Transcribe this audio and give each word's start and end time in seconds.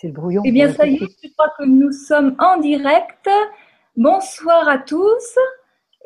C'est 0.00 0.06
le 0.06 0.14
brouillon. 0.14 0.40
Eh 0.46 0.52
bien, 0.52 0.72
ça 0.72 0.86
y 0.86 0.94
est, 0.94 0.98
je 1.22 1.28
crois 1.32 1.52
que 1.58 1.64
nous 1.64 1.92
sommes 1.92 2.34
en 2.38 2.56
direct. 2.56 3.28
Bonsoir 3.98 4.66
à 4.66 4.78
tous. 4.78 5.38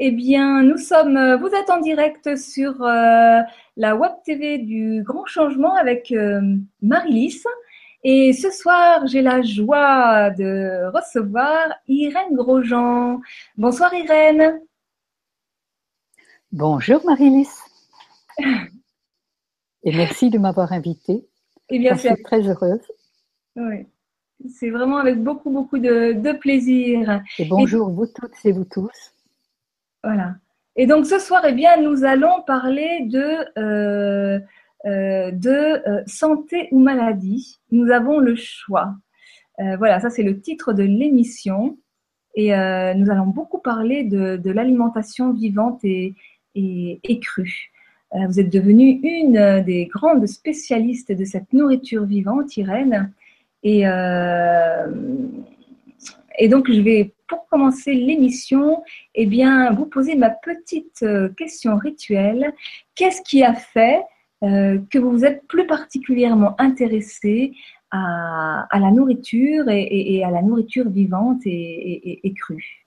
Eh 0.01 0.11
bien, 0.11 0.63
nous 0.63 0.79
sommes, 0.79 1.37
vous 1.37 1.47
êtes 1.47 1.71
en 1.71 1.79
direct 1.79 2.35
sur 2.37 2.83
euh, 2.83 3.39
la 3.77 3.95
Web 3.95 4.11
TV 4.25 4.59
du 4.59 5.05
Grand 5.05 5.27
Changement 5.27 5.77
avec 5.77 6.11
euh, 6.11 6.41
Marie-Lys. 6.83 7.47
Et 8.03 8.33
ce 8.33 8.51
soir, 8.51 9.07
j'ai 9.07 9.23
la 9.23 9.43
joie 9.43 10.31
de 10.31 10.91
recevoir 10.93 11.69
Irène 11.87 12.35
Grosjean. 12.35 13.21
Bonsoir 13.57 13.95
Irène. 13.95 14.61
Bonjour 16.51 17.01
Marie-Lys. 17.07 17.61
Et 19.85 19.97
merci 19.97 20.31
de 20.31 20.39
m'avoir 20.39 20.73
invitée. 20.73 21.29
Eh 21.69 21.79
bien, 21.79 21.95
Je 21.95 22.09
suis 22.09 22.23
très 22.25 22.43
heureuse. 22.49 22.81
Oui. 23.57 23.87
C'est 24.49 24.71
vraiment 24.71 24.99
avec 24.99 25.23
beaucoup, 25.23 25.51
beaucoup 25.51 25.79
de, 25.79 26.33
plaisir. 26.39 27.23
Et 27.39 27.45
bonjour 27.45 27.91
vous 27.91 28.07
toutes 28.07 28.35
et 28.45 28.53
vous 28.53 28.65
tous. 28.65 29.15
Voilà. 30.03 30.35
Et 30.77 30.87
donc 30.87 31.07
ce 31.07 31.19
soir, 31.19 31.45
eh 31.47 31.53
bien, 31.53 31.81
nous 31.81 32.05
allons 32.05 32.43
parler 32.47 33.07
de, 33.07 33.59
euh, 33.59 34.41
euh, 34.87 35.31
de 35.31 35.89
euh, 35.89 36.03
santé 36.07 36.69
ou 36.73 36.81
maladie. 36.81 37.59
Nous 37.71 37.91
avons 37.91 38.19
le 38.19 38.35
choix. 38.35 38.95
voilà, 39.59 40.01
ça 40.01 40.11
c'est 40.11 40.25
le 40.25 40.41
titre 40.41 40.73
de 40.73 40.83
l'émission. 40.83 41.79
Et 42.37 42.49
nous 42.49 43.11
allons 43.11 43.29
beaucoup 43.29 43.59
parler 43.59 44.03
de, 44.03 44.51
l'alimentation 44.51 45.33
vivante 45.33 45.85
et, 45.85 46.17
et, 46.57 47.01
et 47.05 47.21
crue. 47.21 47.71
vous 48.13 48.41
êtes 48.41 48.51
devenue 48.51 48.99
une 49.05 49.63
des 49.63 49.87
grandes 49.87 50.27
spécialistes 50.27 51.13
de 51.13 51.25
cette 51.25 51.53
nourriture 51.53 52.05
vivante, 52.05 52.57
Irène. 52.57 53.13
Et, 53.65 53.89
euh, 53.89 54.87
et 56.39 56.49
donc, 56.49 56.71
je 56.71 56.81
vais, 56.81 57.15
pour 57.27 57.47
commencer 57.49 57.95
l'émission, 57.95 58.83
eh 59.15 59.27
bien, 59.27 59.73
vous 59.73 59.87
poser 59.87 60.17
ma 60.17 60.31
petite 60.31 61.03
euh, 61.03 61.31
question 61.31 61.77
rituelle. 61.77 62.53
Qu'est-ce 62.95 63.23
qui 63.23 63.43
a 63.43 63.55
fait 63.55 64.03
euh, 64.43 64.79
que 64.91 64.99
vous 64.99 65.11
vous 65.11 65.25
êtes 65.25 65.47
plus 65.49 65.67
particulièrement 65.67 66.55
intéressé 66.61 67.55
à, 67.91 68.67
la 68.73 68.91
nourriture 68.91 69.69
et, 69.69 70.17
et, 70.17 70.25
à 70.25 70.31
la 70.33 70.43
nourriture 70.43 70.89
vivante 70.91 71.43
et, 71.47 72.27
et 72.27 72.35
crue? 72.35 72.85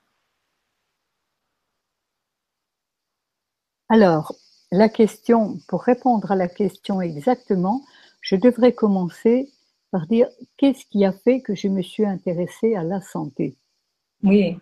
Alors, 3.87 4.35
la 4.73 4.89
question, 4.89 5.59
pour 5.69 5.83
répondre 5.83 6.29
à 6.33 6.35
la 6.35 6.49
question 6.49 7.01
exactement, 7.01 7.85
je 8.21 8.35
devrais 8.35 8.73
commencer 8.73 9.49
par 9.91 10.07
dire 10.07 10.27
qu'est-ce 10.57 10.85
qui 10.85 11.05
a 11.05 11.11
fait 11.11 11.41
que 11.41 11.55
je 11.55 11.67
me 11.67 11.81
suis 11.81 12.05
intéressée 12.05 12.75
à 12.75 12.83
la 12.83 13.01
santé? 13.01 13.55
Oui. 14.23 14.57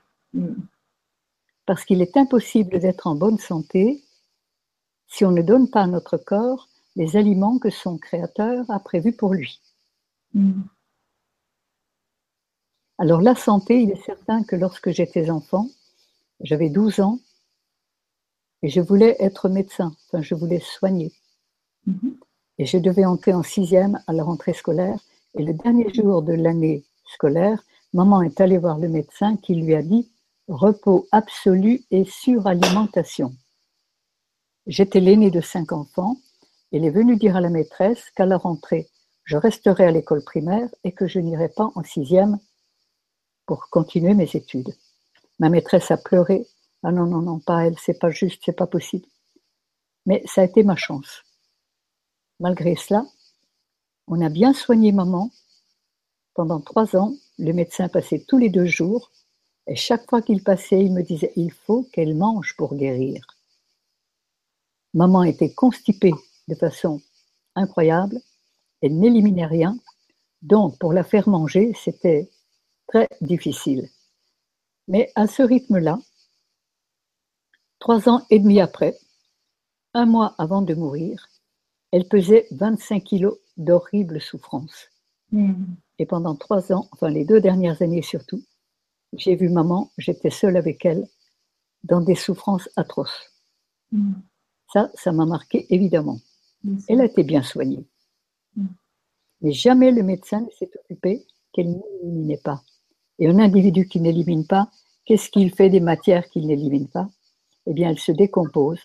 Parce 1.65 1.85
qu'il 1.85 2.01
est 2.01 2.17
impossible 2.17 2.79
d'être 2.79 3.07
en 3.07 3.15
bonne 3.15 3.39
santé 3.39 4.03
si 5.07 5.25
on 5.25 5.31
ne 5.31 5.41
donne 5.41 5.69
pas 5.69 5.81
à 5.81 5.87
notre 5.87 6.17
corps 6.17 6.67
les 6.95 7.17
aliments 7.17 7.59
que 7.59 7.69
son 7.69 7.97
créateur 7.97 8.69
a 8.69 8.79
prévus 8.79 9.13
pour 9.13 9.33
lui. 9.33 9.61
Mm. 10.33 10.61
Alors 12.97 13.21
la 13.21 13.35
santé, 13.35 13.81
il 13.81 13.91
est 13.91 14.03
certain 14.05 14.43
que 14.43 14.55
lorsque 14.55 14.91
j'étais 14.91 15.29
enfant, 15.29 15.67
j'avais 16.39 16.69
12 16.69 17.01
ans 17.01 17.19
et 18.61 18.69
je 18.69 18.79
voulais 18.79 19.17
être 19.19 19.49
médecin, 19.49 19.95
enfin 20.07 20.21
je 20.21 20.33
voulais 20.33 20.61
soigner. 20.61 21.11
Mm-hmm. 21.87 22.17
Et 22.57 22.65
je 22.65 22.77
devais 22.77 23.05
entrer 23.05 23.33
en 23.33 23.43
sixième 23.43 24.01
à 24.07 24.13
la 24.13 24.23
rentrée 24.23 24.53
scolaire 24.53 24.99
et 25.37 25.43
le 25.43 25.53
dernier 25.53 25.93
jour 25.93 26.21
de 26.21 26.33
l'année 26.33 26.85
scolaire, 27.13 27.61
maman 27.93 28.21
est 28.21 28.39
allée 28.39 28.57
voir 28.57 28.79
le 28.79 28.87
médecin 28.87 29.37
qui 29.37 29.55
lui 29.55 29.75
a 29.75 29.81
dit 29.81 30.09
repos 30.47 31.07
absolu 31.11 31.83
et 31.91 32.05
suralimentation. 32.05 33.33
J'étais 34.67 34.99
l'aînée 34.99 35.31
de 35.31 35.41
cinq 35.41 35.71
enfants. 35.71 36.17
Elle 36.71 36.85
est 36.85 36.91
venue 36.91 37.17
dire 37.17 37.35
à 37.35 37.41
la 37.41 37.49
maîtresse 37.49 38.09
qu'à 38.15 38.25
la 38.25 38.37
rentrée, 38.37 38.89
je 39.23 39.37
resterai 39.37 39.85
à 39.85 39.91
l'école 39.91 40.23
primaire 40.23 40.69
et 40.83 40.91
que 40.91 41.07
je 41.07 41.19
n'irai 41.19 41.49
pas 41.49 41.71
en 41.75 41.83
sixième 41.83 42.39
pour 43.45 43.69
continuer 43.69 44.13
mes 44.13 44.35
études. 44.35 44.75
Ma 45.39 45.49
maîtresse 45.49 45.91
a 45.91 45.97
pleuré. 45.97 46.47
Ah 46.83 46.91
non, 46.91 47.05
non, 47.05 47.21
non, 47.21 47.39
pas 47.39 47.65
elle, 47.65 47.77
c'est 47.79 47.99
pas 47.99 48.09
juste, 48.09 48.41
c'est 48.45 48.55
pas 48.55 48.67
possible. 48.67 49.05
Mais 50.05 50.23
ça 50.25 50.41
a 50.41 50.45
été 50.45 50.63
ma 50.63 50.75
chance. 50.75 51.23
Malgré 52.39 52.75
cela, 52.75 53.05
on 54.07 54.21
a 54.21 54.29
bien 54.29 54.53
soigné 54.53 54.91
maman. 54.91 55.31
Pendant 56.33 56.59
trois 56.59 56.95
ans, 56.95 57.13
le 57.37 57.53
médecin 57.53 57.89
passait 57.89 58.23
tous 58.27 58.37
les 58.37 58.49
deux 58.49 58.65
jours 58.65 59.11
et 59.67 59.75
chaque 59.75 60.07
fois 60.09 60.21
qu'il 60.21 60.43
passait, 60.43 60.83
il 60.83 60.93
me 60.93 61.01
disait 61.01 61.33
il 61.35 61.51
faut 61.51 61.83
qu'elle 61.91 62.15
mange 62.15 62.55
pour 62.55 62.75
guérir. 62.75 63.25
Maman 64.93 65.23
était 65.23 65.53
constipée 65.53 66.13
de 66.47 66.55
façon 66.55 67.01
incroyable, 67.55 68.19
elle 68.81 68.97
n'éliminait 68.97 69.45
rien, 69.45 69.77
donc 70.41 70.77
pour 70.77 70.93
la 70.93 71.03
faire 71.03 71.27
manger, 71.27 71.73
c'était 71.73 72.29
très 72.87 73.07
difficile. 73.21 73.89
Mais 74.87 75.11
à 75.15 75.27
ce 75.27 75.41
rythme-là, 75.41 75.97
trois 77.79 78.07
ans 78.07 78.25
et 78.29 78.39
demi 78.39 78.61
après, 78.61 78.95
un 79.93 80.05
mois 80.05 80.35
avant 80.37 80.61
de 80.61 80.75
mourir, 80.75 81.27
elle 81.91 82.07
pesait 82.07 82.47
25 82.51 83.03
kilos 83.03 83.37
d'horribles 83.57 84.21
souffrances. 84.21 84.89
Hmm. 85.31 85.65
Et 85.99 86.05
pendant 86.05 86.35
trois 86.35 86.71
ans, 86.71 86.87
enfin 86.91 87.09
les 87.09 87.25
deux 87.25 87.41
dernières 87.41 87.81
années 87.81 88.01
surtout, 88.01 88.43
j'ai 89.13 89.35
vu 89.35 89.49
maman, 89.49 89.91
j'étais 89.97 90.29
seule 90.29 90.57
avec 90.57 90.85
elle, 90.85 91.07
dans 91.83 92.01
des 92.01 92.15
souffrances 92.15 92.69
atroces. 92.75 93.31
Hmm. 93.91 94.13
Ça, 94.73 94.91
ça 94.95 95.11
m'a 95.11 95.25
marqué 95.25 95.65
évidemment. 95.73 96.19
Elle 96.89 97.01
a 97.01 97.05
été 97.05 97.23
bien 97.23 97.43
soignée. 97.43 97.85
Hmm. 98.55 98.67
Mais 99.41 99.51
jamais 99.51 99.91
le 99.91 100.03
médecin 100.03 100.41
ne 100.41 100.49
s'est 100.49 100.71
occupé 100.83 101.25
qu'elle 101.53 101.71
n'éliminait 101.71 102.41
pas. 102.43 102.63
Et 103.19 103.27
un 103.27 103.39
individu 103.39 103.87
qui 103.87 104.01
n'élimine 104.01 104.45
pas, 104.45 104.69
qu'est-ce 105.05 105.29
qu'il 105.29 105.53
fait 105.53 105.69
des 105.69 105.79
matières 105.79 106.27
qu'il 106.29 106.47
n'élimine 106.47 106.89
pas? 106.89 107.07
Eh 107.67 107.73
bien, 107.73 107.89
elles 107.89 107.99
se 107.99 108.11
décomposent, 108.11 108.83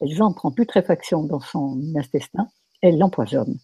elles 0.00 0.22
entrent 0.22 0.46
en 0.46 0.52
putréfaction 0.52 1.24
dans 1.24 1.40
son 1.40 1.82
intestin, 1.96 2.48
elles 2.80 2.98
l'empoisonnent. 2.98 3.58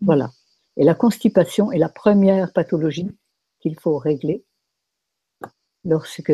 Voilà. 0.00 0.30
Et 0.76 0.84
la 0.84 0.94
constipation 0.94 1.72
est 1.72 1.78
la 1.78 1.88
première 1.88 2.52
pathologie 2.52 3.10
qu'il 3.60 3.78
faut 3.78 3.98
régler 3.98 4.44
lorsque 5.84 6.32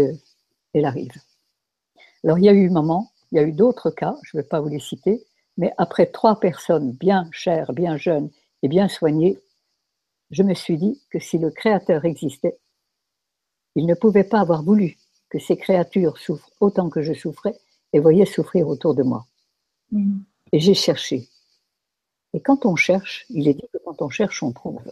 elle 0.75 0.85
arrive. 0.85 1.13
Alors, 2.25 2.39
il 2.39 2.45
y 2.45 2.49
a 2.49 2.53
eu 2.53 2.69
maman, 2.71 3.11
il 3.33 3.37
y 3.37 3.39
a 3.39 3.45
eu 3.45 3.53
d'autres 3.53 3.91
cas, 3.91 4.17
je 4.23 4.37
ne 4.37 4.43
vais 4.43 4.49
pas 4.49 4.61
vous 4.61 4.69
les 4.69 4.81
citer, 4.81 5.25
mais 5.57 5.73
après 5.79 6.07
trois 6.07 6.39
personnes 6.39 6.93
bien 6.93 7.29
chères, 7.33 7.73
bien 7.73 7.97
jeunes 7.97 8.31
et 8.63 8.69
bien 8.69 8.89
soignées, 8.89 9.39
je 10.31 10.43
me 10.43 10.55
suis 10.55 10.77
dit 10.77 11.01
que 11.11 11.19
si 11.19 11.39
le 11.39 11.51
Créateur 11.51 12.05
existait, 12.05 12.59
il 13.75 13.87
ne 13.87 13.95
pouvait 13.95 14.25
pas 14.25 14.41
avoir 14.41 14.63
voulu 14.63 14.97
que 15.29 15.39
ces 15.39 15.57
créatures 15.57 16.19
souffrent 16.19 16.51
autant 16.61 16.89
que 16.89 17.03
je 17.03 17.13
souffrais 17.13 17.57
et 17.93 18.01
voyaient 18.01 18.27
souffrir 18.27 18.69
autour 18.69 18.95
de 18.95 19.03
moi. 19.03 19.27
Mm. 19.93 20.19
Et 20.53 20.61
j'ai 20.61 20.75
cherché. 20.75 21.29
Et 22.37 22.41
quand 22.41 22.67
on 22.67 22.77
cherche, 22.77 23.25
il 23.31 23.49
est 23.49 23.55
dit 23.55 23.67
que 23.73 23.79
quand 23.83 24.03
on 24.03 24.11
cherche, 24.11 24.43
on 24.43 24.53
trouve. 24.53 24.83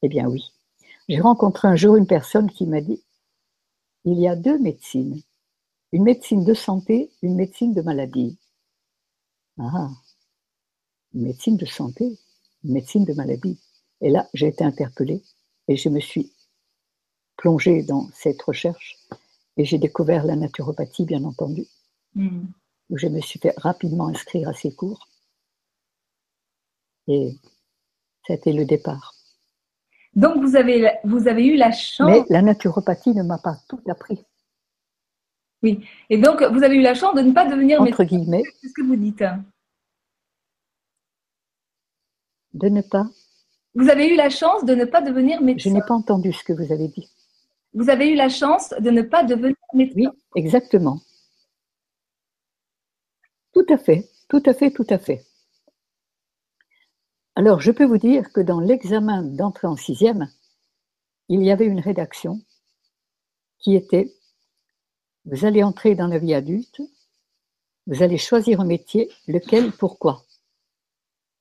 Eh 0.00 0.08
bien 0.08 0.26
oui. 0.26 0.54
J'ai 1.06 1.20
rencontré 1.20 1.68
un 1.68 1.76
jour 1.76 1.96
une 1.96 2.06
personne 2.06 2.50
qui 2.50 2.64
m'a 2.64 2.80
dit, 2.80 3.04
il 4.06 4.18
y 4.18 4.26
a 4.26 4.34
deux 4.34 4.58
médecines. 4.58 5.20
Une 5.92 6.04
médecine 6.04 6.44
de 6.44 6.54
santé, 6.54 7.10
une 7.20 7.34
médecine 7.34 7.74
de 7.74 7.82
maladie. 7.82 8.38
Ah, 9.58 9.90
une 11.12 11.24
médecine 11.24 11.58
de 11.58 11.66
santé, 11.66 12.18
une 12.64 12.72
médecine 12.72 13.04
de 13.04 13.12
maladie. 13.12 13.60
Et 14.00 14.08
là, 14.08 14.26
j'ai 14.32 14.46
été 14.46 14.64
interpellée 14.64 15.22
et 15.68 15.76
je 15.76 15.90
me 15.90 16.00
suis 16.00 16.32
plongée 17.36 17.82
dans 17.82 18.08
cette 18.14 18.40
recherche 18.40 18.96
et 19.58 19.66
j'ai 19.66 19.76
découvert 19.76 20.24
la 20.24 20.36
naturopathie, 20.36 21.04
bien 21.04 21.24
entendu, 21.24 21.66
mm. 22.14 22.46
où 22.88 22.96
je 22.96 23.08
me 23.08 23.20
suis 23.20 23.40
fait 23.40 23.52
rapidement 23.58 24.08
inscrire 24.08 24.48
à 24.48 24.54
ces 24.54 24.74
cours. 24.74 25.06
Et 27.08 27.36
c'était 28.26 28.52
le 28.52 28.64
départ. 28.64 29.14
Donc, 30.14 30.36
vous 30.36 30.56
avez, 30.56 30.90
vous 31.04 31.28
avez 31.28 31.46
eu 31.46 31.56
la 31.56 31.72
chance. 31.72 32.10
Mais 32.10 32.24
la 32.30 32.42
naturopathie 32.42 33.14
ne 33.14 33.22
m'a 33.22 33.38
pas 33.38 33.56
tout 33.68 33.80
appris. 33.88 34.24
Oui. 35.62 35.84
Et 36.10 36.18
donc, 36.18 36.42
vous 36.42 36.62
avez 36.62 36.76
eu 36.76 36.82
la 36.82 36.94
chance 36.94 37.14
de 37.14 37.22
ne 37.22 37.32
pas 37.32 37.46
devenir 37.46 37.80
Entre 37.80 38.04
guillemets. 38.04 38.42
C'est 38.60 38.68
ce 38.68 38.74
que 38.74 38.82
vous 38.82 38.96
dites. 38.96 39.24
De 42.52 42.68
ne 42.68 42.82
pas. 42.82 43.06
Vous 43.74 43.88
avez 43.88 44.08
eu 44.08 44.16
la 44.16 44.30
chance 44.30 44.64
de 44.64 44.74
ne 44.74 44.84
pas 44.84 45.00
devenir 45.00 45.42
médecin. 45.42 45.70
Je 45.70 45.74
n'ai 45.74 45.80
pas 45.80 45.94
entendu 45.94 46.32
ce 46.32 46.44
que 46.44 46.52
vous 46.52 46.70
avez 46.72 46.88
dit. 46.88 47.10
Vous 47.72 47.90
avez 47.90 48.08
eu 48.08 48.14
la 48.14 48.28
chance 48.28 48.72
de 48.78 48.90
ne 48.90 49.02
pas 49.02 49.24
devenir 49.24 49.56
médecin. 49.72 49.94
Oui, 49.96 50.08
exactement. 50.36 51.00
Tout 53.52 53.66
à 53.68 53.78
fait, 53.78 54.08
tout 54.28 54.42
à 54.46 54.54
fait, 54.54 54.70
tout 54.70 54.86
à 54.90 54.98
fait. 54.98 55.24
Alors, 57.36 57.60
je 57.60 57.72
peux 57.72 57.84
vous 57.84 57.98
dire 57.98 58.32
que 58.32 58.40
dans 58.40 58.60
l'examen 58.60 59.22
d'entrée 59.22 59.66
en 59.66 59.76
sixième, 59.76 60.30
il 61.28 61.42
y 61.42 61.50
avait 61.50 61.66
une 61.66 61.80
rédaction 61.80 62.40
qui 63.58 63.74
était 63.74 64.12
Vous 65.24 65.44
allez 65.44 65.62
entrer 65.64 65.96
dans 65.96 66.06
la 66.06 66.18
vie 66.18 66.34
adulte, 66.34 66.80
vous 67.86 68.02
allez 68.02 68.18
choisir 68.18 68.60
un 68.60 68.64
métier, 68.64 69.10
lequel, 69.26 69.72
pourquoi. 69.72 70.24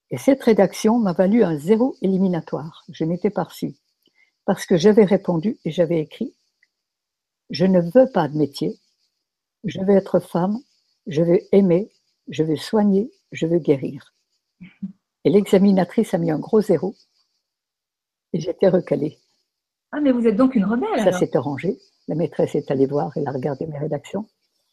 Et 0.09 0.17
cette 0.17 0.43
rédaction 0.43 0.97
m'a 0.97 1.13
valu 1.13 1.43
un 1.43 1.57
zéro 1.57 1.95
éliminatoire. 2.01 2.83
Je 2.89 3.03
n'étais 3.05 3.29
pas 3.29 3.43
reçue. 3.43 3.75
Parce 4.45 4.65
que 4.65 4.77
j'avais 4.77 5.05
répondu 5.05 5.57
et 5.63 5.71
j'avais 5.71 5.99
écrit 5.99 6.33
Je 7.51 7.65
ne 7.65 7.79
veux 7.79 8.11
pas 8.11 8.27
de 8.27 8.37
métier, 8.37 8.79
je 9.63 9.79
veux 9.79 9.95
être 9.95 10.19
femme, 10.19 10.57
je 11.07 11.21
veux 11.21 11.39
aimer, 11.51 11.91
je 12.29 12.43
veux 12.43 12.57
soigner, 12.57 13.11
je 13.31 13.45
veux 13.45 13.59
guérir. 13.59 14.13
Et 15.25 15.29
l'examinatrice 15.29 16.13
a 16.13 16.17
mis 16.17 16.31
un 16.31 16.39
gros 16.39 16.61
zéro 16.61 16.95
et 18.33 18.39
j'étais 18.39 18.69
recalée. 18.69 19.19
Ah, 19.91 20.01
mais 20.01 20.11
vous 20.11 20.27
êtes 20.27 20.35
donc 20.35 20.55
une 20.55 20.65
rebelle 20.65 21.03
Ça 21.03 21.11
s'est 21.11 21.37
arrangé. 21.37 21.77
La 22.07 22.15
maîtresse 22.15 22.55
est 22.55 22.69
allée 22.71 22.87
voir, 22.87 23.11
elle 23.15 23.27
a 23.27 23.31
regardé 23.31 23.65
mes 23.67 23.77
rédactions. 23.77 24.27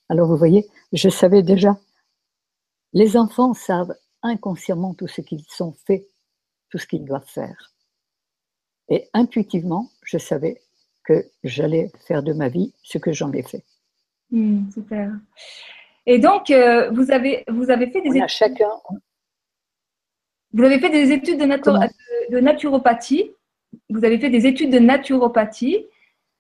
Alors 0.09 0.27
vous 0.27 0.37
voyez, 0.37 0.69
je 0.93 1.09
savais 1.09 1.43
déjà. 1.43 1.79
Les 2.93 3.17
enfants 3.17 3.55
savent 3.55 3.95
inconsciemment 4.23 4.95
tout 4.95 5.07
ce 5.07 5.21
qu'ils 5.21 5.45
sont 5.49 5.73
faits, 5.87 6.09
tout 6.71 6.79
ce 6.79 6.87
qu'ils 6.87 7.05
doivent 7.05 7.29
faire. 7.29 7.73
Et 8.89 9.09
intuitivement, 9.13 9.89
je 10.03 10.19
savais 10.19 10.61
que 11.05 11.25
j'allais 11.45 11.93
faire 12.07 12.23
de 12.23 12.33
ma 12.33 12.49
vie 12.49 12.75
ce 12.83 12.99
que 12.99 13.13
j'en 13.13 13.33
ai 13.33 13.43
fait. 13.43 13.65
Hmm, 14.31 14.69
super. 14.73 15.13
Et 16.07 16.19
donc, 16.19 16.51
euh, 16.51 16.91
vous, 16.91 17.13
avez, 17.13 17.45
vous 17.49 17.71
avez 17.71 17.91
fait 17.91 18.01
des 18.03 18.11
études. 18.17 18.29
chacun. 18.29 18.71
Vous 20.53 20.63
avez 20.65 20.79
fait 20.79 20.91
des 20.91 21.13
études 21.13 21.39
de, 21.39 21.47
de, 22.33 22.41
naturopathie. 22.41 23.31
Vous 23.89 24.05
avez 24.05 24.19
fait 24.19 24.31
des 24.31 24.47
études 24.47 24.73
de 24.73 24.79
naturopathie. 24.79 25.87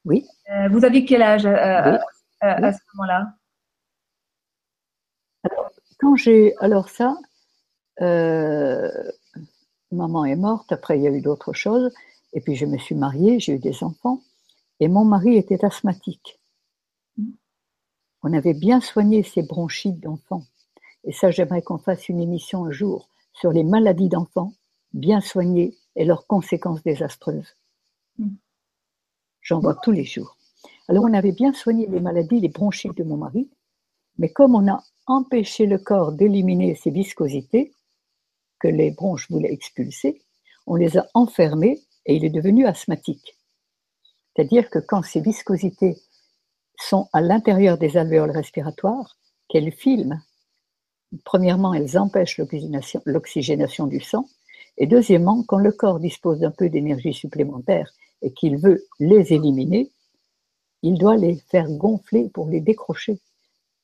Oui. 0.04 0.26
Euh, 0.50 0.68
vous 0.68 0.84
aviez 0.84 1.04
quel 1.04 1.22
âge 1.22 1.46
euh, 1.46 1.98
à 2.40 2.72
ce 2.72 2.78
moment-là? 2.94 3.34
Alors, 5.44 5.70
quand 5.98 6.16
j'ai. 6.16 6.54
Alors, 6.58 6.88
ça, 6.88 7.16
maman 9.92 10.24
est 10.24 10.36
morte. 10.36 10.72
Après, 10.72 10.98
il 10.98 11.02
y 11.02 11.06
a 11.06 11.10
eu 11.10 11.20
d'autres 11.20 11.52
choses. 11.52 11.92
Et 12.32 12.40
puis, 12.40 12.56
je 12.56 12.66
me 12.66 12.78
suis 12.78 12.94
mariée, 12.94 13.38
j'ai 13.38 13.54
eu 13.54 13.58
des 13.58 13.82
enfants. 13.84 14.22
Et 14.80 14.88
mon 14.88 15.04
mari 15.04 15.36
était 15.36 15.64
asthmatique 15.64 16.40
on 18.22 18.32
avait 18.32 18.54
bien 18.54 18.80
soigné 18.80 19.22
ces 19.22 19.42
bronchites 19.42 20.00
d'enfants. 20.00 20.44
Et 21.04 21.12
ça, 21.12 21.30
j'aimerais 21.30 21.62
qu'on 21.62 21.78
fasse 21.78 22.08
une 22.08 22.20
émission 22.20 22.66
un 22.66 22.70
jour 22.70 23.08
sur 23.32 23.52
les 23.52 23.64
maladies 23.64 24.08
d'enfants, 24.08 24.52
bien 24.92 25.20
soignées 25.20 25.76
et 25.96 26.04
leurs 26.04 26.26
conséquences 26.26 26.82
désastreuses. 26.82 27.56
Mm. 28.18 28.34
J'en 29.42 29.60
vois 29.60 29.76
tous 29.82 29.92
les 29.92 30.04
jours. 30.04 30.36
Alors, 30.88 31.04
on 31.04 31.14
avait 31.14 31.32
bien 31.32 31.52
soigné 31.52 31.86
les 31.86 32.00
maladies, 32.00 32.40
les 32.40 32.48
bronchites 32.48 32.96
de 32.96 33.04
mon 33.04 33.16
mari, 33.16 33.48
mais 34.18 34.28
comme 34.28 34.54
on 34.54 34.68
a 34.68 34.82
empêché 35.06 35.66
le 35.66 35.78
corps 35.78 36.12
d'éliminer 36.12 36.74
ces 36.74 36.90
viscosités 36.90 37.72
que 38.58 38.68
les 38.68 38.90
bronches 38.90 39.30
voulaient 39.30 39.52
expulser, 39.52 40.22
on 40.66 40.76
les 40.76 40.98
a 40.98 41.06
enfermés 41.14 41.80
et 42.06 42.16
il 42.16 42.24
est 42.24 42.30
devenu 42.30 42.66
asthmatique. 42.66 43.36
C'est-à-dire 44.34 44.68
que 44.68 44.78
quand 44.78 45.02
ces 45.02 45.20
viscosités 45.20 45.96
sont 46.80 47.08
à 47.12 47.20
l'intérieur 47.20 47.78
des 47.78 47.96
alvéoles 47.96 48.30
respiratoires 48.30 49.16
qu'elles 49.48 49.72
filment. 49.72 50.22
Premièrement, 51.24 51.74
elles 51.74 51.98
empêchent 51.98 52.40
l'oxygénation 53.04 53.86
du 53.86 54.00
sang. 54.00 54.28
Et 54.78 54.86
deuxièmement, 54.86 55.42
quand 55.42 55.58
le 55.58 55.72
corps 55.72 56.00
dispose 56.00 56.40
d'un 56.40 56.50
peu 56.50 56.68
d'énergie 56.68 57.12
supplémentaire 57.12 57.90
et 58.22 58.32
qu'il 58.32 58.56
veut 58.56 58.84
les 58.98 59.32
éliminer, 59.32 59.90
il 60.82 60.98
doit 60.98 61.16
les 61.16 61.36
faire 61.50 61.70
gonfler 61.70 62.28
pour 62.28 62.48
les 62.48 62.60
décrocher. 62.60 63.18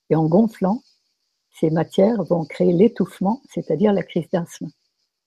Et 0.08 0.17
en 0.17 0.26
gonflant, 0.26 0.82
ces 1.50 1.70
matières 1.70 2.23
vont 2.25 2.44
créer 2.44 2.73
l'étouffement, 2.73 3.43
c'est-à-dire 3.52 3.93
la 3.93 4.02
crise 4.02 4.29
d'asthme. 4.31 4.70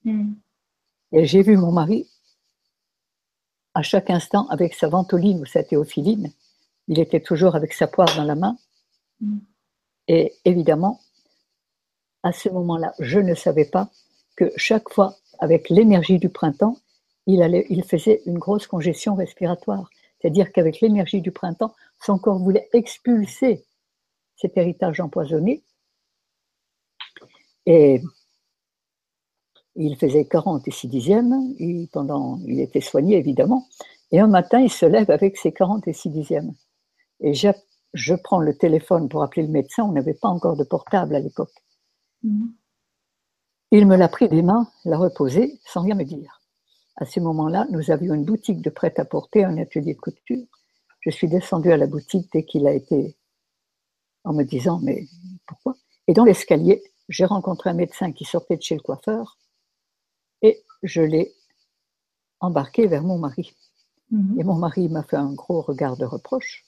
Hmm. 0.06 0.34
Et 1.12 1.25
j'ai 1.25 1.42
vu 1.42 1.57
mon 1.57 1.72
mari 1.72 2.07
à 3.74 3.81
chaque 3.81 4.10
instant 4.10 4.48
avec 4.48 4.74
sa 4.74 4.88
ventoline 4.88 5.42
ou 5.42 5.45
sa 5.45 5.63
théophiline 5.63 6.31
il 6.90 7.00
était 7.00 7.22
toujours 7.22 7.56
avec 7.56 7.74
sa 7.74 7.88
poire 7.88 8.13
dans 8.18 8.25
la 8.25 8.36
main. 8.36 8.57
Mm. 9.22 9.38
Et 10.07 10.34
évidemment, 10.44 11.00
à 12.24 12.31
ce 12.31 12.50
moment-là, 12.50 12.94
je 13.00 13.19
ne 13.19 13.33
savais 13.36 13.66
pas 13.66 13.89
que 14.36 14.51
chaque 14.56 14.89
fois, 14.89 15.16
avec 15.39 15.69
l'énergie 15.69 16.19
du 16.19 16.30
printemps, 16.30 16.77
il, 17.27 17.83
faisait 17.83 18.21
une 18.25 18.39
grosse 18.39 18.68
congestion 18.68 19.16
respiratoire. 19.16 19.89
C'est-à-dire 20.19 20.51
qu'avec 20.51 20.81
l'énergie 20.81 21.21
du 21.21 21.31
printemps, 21.31 21.74
son 22.04 22.18
corps 22.18 22.39
voulait 22.39 22.68
expulser 22.74 23.66
cet 24.36 24.57
héritage 24.57 25.00
empoisonné. 25.00 25.63
Et 27.66 28.01
il 29.75 29.95
faisait 29.98 30.25
40 30.25 30.68
et 30.68 30.71
6 30.71 30.88
dixièmes, 30.88 31.36
pendant, 31.94 32.39
il 32.48 32.60
était 32.60 32.81
soigné 32.81 33.18
évidemment, 33.18 33.68
et 34.12 34.19
un 34.19 34.27
matin, 34.27 34.60
il 34.60 34.71
se 34.71 34.86
lève 34.86 35.12
avec 35.12 35.38
ses 35.38 35.51
40 35.51 35.88
et 35.88 35.94
6 35.94 36.10
dixièmes. 36.10 36.54
Et 37.21 37.33
je, 37.33 38.13
prends 38.16 38.39
le 38.39 38.57
téléphone 38.57 39.07
pour 39.07 39.24
appeler 39.24 39.44
le 39.44 39.51
médecin. 39.51 39.83
On 39.83 39.92
n'avait 39.92 40.13
pas 40.13 40.30
encore 40.30 40.56
de 40.56 40.63
portable 40.63 41.16
à 41.16 41.19
l'époque. 41.19 41.54
Il 42.24 43.86
me 43.86 43.95
l'a 43.95 44.10
pris 44.10 44.30
des 44.30 44.42
mains, 44.42 44.68
l'a 44.86 44.98
reposé, 44.98 45.60
sans 45.66 45.81
rien 45.81 45.95
me 45.95 46.04
dire. 46.04 46.42
À 46.95 47.06
ce 47.06 47.19
moment-là, 47.19 47.66
nous 47.71 47.92
avions 47.92 48.13
une 48.13 48.25
boutique 48.25 48.62
de 48.62 48.69
prêt-à-porter, 48.69 49.44
un 49.44 49.57
atelier 49.57 49.94
de 49.94 50.00
couture. 50.00 50.45
Je 51.01 51.10
suis 51.12 51.30
descendue 51.30 51.71
à 51.71 51.77
la 51.77 51.88
boutique 51.88 52.30
dès 52.33 52.44
qu'il 52.44 52.68
a 52.68 52.74
été, 52.74 53.16
en 54.25 54.33
me 54.33 54.44
disant, 54.44 54.80
mais 54.81 55.07
pourquoi? 55.48 55.75
Et 56.07 56.13
dans 56.13 56.25
l'escalier, 56.25 56.83
j'ai 57.07 57.25
rencontré 57.25 57.69
un 57.69 57.74
médecin 57.74 58.12
qui 58.12 58.25
sortait 58.25 58.57
de 58.57 58.62
chez 58.62 58.75
le 58.75 58.81
coiffeur 58.81 59.38
et 60.42 60.63
je 60.83 61.01
l'ai 61.01 61.33
embarqué 62.39 62.88
vers 62.88 63.04
mon 63.04 63.18
mari. 63.18 63.56
Mhm. 64.12 64.39
Et 64.39 64.44
mon 64.44 64.56
mari 64.56 64.89
m'a 64.89 65.04
fait 65.04 65.18
un 65.18 65.33
gros 65.33 65.62
regard 65.62 65.98
de 65.98 66.06
reproche. 66.06 66.66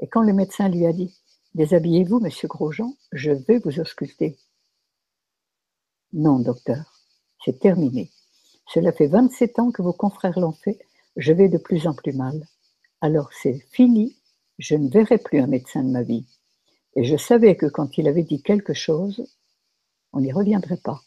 Et 0.00 0.08
quand 0.08 0.22
le 0.22 0.32
médecin 0.32 0.68
lui 0.68 0.86
a 0.86 0.92
dit 0.92 1.14
Déshabillez-vous, 1.54 2.20
monsieur 2.20 2.46
Grosjean, 2.46 2.94
je 3.12 3.32
vais 3.32 3.58
vous 3.58 3.80
ausculter. 3.80 4.38
Non, 6.12 6.38
docteur, 6.38 7.00
c'est 7.44 7.58
terminé. 7.58 8.10
Cela 8.68 8.92
fait 8.92 9.08
27 9.08 9.58
ans 9.58 9.70
que 9.72 9.82
vos 9.82 9.92
confrères 9.92 10.38
l'ont 10.38 10.52
fait, 10.52 10.78
je 11.16 11.32
vais 11.32 11.48
de 11.48 11.58
plus 11.58 11.88
en 11.88 11.94
plus 11.94 12.12
mal. 12.12 12.46
Alors 13.00 13.30
c'est 13.32 13.58
fini, 13.72 14.16
je 14.58 14.76
ne 14.76 14.88
verrai 14.88 15.18
plus 15.18 15.40
un 15.40 15.48
médecin 15.48 15.82
de 15.82 15.90
ma 15.90 16.02
vie. 16.02 16.26
Et 16.94 17.04
je 17.04 17.16
savais 17.16 17.56
que 17.56 17.66
quand 17.66 17.98
il 17.98 18.06
avait 18.06 18.22
dit 18.22 18.42
quelque 18.42 18.74
chose, 18.74 19.26
on 20.12 20.20
n'y 20.20 20.32
reviendrait 20.32 20.80
pas. 20.82 21.00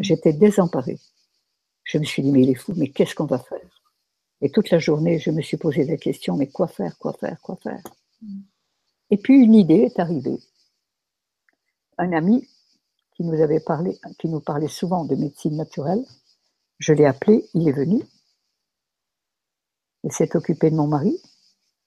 J'étais 0.00 0.32
désemparée. 0.32 0.98
Je 1.84 1.98
me 1.98 2.04
suis 2.04 2.22
dit, 2.22 2.32
mais 2.32 2.42
il 2.42 2.50
est 2.50 2.54
fou, 2.54 2.72
mais 2.76 2.90
qu'est-ce 2.90 3.14
qu'on 3.14 3.26
va 3.26 3.38
faire? 3.38 3.82
Et 4.40 4.50
toute 4.50 4.70
la 4.70 4.78
journée, 4.78 5.18
je 5.18 5.30
me 5.30 5.42
suis 5.42 5.56
posé 5.56 5.84
la 5.84 5.96
question, 5.96 6.36
mais 6.36 6.48
quoi 6.48 6.66
faire, 6.68 6.98
quoi 6.98 7.12
faire, 7.14 7.40
quoi 7.40 7.56
faire? 7.56 7.82
Et 9.14 9.16
puis 9.16 9.44
une 9.44 9.54
idée 9.54 9.82
est 9.82 10.00
arrivée. 10.00 10.40
Un 11.98 12.10
ami 12.10 12.48
qui 13.14 13.22
nous 13.22 13.40
avait 13.40 13.60
parlé, 13.60 13.96
qui 14.18 14.28
nous 14.28 14.40
parlait 14.40 14.66
souvent 14.66 15.04
de 15.04 15.14
médecine 15.14 15.56
naturelle, 15.56 16.04
je 16.80 16.92
l'ai 16.92 17.06
appelé, 17.06 17.48
il 17.54 17.68
est 17.68 17.72
venu. 17.72 18.02
Il 20.02 20.10
s'est 20.10 20.34
occupé 20.34 20.68
de 20.68 20.74
mon 20.74 20.88
mari. 20.88 21.16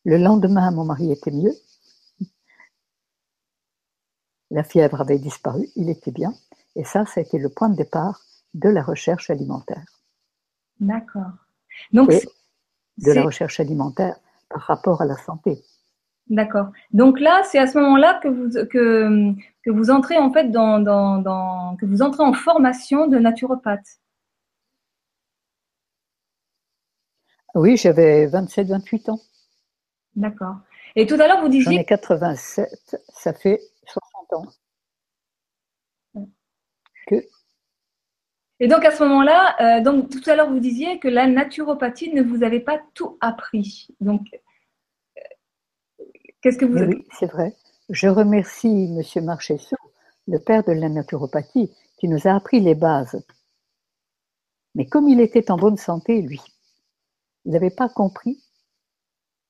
Le 0.05 0.17
lendemain, 0.17 0.71
mon 0.71 0.85
mari 0.85 1.11
était 1.11 1.31
mieux. 1.31 1.53
La 4.49 4.63
fièvre 4.63 5.01
avait 5.01 5.19
disparu, 5.19 5.67
il 5.75 5.89
était 5.89 6.11
bien. 6.11 6.33
Et 6.77 6.85
ça, 6.85 7.05
ça 7.05 7.19
a 7.19 7.23
été 7.23 7.39
le 7.39 7.49
point 7.49 7.67
de 7.67 7.75
départ 7.75 8.21
de 8.53 8.69
la 8.69 8.83
recherche 8.83 9.29
alimentaire. 9.29 9.83
D'accord. 10.79 11.33
Donc, 11.91 12.09
de 12.99 13.11
la 13.11 13.23
recherche 13.23 13.59
alimentaire 13.59 14.17
par 14.47 14.61
rapport 14.61 15.01
à 15.01 15.05
la 15.05 15.17
santé. 15.17 15.61
D'accord. 16.29 16.67
Donc 16.91 17.19
là, 17.19 17.41
c'est 17.45 17.57
à 17.57 17.67
ce 17.67 17.77
moment-là 17.77 18.19
que 18.21 18.27
vous, 18.27 18.49
que, 18.67 19.33
que 19.63 19.71
vous 19.71 19.89
entrez 19.89 20.17
en 20.17 20.31
fait 20.31 20.51
dans, 20.51 20.79
dans, 20.79 21.19
dans, 21.19 21.77
que 21.77 21.85
vous 21.85 22.01
entrez 22.01 22.23
en 22.23 22.33
formation 22.33 23.07
de 23.07 23.17
naturopathe. 23.17 23.99
Oui, 27.55 27.77
j'avais 27.77 28.27
27-28 28.27 29.11
ans. 29.11 29.19
D'accord. 30.15 30.57
Et 30.95 31.07
tout 31.07 31.15
à 31.15 31.27
l'heure, 31.27 31.41
vous 31.41 31.49
disiez. 31.49 31.75
J'en 31.75 31.81
ai 31.81 31.85
87, 31.85 32.97
ça 33.09 33.33
fait 33.33 33.61
60 33.85 34.33
ans. 34.33 34.45
Que... 37.07 37.15
Et 38.59 38.67
donc 38.67 38.83
à 38.83 38.91
ce 38.91 39.03
moment-là, 39.03 39.55
euh, 39.61 39.81
donc 39.81 40.09
tout 40.09 40.29
à 40.29 40.35
l'heure 40.35 40.49
vous 40.49 40.59
disiez 40.59 40.99
que 40.99 41.07
la 41.07 41.27
naturopathie 41.27 42.13
ne 42.13 42.21
vous 42.21 42.43
avait 42.43 42.59
pas 42.59 42.81
tout 42.95 43.17
appris. 43.21 43.87
Donc 44.01 44.27
Qu'est-ce 46.47 46.59
que 46.59 46.65
vous 46.65 46.77
Oui, 46.77 47.05
c'est 47.19 47.29
vrai. 47.29 47.57
Je 47.89 48.07
remercie 48.07 48.85
M. 48.85 49.25
Marchessault, 49.25 49.75
le 50.27 50.39
père 50.39 50.63
de 50.63 50.71
la 50.71 50.87
naturopathie, 50.87 51.73
qui 51.97 52.07
nous 52.07 52.25
a 52.25 52.31
appris 52.31 52.61
les 52.61 52.73
bases. 52.73 53.21
Mais 54.73 54.85
comme 54.85 55.09
il 55.09 55.19
était 55.19 55.51
en 55.51 55.57
bonne 55.57 55.75
santé, 55.75 56.21
lui, 56.21 56.39
Ils 57.43 57.51
n'avaient 57.51 57.69
pas 57.69 57.89
compris 57.89 58.41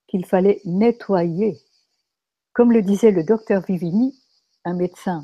qu'il 0.07 0.25
fallait 0.25 0.59
nettoyer. 0.65 1.59
Comme 2.53 2.71
le 2.71 2.81
disait 2.81 3.11
le 3.11 3.23
docteur 3.23 3.61
Vivini, 3.61 4.19
un 4.65 4.73
médecin 4.73 5.23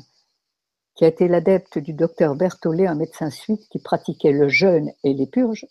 qui 0.94 1.04
a 1.04 1.08
été 1.08 1.26
l'adepte 1.26 1.78
du 1.78 1.92
docteur 1.92 2.36
Berthollet, 2.36 2.86
un 2.86 2.94
médecin 2.94 3.30
suisse 3.30 3.66
qui 3.66 3.80
pratiquait 3.80 4.30
le 4.30 4.46
jeûne 4.46 4.92
et 5.02 5.12
les 5.12 5.26
purges, 5.26 5.66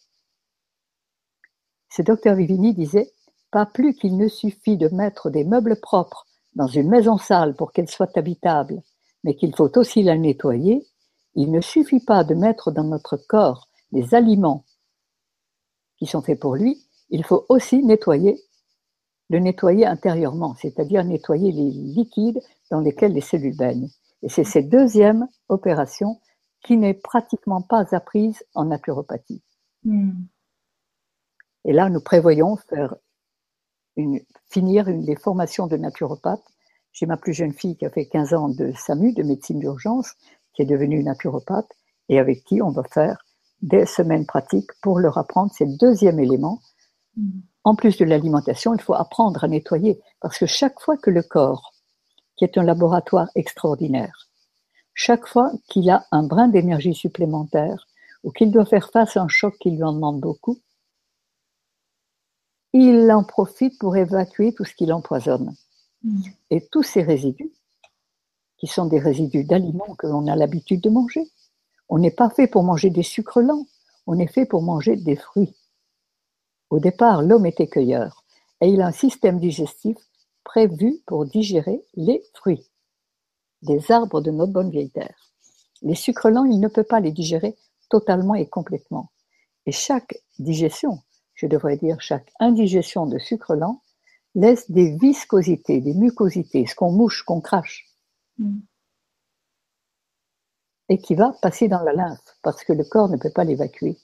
ce 1.90 2.02
docteur 2.02 2.36
Vivini 2.36 2.74
disait 2.74 3.14
Pas 3.54 3.68
plus 3.68 3.94
qu'il 3.94 4.18
ne 4.18 4.28
suffit 4.28 4.78
de 4.78 4.88
mettre 4.88 5.30
des 5.30 5.44
meubles 5.44 5.80
propres 5.80 6.26
dans 6.56 6.66
une 6.66 6.90
maison 6.90 7.20
sale 7.20 7.56
pour 7.56 7.72
qu'elle 7.72 7.88
soit 7.88 8.18
habitable, 8.18 8.82
mais 9.24 9.36
qu'il 9.36 9.56
faut 9.56 9.70
aussi 9.78 10.02
la 10.02 10.18
nettoyer, 10.18 10.88
il 11.36 11.52
ne 11.52 11.62
suffit 11.62 12.00
pas 12.00 12.24
de 12.24 12.34
mettre 12.34 12.72
dans 12.72 12.84
notre 12.84 13.16
corps 13.16 13.70
des 13.92 14.16
aliments 14.16 14.66
qui 16.00 16.08
sont 16.08 16.24
faits 16.24 16.40
pour 16.40 16.56
lui, 16.56 16.84
il 17.12 17.24
faut 17.24 17.46
aussi 17.48 17.84
nettoyer, 17.84 18.42
le 19.30 19.38
nettoyer 19.38 19.86
intérieurement, 19.86 20.56
c'est-à-dire 20.56 21.04
nettoyer 21.04 21.52
les 21.52 21.70
liquides 21.70 22.42
dans 22.72 22.80
lesquels 22.80 23.14
les 23.14 23.22
cellules 23.22 23.56
baignent. 23.56 23.92
Et 24.24 24.30
c'est 24.30 24.46
cette 24.46 24.70
deuxième 24.70 25.28
opération 25.48 26.20
qui 26.66 26.76
n'est 26.78 26.96
pratiquement 26.96 27.62
pas 27.62 27.94
apprise 27.94 28.44
en 28.56 28.66
naturopathie. 28.66 29.44
Hmm. 29.84 30.24
Et 31.66 31.72
là, 31.72 31.92
nous 31.92 32.02
prévoyons 32.02 32.58
faire 32.58 32.96
une, 33.96 34.22
finir 34.50 34.88
une, 34.88 35.06
les 35.06 35.16
formations 35.16 35.68
de 35.68 35.78
naturopathe. 35.78 36.44
J'ai 36.92 37.06
ma 37.06 37.18
plus 37.18 37.34
jeune 37.34 37.54
fille 37.54 37.76
qui 37.76 37.86
a 37.86 37.90
fait 37.90 38.06
15 38.06 38.34
ans 38.34 38.50
de 38.50 38.72
SAMU, 38.76 39.14
de 39.14 39.24
médecine 39.24 39.60
d'urgence, 39.60 40.14
qui 40.54 40.62
est 40.62 40.66
devenue 40.66 41.04
naturopathe, 41.04 41.72
et 42.10 42.20
avec 42.20 42.44
qui 42.44 42.62
on 42.62 42.70
va 42.70 42.84
faire 42.84 43.24
des 43.62 43.86
semaines 43.86 44.26
pratiques 44.26 44.72
pour 44.82 45.00
leur 45.00 45.18
apprendre 45.18 45.52
ces 45.54 45.66
deuxième 45.66 46.20
élément. 46.20 46.60
Mm. 47.16 47.40
En 47.64 47.76
plus 47.76 47.98
de 47.98 48.06
l'alimentation, 48.06 48.74
il 48.74 48.82
faut 48.82 48.94
apprendre 48.94 49.44
à 49.44 49.48
nettoyer, 49.48 50.00
parce 50.20 50.38
que 50.38 50.46
chaque 50.46 50.80
fois 50.82 50.98
que 50.98 51.10
le 51.10 51.24
corps, 51.24 51.74
qui 52.36 52.44
est 52.44 52.58
un 52.58 52.64
laboratoire 52.64 53.30
extraordinaire, 53.36 54.30
chaque 54.94 55.26
fois 55.26 55.52
qu'il 55.70 55.90
a 55.90 56.06
un 56.12 56.24
brin 56.24 56.48
d'énergie 56.48 56.94
supplémentaire, 56.94 57.88
ou 58.24 58.32
qu'il 58.32 58.52
doit 58.52 58.66
faire 58.66 58.92
face 58.92 59.18
à 59.18 59.22
un 59.22 59.28
choc 59.28 59.56
qui 59.60 59.72
lui 59.72 59.84
en 59.84 59.94
demande 59.94 60.20
beaucoup, 60.20 60.60
il 62.74 63.12
en 63.12 63.24
profite 63.24 63.77
pour 63.80 63.96
évacuer 63.96 64.53
tout 64.53 64.65
ce 64.65 64.74
qui 64.74 64.86
l'empoisonne. 64.86 65.56
Mm. 66.03 66.22
Et 66.50 66.68
tous 66.68 66.84
ces 66.84 67.01
résidus, 67.01 67.51
qui 68.58 68.68
sont 68.68 68.86
des 68.86 69.00
résidus 69.00 69.44
d'aliments 69.44 69.96
que 69.98 70.08
l'on 70.08 70.27
a 70.27 70.36
l'habitude 70.36 70.82
de 70.82 70.89
manger, 70.89 71.32
on 71.89 72.00
n'est 72.00 72.12
pas 72.12 72.30
fait 72.30 72.48
pour 72.48 72.63
manger 72.63 72.89
des 72.89 73.03
sucres 73.03 73.42
lents, 73.42 73.68
on 74.08 74.18
est 74.20 74.32
fait 74.32 74.46
pour 74.46 74.62
manger 74.62 74.96
des 74.96 75.15
fruits. 75.15 75.56
Au 76.70 76.80
départ, 76.80 77.22
l'homme 77.22 77.46
était 77.46 77.68
cueilleur 77.68 78.24
et 78.62 78.70
il 78.70 78.82
a 78.82 78.88
un 78.88 78.92
système 78.92 79.39
digestif 79.39 79.98
prévu 80.44 81.01
pour 81.06 81.25
digérer 81.25 81.84
les 81.96 82.24
fruits 82.34 82.65
des 83.63 83.92
arbres 83.92 84.22
de 84.22 84.32
notre 84.32 84.51
bonne 84.51 84.70
vieille 84.70 84.89
terre. 84.89 85.32
Les 85.82 85.96
sucres 85.96 86.30
lents, 86.30 86.46
il 86.46 86.60
ne 86.60 86.68
peut 86.68 86.84
pas 86.84 87.00
les 87.00 87.12
digérer 87.12 87.56
totalement 87.89 88.36
et 88.36 88.48
complètement. 88.48 89.12
Et 89.65 89.72
chaque 89.72 90.15
digestion, 90.39 91.00
je 91.34 91.48
devrais 91.48 91.78
dire 91.78 92.00
chaque 92.00 92.32
indigestion 92.40 93.06
de 93.06 93.18
sucre 93.20 93.56
lent, 93.56 93.82
laisse 94.36 94.70
des 94.72 94.96
viscosités, 94.98 95.82
des 95.82 95.94
mucosités, 95.94 96.66
ce 96.66 96.75
qu'on 96.75 96.92
mouche, 96.92 97.24
qu'on 97.24 97.42
crache. 97.42 97.88
Mm. 98.38 98.60
Et 100.90 100.98
qui 100.98 101.16
va 101.16 101.34
passer 101.42 101.68
dans 101.68 101.82
la 101.82 101.94
lymphe, 101.94 102.38
parce 102.42 102.63
que 102.63 102.74
le 102.74 102.84
corps 102.84 103.10
ne 103.10 103.18
peut 103.18 103.32
pas 103.34 103.44
l'évacuer. 103.44 103.98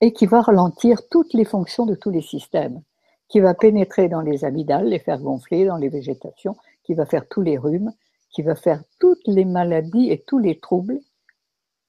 Et 0.00 0.12
qui 0.12 0.26
va 0.26 0.42
ralentir 0.42 1.08
toutes 1.08 1.32
les 1.32 1.44
fonctions 1.44 1.86
de 1.86 1.94
tous 1.94 2.10
les 2.10 2.22
systèmes. 2.22 2.82
Qui 3.28 3.40
va 3.40 3.54
pénétrer 3.54 4.08
dans 4.08 4.20
les 4.20 4.44
amygdales, 4.44 4.88
les 4.88 4.98
faire 4.98 5.20
gonfler 5.20 5.66
dans 5.66 5.76
les 5.76 5.88
végétations, 5.88 6.56
qui 6.82 6.94
va 6.94 7.06
faire 7.06 7.28
tous 7.28 7.42
les 7.42 7.58
rhumes, 7.58 7.92
qui 8.30 8.42
va 8.42 8.54
faire 8.54 8.82
toutes 8.98 9.26
les 9.26 9.44
maladies 9.44 10.10
et 10.10 10.22
tous 10.26 10.38
les 10.38 10.58
troubles 10.58 11.00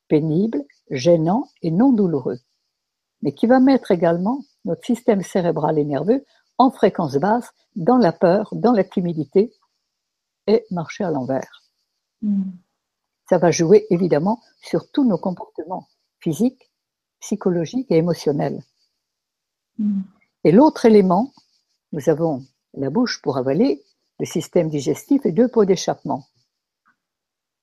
pénibles, 0.08 0.66
gênants 0.90 1.48
et 1.62 1.72
non 1.72 1.94
douloureux. 1.94 2.40
Mais 3.22 3.34
qui 3.34 3.48
va 3.48 3.60
mettre 3.60 3.92
également 3.92 4.42
notre 4.66 4.86
système 4.86 5.22
cérébral 5.22 5.78
et 5.78 5.86
nerveux 5.86 6.26
en 6.58 6.72
fréquence 6.72 7.16
basse, 7.16 7.50
dans 7.76 7.98
la 7.98 8.12
peur, 8.12 8.50
dans 8.54 8.74
la 8.74 8.84
timidité 8.84 9.54
et 10.48 10.66
marcher 10.72 11.04
à 11.04 11.12
l'envers. 11.12 11.64
Hmm. 12.22 12.52
Ça 13.30 13.38
va 13.38 13.52
jouer 13.52 13.86
évidemment 13.90 14.42
sur 14.62 14.92
tous 14.92 15.06
nos 15.06 15.18
comportements 15.18 15.88
physiques, 16.20 16.70
psychologiques 17.22 17.90
et 17.92 17.98
émotionnels. 17.98 18.62
Hmm. 19.78 20.02
Et 20.44 20.52
l'autre 20.52 20.86
élément, 20.86 21.34
nous 21.94 22.10
avons 22.10 22.44
la 22.74 22.90
bouche 22.90 23.22
pour 23.22 23.38
avaler, 23.38 23.84
le 24.20 24.26
système 24.26 24.70
digestif 24.70 25.26
et 25.26 25.32
deux 25.32 25.48
pots 25.48 25.66
d'échappement. 25.66 26.26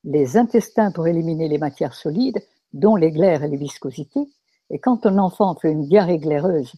Les 0.05 0.37
intestins 0.37 0.91
pour 0.91 1.07
éliminer 1.07 1.49
les 1.49 1.59
matières 1.59 1.95
solides, 1.95 2.43
dont 2.73 2.97
les 2.97 3.11
glaires 3.11 3.43
et 3.43 3.49
les 3.49 3.57
viscosités. 3.57 4.29
Et 4.71 4.79
quand 4.79 5.05
un 5.05 5.19
enfant 5.19 5.55
fait 5.55 5.71
une 5.71 5.87
diarrhée 5.87 6.19
glaireuse 6.19 6.73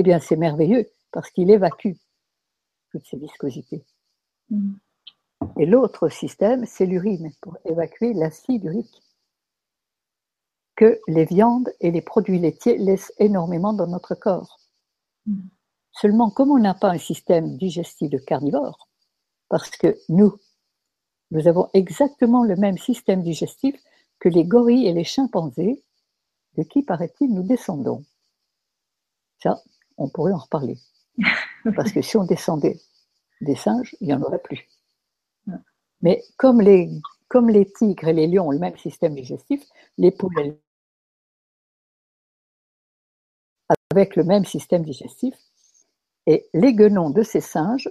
eh 0.00 0.02
bien, 0.02 0.18
c'est 0.18 0.36
merveilleux 0.36 0.90
parce 1.12 1.30
qu'il 1.30 1.50
évacue 1.50 1.92
toutes 2.90 3.06
ces 3.06 3.18
viscosités. 3.18 3.84
Mm. 4.48 4.74
Et 5.58 5.66
l'autre 5.66 6.08
système, 6.08 6.66
c'est 6.66 6.86
l'urine 6.86 7.30
pour 7.40 7.56
évacuer 7.64 8.12
l'acide 8.14 8.64
urique 8.64 9.02
que 10.76 10.98
les 11.08 11.26
viandes 11.26 11.70
et 11.80 11.90
les 11.90 12.00
produits 12.00 12.38
laitiers 12.38 12.78
laissent 12.78 13.12
énormément 13.18 13.72
dans 13.72 13.86
notre 13.86 14.14
corps. 14.14 14.58
Mm. 15.26 15.40
Seulement, 15.92 16.30
comme 16.30 16.50
on 16.50 16.58
n'a 16.58 16.74
pas 16.74 16.90
un 16.90 16.98
système 16.98 17.56
digestif 17.58 18.08
de 18.08 18.18
carnivore, 18.18 18.88
parce 19.48 19.70
que 19.70 19.98
nous, 20.08 20.34
nous 21.30 21.46
avons 21.46 21.68
exactement 21.74 22.44
le 22.44 22.56
même 22.56 22.78
système 22.78 23.22
digestif 23.22 23.76
que 24.18 24.28
les 24.28 24.44
gorilles 24.44 24.86
et 24.86 24.94
les 24.94 25.04
chimpanzés, 25.04 25.84
de 26.56 26.62
qui, 26.62 26.82
paraît-il, 26.82 27.34
nous 27.34 27.42
descendons? 27.42 28.04
Ça, 29.42 29.62
on 30.00 30.08
pourrait 30.08 30.32
en 30.32 30.38
reparler. 30.38 30.76
Parce 31.76 31.92
que 31.92 32.02
si 32.02 32.16
on 32.16 32.24
descendait 32.24 32.80
des 33.40 33.54
singes, 33.54 33.94
il 34.00 34.08
n'y 34.08 34.14
en 34.14 34.22
aurait 34.22 34.42
plus. 34.42 34.68
Mais 36.02 36.22
comme 36.38 36.60
les, 36.60 36.90
comme 37.28 37.50
les 37.50 37.70
tigres 37.70 38.08
et 38.08 38.12
les 38.14 38.26
lions 38.26 38.48
ont 38.48 38.52
le 38.52 38.58
même 38.58 38.76
système 38.78 39.14
digestif, 39.14 39.62
les 39.98 40.10
poules 40.10 40.56
avec 43.92 44.16
le 44.16 44.24
même 44.24 44.44
système 44.44 44.82
digestif, 44.82 45.34
et 46.26 46.48
les 46.54 46.74
guenons 46.74 47.10
de 47.10 47.22
ces 47.22 47.40
singes 47.40 47.90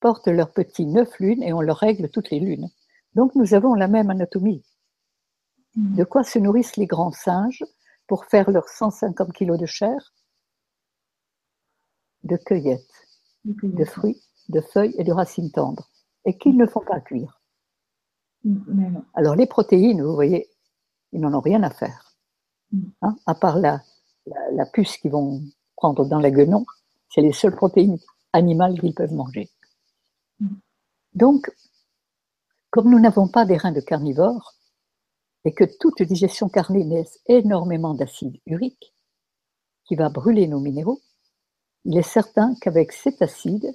portent 0.00 0.28
leurs 0.28 0.52
petits 0.52 0.86
neuf 0.86 1.18
lunes 1.18 1.42
et 1.42 1.52
on 1.52 1.60
leur 1.60 1.78
règle 1.78 2.10
toutes 2.10 2.30
les 2.30 2.40
lunes. 2.40 2.68
Donc 3.14 3.34
nous 3.34 3.54
avons 3.54 3.74
la 3.74 3.88
même 3.88 4.10
anatomie. 4.10 4.62
Mm. 5.76 5.96
De 5.96 6.04
quoi 6.04 6.24
se 6.24 6.38
nourrissent 6.38 6.76
les 6.76 6.86
grands 6.86 7.12
singes 7.12 7.64
pour 8.06 8.24
faire 8.26 8.50
leurs 8.50 8.68
150 8.68 9.32
kilos 9.32 9.58
de 9.58 9.66
chair 9.66 10.12
de 12.28 12.36
cueillettes, 12.36 13.06
de 13.44 13.84
fruits, 13.84 14.22
de 14.48 14.60
feuilles 14.60 14.94
et 14.98 15.04
de 15.04 15.12
racines 15.12 15.50
tendres, 15.50 15.88
et 16.24 16.36
qu'ils 16.38 16.56
ne 16.56 16.66
font 16.66 16.84
pas 16.86 17.00
cuire. 17.00 17.40
Mm, 18.44 18.98
Alors 19.14 19.34
les 19.34 19.46
protéines, 19.46 20.02
vous 20.02 20.14
voyez, 20.14 20.48
ils 21.12 21.20
n'en 21.20 21.34
ont 21.34 21.40
rien 21.40 21.62
à 21.62 21.70
faire. 21.70 22.14
Mm. 22.72 22.82
Hein, 23.02 23.16
à 23.26 23.34
part 23.34 23.58
la, 23.58 23.82
la, 24.52 24.66
puce 24.66 24.96
qu'ils 24.98 25.10
vont 25.10 25.40
prendre 25.76 26.04
dans 26.06 26.20
la 26.20 26.30
guenon, 26.30 26.64
c'est 27.08 27.22
les 27.22 27.32
seules 27.32 27.56
protéines 27.56 27.98
animales 28.32 28.78
qu'ils 28.78 28.94
peuvent 28.94 29.14
manger. 29.14 29.48
Mm. 30.40 30.54
Donc, 31.14 31.50
comme 32.70 32.90
nous 32.90 33.00
n'avons 33.00 33.28
pas 33.28 33.44
des 33.44 33.56
reins 33.56 33.72
de 33.72 33.80
carnivores, 33.80 34.54
et 35.44 35.54
que 35.54 35.64
toute 35.80 36.02
digestion 36.02 36.48
carnée 36.48 36.84
laisse 36.84 37.20
énormément 37.26 37.94
d'acide 37.94 38.38
urique, 38.46 38.92
qui 39.84 39.96
va 39.96 40.10
brûler 40.10 40.46
nos 40.46 40.60
minéraux, 40.60 41.00
il 41.84 41.96
est 41.96 42.02
certain 42.02 42.54
qu'avec 42.60 42.92
cet 42.92 43.22
acide, 43.22 43.72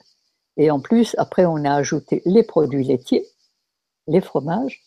et 0.58 0.70
en 0.70 0.80
plus, 0.80 1.16
après, 1.18 1.46
on 1.46 1.64
a 1.66 1.74
ajouté 1.74 2.22
les 2.26 2.44
produits 2.44 2.84
laitiers, 2.84 3.26
les 4.08 4.22
fromages, 4.22 4.84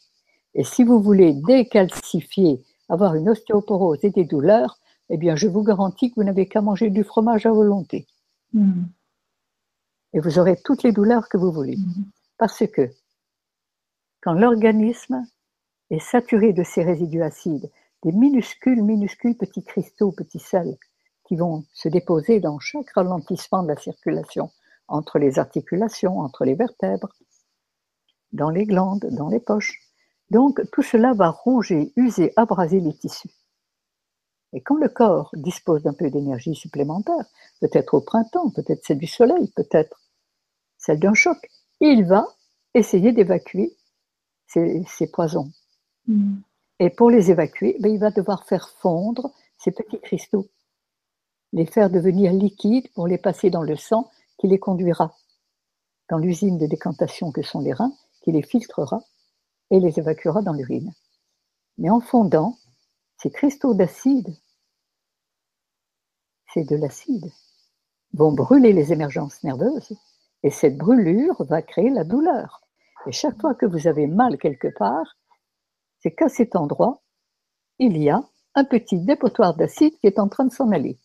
et 0.55 0.65
si 0.65 0.85
vous 0.85 1.01
voulez 1.01 1.35
décalcifier, 1.35 2.65
avoir 2.89 3.15
une 3.15 3.29
ostéoporose 3.29 4.05
et 4.05 4.11
des 4.11 4.25
douleurs, 4.25 4.79
eh 5.11 5.19
bien, 5.19 5.37
je 5.37 5.49
vous 5.49 5.63
garantis 5.63 6.11
que 6.11 6.17
vous 6.17 6.25
n'avez 6.25 6.49
qu'à 6.49 6.63
manger 6.63 6.89
du 6.89 7.05
fromage 7.05 7.47
à 7.47 7.53
volonté. 7.53 8.07
Hmm. 8.53 8.85
Et 10.15 10.21
vous 10.21 10.39
aurez 10.39 10.57
toutes 10.65 10.83
les 10.83 10.93
douleurs 10.93 11.29
que 11.29 11.37
vous 11.37 11.53
voulez. 11.53 11.77
Hmm. 11.77 12.05
Parce 12.39 12.67
que 12.67 12.91
quand 14.23 14.33
l'organisme 14.33 15.27
est 15.91 16.01
saturé 16.01 16.53
de 16.53 16.65
ces 16.65 16.83
résidus 16.83 17.23
acides, 17.23 17.71
des 18.03 18.13
minuscules, 18.13 18.83
minuscules 18.83 19.37
petits 19.37 19.63
cristaux, 19.63 20.13
petits 20.13 20.39
sels, 20.39 20.77
qui 21.27 21.37
vont 21.37 21.65
se 21.73 21.89
déposer 21.89 22.41
dans 22.41 22.59
chaque 22.59 22.91
ralentissement 22.91 23.63
de 23.63 23.69
la 23.69 23.77
circulation 23.77 24.51
entre 24.89 25.19
les 25.19 25.39
articulations, 25.39 26.21
entre 26.21 26.45
les 26.45 26.55
vertèbres, 26.55 27.09
dans 28.33 28.51
les 28.51 28.65
glandes, 28.65 29.07
dans 29.11 29.29
les 29.29 29.41
poches. 29.41 29.81
Donc 30.31 30.61
tout 30.73 30.83
cela 30.83 31.13
va 31.15 31.31
ronger, 31.31 31.93
user, 31.97 32.33
abraser 32.37 32.81
les 32.81 32.95
tissus. 32.95 33.31
Et 34.53 34.61
quand 34.61 34.77
le 34.77 34.89
corps 34.89 35.31
dispose 35.35 35.83
d'un 35.83 35.93
peu 35.93 36.11
d'énergie 36.11 36.55
supplémentaire, 36.55 37.27
peut-être 37.61 37.95
au 37.95 38.01
printemps, 38.01 38.51
peut-être 38.51 38.81
c'est 38.85 38.95
du 38.95 39.07
soleil, 39.07 39.53
peut-être 39.55 40.01
celle 40.79 41.01
d'un 41.01 41.15
choc, 41.15 41.39
il 41.81 42.05
va 42.05 42.27
essayer 42.75 43.13
d'évacuer 43.13 43.77
ces, 44.47 45.11
poisons. 45.13 45.51
Mm. 46.07 46.37
Et 46.79 46.91
pour 46.91 47.11
les 47.11 47.31
évacuer, 47.31 47.77
ben, 47.81 47.93
il 47.93 47.99
va 47.99 48.11
devoir 48.11 48.45
faire 48.45 48.69
fondre 48.81 49.33
ces 49.59 49.73
petits 49.73 50.01
cristaux, 50.01 50.49
les 51.53 51.67
faire 51.67 51.91
devenir 51.91 52.33
liquides 52.33 52.93
pour 52.95 53.07
les 53.07 53.19
passer 53.19 53.51
dans 53.51 53.63
le 53.63 53.77
sang 53.77 54.11
qui 54.39 54.49
les 54.49 54.59
conduira 54.59 55.15
dans 56.09 56.19
l'usine 56.19 56.59
de 56.59 56.67
décantation 56.67 57.33
que 57.33 57.43
sont 57.43 57.61
les 57.61 57.73
reins, 57.73 57.93
qui 58.23 58.33
les 58.33 58.43
filtrera 58.43 59.01
et 59.71 59.81
les 59.81 59.99
évacuera 59.99 60.43
dans 60.43 60.53
l'urine. 60.53 60.93
Mais 61.79 61.91
en 61.91 62.01
fondant, 62.01 62.59
ces 63.19 63.31
cristaux 63.31 63.75
d'acide, 63.75 64.37
c'est 66.53 66.65
de 66.65 66.77
l'acide, 66.77 67.31
vont 68.13 68.33
brûler 68.33 68.73
les 68.73 68.93
émergences 68.93 69.43
nerveuses 69.43 69.97
et 70.43 70.51
cette 70.51 70.77
brûlure 70.77 71.43
va 71.45 71.63
créer 71.63 71.91
la 71.91 72.05
douleur. 72.05 72.63
Et 73.07 73.13
chaque 73.13 73.41
fois 73.41 73.55
que 73.55 73.67
vous 73.67 73.87
avez 73.87 74.07
mal 74.07 74.39
quelque 74.39 74.69
part, 74.69 75.17
c'est 76.01 76.15
qu'à 76.15 76.29
cet 76.29 76.57
endroit, 76.57 77.03
il 77.79 77.97
y 77.97 78.11
a 78.11 78.25
un 78.55 78.65
petit 78.65 78.99
dépotoir 78.99 79.55
d'acide 79.55 79.99
qui 79.99 80.07
est 80.07 80.19
en 80.19 80.29
train 80.29 80.45
de 80.45 80.53
s'en 80.53 80.71
aller. 80.73 80.99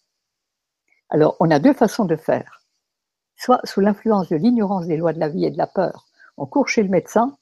Alors, 1.11 1.35
on 1.41 1.51
a 1.51 1.59
deux 1.59 1.73
façons 1.73 2.05
de 2.05 2.15
faire. 2.15 2.63
Soit 3.35 3.59
sous 3.65 3.81
l'influence 3.81 4.29
de 4.29 4.37
l'ignorance 4.37 4.87
des 4.87 4.95
lois 4.95 5.11
de 5.11 5.19
la 5.19 5.27
vie 5.27 5.45
et 5.45 5.51
de 5.51 5.57
la 5.57 5.67
peur, 5.67 6.07
on 6.37 6.45
court 6.45 6.69
chez 6.69 6.83
le 6.83 6.89
médecin 6.89 7.37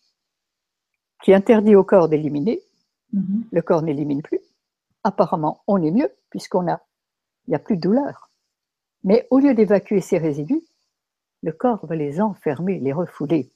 qui 1.23 1.33
interdit 1.33 1.75
au 1.75 1.83
corps 1.83 2.09
d'éliminer. 2.09 2.61
Mm-hmm. 3.13 3.43
Le 3.51 3.61
corps 3.61 3.83
n'élimine 3.83 4.23
plus. 4.23 4.39
Apparemment, 5.03 5.61
on 5.67 5.81
est 5.83 5.91
mieux 5.91 6.11
puisqu'on 6.31 6.67
a, 6.67 6.81
il 7.47 7.51
n'y 7.51 7.55
a 7.55 7.59
plus 7.59 7.77
de 7.77 7.81
douleur. 7.81 8.31
Mais 9.03 9.27
au 9.29 9.37
lieu 9.37 9.53
d'évacuer 9.53 10.01
ces 10.01 10.17
résidus, 10.17 10.63
le 11.43 11.51
corps 11.51 11.85
va 11.85 11.95
les 11.95 12.21
enfermer, 12.21 12.79
les 12.79 12.91
refouler. 12.91 13.51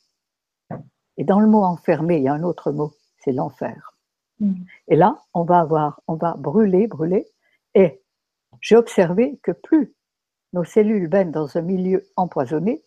Et 1.18 1.24
dans 1.24 1.40
le 1.40 1.48
mot 1.48 1.64
enfermer, 1.64 2.18
il 2.18 2.24
y 2.24 2.28
a 2.28 2.34
un 2.34 2.44
autre 2.44 2.72
mot, 2.72 2.94
c'est 3.18 3.32
l'enfer. 3.32 3.96
Mm. 4.40 4.54
Et 4.90 4.96
là, 4.96 5.22
on 5.34 5.44
va 5.44 5.60
avoir, 5.60 6.02
on 6.08 6.16
va 6.16 6.36
brûler, 6.36 6.88
brûler. 6.88 7.28
Et 7.74 8.02
j'ai 8.62 8.76
observé 8.76 9.40
que 9.42 9.52
plus 9.52 9.94
nos 10.54 10.64
cellules 10.64 11.08
baignent 11.08 11.32
dans 11.32 11.58
un 11.58 11.62
milieu 11.62 12.08
empoisonné, 12.16 12.84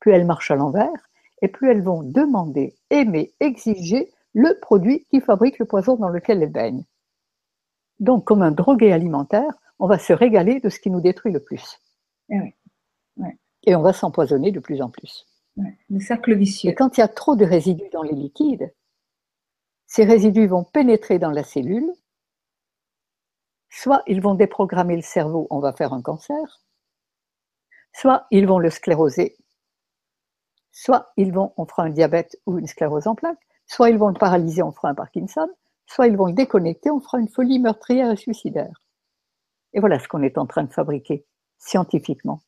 plus 0.00 0.12
elles 0.12 0.24
marchent 0.24 0.50
à 0.50 0.56
l'envers, 0.56 1.10
et 1.42 1.48
plus 1.48 1.70
elles 1.70 1.82
vont 1.82 2.02
demander, 2.02 2.74
aimer, 2.90 3.34
exiger 3.40 4.10
le 4.32 4.58
produit 4.60 5.04
qui 5.10 5.20
fabrique 5.20 5.58
le 5.58 5.66
poison 5.66 5.96
dans 5.96 6.08
lequel 6.08 6.42
elles 6.42 6.52
baignent. 6.52 6.84
Donc, 8.00 8.24
comme 8.24 8.42
un 8.42 8.50
drogué 8.50 8.92
alimentaire, 8.92 9.52
on 9.78 9.86
va 9.86 9.98
se 9.98 10.12
régaler 10.12 10.60
de 10.60 10.68
ce 10.68 10.78
qui 10.78 10.90
nous 10.90 11.00
détruit 11.00 11.32
le 11.32 11.40
plus. 11.40 11.80
Eh 12.30 12.54
et 13.66 13.74
on 13.74 13.82
va 13.82 13.92
s'empoisonner 13.92 14.52
de 14.52 14.60
plus 14.60 14.80
en 14.80 14.88
plus. 14.88 15.26
le 15.56 16.00
cercle 16.00 16.34
vicieux. 16.34 16.70
Et 16.70 16.74
quand 16.74 16.96
il 16.96 17.00
y 17.00 17.04
a 17.04 17.08
trop 17.08 17.36
de 17.36 17.44
résidus 17.44 17.88
dans 17.92 18.02
les 18.02 18.14
liquides, 18.14 18.72
ces 19.86 20.04
résidus 20.04 20.46
vont 20.46 20.64
pénétrer 20.64 21.18
dans 21.18 21.30
la 21.30 21.42
cellule, 21.42 21.90
soit 23.68 24.02
ils 24.06 24.20
vont 24.20 24.34
déprogrammer 24.34 24.96
le 24.96 25.02
cerveau, 25.02 25.46
on 25.50 25.60
va 25.60 25.72
faire 25.72 25.92
un 25.92 26.02
cancer, 26.02 26.62
soit 27.92 28.26
ils 28.30 28.46
vont 28.46 28.58
le 28.58 28.70
scléroser, 28.70 29.36
soit 30.72 31.12
ils 31.16 31.32
vont, 31.32 31.52
on 31.56 31.66
fera 31.66 31.84
un 31.84 31.90
diabète 31.90 32.38
ou 32.46 32.58
une 32.58 32.66
sclérose 32.66 33.06
en 33.06 33.14
plaques, 33.14 33.46
soit 33.66 33.90
ils 33.90 33.98
vont 33.98 34.08
le 34.08 34.18
paralyser, 34.18 34.62
on 34.62 34.72
fera 34.72 34.90
un 34.90 34.94
Parkinson, 34.94 35.48
soit 35.86 36.06
ils 36.06 36.16
vont 36.16 36.26
le 36.26 36.32
déconnecter, 36.32 36.90
on 36.90 37.00
fera 37.00 37.18
une 37.18 37.28
folie 37.28 37.58
meurtrière 37.58 38.10
et 38.10 38.16
suicidaire. 38.16 38.82
Et 39.72 39.80
voilà 39.80 39.98
ce 39.98 40.08
qu'on 40.08 40.22
est 40.22 40.38
en 40.38 40.46
train 40.46 40.64
de 40.64 40.72
fabriquer 40.72 41.24
scientifiquement. 41.58 42.40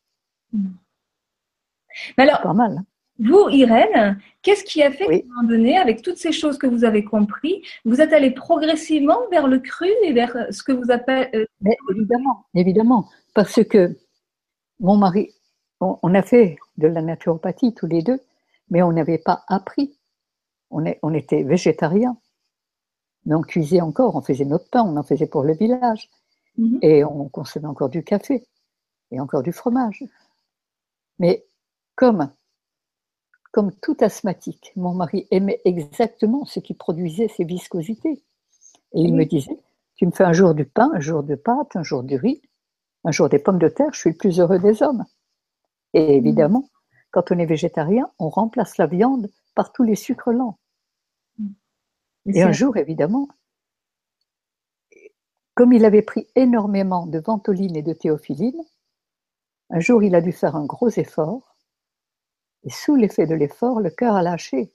Mais 2.17 2.25
alors, 2.25 2.43
pas 2.43 2.53
mal. 2.53 2.79
Hein. 2.79 2.87
Vous, 3.19 3.49
Irène, 3.51 4.21
qu'est-ce 4.43 4.63
qui 4.63 4.83
a 4.83 4.93
fait 4.93 5.07
qu'à 5.07 5.15
un 5.15 5.29
moment 5.29 5.49
donné, 5.49 5.77
avec 5.77 6.03
toutes 6.03 6.19
ces 6.19 6.31
choses 6.31 6.57
que 6.57 6.69
vous 6.69 6.85
avez 6.85 7.05
compris, 7.05 7.65
vous 7.85 8.01
êtes 8.01 8.13
allé 8.13 8.31
progressivement 8.31 9.19
vers 9.31 9.49
le 9.49 9.59
cru 9.59 9.89
et 10.05 10.13
vers 10.13 10.37
ce 10.51 10.63
que 10.63 10.73
vous 10.73 10.91
appelez. 10.91 11.29
Euh, 11.35 11.45
Mais 11.61 11.77
évidemment, 11.91 12.47
évidemment, 12.55 13.09
parce 13.35 13.65
que 13.65 13.97
mon 14.79 14.97
mari, 14.97 15.35
on, 15.81 16.15
a 16.15 16.23
fait 16.23 16.57
de 16.77 16.87
la 16.87 17.03
naturopathie 17.03 17.75
tous 17.75 17.87
les 17.87 18.03
deux, 18.03 18.21
mais 18.71 18.83
on 18.83 18.93
n'avait 18.93 19.19
pas 19.19 19.45
appris. 19.49 19.99
On, 20.71 20.85
est, 20.85 20.99
on 21.03 21.15
était 21.15 21.43
végétariens, 21.43 22.17
mais 23.27 23.35
on 23.35 23.43
cuisait 23.43 23.81
encore, 23.81 24.17
on 24.17 24.23
faisait 24.23 24.45
notre 24.45 24.69
pain, 24.71 24.83
on 24.83 24.97
en 24.97 25.03
faisait 25.03 25.27
pour 25.27 25.43
le 25.43 25.55
village, 25.55 26.09
mhm. 26.57 26.79
et 26.83 27.05
on 27.05 27.29
consommait 27.29 27.69
encore 27.69 27.89
du 27.89 28.05
café 28.05 28.45
et 29.11 29.21
encore 29.21 29.43
du 29.43 29.53
fromage. 29.53 30.05
Mais 31.19 31.45
comme, 31.97 32.31
comme 33.59 33.75
tout 33.75 33.97
asthmatique, 34.03 34.71
mon 34.77 34.95
mari 34.95 35.27
aimait 35.33 35.61
exactement 35.65 36.45
ce 36.45 36.61
qui 36.61 36.75
produisait 36.75 37.27
ces 37.27 37.43
viscosités. 37.43 38.23
Et 38.93 39.01
il 39.01 39.13
me 39.17 39.25
disait, 39.25 39.59
tu 39.97 40.07
me 40.07 40.13
fais 40.13 40.23
un 40.23 40.33
jour 40.33 40.55
du 40.55 40.65
pain, 40.65 40.93
un 40.95 41.01
jour 41.01 41.25
de 41.25 41.35
pâte, 41.35 41.75
un 41.75 41.83
jour 41.83 42.05
du 42.05 42.15
riz, 42.15 42.41
un 43.03 43.11
jour 43.11 43.29
des 43.29 43.41
pommes 43.41 43.59
de 43.59 43.67
terre, 43.67 43.93
je 43.93 43.99
suis 43.99 44.11
le 44.11 44.17
plus 44.17 44.39
heureux 44.39 44.61
des 44.61 44.81
hommes. 44.81 45.05
Et 45.93 46.07
mm. 46.07 46.19
évidemment, 46.19 46.71
quand 47.11 47.33
on 47.33 47.39
est 47.41 47.47
végétarien, 47.47 48.09
on 48.21 48.29
remplace 48.29 48.79
la 48.79 48.87
viande 48.87 49.29
par 49.57 49.73
tous 49.73 49.83
les 49.83 49.97
sucres 49.97 50.31
lents. 50.31 50.61
Mm. 51.39 51.51
Et 52.35 52.43
un 52.45 52.53
jour, 52.53 52.77
évidemment, 52.77 53.27
comme 55.57 55.73
il 55.73 55.85
avait 55.85 56.03
pris 56.03 56.29
énormément 56.37 57.07
de 57.07 57.19
ventoline 57.19 57.75
et 57.75 57.83
de 57.83 57.93
théophiline, 57.93 58.63
un 59.71 59.81
jour 59.81 60.05
il 60.05 60.15
a 60.15 60.21
dû 60.21 60.31
faire 60.31 60.55
un 60.55 60.65
gros 60.65 60.91
effort 60.91 61.57
et 62.65 62.71
sous 62.71 62.97
l'effet 62.97 63.27
de 63.27 63.35
l'effort, 63.35 63.81
le 63.81 63.91
cœur 63.91 64.15
a 64.15 64.23
lâché, 64.23 64.71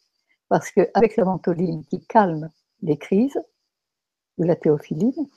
parce 0.49 0.71
qu'avec 0.71 1.15
la 1.17 1.23
ventoline 1.23 1.85
qui 1.85 2.05
calme 2.05 2.49
les 2.81 2.97
crises 2.97 3.41
de 4.37 4.45
la 4.45 4.55
théophiline, 4.55 5.29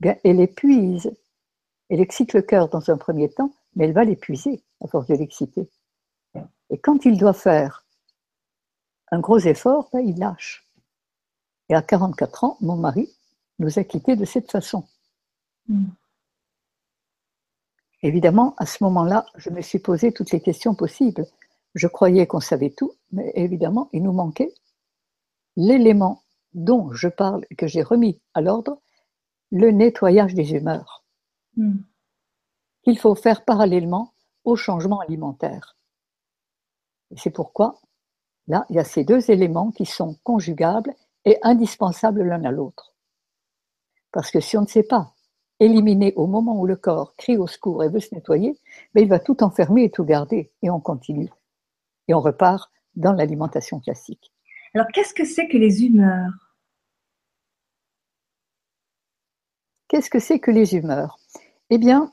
bien, 0.00 0.16
elle 0.24 0.40
épuise, 0.40 1.10
elle 1.88 2.00
excite 2.00 2.32
le 2.32 2.42
cœur 2.42 2.68
dans 2.68 2.90
un 2.90 2.96
premier 2.96 3.28
temps, 3.30 3.52
mais 3.74 3.84
elle 3.84 3.92
va 3.92 4.04
l'épuiser 4.04 4.62
à 4.82 4.88
force 4.88 5.06
de 5.06 5.14
l'exciter. 5.14 5.68
Et 6.70 6.78
quand 6.78 7.04
il 7.04 7.18
doit 7.18 7.32
faire 7.32 7.86
un 9.10 9.20
gros 9.20 9.38
effort, 9.38 9.88
ben, 9.92 10.00
il 10.00 10.18
lâche. 10.18 10.66
Et 11.68 11.74
à 11.74 11.82
44 11.82 12.44
ans, 12.44 12.56
mon 12.60 12.76
mari 12.76 13.10
nous 13.58 13.78
a 13.78 13.84
quittés 13.84 14.16
de 14.16 14.24
cette 14.24 14.50
façon. 14.50 14.84
Mm. 15.68 15.86
Évidemment, 18.02 18.54
à 18.58 18.66
ce 18.66 18.84
moment-là, 18.84 19.26
je 19.36 19.50
me 19.50 19.60
suis 19.60 19.80
posé 19.80 20.12
toutes 20.12 20.30
les 20.30 20.40
questions 20.40 20.74
possibles. 20.74 21.26
Je 21.74 21.86
croyais 21.86 22.26
qu'on 22.26 22.40
savait 22.40 22.70
tout, 22.70 22.92
mais 23.12 23.32
évidemment, 23.34 23.88
il 23.92 24.02
nous 24.02 24.12
manquait 24.12 24.52
l'élément 25.56 26.22
dont 26.54 26.92
je 26.92 27.08
parle, 27.08 27.44
que 27.56 27.66
j'ai 27.66 27.82
remis 27.82 28.20
à 28.34 28.40
l'ordre, 28.40 28.80
le 29.50 29.70
nettoyage 29.70 30.34
des 30.34 30.52
humeurs. 30.52 31.04
Hmm. 31.56 31.78
Qu'il 32.82 32.98
faut 32.98 33.14
faire 33.14 33.44
parallèlement 33.44 34.14
au 34.44 34.56
changement 34.56 35.00
alimentaire. 35.00 35.76
c'est 37.16 37.30
pourquoi, 37.30 37.80
là, 38.46 38.64
il 38.70 38.76
y 38.76 38.78
a 38.78 38.84
ces 38.84 39.04
deux 39.04 39.30
éléments 39.30 39.70
qui 39.72 39.84
sont 39.84 40.16
conjugables 40.22 40.94
et 41.24 41.38
indispensables 41.42 42.22
l'un 42.22 42.44
à 42.44 42.50
l'autre. 42.50 42.94
Parce 44.12 44.30
que 44.30 44.40
si 44.40 44.56
on 44.56 44.62
ne 44.62 44.66
sait 44.66 44.84
pas 44.84 45.12
éliminer 45.60 46.14
au 46.14 46.26
moment 46.26 46.58
où 46.58 46.66
le 46.66 46.76
corps 46.76 47.14
crie 47.16 47.36
au 47.36 47.46
secours 47.46 47.82
et 47.82 47.88
veut 47.88 48.00
se 48.00 48.14
nettoyer, 48.14 48.58
mais 48.94 49.02
ben, 49.02 49.02
il 49.02 49.08
va 49.08 49.18
tout 49.18 49.42
enfermer 49.42 49.84
et 49.84 49.90
tout 49.90 50.04
garder, 50.04 50.52
et 50.62 50.70
on 50.70 50.80
continue 50.80 51.30
et 52.08 52.14
on 52.14 52.20
repart 52.20 52.72
dans 52.96 53.12
l'alimentation 53.12 53.80
classique. 53.80 54.32
Alors, 54.74 54.88
qu'est-ce 54.92 55.14
que 55.14 55.24
c'est 55.24 55.48
que 55.48 55.56
les 55.56 55.84
humeurs? 55.84 56.54
Qu'est-ce 59.88 60.10
que 60.10 60.18
c'est 60.18 60.40
que 60.40 60.50
les 60.50 60.74
humeurs? 60.74 61.18
Eh 61.70 61.78
bien, 61.78 62.12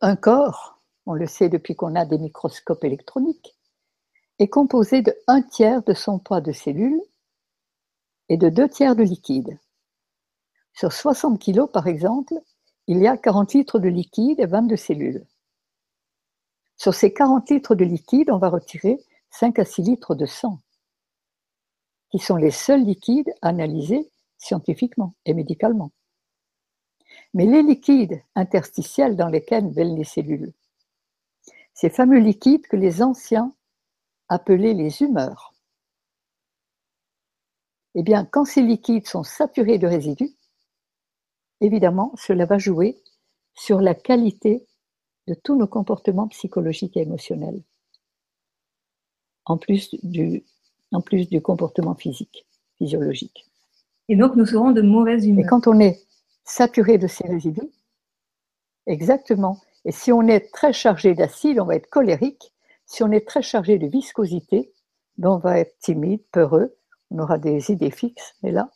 un 0.00 0.16
corps, 0.16 0.80
on 1.06 1.14
le 1.14 1.26
sait 1.26 1.48
depuis 1.48 1.74
qu'on 1.74 1.94
a 1.94 2.04
des 2.04 2.18
microscopes 2.18 2.84
électroniques, 2.84 3.56
est 4.38 4.48
composé 4.48 5.02
de 5.02 5.14
un 5.26 5.42
tiers 5.42 5.82
de 5.82 5.94
son 5.94 6.18
poids 6.18 6.40
de 6.40 6.52
cellules 6.52 7.00
et 8.28 8.36
de 8.36 8.48
deux 8.48 8.68
tiers 8.68 8.96
de 8.96 9.02
liquide. 9.02 9.58
Sur 10.72 10.92
60 10.92 11.42
kg, 11.42 11.66
par 11.66 11.86
exemple, 11.86 12.34
il 12.86 12.98
y 12.98 13.06
a 13.06 13.16
40 13.16 13.54
litres 13.54 13.78
de 13.78 13.88
liquide 13.88 14.40
et 14.40 14.46
22 14.46 14.76
cellules. 14.76 15.26
Sur 16.76 16.94
ces 16.94 17.12
40 17.12 17.50
litres 17.50 17.74
de 17.74 17.84
liquide, 17.84 18.30
on 18.30 18.38
va 18.38 18.48
retirer 18.48 18.98
5 19.30 19.58
à 19.58 19.64
6 19.64 19.82
litres 19.82 20.14
de 20.14 20.26
sang, 20.26 20.60
qui 22.10 22.18
sont 22.18 22.36
les 22.36 22.50
seuls 22.50 22.84
liquides 22.84 23.32
analysés 23.42 24.10
scientifiquement 24.38 25.14
et 25.24 25.34
médicalement. 25.34 25.90
Mais 27.34 27.46
les 27.46 27.62
liquides 27.62 28.22
interstitiels 28.34 29.16
dans 29.16 29.28
lesquels 29.28 29.70
veulent 29.70 29.96
les 29.96 30.04
cellules, 30.04 30.52
ces 31.74 31.90
fameux 31.90 32.18
liquides 32.18 32.66
que 32.66 32.76
les 32.76 33.02
anciens 33.02 33.54
appelaient 34.28 34.74
les 34.74 35.02
humeurs, 35.02 35.54
eh 37.94 38.02
bien, 38.02 38.26
quand 38.26 38.44
ces 38.44 38.60
liquides 38.60 39.08
sont 39.08 39.22
saturés 39.22 39.78
de 39.78 39.86
résidus, 39.86 40.34
évidemment, 41.62 42.12
cela 42.16 42.44
va 42.44 42.58
jouer 42.58 43.02
sur 43.54 43.80
la 43.80 43.94
qualité 43.94 44.66
de 45.26 45.34
tous 45.34 45.56
nos 45.56 45.66
comportements 45.66 46.28
psychologiques 46.28 46.96
et 46.96 47.02
émotionnels, 47.02 47.62
en 49.44 49.56
plus 49.56 49.94
du, 50.04 50.44
en 50.92 51.00
plus 51.00 51.28
du 51.28 51.40
comportement 51.42 51.94
physique, 51.94 52.46
physiologique. 52.78 53.46
Et 54.08 54.16
donc, 54.16 54.36
nous 54.36 54.46
serons 54.46 54.70
de 54.70 54.82
mauvaises 54.82 55.26
humeurs. 55.26 55.44
Et 55.44 55.48
quand 55.48 55.66
on 55.66 55.80
est 55.80 56.00
saturé 56.44 56.98
de 56.98 57.08
ces 57.08 57.26
résidus, 57.26 57.70
exactement. 58.86 59.60
Et 59.84 59.92
si 59.92 60.12
on 60.12 60.22
est 60.28 60.52
très 60.52 60.72
chargé 60.72 61.14
d'acide, 61.14 61.58
on 61.60 61.64
va 61.64 61.76
être 61.76 61.90
colérique. 61.90 62.52
Si 62.86 63.02
on 63.02 63.10
est 63.10 63.26
très 63.26 63.42
chargé 63.42 63.78
de 63.78 63.86
viscosité, 63.86 64.72
ben 65.18 65.30
on 65.30 65.38
va 65.38 65.58
être 65.58 65.76
timide, 65.80 66.22
peureux, 66.30 66.76
on 67.10 67.18
aura 67.18 67.38
des 67.38 67.70
idées 67.72 67.90
fixes. 67.90 68.34
Et 68.44 68.52
là, 68.52 68.70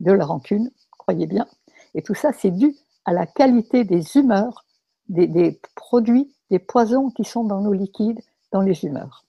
de 0.00 0.12
la 0.12 0.26
rancune, 0.26 0.70
croyez 0.90 1.26
bien. 1.26 1.46
Et 1.94 2.02
tout 2.02 2.14
ça, 2.14 2.32
c'est 2.32 2.50
dû 2.50 2.74
à 3.08 3.12
la 3.14 3.24
qualité 3.24 3.84
des 3.84 4.18
humeurs, 4.18 4.66
des, 5.08 5.58
produits, 5.74 6.30
des 6.50 6.58
poisons 6.58 7.08
qui 7.08 7.24
sont 7.24 7.42
dans 7.42 7.62
nos 7.62 7.72
liquides, 7.72 8.20
dans 8.52 8.60
les 8.60 8.84
humeurs. 8.84 9.24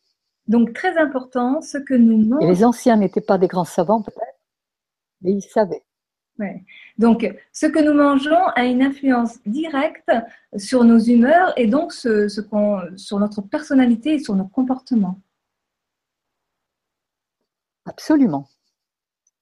Donc, 0.47 0.73
très 0.73 0.97
important, 0.97 1.61
ce 1.61 1.77
que 1.77 1.93
nous 1.93 2.17
mangeons. 2.17 2.45
Les 2.45 2.65
anciens 2.65 2.97
n'étaient 2.97 3.21
pas 3.21 3.37
des 3.37 3.47
grands 3.47 3.63
savants, 3.63 4.01
peut-être, 4.01 4.37
mais 5.21 5.31
ils 5.31 5.41
savaient. 5.41 5.85
Ouais. 6.39 6.65
Donc, 6.97 7.25
ce 7.53 7.67
que 7.67 7.79
nous 7.79 7.93
mangeons 7.93 8.47
a 8.55 8.65
une 8.65 8.81
influence 8.81 9.41
directe 9.45 10.11
sur 10.57 10.83
nos 10.83 10.99
humeurs 10.99 11.53
et 11.55 11.67
donc 11.67 11.93
ce, 11.93 12.27
ce 12.27 12.41
sur 12.97 13.17
notre 13.17 13.41
personnalité 13.41 14.15
et 14.15 14.19
sur 14.19 14.35
nos 14.35 14.47
comportements. 14.47 15.21
Absolument. 17.85 18.49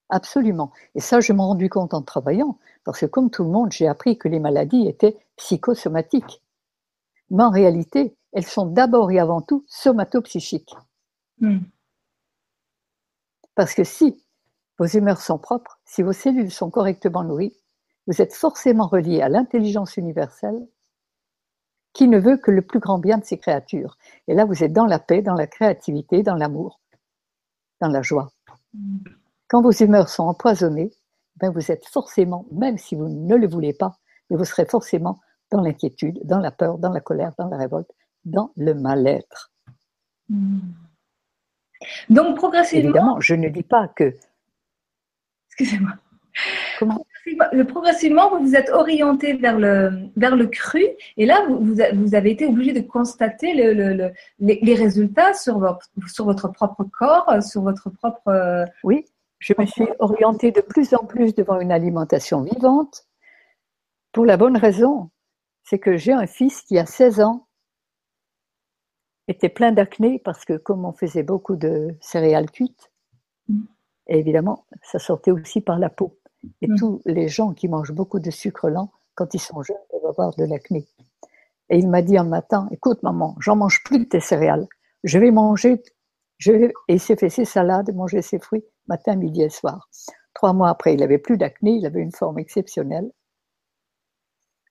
Absolument. 0.09 0.71
Et 0.95 1.01
ça, 1.01 1.19
je 1.19 1.33
m'en 1.33 1.47
rendu 1.47 1.69
compte 1.69 1.93
en 1.93 2.01
travaillant, 2.01 2.57
parce 2.83 3.01
que 3.01 3.05
comme 3.05 3.29
tout 3.29 3.43
le 3.43 3.49
monde, 3.49 3.71
j'ai 3.71 3.87
appris 3.87 4.17
que 4.17 4.27
les 4.27 4.39
maladies 4.39 4.87
étaient 4.87 5.17
psychosomatiques. 5.35 6.41
Mais 7.29 7.43
en 7.43 7.49
réalité, 7.49 8.15
elles 8.31 8.45
sont 8.45 8.65
d'abord 8.65 9.11
et 9.11 9.19
avant 9.19 9.41
tout 9.41 9.65
somatopsychiques. 9.67 10.75
Hmm. 11.39 11.59
Parce 13.55 13.73
que 13.73 13.83
si 13.83 14.23
vos 14.77 14.85
humeurs 14.85 15.21
sont 15.21 15.37
propres, 15.37 15.79
si 15.85 16.03
vos 16.03 16.13
cellules 16.13 16.51
sont 16.51 16.69
correctement 16.69 17.23
nourries, 17.23 17.57
vous 18.05 18.21
êtes 18.21 18.33
forcément 18.33 18.87
relié 18.87 19.21
à 19.21 19.29
l'intelligence 19.29 19.97
universelle 19.97 20.67
qui 21.93 22.07
ne 22.07 22.19
veut 22.19 22.37
que 22.37 22.51
le 22.51 22.61
plus 22.61 22.79
grand 22.79 22.99
bien 22.99 23.17
de 23.17 23.25
ses 23.25 23.39
créatures. 23.39 23.97
Et 24.27 24.35
là, 24.35 24.45
vous 24.45 24.63
êtes 24.63 24.71
dans 24.71 24.85
la 24.85 24.99
paix, 24.99 25.21
dans 25.21 25.33
la 25.33 25.47
créativité, 25.47 26.21
dans 26.21 26.35
l'amour, 26.35 26.79
dans 27.81 27.89
la 27.89 28.03
joie. 28.03 28.31
Hmm. 28.73 28.99
Quand 29.47 29.61
vos 29.61 29.71
humeurs 29.71 30.09
sont 30.09 30.23
empoisonnées, 30.23 30.91
ben 31.37 31.51
vous 31.51 31.71
êtes 31.71 31.85
forcément, 31.87 32.45
même 32.51 32.77
si 32.77 32.95
vous 32.95 33.07
ne 33.07 33.35
le 33.35 33.47
voulez 33.47 33.73
pas, 33.73 33.97
mais 34.29 34.37
vous 34.37 34.45
serez 34.45 34.65
forcément 34.65 35.19
dans 35.51 35.61
l'inquiétude, 35.61 36.19
dans 36.25 36.39
la 36.39 36.51
peur, 36.51 36.77
dans 36.77 36.91
la 36.91 36.99
colère, 36.99 37.31
dans 37.37 37.47
la 37.47 37.57
révolte, 37.57 37.89
dans 38.25 38.51
le 38.57 38.73
mal-être. 38.73 39.51
Hmm. 40.29 40.59
Donc 42.09 42.35
progressivement. 42.35 42.89
Évidemment, 42.89 43.21
je 43.21 43.35
ne 43.35 43.47
dis 43.49 43.63
pas 43.63 43.87
que. 43.87 44.13
Excusez-moi. 45.49 45.93
Comment? 46.79 47.05
Progressivement, 47.67 48.29
vous 48.29 48.45
vous 48.45 48.55
êtes 48.55 48.69
orienté 48.69 49.33
vers 49.33 49.59
le, 49.59 50.09
vers 50.15 50.35
le 50.35 50.47
cru, 50.47 50.85
et 51.17 51.25
là, 51.25 51.45
vous, 51.47 51.75
vous 51.93 52.15
avez 52.15 52.31
été 52.31 52.45
obligé 52.45 52.73
de 52.73 52.79
constater 52.79 53.53
le, 53.53 54.11
les, 54.39 54.59
les, 54.61 54.75
résultats 54.75 55.33
sur 55.33 55.59
votre, 55.59 55.89
sur 56.07 56.25
votre 56.25 56.47
propre 56.47 56.85
corps, 56.85 57.43
sur 57.43 57.63
votre 57.63 57.89
propre. 57.89 58.65
Oui, 58.83 59.05
je 59.39 59.53
me 59.57 59.65
suis 59.65 59.87
orientée 59.99 60.51
de 60.51 60.61
plus 60.61 60.93
en 60.93 61.05
plus 61.05 61.35
devant 61.35 61.59
une 61.59 61.71
alimentation 61.71 62.41
vivante 62.41 63.07
pour 64.17 64.25
la 64.25 64.35
bonne 64.35 64.57
raison, 64.57 65.11
c'est 65.63 65.77
que 65.77 65.95
j'ai 65.95 66.11
un 66.11 66.25
fils 66.25 66.63
qui 66.63 66.79
a 66.79 66.87
16 66.87 67.19
ans 67.21 67.47
était 69.27 69.49
plein 69.49 69.71
d'acné 69.71 70.17
parce 70.17 70.43
que 70.43 70.57
comme 70.57 70.85
on 70.85 70.91
faisait 70.91 71.21
beaucoup 71.21 71.55
de 71.55 71.95
céréales 72.01 72.49
cuites, 72.49 72.91
mm. 73.47 73.61
et 74.07 74.17
évidemment, 74.17 74.65
ça 74.81 74.97
sortait 74.97 75.29
aussi 75.29 75.61
par 75.61 75.77
la 75.77 75.91
peau. 75.91 76.17
Et 76.61 76.67
mm. 76.67 76.77
tous 76.77 77.01
les 77.05 77.27
gens 77.27 77.53
qui 77.53 77.67
mangent 77.67 77.91
beaucoup 77.91 78.19
de 78.19 78.31
sucre 78.31 78.69
lent, 78.69 78.91
quand 79.13 79.35
ils 79.35 79.39
sont 79.39 79.61
jeunes, 79.61 79.77
peuvent 79.91 80.09
avoir 80.09 80.35
de 80.35 80.45
l'acné. 80.45 80.87
Et 81.69 81.77
il 81.77 81.87
m'a 81.87 82.01
dit 82.01 82.17
un 82.17 82.23
matin, 82.23 82.67
écoute 82.71 83.03
maman, 83.03 83.35
j'en 83.39 83.55
mange 83.55 83.83
plus 83.83 83.99
de 83.99 84.05
tes 84.05 84.19
céréales. 84.19 84.67
Je 85.03 85.19
vais 85.19 85.29
manger, 85.29 85.83
je 86.37 86.53
vais... 86.53 86.73
et 86.87 86.93
il 86.93 86.99
s'est 86.99 87.17
fait 87.17 87.29
ses 87.29 87.45
salades, 87.45 87.93
manger 87.93 88.23
ses 88.23 88.39
fruits 88.39 88.65
matin, 88.87 89.15
midi 89.15 89.41
et 89.41 89.49
soir. 89.49 89.89
Trois 90.33 90.53
mois 90.53 90.69
après, 90.69 90.93
il 90.93 90.99
n'avait 90.99 91.17
plus 91.17 91.37
d'acné, 91.37 91.71
il 91.71 91.85
avait 91.85 92.01
une 92.01 92.11
forme 92.11 92.39
exceptionnelle. 92.39 93.11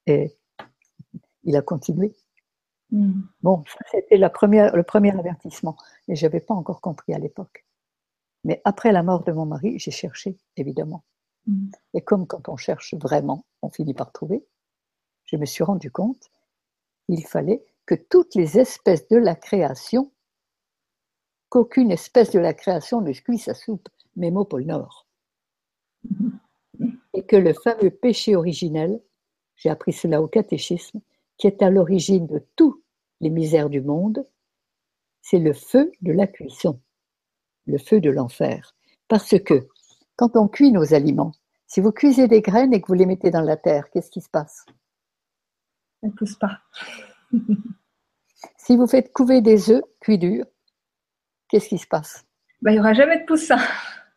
Et 0.05 0.37
il 1.43 1.55
a 1.55 1.61
continué. 1.61 2.15
Hmm. 2.91 3.21
Bon, 3.41 3.63
c'était 3.91 4.17
le 4.17 4.29
premier 4.83 5.11
avertissement, 5.11 5.75
mais 6.07 6.15
je 6.15 6.25
n'avais 6.25 6.39
pas 6.39 6.53
encore 6.53 6.81
compris 6.81 7.13
à 7.13 7.19
l'époque. 7.19 7.65
Mais 8.43 8.61
après 8.63 8.91
la 8.91 9.03
mort 9.03 9.23
de 9.23 9.31
mon 9.33 9.45
mari, 9.45 9.77
j'ai 9.77 9.91
cherché, 9.91 10.37
évidemment. 10.55 11.03
Hmm. 11.47 11.69
Et 11.93 12.01
comme 12.01 12.27
quand 12.27 12.47
on 12.47 12.55
cherche 12.55 12.93
vraiment, 12.93 13.45
on 13.61 13.69
finit 13.69 13.93
par 13.93 14.11
trouver, 14.11 14.45
je 15.25 15.35
me 15.35 15.45
suis 15.45 15.63
rendu 15.63 15.91
compte 15.91 16.31
qu'il 17.05 17.25
fallait 17.25 17.65
que 17.85 17.95
toutes 17.95 18.35
les 18.35 18.59
espèces 18.59 19.07
de 19.09 19.17
la 19.17 19.35
création, 19.35 20.11
qu'aucune 21.49 21.91
espèce 21.91 22.31
de 22.31 22.39
la 22.39 22.53
création 22.53 23.01
ne 23.01 23.11
cuise 23.13 23.43
sa 23.43 23.53
soupe, 23.53 23.89
même 24.15 24.37
au 24.37 24.45
pôle 24.45 24.65
Nord. 24.65 25.07
Et 27.13 27.25
que 27.25 27.35
le 27.35 27.53
fameux 27.53 27.89
péché 27.89 28.35
originel, 28.35 29.01
j'ai 29.55 29.69
appris 29.69 29.93
cela 29.93 30.21
au 30.21 30.27
catéchisme, 30.27 31.01
qui 31.37 31.47
est 31.47 31.61
à 31.61 31.69
l'origine 31.69 32.27
de 32.27 32.43
toutes 32.55 32.83
les 33.21 33.29
misères 33.29 33.69
du 33.69 33.81
monde, 33.81 34.25
c'est 35.21 35.39
le 35.39 35.53
feu 35.53 35.91
de 36.01 36.11
la 36.11 36.27
cuisson, 36.27 36.79
le 37.65 37.77
feu 37.77 37.99
de 37.99 38.09
l'enfer. 38.09 38.75
Parce 39.07 39.37
que 39.39 39.67
quand 40.15 40.35
on 40.35 40.47
cuit 40.47 40.71
nos 40.71 40.93
aliments, 40.93 41.33
si 41.67 41.81
vous 41.81 41.91
cuisez 41.91 42.27
des 42.27 42.41
graines 42.41 42.73
et 42.73 42.81
que 42.81 42.87
vous 42.87 42.93
les 42.93 43.05
mettez 43.05 43.29
dans 43.29 43.41
la 43.41 43.57
terre, 43.57 43.89
qu'est-ce 43.91 44.09
qui 44.09 44.21
se 44.21 44.29
passe? 44.29 44.65
Elles 46.01 46.09
ne 46.09 46.15
poussent 46.15 46.39
pas. 46.39 46.59
si 48.57 48.77
vous 48.77 48.87
faites 48.87 49.11
couver 49.11 49.41
des 49.41 49.71
œufs 49.71 49.83
cuits 49.99 50.17
durs, 50.17 50.45
qu'est-ce 51.49 51.69
qui 51.69 51.77
se 51.77 51.87
passe? 51.87 52.25
Ben, 52.61 52.71
Il 52.71 52.75
n'y 52.75 52.79
aura 52.79 52.93
jamais 52.93 53.19
de 53.19 53.25
poussin. 53.25 53.57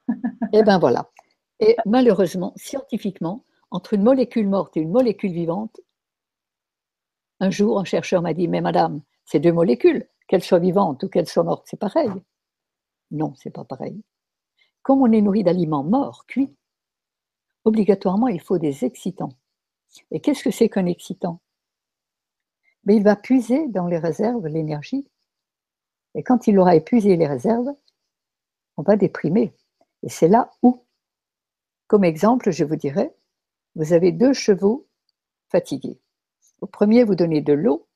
Eh 0.52 0.64
bien 0.64 0.80
voilà. 0.80 1.08
Et 1.60 1.76
malheureusement, 1.86 2.52
scientifiquement, 2.56 3.44
entre 3.70 3.94
une 3.94 4.02
molécule 4.02 4.48
morte 4.48 4.76
et 4.76 4.80
une 4.80 4.90
molécule 4.90 5.30
vivante, 5.32 5.80
un 7.38 7.50
jour, 7.50 7.78
un 7.78 7.84
chercheur 7.84 8.20
m'a 8.22 8.34
dit, 8.34 8.48
mais 8.48 8.60
madame, 8.60 9.02
ces 9.24 9.38
deux 9.38 9.52
molécules, 9.52 10.08
qu'elles 10.26 10.42
soient 10.42 10.58
vivantes 10.58 11.04
ou 11.04 11.08
qu'elles 11.08 11.28
soient 11.28 11.44
mortes, 11.44 11.66
c'est 11.70 11.78
pareil. 11.78 12.10
Non, 13.10 13.34
c'est 13.36 13.50
pas 13.50 13.64
pareil. 13.64 14.02
Comme 14.82 15.02
on 15.02 15.12
est 15.12 15.20
nourri 15.20 15.42
d'aliments 15.44 15.84
morts, 15.84 16.26
cuits, 16.26 16.56
obligatoirement, 17.64 18.28
il 18.28 18.40
faut 18.40 18.58
des 18.58 18.84
excitants. 18.84 19.32
Et 20.10 20.20
qu'est-ce 20.20 20.44
que 20.44 20.50
c'est 20.50 20.68
qu'un 20.68 20.86
excitant? 20.86 21.40
Mais 22.84 22.96
il 22.96 23.02
va 23.02 23.16
puiser 23.16 23.68
dans 23.68 23.86
les 23.86 23.98
réserves 23.98 24.46
l'énergie. 24.46 25.06
Et 26.14 26.22
quand 26.22 26.46
il 26.46 26.58
aura 26.58 26.74
épuisé 26.74 27.16
les 27.16 27.26
réserves, 27.26 27.74
on 28.76 28.82
va 28.82 28.96
déprimer. 28.96 29.54
Et 30.02 30.08
c'est 30.08 30.28
là 30.28 30.50
où, 30.62 30.84
comme 31.86 32.04
exemple, 32.04 32.50
je 32.50 32.64
vous 32.64 32.76
dirais, 32.76 33.14
vous 33.74 33.92
avez 33.92 34.12
deux 34.12 34.32
chevaux 34.32 34.86
fatigués. 35.48 36.00
Au 36.60 36.66
premier, 36.66 37.04
vous 37.04 37.14
donnez 37.14 37.40
de 37.40 37.52
l'eau, 37.52 37.88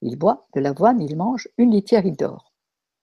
il 0.00 0.16
boit, 0.16 0.46
de 0.54 0.60
l'avoine, 0.60 1.00
il 1.00 1.16
mange, 1.16 1.48
une 1.58 1.72
litière, 1.72 2.06
il 2.06 2.16
dort. 2.16 2.52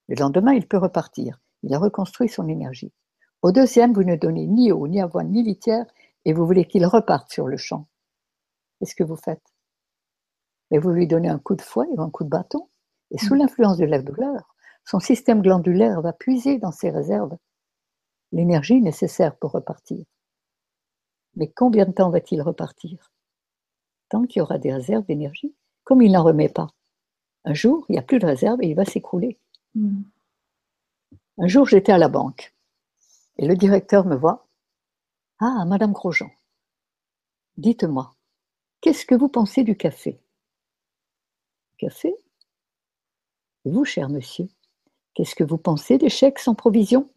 Le 0.08 0.16
lendemain, 0.16 0.54
il 0.54 0.68
peut 0.68 0.78
repartir. 0.78 1.40
Il 1.64 1.74
a 1.74 1.80
reconstruit 1.80 2.30
son 2.30 2.48
énergie. 2.48 2.94
Au 3.42 3.52
deuxième, 3.52 3.94
vous 3.94 4.04
ne 4.04 4.16
donnez 4.16 4.48
ni 4.48 4.72
eau, 4.72 4.88
ni 4.88 5.02
avoine, 5.02 5.32
ni 5.32 5.44
litière, 5.44 5.86
et 6.26 6.34
vous 6.34 6.46
voulez 6.46 6.66
qu'il 6.66 6.86
reparte 6.86 7.32
sur 7.32 7.48
le 7.48 7.58
champ. 7.58 7.88
Qu'est-ce 8.80 8.96
que 8.96 9.04
vous 9.04 9.16
faites? 9.16 9.54
Mais 10.72 10.78
Vous 10.78 10.92
lui 10.92 11.08
donnez 11.08 11.30
un 11.30 11.40
coup 11.40 11.56
de 11.56 11.62
fouet 11.62 11.88
ou 11.90 12.02
un 12.02 12.10
coup 12.10 12.24
de 12.24 12.30
bâton, 12.30 12.70
et 13.12 13.18
sous 13.18 13.36
mmh. 13.36 13.40
l'influence 13.40 13.78
de 13.78 13.86
la 13.86 14.02
douleur, 14.02 14.56
son 14.84 15.00
système 15.00 15.42
glandulaire 15.42 16.02
va 16.02 16.14
puiser 16.14 16.60
dans 16.60 16.72
ses 16.72 16.90
réserves 16.90 17.38
l'énergie 18.32 18.82
nécessaire 18.82 19.36
pour 19.38 19.52
repartir. 19.52 20.06
Mais 21.36 21.52
combien 21.52 21.86
de 21.86 21.92
temps 21.92 22.10
va-t-il 22.10 22.42
repartir? 22.42 23.12
Tant 24.10 24.24
qu'il 24.24 24.40
y 24.40 24.42
aura 24.42 24.58
des 24.58 24.74
réserves 24.74 25.06
d'énergie, 25.06 25.56
comme 25.84 26.02
il 26.02 26.12
n'en 26.12 26.24
remet 26.24 26.50
pas. 26.50 26.68
Un 27.44 27.54
jour, 27.54 27.86
il 27.90 27.94
n'y 27.94 28.00
a 28.00 28.04
plus 28.04 28.20
de 28.20 28.26
réserve 28.26 28.62
et 28.62 28.68
il 28.68 28.76
va 28.76 28.86
s'écrouler. 28.86 29.40
Hmm. 29.74 30.04
Un 31.38 31.48
jour, 31.48 31.68
j'étais 31.68 31.92
à 31.92 31.98
la 31.98 32.08
banque 32.08 32.56
et 33.38 33.48
le 33.48 33.56
directeur 33.56 34.06
me 34.06 34.16
voit. 34.16 34.48
Ah, 35.40 35.66
Madame 35.66 35.92
Grosjean, 35.92 36.30
dites-moi, 37.58 38.16
qu'est-ce 38.82 39.06
que 39.06 39.16
vous 39.16 39.28
pensez 39.28 39.64
du 39.64 39.76
café? 39.76 40.22
Café? 41.78 42.16
Vous, 43.70 43.86
cher 43.86 44.10
monsieur, 44.10 44.48
qu'est-ce 45.14 45.36
que 45.36 45.44
vous 45.44 45.58
pensez 45.58 45.98
des 45.98 46.10
chèques 46.10 46.40
sans 46.40 46.56
provision? 46.56 47.10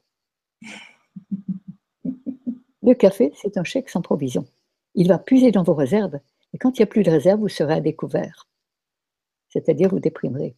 Le 2.82 2.94
café, 2.94 3.32
c'est 3.34 3.58
un 3.58 3.64
chèque 3.64 3.90
sans 3.90 4.02
provision. 4.02 4.46
Il 4.94 5.08
va 5.08 5.18
puiser 5.18 5.50
dans 5.52 5.62
vos 5.62 5.74
réserves, 5.74 6.18
et 6.54 6.58
quand 6.58 6.78
il 6.78 6.82
n'y 6.82 6.84
a 6.84 6.86
plus 6.86 7.02
de 7.02 7.10
réserve, 7.10 7.40
vous 7.40 7.48
serez 7.48 7.74
à 7.74 7.80
découvert. 7.80 8.48
C'est-à-dire 9.50 9.90
vous 9.90 10.00
déprimerez. 10.00 10.56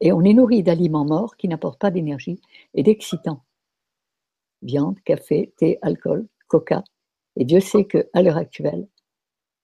Et 0.00 0.12
on 0.12 0.22
est 0.22 0.34
nourri 0.34 0.62
d'aliments 0.62 1.04
morts 1.04 1.36
qui 1.36 1.46
n'apportent 1.46 1.80
pas 1.80 1.90
d'énergie 1.90 2.40
et 2.74 2.82
d'excitants. 2.82 3.44
Viande, 4.62 5.00
café, 5.04 5.52
thé, 5.56 5.78
alcool, 5.82 6.26
coca. 6.48 6.82
Et 7.36 7.44
Dieu 7.44 7.60
sait 7.60 7.84
qu'à 7.84 8.22
l'heure 8.22 8.36
actuelle, 8.36 8.88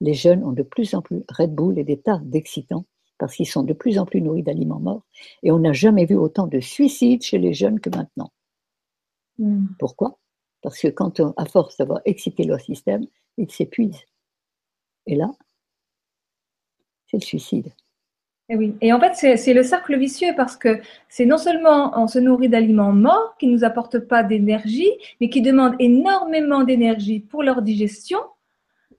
les 0.01 0.15
jeunes 0.15 0.45
ont 0.45 0.53
de 0.53 0.63
plus 0.63 0.95
en 0.95 1.03
plus 1.03 1.25
Red 1.29 1.55
Bull 1.55 1.79
et 1.79 1.85
des 1.85 2.01
tas 2.01 2.21
d'excitants 2.23 2.85
parce 3.19 3.35
qu'ils 3.35 3.49
sont 3.49 3.63
de 3.63 3.73
plus 3.73 3.99
en 3.99 4.07
plus 4.07 4.21
nourris 4.21 4.43
d'aliments 4.43 4.81
morts. 4.81 5.03
Et 5.43 5.51
on 5.51 5.59
n'a 5.59 5.73
jamais 5.73 6.05
vu 6.05 6.17
autant 6.17 6.47
de 6.47 6.61
suicides 6.61 7.23
chez 7.23 7.39
les 7.39 7.55
jeunes 7.55 7.81
que 7.81 7.91
maintenant. 7.91 8.31
Mm. 9.39 9.67
Pourquoi? 9.79 10.19
Parce 10.63 10.79
que 10.79 10.89
quand, 10.89 11.21
à 11.37 11.45
force 11.47 11.77
d'avoir 11.77 12.01
excité 12.05 12.45
leur 12.45 12.61
système, 12.61 13.07
ils 13.37 13.51
s'épuisent. 13.51 14.05
Et 15.07 15.15
là, 15.15 15.31
c'est 17.07 17.19
le 17.19 17.23
suicide. 17.23 17.73
Et 18.49 18.55
eh 18.55 18.57
oui, 18.57 18.77
et 18.81 18.93
en 18.93 19.01
fait, 19.01 19.37
c'est 19.37 19.55
le 19.55 19.65
cercle 19.65 19.99
vicieux 19.99 20.33
parce 20.37 20.57
que 20.57 20.81
c'est 21.09 21.27
non 21.27 21.37
seulement 21.37 22.01
on 22.01 22.07
se 22.07 22.21
nourrit 22.21 22.49
d'aliments 22.49 22.93
morts 22.93 23.35
qui 23.41 23.49
ne 23.49 23.53
nous 23.53 23.65
apportent 23.65 23.99
pas 23.99 24.23
d'énergie, 24.23 24.93
mais 25.21 25.29
qui 25.29 25.43
demandent 25.43 25.75
énormément 25.81 26.63
d'énergie 26.63 27.19
pour 27.19 27.43
leur 27.43 27.61
digestion 27.61 28.21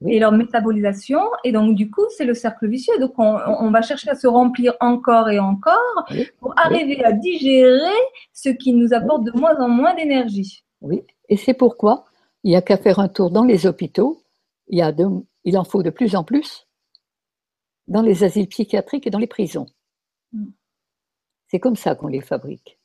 et 0.06 0.18
leur 0.18 0.32
métabolisation. 0.32 1.20
Et 1.44 1.52
donc, 1.52 1.74
du 1.74 1.90
coup, 1.90 2.04
c'est 2.16 2.24
le 2.24 2.34
cercle 2.34 2.68
vicieux. 2.68 2.98
Donc, 2.98 3.14
on, 3.18 3.70
va 3.70 3.82
chercher 3.82 4.10
à 4.10 4.14
se 4.14 4.26
remplir 4.26 4.74
encore 4.80 5.28
et 5.30 5.38
encore 5.38 6.06
pour 6.38 6.54
arriver 6.58 7.04
à 7.04 7.12
digérer 7.12 7.98
ce 8.32 8.50
qui 8.50 8.72
nous 8.72 8.92
apporte 8.92 9.24
de 9.24 9.32
moins 9.32 9.58
en 9.60 9.68
moins 9.68 9.94
d'énergie. 9.94 10.64
Oui, 10.80 11.02
et 11.28 11.36
c'est 11.36 11.54
pourquoi 11.54 12.04
il 12.44 12.50
n'y 12.50 12.56
a 12.56 12.62
qu'à 12.62 12.76
faire 12.76 13.00
un 13.00 13.08
tour 13.08 13.30
dans 13.30 13.44
les 13.44 13.66
hôpitaux. 13.66 14.22
Il, 14.68 14.78
y 14.78 14.82
a 14.82 14.94
il 15.44 15.58
en 15.58 15.64
faut 15.64 15.82
de 15.82 15.90
plus 15.90 16.14
en 16.14 16.24
plus 16.24 16.66
dans 17.88 18.02
les 18.02 18.22
asiles 18.22 18.48
psychiatriques 18.48 19.06
et 19.06 19.10
dans 19.10 19.18
les 19.18 19.26
prisons. 19.26 19.66
Mm. 20.32 20.50
C'est 21.48 21.58
comme 21.58 21.76
ça 21.76 21.94
qu'on 21.94 22.08
les 22.08 22.20
fabrique. 22.20 22.78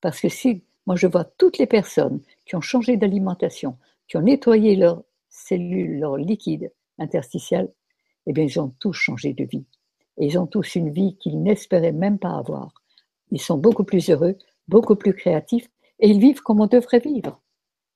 Parce 0.00 0.20
que 0.20 0.28
si, 0.28 0.64
moi 0.86 0.96
je 0.96 1.06
vois 1.06 1.24
toutes 1.24 1.58
les 1.58 1.66
personnes 1.66 2.20
qui 2.46 2.56
ont 2.56 2.60
changé 2.60 2.96
d'alimentation, 2.96 3.76
qui 4.08 4.16
ont 4.16 4.22
nettoyé 4.22 4.76
leur 4.76 5.02
cellules, 5.48 5.98
leur 6.00 6.16
liquide 6.16 6.72
interstitiel, 6.98 7.72
eh 8.26 8.32
bien, 8.32 8.44
ils 8.44 8.60
ont 8.60 8.72
tous 8.80 8.92
changé 8.92 9.32
de 9.32 9.44
vie. 9.44 9.66
Et 10.18 10.26
ils 10.26 10.38
ont 10.38 10.46
tous 10.46 10.74
une 10.74 10.90
vie 10.90 11.16
qu'ils 11.18 11.42
n'espéraient 11.42 11.92
même 11.92 12.18
pas 12.18 12.36
avoir. 12.36 12.72
Ils 13.30 13.40
sont 13.40 13.58
beaucoup 13.58 13.84
plus 13.84 14.08
heureux, 14.10 14.36
beaucoup 14.68 14.96
plus 14.96 15.14
créatifs, 15.14 15.68
et 16.00 16.08
ils 16.08 16.20
vivent 16.20 16.42
comme 16.42 16.60
on 16.60 16.66
devrait 16.66 17.00
vivre, 17.00 17.40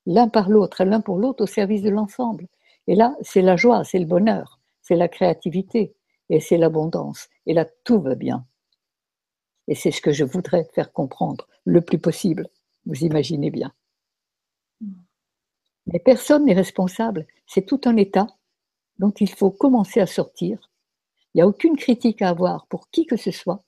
l'un 0.07 0.29
par 0.29 0.49
l'autre, 0.49 0.85
l'un 0.85 1.01
pour 1.01 1.19
l'autre, 1.19 1.45
au 1.45 1.47
service 1.47 1.83
de 1.83 1.91
l'ensemble. 1.91 2.47
Et 2.87 2.95
là, 2.95 3.17
c'est 3.23 3.43
la 3.43 3.57
joie, 3.57 3.85
c'est 3.85 3.99
le 3.99 4.07
bonheur, 4.07 4.61
c'est 4.83 4.97
la 4.97 5.09
créativité, 5.09 5.95
et 6.29 6.41
c'est 6.41 6.57
l'abondance. 6.57 7.29
Et 7.47 7.55
là, 7.55 7.67
tout 7.85 8.01
va 8.01 8.15
bien. 8.15 8.47
Et 9.69 9.75
c'est 9.75 9.91
ce 9.91 10.01
que 10.01 10.13
je 10.13 10.25
voudrais 10.25 10.69
faire 10.73 10.93
comprendre 10.93 11.47
le 11.65 11.81
plus 11.81 11.99
possible. 11.99 12.49
Vous 12.87 13.05
imaginez 13.05 13.51
bien. 13.51 13.73
Mais 15.93 15.99
personne 15.99 16.45
n'est 16.45 16.55
responsable. 16.55 17.27
C'est 17.47 17.67
tout 17.67 17.81
un 17.85 17.97
état 17.97 18.27
dont 18.99 19.11
il 19.11 19.29
faut 19.29 19.51
commencer 19.51 20.01
à 20.01 20.07
sortir. 20.07 20.71
Il 21.35 21.39
n'y 21.39 21.43
a 21.43 21.47
aucune 21.47 21.77
critique 21.77 22.23
à 22.23 22.29
avoir 22.29 22.67
pour 22.67 22.91
qui 22.91 23.07
que 23.07 23.17
ce 23.17 23.31
soit. 23.31 23.63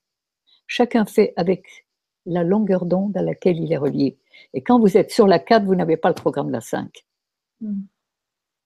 Chacun 0.67 1.05
fait 1.05 1.33
avec 1.37 1.87
la 2.27 2.45
longueur 2.45 2.87
d'onde 2.87 3.17
à 3.17 3.23
laquelle 3.23 3.59
il 3.59 3.73
est 3.73 3.79
relié. 3.79 4.19
Et 4.55 4.63
quand 4.63 4.79
vous 4.79 4.97
êtes 4.97 5.11
sur 5.11 5.27
la 5.27 5.39
4, 5.39 5.65
vous 5.65 5.75
n'avez 5.75 5.97
pas 5.97 6.09
le 6.09 6.15
programme 6.15 6.49
de 6.49 6.53
la 6.53 6.61
5. 6.61 7.05
Mm. 7.61 7.83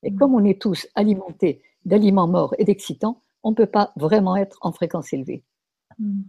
Et 0.02 0.14
comme 0.14 0.34
on 0.34 0.44
est 0.44 0.60
tous 0.60 0.86
alimentés 0.94 1.62
d'aliments 1.84 2.28
morts 2.28 2.54
et 2.58 2.64
d'excitants, 2.64 3.22
on 3.42 3.50
ne 3.50 3.56
peut 3.56 3.66
pas 3.66 3.92
vraiment 3.96 4.36
être 4.36 4.58
en 4.60 4.72
fréquence 4.72 5.12
élevée. 5.12 5.42
Mm. 5.98 6.22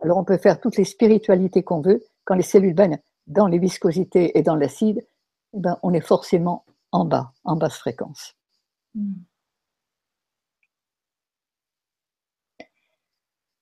Alors 0.00 0.18
on 0.18 0.24
peut 0.24 0.38
faire 0.38 0.60
toutes 0.60 0.76
les 0.76 0.84
spiritualités 0.84 1.62
qu'on 1.62 1.80
veut, 1.80 2.02
quand 2.24 2.34
les 2.34 2.42
cellules 2.42 2.74
baignent 2.74 3.00
dans 3.26 3.46
les 3.46 3.58
viscosités 3.58 4.38
et 4.38 4.42
dans 4.42 4.56
l'acide, 4.56 5.06
ben, 5.54 5.78
on 5.82 5.92
est 5.92 6.00
forcément 6.00 6.64
en 6.92 7.04
bas, 7.04 7.32
en 7.44 7.56
basse 7.56 7.78
fréquence. 7.78 8.34
Hmm. 8.94 9.14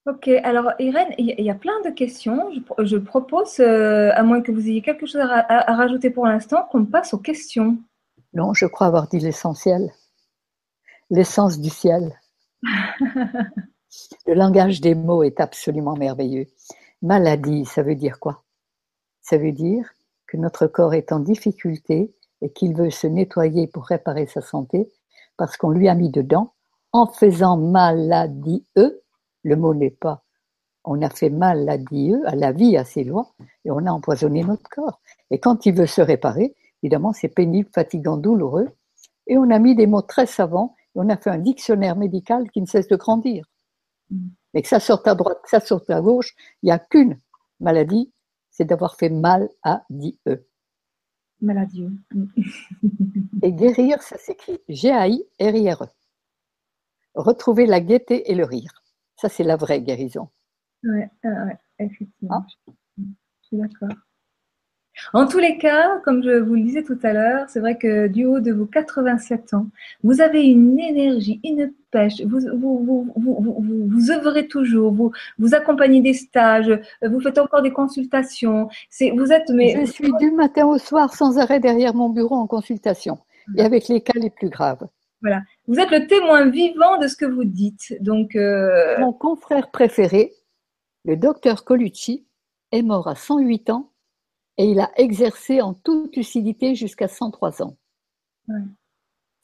Ok, 0.04 0.26
alors 0.42 0.72
Irène, 0.80 1.14
il 1.16 1.44
y 1.44 1.50
a 1.50 1.54
plein 1.54 1.80
de 1.84 1.90
questions. 1.90 2.50
Je, 2.78 2.96
propose, 2.96 3.60
euh, 3.60 4.10
à 4.14 4.24
moins 4.24 4.42
que 4.42 4.50
vous 4.50 4.68
ayez 4.68 4.82
quelque 4.82 5.06
chose 5.06 5.20
à, 5.20 5.74
rajouter 5.74 6.10
pour 6.10 6.26
l'instant, 6.26 6.66
qu'on 6.72 6.84
passe 6.84 7.14
aux 7.14 7.18
questions. 7.18 7.78
Non, 8.34 8.52
je 8.52 8.66
crois 8.66 8.88
avoir 8.88 9.06
dit 9.06 9.20
l'essentiel. 9.20 9.92
L'essence 11.10 11.60
du 11.60 11.70
ciel. 11.70 12.18
Le 14.26 14.34
langage 14.34 14.80
des 14.80 14.96
mots 14.96 15.22
est 15.22 15.38
absolument 15.38 15.94
merveilleux. 15.94 16.46
Maladie, 17.00 17.64
ça 17.64 17.82
veut 17.82 17.94
dire 17.94 18.18
quoi? 18.18 18.42
Ça 19.20 19.38
veut 19.38 19.52
dire 19.52 19.88
que 20.32 20.38
notre 20.38 20.66
corps 20.66 20.94
est 20.94 21.12
en 21.12 21.20
difficulté 21.20 22.14
et 22.40 22.50
qu'il 22.50 22.74
veut 22.74 22.88
se 22.88 23.06
nettoyer 23.06 23.66
pour 23.66 23.84
réparer 23.84 24.24
sa 24.24 24.40
santé, 24.40 24.90
parce 25.36 25.58
qu'on 25.58 25.68
lui 25.68 25.90
a 25.90 25.94
mis 25.94 26.08
dedans, 26.08 26.54
en 26.92 27.06
faisant 27.06 27.58
maladie, 27.58 28.64
le 28.74 29.56
mot 29.56 29.74
n'est 29.74 29.90
pas, 29.90 30.24
on 30.84 31.02
a 31.02 31.10
fait 31.10 31.28
maladie 31.28 32.14
à 32.24 32.34
la 32.34 32.52
vie, 32.52 32.78
à 32.78 32.84
ses 32.84 33.04
lois, 33.04 33.34
et 33.66 33.70
on 33.70 33.84
a 33.86 33.92
empoisonné 33.92 34.42
notre 34.42 34.68
corps. 34.70 35.00
Et 35.30 35.38
quand 35.38 35.66
il 35.66 35.74
veut 35.74 35.86
se 35.86 36.00
réparer, 36.00 36.54
évidemment, 36.82 37.12
c'est 37.12 37.28
pénible, 37.28 37.68
fatigant, 37.74 38.16
douloureux, 38.16 38.70
et 39.26 39.36
on 39.36 39.50
a 39.50 39.58
mis 39.58 39.74
des 39.74 39.86
mots 39.86 40.00
très 40.00 40.26
savants, 40.26 40.74
et 40.96 40.98
on 40.98 41.10
a 41.10 41.16
fait 41.18 41.30
un 41.30 41.38
dictionnaire 41.38 41.96
médical 41.96 42.50
qui 42.50 42.62
ne 42.62 42.66
cesse 42.66 42.88
de 42.88 42.96
grandir. 42.96 43.44
Mais 44.54 44.62
que 44.62 44.68
ça 44.68 44.80
sorte 44.80 45.06
à 45.06 45.14
droite, 45.14 45.40
que 45.42 45.50
ça 45.50 45.60
sorte 45.60 45.90
à 45.90 46.00
gauche, 46.00 46.34
il 46.62 46.66
n'y 46.66 46.72
a 46.72 46.78
qu'une 46.78 47.18
maladie, 47.60 48.10
c'est 48.62 48.66
d'avoir 48.66 48.94
fait 48.94 49.08
mal 49.08 49.48
à 49.64 49.84
Dieu. 49.90 50.46
Mal 51.40 51.58
à 51.58 51.66
Dieu. 51.66 51.90
et 53.42 53.52
guérir, 53.52 54.00
ça 54.02 54.16
s'écrit 54.18 54.60
G-A-I-R-I-R-E. 54.68 55.86
Retrouver 57.14 57.66
la 57.66 57.80
gaieté 57.80 58.30
et 58.30 58.36
le 58.36 58.44
rire. 58.44 58.84
Ça, 59.16 59.28
c'est 59.28 59.42
la 59.42 59.56
vraie 59.56 59.82
guérison. 59.82 60.28
Oui, 60.84 61.00
ouais, 61.24 61.58
effectivement. 61.80 62.44
Ah. 62.44 62.46
Je 62.96 63.46
suis 63.48 63.56
d'accord. 63.56 63.96
En 65.12 65.26
tous 65.26 65.38
les 65.38 65.58
cas, 65.58 65.98
comme 66.04 66.22
je 66.22 66.38
vous 66.38 66.54
le 66.54 66.62
disais 66.62 66.82
tout 66.82 66.98
à 67.02 67.12
l'heure, 67.12 67.46
c'est 67.48 67.60
vrai 67.60 67.76
que 67.76 68.06
du 68.06 68.24
haut 68.24 68.40
de 68.40 68.52
vos 68.52 68.66
87 68.66 69.54
ans, 69.54 69.66
vous 70.02 70.20
avez 70.20 70.44
une 70.44 70.78
énergie, 70.78 71.40
une 71.44 71.72
pêche, 71.90 72.20
vous, 72.22 72.40
vous, 72.54 73.12
vous, 73.16 73.88
vous, 73.88 74.10
œuvrez 74.10 74.48
toujours, 74.48 74.92
vous, 74.92 75.12
vous 75.38 75.54
accompagnez 75.54 76.00
des 76.00 76.14
stages, 76.14 76.80
vous 77.02 77.20
faites 77.20 77.38
encore 77.38 77.62
des 77.62 77.72
consultations. 77.72 78.68
C'est, 78.90 79.10
vous 79.10 79.32
êtes, 79.32 79.50
mais... 79.50 79.76
Je 79.80 79.90
suis 79.90 80.12
du 80.18 80.30
matin 80.30 80.66
au 80.66 80.78
soir 80.78 81.14
sans 81.14 81.38
arrêt 81.38 81.60
derrière 81.60 81.94
mon 81.94 82.08
bureau 82.08 82.36
en 82.36 82.46
consultation 82.46 83.18
et 83.56 83.62
avec 83.62 83.88
les 83.88 84.00
cas 84.00 84.18
les 84.18 84.30
plus 84.30 84.48
graves. 84.48 84.86
Voilà. 85.20 85.42
Vous 85.68 85.78
êtes 85.78 85.90
le 85.90 86.06
témoin 86.06 86.48
vivant 86.48 86.98
de 86.98 87.06
ce 87.06 87.16
que 87.16 87.24
vous 87.24 87.44
dites. 87.44 87.96
Donc, 88.00 88.34
euh, 88.34 88.98
Mon 88.98 89.12
confrère 89.12 89.70
préféré, 89.70 90.32
le 91.04 91.16
docteur 91.16 91.64
Colucci, 91.64 92.26
est 92.72 92.82
mort 92.82 93.06
à 93.06 93.14
108 93.14 93.70
ans 93.70 93.91
et 94.58 94.66
il 94.66 94.80
a 94.80 94.90
exercé 94.96 95.60
en 95.60 95.74
toute 95.74 96.14
lucidité 96.16 96.74
jusqu'à 96.74 97.08
103 97.08 97.62
ans. 97.62 97.76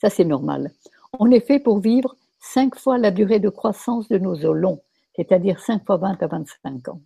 Ça, 0.00 0.10
c'est 0.10 0.24
normal. 0.24 0.72
On 1.18 1.30
est 1.30 1.40
fait 1.40 1.58
pour 1.58 1.80
vivre 1.80 2.16
cinq 2.38 2.76
fois 2.76 2.98
la 2.98 3.10
durée 3.10 3.40
de 3.40 3.48
croissance 3.48 4.08
de 4.08 4.18
nos 4.18 4.44
os 4.44 4.56
longs, 4.56 4.82
c'est-à-dire 5.16 5.60
5 5.60 5.84
fois 5.84 5.96
20 5.96 6.22
à 6.22 6.26
25 6.26 6.88
ans. 6.88 7.00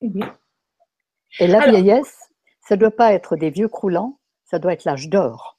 Eh 0.00 0.10
et 1.40 1.46
la 1.46 1.70
vieillesse, 1.70 2.30
ça 2.60 2.76
ne 2.76 2.80
doit 2.80 2.90
pas 2.90 3.12
être 3.12 3.36
des 3.36 3.50
vieux 3.50 3.68
croulants, 3.68 4.18
ça 4.44 4.58
doit 4.58 4.72
être 4.72 4.84
l'âge 4.84 5.08
d'or. 5.08 5.58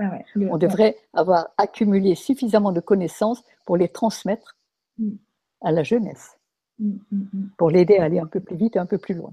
Ah 0.00 0.18
On 0.36 0.58
devrait 0.58 0.96
avoir 1.12 1.48
accumulé 1.56 2.14
suffisamment 2.14 2.70
de 2.70 2.80
connaissances 2.80 3.42
pour 3.66 3.76
les 3.76 3.88
transmettre 3.88 4.56
mm. 4.98 5.16
à 5.62 5.72
la 5.72 5.82
jeunesse. 5.82 6.37
Mm, 6.78 6.98
mm, 7.10 7.18
mm. 7.32 7.50
pour 7.56 7.70
l'aider 7.70 7.96
à 7.98 8.04
aller 8.04 8.18
un 8.20 8.26
peu 8.26 8.40
plus 8.40 8.56
vite 8.56 8.76
et 8.76 8.78
un 8.78 8.86
peu 8.86 8.98
plus 8.98 9.14
loin. 9.14 9.30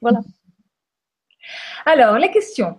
Voilà. 0.00 0.20
Alors, 1.86 2.18
les 2.18 2.30
questions. 2.30 2.78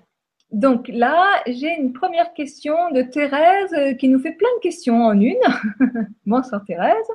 Donc 0.52 0.89
là, 0.89 1.41
j'ai 1.48 1.74
une 1.80 1.94
première 1.94 2.34
question 2.34 2.91
de 2.91 3.04
Thérèse 3.04 3.74
euh, 3.74 3.94
qui 3.94 4.10
nous 4.10 4.20
fait 4.20 4.34
plein 4.34 4.50
de 4.58 4.62
questions 4.62 5.06
en 5.06 5.17
une. 5.20 5.39
Bonsoir 6.26 6.63
Thérèse. 6.65 7.08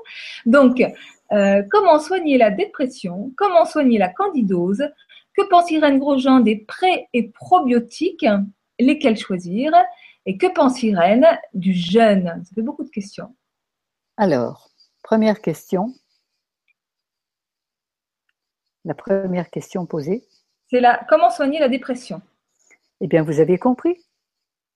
Donc, 0.46 0.82
euh, 1.32 1.62
comment 1.70 1.98
soigner 1.98 2.38
la 2.38 2.50
dépression? 2.50 3.32
Comment 3.36 3.66
soigner 3.66 3.98
la 3.98 4.08
candidose? 4.08 4.82
Que 5.36 5.46
pense 5.50 5.70
Irène 5.70 5.98
Grosjean 5.98 6.40
des 6.40 6.56
pré- 6.56 7.08
et 7.12 7.28
probiotiques? 7.28 8.24
Lesquels 8.78 9.18
choisir? 9.18 9.72
Et 10.24 10.38
que 10.38 10.46
pense 10.46 10.82
Irène 10.82 11.26
du 11.52 11.74
jeûne? 11.74 12.42
Ça 12.42 12.54
fait 12.54 12.62
beaucoup 12.62 12.84
de 12.84 12.90
questions. 12.90 13.34
Alors, 14.16 14.70
première 15.02 15.42
question, 15.42 15.92
La 18.86 18.94
première 18.94 19.50
question 19.50 19.84
posée 19.84 20.28
C'est 20.70 20.78
la 20.78 21.04
comment 21.08 21.28
soigner 21.30 21.58
la 21.58 21.68
dépression? 21.68 22.22
Eh 23.00 23.08
bien, 23.08 23.24
vous 23.24 23.40
avez 23.40 23.58
compris. 23.58 23.96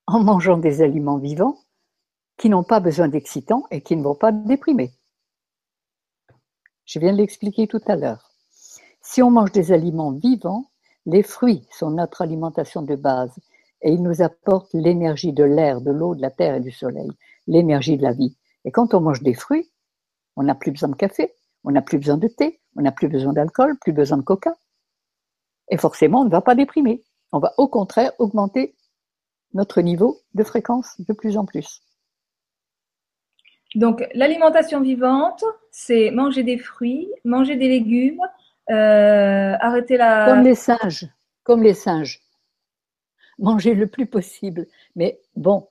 En 0.08 0.18
mangeant 0.18 0.58
des 0.58 0.82
aliments 0.82 1.18
vivants 1.18 1.56
qui 2.36 2.48
n'ont 2.48 2.64
pas 2.64 2.80
besoin 2.80 3.06
d'excitants 3.06 3.66
et 3.70 3.82
qui 3.82 3.94
ne 3.94 4.02
vont 4.02 4.16
pas 4.16 4.32
déprimer. 4.32 4.90
Je 6.86 6.98
viens 6.98 7.12
de 7.12 7.18
l'expliquer 7.18 7.68
tout 7.68 7.82
à 7.86 7.94
l'heure. 7.94 8.32
Si 9.00 9.22
on 9.22 9.30
mange 9.30 9.52
des 9.52 9.70
aliments 9.70 10.10
vivants, 10.10 10.72
les 11.06 11.22
fruits 11.22 11.64
sont 11.70 11.90
notre 11.90 12.22
alimentation 12.22 12.82
de 12.82 12.96
base 12.96 13.38
et 13.80 13.92
ils 13.92 14.02
nous 14.02 14.22
apportent 14.22 14.74
l'énergie 14.74 15.32
de 15.32 15.44
l'air, 15.44 15.80
de 15.80 15.92
l'eau, 15.92 16.16
de 16.16 16.22
la 16.22 16.32
terre 16.32 16.56
et 16.56 16.60
du 16.60 16.72
soleil, 16.72 17.10
l'énergie 17.46 17.96
de 17.96 18.02
la 18.02 18.12
vie. 18.12 18.36
Et 18.64 18.72
quand 18.72 18.92
on 18.92 19.00
mange 19.00 19.22
des 19.22 19.34
fruits, 19.34 19.70
on 20.34 20.42
n'a 20.42 20.56
plus 20.56 20.72
besoin 20.72 20.88
de 20.88 20.96
café, 20.96 21.32
on 21.62 21.70
n'a 21.70 21.82
plus 21.82 21.98
besoin 21.98 22.16
de 22.16 22.26
thé, 22.26 22.59
on 22.76 22.82
n'a 22.82 22.92
plus 22.92 23.08
besoin 23.08 23.32
d'alcool, 23.32 23.78
plus 23.78 23.92
besoin 23.92 24.18
de 24.18 24.22
coca. 24.22 24.56
Et 25.70 25.76
forcément, 25.76 26.22
on 26.22 26.24
ne 26.24 26.30
va 26.30 26.40
pas 26.40 26.54
déprimer. 26.54 27.04
On 27.32 27.38
va 27.38 27.52
au 27.58 27.68
contraire 27.68 28.12
augmenter 28.18 28.74
notre 29.54 29.80
niveau 29.80 30.20
de 30.34 30.44
fréquence 30.44 31.00
de 31.00 31.12
plus 31.12 31.36
en 31.36 31.44
plus. 31.44 31.82
Donc, 33.76 34.04
l'alimentation 34.14 34.80
vivante, 34.80 35.44
c'est 35.70 36.10
manger 36.10 36.42
des 36.42 36.58
fruits, 36.58 37.08
manger 37.24 37.56
des 37.56 37.68
légumes, 37.68 38.20
euh, 38.70 39.54
arrêter 39.60 39.96
la. 39.96 40.26
Comme 40.26 40.42
les 40.42 40.56
singes, 40.56 41.08
comme 41.44 41.62
les 41.62 41.74
singes. 41.74 42.20
Manger 43.38 43.74
le 43.74 43.86
plus 43.86 44.06
possible. 44.06 44.66
Mais 44.96 45.20
bon, 45.36 45.68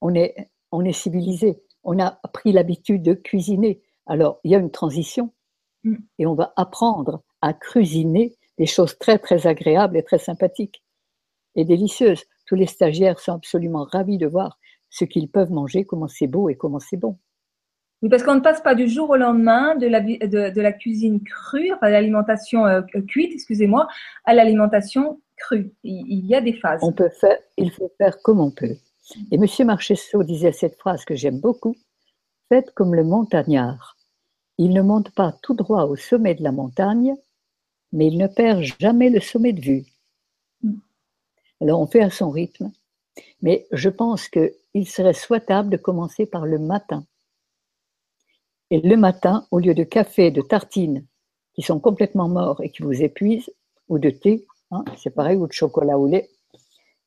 on 0.00 0.14
est, 0.14 0.50
on 0.70 0.84
est 0.84 0.92
civilisé. 0.92 1.62
On 1.84 1.98
a 2.02 2.18
pris 2.32 2.52
l'habitude 2.52 3.02
de 3.02 3.14
cuisiner. 3.14 3.82
Alors, 4.06 4.40
il 4.44 4.50
y 4.50 4.54
a 4.54 4.58
une 4.58 4.70
transition. 4.70 5.32
Et 6.18 6.26
on 6.26 6.34
va 6.34 6.52
apprendre 6.56 7.22
à 7.40 7.52
cuisiner 7.52 8.34
des 8.58 8.66
choses 8.66 8.98
très, 8.98 9.18
très 9.18 9.46
agréables 9.46 9.96
et 9.96 10.02
très 10.02 10.18
sympathiques 10.18 10.82
et 11.54 11.64
délicieuses. 11.64 12.24
Tous 12.46 12.54
les 12.54 12.66
stagiaires 12.66 13.18
sont 13.18 13.32
absolument 13.32 13.84
ravis 13.84 14.18
de 14.18 14.26
voir 14.26 14.58
ce 14.90 15.04
qu'ils 15.04 15.28
peuvent 15.28 15.50
manger, 15.50 15.84
comment 15.84 16.08
c'est 16.08 16.26
beau 16.26 16.48
et 16.48 16.56
comment 16.56 16.78
c'est 16.78 16.96
bon. 16.96 17.18
Oui, 18.02 18.08
parce 18.08 18.24
qu'on 18.24 18.34
ne 18.34 18.40
passe 18.40 18.60
pas 18.60 18.74
du 18.74 18.88
jour 18.88 19.10
au 19.10 19.16
lendemain 19.16 19.76
de 19.76 19.86
la, 19.86 20.00
de, 20.00 20.60
la 20.60 20.72
cuisine 20.72 21.22
crue, 21.22 21.72
à 21.80 21.88
l'alimentation 21.88 22.66
euh, 22.66 22.82
cuite, 23.06 23.32
excusez-moi, 23.32 23.86
à 24.24 24.34
l'alimentation 24.34 25.20
crue. 25.36 25.72
Il, 25.84 26.26
y 26.26 26.34
a 26.34 26.40
des 26.40 26.52
phases. 26.52 26.80
On 26.82 26.92
peut 26.92 27.10
faire, 27.10 27.38
il 27.56 27.70
faut 27.70 27.90
faire 27.98 28.20
comme 28.22 28.40
on 28.40 28.50
peut. 28.50 28.76
Et 29.30 29.36
M. 29.36 29.46
Marchesso 29.66 30.22
disait 30.24 30.52
cette 30.52 30.76
phrase 30.78 31.04
que 31.04 31.14
j'aime 31.14 31.40
beaucoup 31.40 31.76
Faites 32.48 32.72
comme 32.74 32.94
le 32.94 33.04
montagnard. 33.04 33.96
Il 34.64 34.74
ne 34.74 34.82
monte 34.82 35.10
pas 35.10 35.34
tout 35.42 35.54
droit 35.54 35.86
au 35.86 35.96
sommet 35.96 36.36
de 36.36 36.44
la 36.44 36.52
montagne, 36.52 37.16
mais 37.92 38.06
il 38.06 38.16
ne 38.16 38.28
perd 38.28 38.62
jamais 38.78 39.10
le 39.10 39.18
sommet 39.18 39.52
de 39.52 39.60
vue. 39.60 39.84
Alors 41.60 41.80
on 41.80 41.88
fait 41.88 42.02
à 42.02 42.10
son 42.10 42.30
rythme, 42.30 42.70
mais 43.40 43.66
je 43.72 43.88
pense 43.88 44.28
qu'il 44.28 44.86
serait 44.86 45.14
souhaitable 45.14 45.68
de 45.68 45.76
commencer 45.76 46.26
par 46.26 46.46
le 46.46 46.60
matin. 46.60 47.04
Et 48.70 48.80
le 48.80 48.96
matin, 48.96 49.48
au 49.50 49.58
lieu 49.58 49.74
de 49.74 49.82
café, 49.82 50.30
de 50.30 50.42
tartines 50.42 51.04
qui 51.54 51.62
sont 51.62 51.80
complètement 51.80 52.28
morts 52.28 52.62
et 52.62 52.70
qui 52.70 52.84
vous 52.84 53.02
épuisent, 53.02 53.50
ou 53.88 53.98
de 53.98 54.10
thé, 54.10 54.46
hein, 54.70 54.84
c'est 54.96 55.10
pareil, 55.12 55.38
ou 55.38 55.48
de 55.48 55.52
chocolat 55.52 55.98
au 55.98 56.06
lait, 56.06 56.30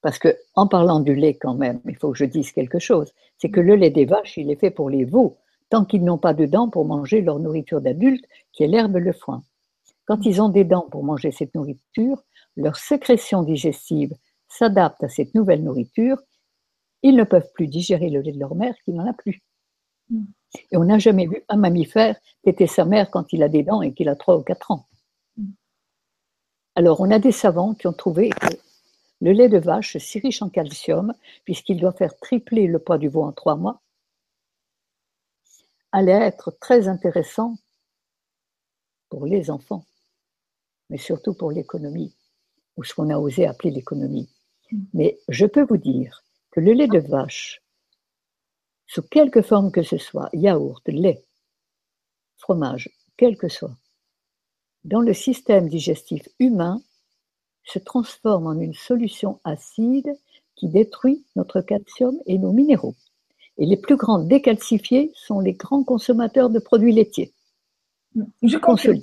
parce 0.01 0.19
que 0.19 0.37
en 0.55 0.67
parlant 0.67 0.99
du 0.99 1.15
lait 1.15 1.35
quand 1.35 1.55
même, 1.55 1.79
il 1.85 1.95
faut 1.95 2.11
que 2.11 2.17
je 2.17 2.25
dise 2.25 2.51
quelque 2.51 2.79
chose, 2.79 3.13
c'est 3.37 3.49
que 3.49 3.61
le 3.61 3.77
lait 3.77 3.91
des 3.91 4.05
vaches, 4.05 4.35
il 4.35 4.51
est 4.51 4.59
fait 4.59 4.71
pour 4.71 4.89
les 4.89 5.05
veaux, 5.05 5.37
tant 5.69 5.86
qu'ils 5.86 6.04
n'ont 6.04 6.17
pas 6.17 6.34
de 6.34 6.45
dents 6.45 6.69
pour 6.69 6.86
manger 6.86 7.21
leur 7.21 7.39
nourriture 7.39 7.82
d'adulte, 7.82 8.25
qui 8.51 8.63
est 8.63 8.67
l'herbe 8.67 8.97
le 8.97 9.13
foin. 9.13 9.43
Quand 10.06 10.25
ils 10.25 10.41
ont 10.41 10.49
des 10.49 10.63
dents 10.63 10.88
pour 10.91 11.04
manger 11.04 11.32
cette 11.32 11.56
nourriture, 11.56 12.23
leur 12.56 12.75
sécrétion 12.75 13.43
digestive 13.43 14.13
s'adapte 14.47 15.04
à 15.04 15.10
cette 15.10 15.34
nouvelle 15.34 15.63
nourriture. 15.63 16.17
Ils 17.01 17.15
ne 17.15 17.23
peuvent 17.23 17.51
plus 17.54 17.67
digérer 17.67 18.10
le 18.10 18.21
lait 18.21 18.32
de 18.32 18.39
leur 18.39 18.56
mère 18.56 18.75
qui 18.86 18.91
n'en 18.91 19.08
a 19.08 19.13
plus. 19.13 19.41
Mm. 20.10 20.25
Et 20.71 20.78
on 20.78 20.86
n'a 20.86 20.99
jamais 20.99 21.28
vu 21.28 21.43
un 21.49 21.58
mammifère 21.58 22.15
était 22.45 22.67
sa 22.67 22.86
mère 22.86 23.10
quand 23.10 23.34
il 23.34 23.43
a 23.43 23.49
des 23.49 23.63
dents 23.63 23.82
et 23.82 23.93
qu'il 23.93 24.10
a 24.10 24.15
trois 24.15 24.38
ou 24.38 24.41
quatre 24.41 24.71
ans. 24.71 24.86
Alors, 26.75 26.99
on 26.99 27.10
a 27.10 27.19
des 27.19 27.32
savants 27.32 27.73
qui 27.73 27.88
ont 27.88 27.93
trouvé 27.93 28.30
que 28.30 28.47
le 29.21 29.32
lait 29.32 29.49
de 29.49 29.58
vache, 29.58 29.97
si 29.97 30.19
riche 30.19 30.41
en 30.41 30.49
calcium, 30.49 31.13
puisqu'il 31.45 31.80
doit 31.80 31.93
faire 31.93 32.15
tripler 32.17 32.67
le 32.67 32.80
poids 32.80 32.97
du 32.97 33.08
veau 33.08 33.23
en 33.23 33.32
trois 33.32 33.56
mois, 33.56 33.82
allait 35.95 36.12
être 36.12 36.51
très 36.60 36.89
intéressant 36.89 37.55
pour 39.08 39.25
les 39.25 39.49
enfants, 39.49 39.86
mais 40.89 40.97
surtout 40.97 41.34
pour 41.34 41.51
l'économie, 41.51 42.13
ou 42.75 42.84
ce 42.84 42.93
qu'on 42.93 43.10
a 43.10 43.17
osé 43.17 43.47
appeler 43.47 43.71
l'économie. 43.71 44.29
Mais 44.93 45.17
je 45.29 45.45
peux 45.45 45.63
vous 45.63 45.77
dire 45.77 46.25
que 46.51 46.60
le 46.60 46.73
lait 46.73 46.89
de 46.89 46.99
vache 46.99 47.62
sous 48.88 49.03
quelque 49.03 49.41
forme 49.41 49.71
que 49.71 49.84
ce 49.84 49.97
soit, 49.97 50.29
yaourt, 50.34 50.86
lait, 50.88 51.23
fromage, 52.36 52.89
quel 53.15 53.38
que 53.38 53.47
soit, 53.47 53.77
dans 54.84 55.01
le 55.01 55.13
système 55.13 55.69
digestif 55.69 56.27
humain, 56.39 56.81
se 57.63 57.79
transforme 57.79 58.47
en 58.47 58.60
une 58.60 58.73
solution 58.73 59.39
acide 59.45 60.12
qui 60.55 60.67
détruit 60.67 61.25
notre 61.38 61.62
calcium 61.62 62.19
et 62.25 62.38
nos 62.38 62.51
minéraux. 62.51 62.95
Et 63.57 63.65
les 63.65 63.77
plus 63.77 63.95
grands 63.95 64.19
décalcifiés 64.19 65.11
sont 65.13 65.39
les 65.39 65.53
grands 65.53 65.83
consommateurs 65.83 66.49
de 66.49 66.59
produits 66.59 66.91
laitiers. 66.91 67.33
Je 68.43 68.57
confirme. 68.57 68.99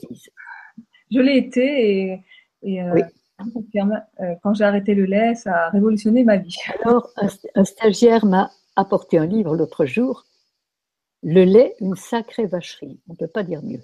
Je 1.11 1.21
l'ai 1.21 1.37
été 1.37 2.23
et, 2.63 2.83
euh, 2.83 3.03
euh, 3.41 4.35
quand 4.43 4.55
j'ai 4.55 4.65
arrêté 4.65 4.95
le 4.95 5.05
lait, 5.05 5.35
ça 5.35 5.67
a 5.67 5.71
révolutionné 5.71 6.25
ma 6.25 6.37
vie. 6.37 6.57
Alors, 6.85 7.11
un 7.55 7.65
stagiaire 7.65 8.25
m'a 8.25 8.51
apporté 8.77 9.19
un 9.19 9.27
livre 9.27 9.57
l'autre 9.57 9.85
jour, 9.85 10.25
Le 11.23 11.45
lait, 11.45 11.75
une 11.81 11.95
sacrée 11.95 12.47
vacherie. 12.47 13.01
On 13.09 13.13
ne 13.13 13.19
peut 13.19 13.29
pas 13.29 13.43
dire 13.43 13.63
mieux. 13.63 13.83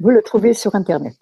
Vous 0.00 0.10
le 0.10 0.22
trouvez 0.22 0.54
sur 0.54 0.74
Internet. 0.74 1.18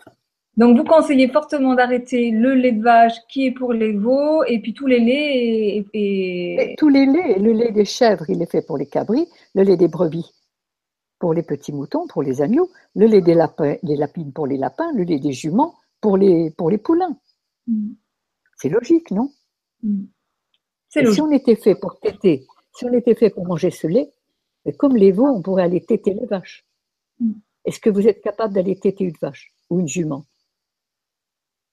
Donc, 0.56 0.76
vous 0.76 0.84
conseillez 0.84 1.28
fortement 1.28 1.74
d'arrêter 1.74 2.30
le 2.30 2.54
lait 2.54 2.72
de 2.72 2.82
vache 2.82 3.14
qui 3.28 3.46
est 3.46 3.50
pour 3.52 3.72
les 3.72 3.92
veaux 3.92 4.42
et 4.44 4.60
puis 4.60 4.72
tous 4.72 4.86
les 4.86 5.00
laits. 5.00 5.86
Et, 5.92 6.74
tous 6.78 6.88
les 6.88 7.04
laits. 7.04 7.38
Le 7.38 7.52
lait 7.52 7.72
des 7.72 7.84
chèvres, 7.84 8.28
il 8.30 8.40
est 8.40 8.50
fait 8.50 8.62
pour 8.62 8.78
les 8.78 8.86
cabris. 8.86 9.26
Le 9.54 9.62
lait 9.62 9.76
des 9.76 9.88
brebis 9.88 10.32
pour 11.18 11.34
les 11.34 11.42
petits 11.42 11.72
moutons, 11.72 12.06
pour 12.06 12.22
les 12.22 12.40
agneaux. 12.40 12.70
Le 12.94 13.06
lait 13.06 13.20
des, 13.20 13.34
lapins, 13.34 13.76
des 13.82 13.96
lapines 13.96 14.32
pour 14.32 14.46
les 14.46 14.56
lapins. 14.56 14.90
Le 14.94 15.04
lait 15.04 15.18
des 15.18 15.32
juments 15.32 15.74
pour 16.00 16.16
les, 16.16 16.50
pour 16.50 16.70
les 16.70 16.78
poulains. 16.78 17.18
Mm. 17.66 17.92
C'est 18.56 18.70
logique, 18.70 19.10
non? 19.10 19.30
Mm 19.82 20.06
si 21.04 21.20
on 21.20 21.30
était 21.30 21.56
fait 21.56 21.74
pour 21.74 21.98
téter, 22.00 22.46
si 22.72 22.84
on 22.84 22.92
était 22.92 23.14
fait 23.14 23.30
pour 23.30 23.46
manger 23.46 23.70
ce 23.70 23.86
lait, 23.86 24.12
comme 24.78 24.96
les 24.96 25.12
veaux, 25.12 25.26
on 25.26 25.42
pourrait 25.42 25.64
aller 25.64 25.84
téter 25.84 26.14
les 26.14 26.26
vaches. 26.26 26.64
Mm. 27.20 27.32
Est-ce 27.64 27.80
que 27.80 27.90
vous 27.90 28.06
êtes 28.06 28.22
capable 28.22 28.54
d'aller 28.54 28.78
téter 28.78 29.04
une 29.04 29.16
vache 29.20 29.52
ou 29.70 29.80
une 29.80 29.88
jument? 29.88 30.24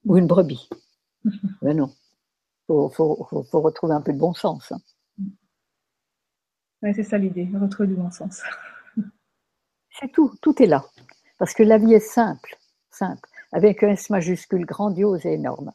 Ou 0.05 0.17
une 0.17 0.27
brebis 0.27 0.69
Ben 1.61 1.77
non. 1.77 1.93
Il 2.69 2.89
faut, 2.93 3.27
retrouver 3.53 3.93
un 3.93 4.01
peu 4.01 4.13
de 4.13 4.17
bon 4.17 4.33
sens. 4.33 4.71
Hein. 4.71 4.79
c'est 6.81 7.03
ça 7.03 7.17
l'idée, 7.17 7.49
retrouver 7.53 7.89
du 7.89 7.95
bon 7.95 8.09
sens. 8.09 8.41
c'est 9.91 10.11
tout, 10.11 10.33
tout 10.41 10.61
est 10.61 10.67
là. 10.67 10.85
Parce 11.37 11.53
que 11.53 11.63
la 11.63 11.77
vie 11.77 11.93
est 11.93 11.99
simple, 11.99 12.55
simple, 12.89 13.27
avec 13.51 13.83
un 13.83 13.89
S 13.89 14.09
majuscule 14.09 14.65
grandiose 14.65 15.25
et 15.25 15.33
énorme. 15.33 15.73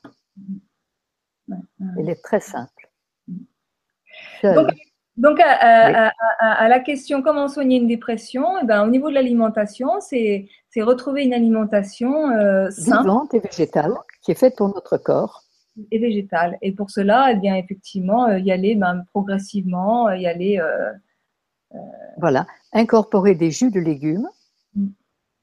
Elle 1.98 2.08
est 2.08 2.22
très 2.22 2.40
simple. 2.40 2.90
Donc, 4.42 4.70
à, 5.24 6.68
la 6.68 6.80
question 6.80 7.22
comment 7.22 7.48
soigner 7.48 7.78
une 7.78 7.88
dépression, 7.88 8.58
eh 8.62 8.64
ben, 8.64 8.84
au 8.84 8.90
niveau 8.90 9.08
de 9.08 9.14
l'alimentation, 9.14 10.00
c'est 10.00 10.48
retrouver 10.82 11.24
une 11.24 11.34
alimentation 11.34 12.30
euh, 12.30 12.68
vivante 12.68 13.34
et 13.34 13.40
végétale 13.40 13.94
qui 14.22 14.32
est 14.32 14.38
faite 14.38 14.56
pour 14.56 14.68
notre 14.68 14.96
corps. 14.98 15.44
Et 15.90 15.98
végétale. 15.98 16.58
Et 16.60 16.72
pour 16.72 16.90
cela, 16.90 17.32
eh 17.32 17.36
bien, 17.36 17.54
effectivement, 17.54 18.26
euh, 18.26 18.38
y 18.38 18.50
aller 18.50 18.74
ben, 18.74 19.04
progressivement, 19.12 20.10
y 20.10 20.26
aller. 20.26 20.58
Euh, 20.58 20.92
voilà, 22.18 22.46
incorporer 22.72 23.34
des 23.34 23.50
jus 23.50 23.70
de 23.70 23.78
légumes, 23.78 24.28
mm. 24.74 24.88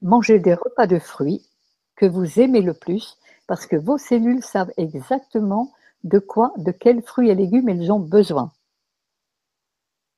manger 0.02 0.38
des 0.38 0.54
repas 0.54 0.86
de 0.86 0.98
fruits 0.98 1.46
que 1.94 2.04
vous 2.04 2.40
aimez 2.40 2.60
le 2.60 2.74
plus, 2.74 3.16
parce 3.46 3.66
que 3.66 3.76
vos 3.76 3.96
cellules 3.96 4.42
savent 4.42 4.72
exactement 4.76 5.72
de 6.04 6.18
quoi, 6.18 6.52
de 6.58 6.72
quels 6.72 7.02
fruits 7.02 7.30
et 7.30 7.34
légumes 7.34 7.68
elles 7.68 7.90
ont 7.90 8.00
besoin. 8.00 8.52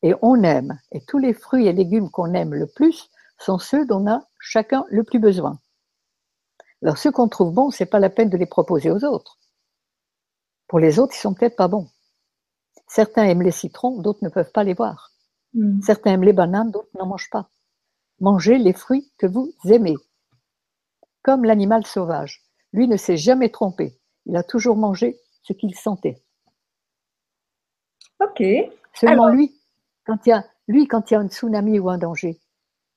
Et 0.03 0.14
on 0.22 0.42
aime, 0.42 0.78
et 0.92 1.01
tous 1.05 1.18
les 1.18 1.34
fruits 1.34 1.66
et 1.66 1.72
légumes 1.72 2.11
qu'on 2.11 2.34
aime 2.34 2.55
le 2.55 2.66
plus 2.66 3.11
sont 3.38 3.59
ceux 3.59 3.86
dont 3.86 4.03
on 4.03 4.11
a 4.11 4.24
chacun 4.40 4.84
le 4.90 5.03
plus 5.03 5.18
besoin. 5.18 5.59
Alors 6.82 6.99
ceux 6.99 7.11
qu'on 7.11 7.28
trouve 7.28 7.53
bons, 7.53 7.70
c'est 7.70 7.86
pas 7.86 7.99
la 7.99 8.11
peine 8.11 8.30
de 8.30 8.36
les 8.36 8.46
proposer 8.46 8.90
aux 8.90 9.05
autres. 9.05 9.38
Pour 10.68 10.78
les 10.78 10.99
autres, 10.99 11.14
ils 11.16 11.20
sont 11.20 11.34
peut-être 11.34 11.57
pas 11.57 11.68
bons. 11.68 11.88
Certains 12.86 13.24
aiment 13.24 13.42
les 13.42 13.51
citrons, 13.51 14.01
d'autres 14.01 14.22
ne 14.22 14.28
peuvent 14.28 14.53
pas 14.53 14.64
les 14.64 14.74
voir. 14.74 15.11
Hmm. 15.55 15.80
Certains 15.82 16.12
aiment 16.12 16.24
les 16.24 16.32
bananes, 16.32 16.70
d'autres 16.70 16.90
n'en 16.99 17.07
mangent 17.07 17.30
pas. 17.30 17.51
Mangez 18.20 18.59
les 18.59 18.72
fruits 18.72 19.12
que 19.18 19.26
vous 19.26 19.53
aimez. 19.64 19.96
comme 21.22 21.44
l'animal 21.44 21.84
sauvage. 21.84 22.42
Lui 22.72 22.88
ne 22.88 22.96
s'est 22.96 23.16
jamais 23.16 23.51
trompé. 23.51 23.99
Il 24.26 24.36
a 24.36 24.42
toujours 24.42 24.76
mangé 24.76 25.18
ce 25.42 25.53
qu'il 25.53 25.74
sentait. 25.74 26.22
Ok. 28.20 28.42
Seulement 28.94 29.28
lui, 29.28 29.57
quand 30.09 30.26
il 30.26 30.30
y 30.30 30.32
a, 30.32 30.44
lui, 30.68 30.88
quand 30.88 31.11
il 31.11 31.14
y 31.14 31.16
a 31.18 31.20
un 31.20 31.28
tsunami 31.28 31.78
ou 31.78 31.90
un 31.90 31.98
danger, 31.98 32.40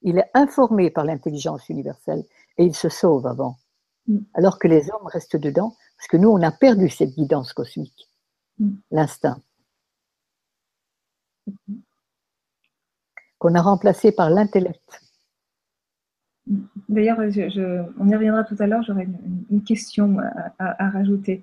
il 0.02 0.18
est 0.18 0.32
informé 0.34 0.90
par 0.90 1.04
l'intelligence 1.06 1.68
universelle 1.70 2.24
et 2.58 2.64
il 2.66 2.74
se 2.74 2.88
sauve 2.90 3.28
avant. 3.28 3.58
Mm. 4.08 4.20
Alors 4.34 4.58
que 4.60 4.68
les 4.70 4.90
hommes 4.92 5.08
restent 5.08 5.36
dedans, 5.36 5.76
parce 5.98 6.08
que 6.08 6.18
nous, 6.18 6.30
on 6.30 6.42
a 6.42 6.52
perdu 6.52 6.90
cette 6.90 7.12
guidance 7.12 7.52
cosmique, 7.54 8.08
Mm. 8.60 8.72
l'instinct, 8.92 9.42
qu'on 13.40 13.56
a 13.56 13.62
remplacé 13.62 14.12
par 14.14 14.30
l'intellect. 14.30 15.02
D'ailleurs, 16.90 17.20
je- 17.30 17.50
je- 17.50 17.84
on 18.00 18.08
y 18.10 18.16
reviendra 18.16 18.44
tout 18.44 18.56
à 18.60 18.68
l'heure, 18.68 18.84
j'aurai 18.84 19.04
une, 19.04 19.46
une 19.52 19.64
question 19.64 20.18
à, 20.20 20.54
à- 20.60 20.86
à 20.86 20.90
rajouter. 20.90 21.42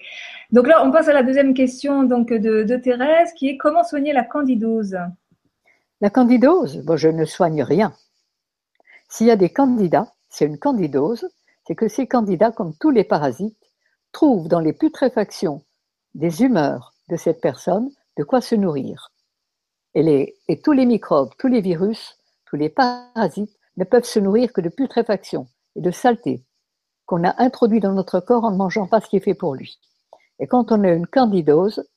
Donc 0.51 0.67
là, 0.67 0.85
on 0.85 0.91
passe 0.91 1.09
à 1.09 1.13
la 1.13 1.23
deuxième 1.23 1.55
question 1.55 2.03
donc, 2.05 2.31
de, 2.33 2.63
de 2.65 2.77
Thérèse, 2.77 3.33
qui 3.35 3.49
est 3.49 3.57
comment 3.59 3.85
soigner 3.85 4.13
la 4.13 4.25
candidose? 4.25 4.97
La 6.01 6.11
candidose, 6.11 6.79
bon, 6.79 6.97
je 6.97 7.09
ne 7.09 7.25
soigne 7.25 7.63
rien. 7.63 7.93
S'il 9.09 9.27
y 9.27 9.33
a 9.33 9.37
des 9.37 9.51
candidats, 9.51 10.13
c'est 10.29 10.45
une 10.45 10.59
candidose, 10.59 11.29
c'est 11.67 11.75
que 11.75 11.89
ces 11.89 12.07
candidats, 12.07 12.53
comme 12.53 12.75
tous 12.77 12.91
les 12.91 13.05
parasites, 13.05 13.59
trouvent 14.13 14.49
dans 14.49 14.61
les 14.61 14.73
putréfactions 14.73 15.65
des 16.15 16.43
humeurs 16.43 16.95
de 17.09 17.17
cette 17.17 17.41
personne 17.41 17.91
de 18.17 18.25
quoi 18.25 18.41
se 18.41 18.55
nourrir. 18.55 19.13
Et, 19.95 20.37
tous 20.63 20.73
les 20.73 20.87
microbes, 20.87 21.33
tous 21.39 21.49
les 21.49 21.61
virus, 21.61 22.17
tous 22.45 22.57
les 22.57 22.69
parasites 22.69 23.57
ne 23.77 23.85
peuvent 23.85 24.05
se 24.05 24.21
nourrir 24.21 24.53
que 24.53 24.61
de 24.61 24.69
putréfaction 24.69 25.49
et 25.75 25.81
de 25.81 25.91
saleté 25.91 26.45
qu'on 27.07 27.25
a 27.25 27.43
introduit 27.43 27.81
dans 27.81 27.93
notre 27.93 28.21
corps 28.21 28.45
en 28.45 28.51
ne 28.51 28.57
mangeant 28.57 28.87
pas 28.87 29.01
ce 29.01 29.09
qui 29.09 29.17
est 29.17 29.21
fait 29.21 29.35
pour 29.35 29.55
lui. 29.55 29.81
Et 30.39 30.47
quand 30.47 30.71
on 30.71 30.85
a 30.85 30.91
une 30.91 31.07
candidose, 31.07 31.89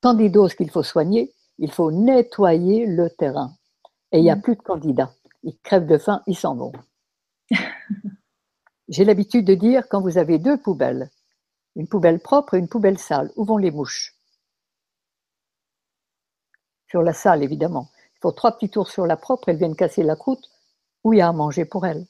candidose 0.00 0.54
qu'il 0.54 0.70
faut 0.70 0.82
soigner, 0.82 1.32
il 1.58 1.70
faut 1.70 1.90
nettoyer 1.92 2.86
le 2.86 3.10
terrain. 3.10 3.56
Et 4.12 4.18
il 4.18 4.22
n'y 4.24 4.30
a 4.30 4.36
Mm. 4.36 4.42
plus 4.42 4.56
de 4.56 4.62
candidats. 4.62 5.14
Ils 5.42 5.58
crèvent 5.58 5.86
de 5.86 5.98
faim, 5.98 6.22
ils 6.26 6.36
s'en 6.36 6.54
vont. 6.54 6.72
J'ai 8.88 9.04
l'habitude 9.04 9.46
de 9.46 9.54
dire 9.54 9.88
quand 9.88 10.00
vous 10.00 10.18
avez 10.18 10.38
deux 10.38 10.58
poubelles, 10.58 11.10
une 11.76 11.88
poubelle 11.88 12.20
propre 12.20 12.54
et 12.54 12.58
une 12.58 12.68
poubelle 12.68 12.98
sale, 12.98 13.30
où 13.36 13.44
vont 13.44 13.56
les 13.56 13.70
mouches? 13.70 14.14
Sur 16.88 17.02
la 17.02 17.12
sale, 17.14 17.42
évidemment. 17.42 17.88
Il 18.16 18.18
faut 18.20 18.32
trois 18.32 18.52
petits 18.52 18.68
tours 18.68 18.90
sur 18.90 19.06
la 19.06 19.16
propre, 19.16 19.48
elles 19.48 19.56
viennent 19.56 19.76
casser 19.76 20.02
la 20.02 20.16
croûte, 20.16 20.50
où 21.04 21.12
il 21.12 21.18
y 21.18 21.22
a 21.22 21.28
à 21.28 21.32
manger 21.32 21.64
pour 21.64 21.86
elles. 21.86 22.06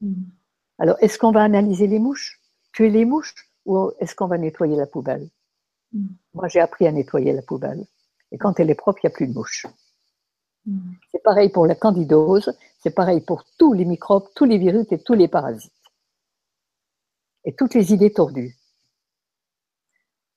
Mm. 0.00 0.22
Alors, 0.78 0.96
est-ce 1.00 1.18
qu'on 1.18 1.32
va 1.32 1.42
analyser 1.42 1.86
les 1.86 1.98
mouches? 1.98 2.40
Tuer 2.72 2.90
les 2.90 3.04
mouches? 3.04 3.34
Ou 3.66 3.90
est-ce 3.98 4.14
qu'on 4.14 4.28
va 4.28 4.38
nettoyer 4.38 4.76
la 4.76 4.86
poubelle? 4.86 5.28
Mm. 5.92 6.06
Moi, 6.34 6.48
j'ai 6.48 6.60
appris 6.60 6.86
à 6.86 6.92
nettoyer 6.92 7.32
la 7.32 7.42
poubelle. 7.42 7.84
Et 8.32 8.38
quand 8.38 8.60
elle 8.60 8.70
est 8.70 8.74
propre, 8.74 9.00
il 9.02 9.06
n'y 9.06 9.12
a 9.12 9.16
plus 9.16 9.26
de 9.26 9.34
mouches. 9.34 9.66
Mm. 10.66 10.92
C'est 11.10 11.22
pareil 11.22 11.48
pour 11.48 11.66
la 11.66 11.74
candidose, 11.74 12.56
c'est 12.82 12.94
pareil 12.94 13.20
pour 13.20 13.44
tous 13.58 13.72
les 13.72 13.84
microbes, 13.84 14.26
tous 14.34 14.44
les 14.44 14.58
virus 14.58 14.86
et 14.90 14.98
tous 14.98 15.14
les 15.14 15.28
parasites. 15.28 15.72
Et 17.44 17.54
toutes 17.54 17.74
les 17.74 17.92
idées 17.92 18.12
tordues. 18.12 18.54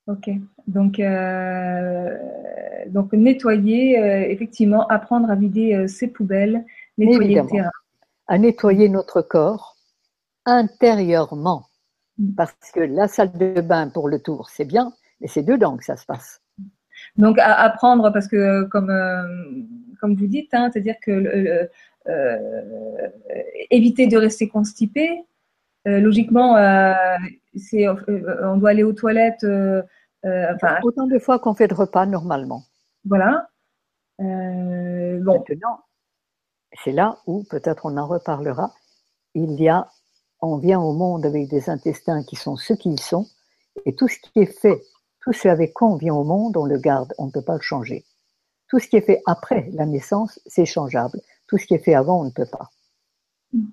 Ok. 0.07 0.29
Donc, 0.67 0.99
euh, 0.99 2.17
donc 2.87 3.13
nettoyer, 3.13 3.99
euh, 3.99 4.25
effectivement, 4.29 4.87
apprendre 4.87 5.29
à 5.29 5.35
vider 5.35 5.75
euh, 5.75 5.87
ses 5.87 6.07
poubelles, 6.07 6.65
nettoyer 6.97 7.41
le 7.41 7.47
terrain. 7.47 7.71
À 8.27 8.37
nettoyer 8.37 8.89
notre 8.89 9.21
corps 9.21 9.75
intérieurement. 10.45 11.65
Mm. 12.17 12.35
Parce 12.35 12.71
que 12.73 12.81
la 12.81 13.07
salle 13.07 13.37
de 13.37 13.61
bain 13.61 13.89
pour 13.89 14.09
le 14.09 14.19
tour, 14.19 14.49
c'est 14.49 14.65
bien, 14.65 14.93
mais 15.21 15.27
c'est 15.27 15.43
dedans 15.43 15.77
que 15.77 15.85
ça 15.85 15.97
se 15.97 16.05
passe. 16.05 16.42
Donc, 17.17 17.37
à 17.39 17.53
apprendre, 17.61 18.11
parce 18.11 18.27
que 18.27 18.63
comme, 18.63 18.89
euh, 18.89 19.23
comme 19.99 20.15
vous 20.15 20.27
dites, 20.27 20.53
hein, 20.53 20.69
c'est-à-dire 20.71 20.95
que 21.01 21.11
le- 21.11 21.41
le- 21.41 21.69
euh, 22.07 23.07
éviter 23.69 24.07
de 24.07 24.17
rester 24.17 24.49
constipé, 24.49 25.23
euh, 25.87 25.99
logiquement, 25.99 26.55
c'est, 27.55 27.87
on 27.87 28.57
doit 28.57 28.71
aller 28.71 28.83
aux 28.83 28.93
toilettes, 28.93 29.45
enfin, 30.23 30.79
Autant 30.83 31.07
de 31.07 31.19
fois 31.19 31.39
qu'on 31.39 31.53
fait 31.53 31.67
de 31.67 31.73
repas 31.73 32.05
normalement. 32.05 32.63
voilà. 33.05 33.47
Bon, 34.19 35.43
Maintenant, 35.47 35.79
c'est 36.83 36.91
là 36.91 37.17
où 37.27 37.43
peut-être 37.43 37.85
on 37.85 37.97
en 37.97 38.07
reparlera. 38.07 38.73
Il 39.35 39.53
y 39.61 39.69
a, 39.69 39.87
on 40.41 40.57
vient 40.57 40.79
au 40.79 40.93
monde 40.93 41.25
avec 41.25 41.49
des 41.49 41.69
intestins 41.69 42.23
qui 42.23 42.35
sont 42.35 42.55
ce 42.55 42.73
qu'ils 42.73 42.99
sont, 42.99 43.27
et 43.85 43.95
tout 43.95 44.07
ce 44.07 44.19
qui 44.19 44.39
est 44.39 44.59
fait, 44.59 44.81
tout 45.23 45.33
ce 45.33 45.47
avec 45.47 45.73
quoi 45.73 45.87
on 45.87 45.95
vient 45.95 46.13
au 46.13 46.23
monde, 46.23 46.57
on 46.57 46.65
le 46.65 46.77
garde, 46.77 47.13
on 47.17 47.27
ne 47.27 47.31
peut 47.31 47.41
pas 47.41 47.55
le 47.55 47.61
changer. 47.61 48.03
Tout 48.67 48.79
ce 48.79 48.87
qui 48.87 48.97
est 48.97 49.01
fait 49.01 49.21
après 49.25 49.69
la 49.73 49.85
naissance, 49.85 50.39
c'est 50.45 50.65
changeable. 50.65 51.21
Tout 51.47 51.57
ce 51.57 51.65
qui 51.65 51.75
est 51.75 51.83
fait 51.83 51.93
avant, 51.93 52.21
on 52.21 52.25
ne 52.25 52.31
peut 52.31 52.49
pas. 52.51 52.69
Mm. 53.53 53.67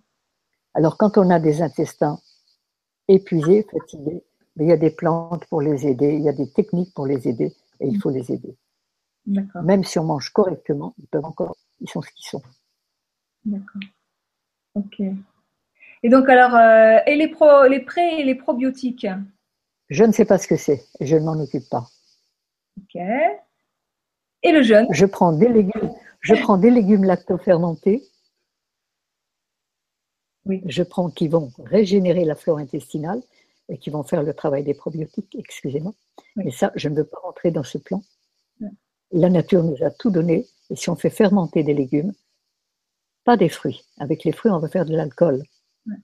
Alors 0.75 0.97
quand 0.97 1.19
on 1.19 1.31
a 1.31 1.41
des 1.41 1.63
intestins 1.63 2.21
épuisés, 3.09 3.67
fatigués, 3.71 4.23
mais 4.57 4.67
il 4.67 4.69
y 4.69 4.73
a 4.73 4.77
des 4.77 4.91
plantes 4.91 5.47
pour 5.47 5.61
les 5.61 5.87
aider, 5.87 6.15
il 6.15 6.23
y 6.23 6.29
a 6.29 6.33
des 6.33 6.51
techniques 6.51 6.95
pour 6.95 7.07
les 7.07 7.27
aider, 7.27 7.53
et 7.81 7.89
il 7.89 8.01
faut 8.01 8.11
les 8.11 8.31
aider. 8.31 8.57
Même 9.27 9.85
si 9.85 9.99
on 9.99 10.05
mange 10.05 10.31
correctement, 10.31 10.95
ils 10.99 11.07
peuvent 11.07 11.25
encore, 11.25 11.57
ils 11.81 11.89
sont 11.89 12.03
ce 12.03 12.11
qu'ils 12.11 12.27
sont. 12.27 12.43
d'accord. 13.45 13.83
Ok. 14.75 15.03
Et 16.03 16.09
donc, 16.09 16.29
alors, 16.29 16.55
euh, 16.55 16.99
et 17.07 17.17
les, 17.17 17.29
pro, 17.29 17.67
les 17.69 17.81
pré 17.81 18.21
et 18.21 18.25
les 18.25 18.35
probiotiques? 18.35 19.07
Je 19.91 20.05
ne 20.05 20.13
sais 20.13 20.25
pas 20.25 20.39
ce 20.39 20.47
que 20.47 20.57
c'est, 20.57 20.87
et 21.01 21.07
je 21.07 21.17
ne 21.17 21.25
m'en 21.25 21.39
occupe 21.39 21.69
pas. 21.69 21.89
Ok. 22.79 23.01
Et 24.43 24.53
le 24.53 24.63
jeûne? 24.63 24.87
Je 24.91 25.05
prends 25.05 25.33
des 25.33 25.49
légumes, 25.49 25.93
je 26.21 26.35
prends 26.35 26.57
des 26.57 26.71
légumes 26.71 27.05
lactofermentés. 27.05 28.09
Oui. 30.47 30.63
Je 30.65 30.83
prends 30.83 31.11
qui 31.11 31.29
vont 31.29 31.53
régénérer 31.65 32.25
la 32.25 32.35
flore 32.35 32.59
intestinale 32.59 33.23
et 33.69 33.79
qui 33.79 33.91
vont 33.91 34.03
faire 34.05 34.23
le 34.23 34.33
travail 34.33 34.65
des 34.65 34.75
probiotiques, 34.75 35.37
excusez-moi. 35.39 35.93
Oui. 36.37 36.45
Mais 36.47 36.51
ça, 36.53 36.73
je 36.77 36.89
ne 36.89 36.97
veux 36.97 37.05
pas 37.05 37.19
rentrer 37.23 37.51
dans 37.51 37.65
ce 37.65 37.77
plan. 37.77 38.03
La 39.13 39.29
nature 39.29 39.65
nous 39.65 39.85
a 39.85 39.91
tout 39.91 40.11
donné, 40.11 40.47
et 40.71 40.77
si 40.77 40.89
on 40.89 40.97
fait 40.97 41.11
fermenter 41.11 41.65
des 41.65 41.75
légumes, 41.75 42.13
pas 43.25 43.37
des 43.37 43.49
fruits. 43.49 43.85
Avec 43.99 44.23
les 44.23 44.33
fruits, 44.33 44.53
on 44.53 44.61
va 44.61 44.69
faire 44.69 44.87
de 44.87 44.95
l'alcool. 44.95 45.43
Ouais. 45.87 45.97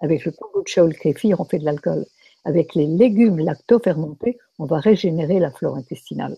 Avec 0.00 0.24
le 0.24 0.32
kombucha 0.32 0.84
ou 0.84 0.88
le 0.88 0.94
kéfir, 0.94 1.40
on 1.40 1.44
fait 1.44 1.60
de 1.60 1.64
l'alcool. 1.64 2.04
Avec 2.44 2.74
les 2.74 2.86
légumes 2.86 3.38
lactofermentés, 3.38 4.38
on 4.58 4.64
va 4.64 4.78
régénérer 4.80 5.38
la 5.38 5.50
flore 5.50 5.76
intestinale. 5.76 6.36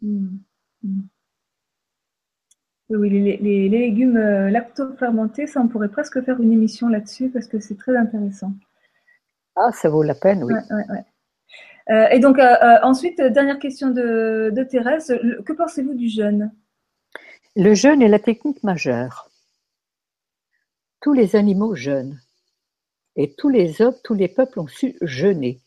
Hmm. 0.00 0.28
Hmm. 0.82 1.00
Oui, 2.90 3.08
les, 3.10 3.36
les- 3.36 3.68
les 3.68 3.68
légumes 3.68 4.16
euh, 4.16 4.50
lactofermentés, 4.50 5.46
ça, 5.46 5.60
on 5.60 5.68
pourrait 5.68 5.88
presque 5.88 6.20
faire 6.24 6.40
une 6.40 6.52
émission 6.52 6.88
là-dessus 6.88 7.28
parce 7.30 7.46
que 7.46 7.60
c'est 7.60 7.76
très 7.76 7.96
intéressant. 7.96 8.52
Ah, 9.56 9.70
ça 9.72 9.88
vaut 9.88 10.02
la 10.02 10.14
peine, 10.14 10.42
oui. 10.44 10.52
Ouais, 10.54 10.74
ouais, 10.76 10.84
ouais. 10.90 11.04
Euh, 11.90 12.08
et 12.10 12.20
donc, 12.20 12.38
euh, 12.38 12.78
ensuite, 12.82 13.20
dernière 13.20 13.58
question 13.58 13.90
de, 13.90 14.52
de 14.54 14.64
Thérèse. 14.64 15.10
Le- 15.22 15.42
que 15.42 15.52
pensez-vous 15.52 15.94
du 15.94 16.08
jeûne? 16.08 16.52
Le 17.56 17.74
jeûne 17.74 18.02
est 18.02 18.08
la 18.08 18.20
technique 18.20 18.62
majeure. 18.62 19.28
Tous 21.00 21.12
les 21.12 21.34
animaux 21.36 21.74
jeûnent. 21.74 22.20
Et 23.22 23.34
tous 23.34 23.50
les 23.50 23.82
hommes, 23.82 23.96
tous 24.02 24.14
les 24.14 24.28
peuples 24.28 24.60
ont 24.60 24.66
su 24.66 24.96
jeûner. 25.02 25.60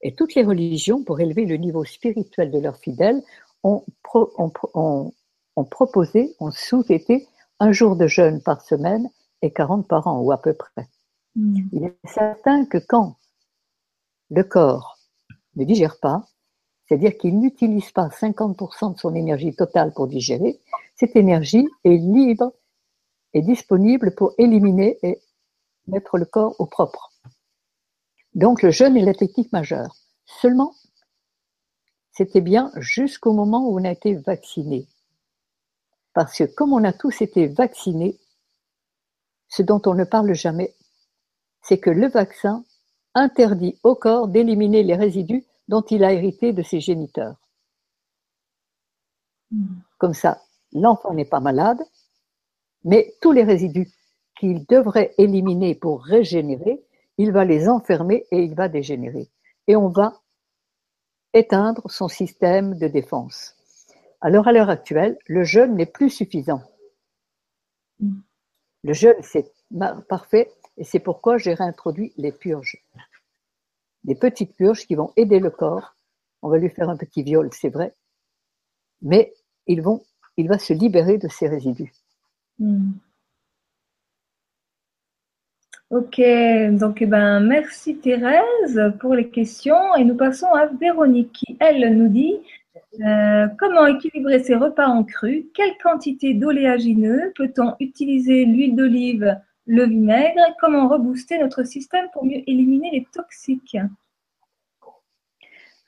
Et 0.00 0.12
toutes 0.12 0.34
les 0.34 0.42
religions, 0.42 1.04
pour 1.04 1.20
élever 1.20 1.46
le 1.46 1.56
niveau 1.56 1.84
spirituel 1.84 2.50
de 2.50 2.58
leurs 2.58 2.78
fidèles, 2.78 3.22
ont, 3.62 3.84
pro- 4.02 4.32
ont 4.38 4.50
pro- 4.50 4.70
ont- 4.74 5.12
ont 5.54 5.64
proposé, 5.64 6.34
ont 6.40 6.50
souhaité 6.50 7.28
un 7.60 7.70
jour 7.70 7.94
de 7.94 8.08
jeûne 8.08 8.42
par 8.42 8.60
semaine 8.60 9.08
et 9.40 9.52
40 9.52 9.86
par 9.86 10.08
an, 10.08 10.18
ou 10.20 10.32
à 10.32 10.42
peu 10.42 10.52
près. 10.52 10.88
Hmm. 11.36 11.60
Il 11.70 11.84
est 11.84 11.96
certain 12.08 12.66
que 12.66 12.78
quand 12.78 13.14
le 14.30 14.42
corps 14.42 14.98
ne 15.54 15.62
digère 15.64 16.00
pas, 16.00 16.26
c'est-à-dire 16.88 17.16
qu'il 17.18 17.38
n'utilise 17.38 17.92
pas 17.92 18.08
50% 18.08 18.94
de 18.94 18.98
son 18.98 19.14
énergie 19.14 19.54
totale 19.54 19.92
pour 19.94 20.08
digérer, 20.08 20.58
cette 20.96 21.14
énergie 21.14 21.68
est 21.84 21.98
libre 21.98 22.52
et 23.32 23.42
disponible 23.42 24.12
pour 24.16 24.32
éliminer 24.38 24.98
et 25.04 25.20
mettre 25.86 26.18
le 26.18 26.24
corps 26.24 26.54
au 26.58 26.66
propre. 26.66 27.12
Donc 28.34 28.62
le 28.62 28.70
jeûne 28.70 28.96
est 28.96 29.04
la 29.04 29.14
technique 29.14 29.52
majeure. 29.52 29.96
Seulement, 30.24 30.74
c'était 32.12 32.40
bien 32.40 32.70
jusqu'au 32.76 33.32
moment 33.32 33.68
où 33.68 33.78
on 33.78 33.84
a 33.84 33.90
été 33.90 34.14
vacciné. 34.14 34.86
Parce 36.14 36.38
que 36.38 36.44
comme 36.44 36.72
on 36.72 36.84
a 36.84 36.92
tous 36.92 37.22
été 37.22 37.46
vaccinés, 37.46 38.18
ce 39.48 39.62
dont 39.62 39.80
on 39.86 39.94
ne 39.94 40.04
parle 40.04 40.32
jamais, 40.34 40.74
c'est 41.62 41.78
que 41.78 41.90
le 41.90 42.08
vaccin 42.08 42.64
interdit 43.14 43.78
au 43.82 43.94
corps 43.94 44.28
d'éliminer 44.28 44.82
les 44.82 44.94
résidus 44.94 45.44
dont 45.68 45.82
il 45.82 46.04
a 46.04 46.12
hérité 46.12 46.52
de 46.52 46.62
ses 46.62 46.80
géniteurs. 46.80 47.36
Hmm. 49.50 49.80
Comme 49.98 50.14
ça, 50.14 50.42
l'enfant 50.72 51.14
n'est 51.14 51.26
pas 51.26 51.40
malade, 51.40 51.80
mais 52.84 53.14
tous 53.20 53.32
les 53.32 53.44
résidus 53.44 53.90
qu'il 54.42 54.66
devrait 54.66 55.14
éliminer 55.18 55.76
pour 55.76 56.02
régénérer, 56.02 56.82
il 57.16 57.30
va 57.30 57.44
les 57.44 57.68
enfermer 57.68 58.26
et 58.32 58.42
il 58.42 58.56
va 58.56 58.68
dégénérer. 58.68 59.30
Et 59.68 59.76
on 59.76 59.86
va 59.86 60.20
éteindre 61.32 61.88
son 61.88 62.08
système 62.08 62.76
de 62.76 62.88
défense. 62.88 63.54
Alors 64.20 64.48
à 64.48 64.52
l'heure 64.52 64.68
actuelle, 64.68 65.16
le 65.28 65.44
jeûne 65.44 65.76
n'est 65.76 65.86
plus 65.86 66.10
suffisant. 66.10 66.60
Mm. 68.00 68.18
Le 68.82 68.92
jeûne, 68.92 69.22
c'est 69.22 69.52
parfait 70.08 70.50
et 70.76 70.82
c'est 70.82 70.98
pourquoi 70.98 71.38
j'ai 71.38 71.54
réintroduit 71.54 72.12
les 72.16 72.32
purges. 72.32 72.84
Des 74.02 74.16
petites 74.16 74.56
purges 74.56 74.88
qui 74.88 74.96
vont 74.96 75.12
aider 75.14 75.38
le 75.38 75.50
corps. 75.50 75.94
On 76.42 76.48
va 76.48 76.58
lui 76.58 76.68
faire 76.68 76.88
un 76.88 76.96
petit 76.96 77.22
viol, 77.22 77.48
c'est 77.52 77.68
vrai, 77.68 77.94
mais 79.02 79.34
ils 79.68 79.82
vont, 79.82 80.02
il 80.36 80.48
va 80.48 80.58
se 80.58 80.72
libérer 80.72 81.16
de 81.16 81.28
ces 81.28 81.46
résidus. 81.46 81.92
Mm. 82.58 82.90
Ok, 85.92 86.22
donc 86.70 87.02
eh 87.02 87.06
ben, 87.06 87.40
merci 87.40 87.98
Thérèse 87.98 88.80
pour 88.98 89.14
les 89.14 89.28
questions. 89.28 89.94
Et 89.96 90.04
nous 90.04 90.16
passons 90.16 90.46
à 90.46 90.64
Véronique 90.64 91.32
qui, 91.34 91.58
elle, 91.60 91.98
nous 91.98 92.08
dit 92.08 92.40
euh, 93.04 93.46
comment 93.58 93.84
équilibrer 93.84 94.42
ses 94.42 94.54
repas 94.54 94.86
en 94.86 95.04
cru 95.04 95.50
Quelle 95.52 95.76
quantité 95.82 96.32
d'oléagineux 96.32 97.34
Peut-on 97.36 97.74
utiliser 97.78 98.46
l'huile 98.46 98.74
d'olive, 98.74 99.38
le 99.66 99.84
vinaigre? 99.84 100.40
Comment 100.58 100.88
rebooster 100.88 101.38
notre 101.38 101.62
système 101.64 102.06
pour 102.14 102.24
mieux 102.24 102.42
éliminer 102.46 102.90
les 102.90 103.06
toxiques? 103.12 103.76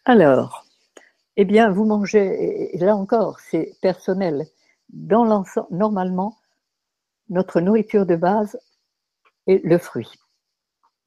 Alors, 0.04 0.66
eh 1.38 1.46
bien, 1.46 1.70
vous 1.70 1.86
mangez, 1.86 2.74
et 2.74 2.78
là 2.78 2.94
encore, 2.94 3.40
c'est 3.40 3.72
personnel. 3.80 4.44
Dans 4.90 5.24
l'ensemble, 5.24 5.68
normalement, 5.70 6.36
notre 7.30 7.62
nourriture 7.62 8.04
de 8.04 8.16
base 8.16 8.58
est 9.46 9.64
le 9.64 9.78
fruit. 9.78 10.10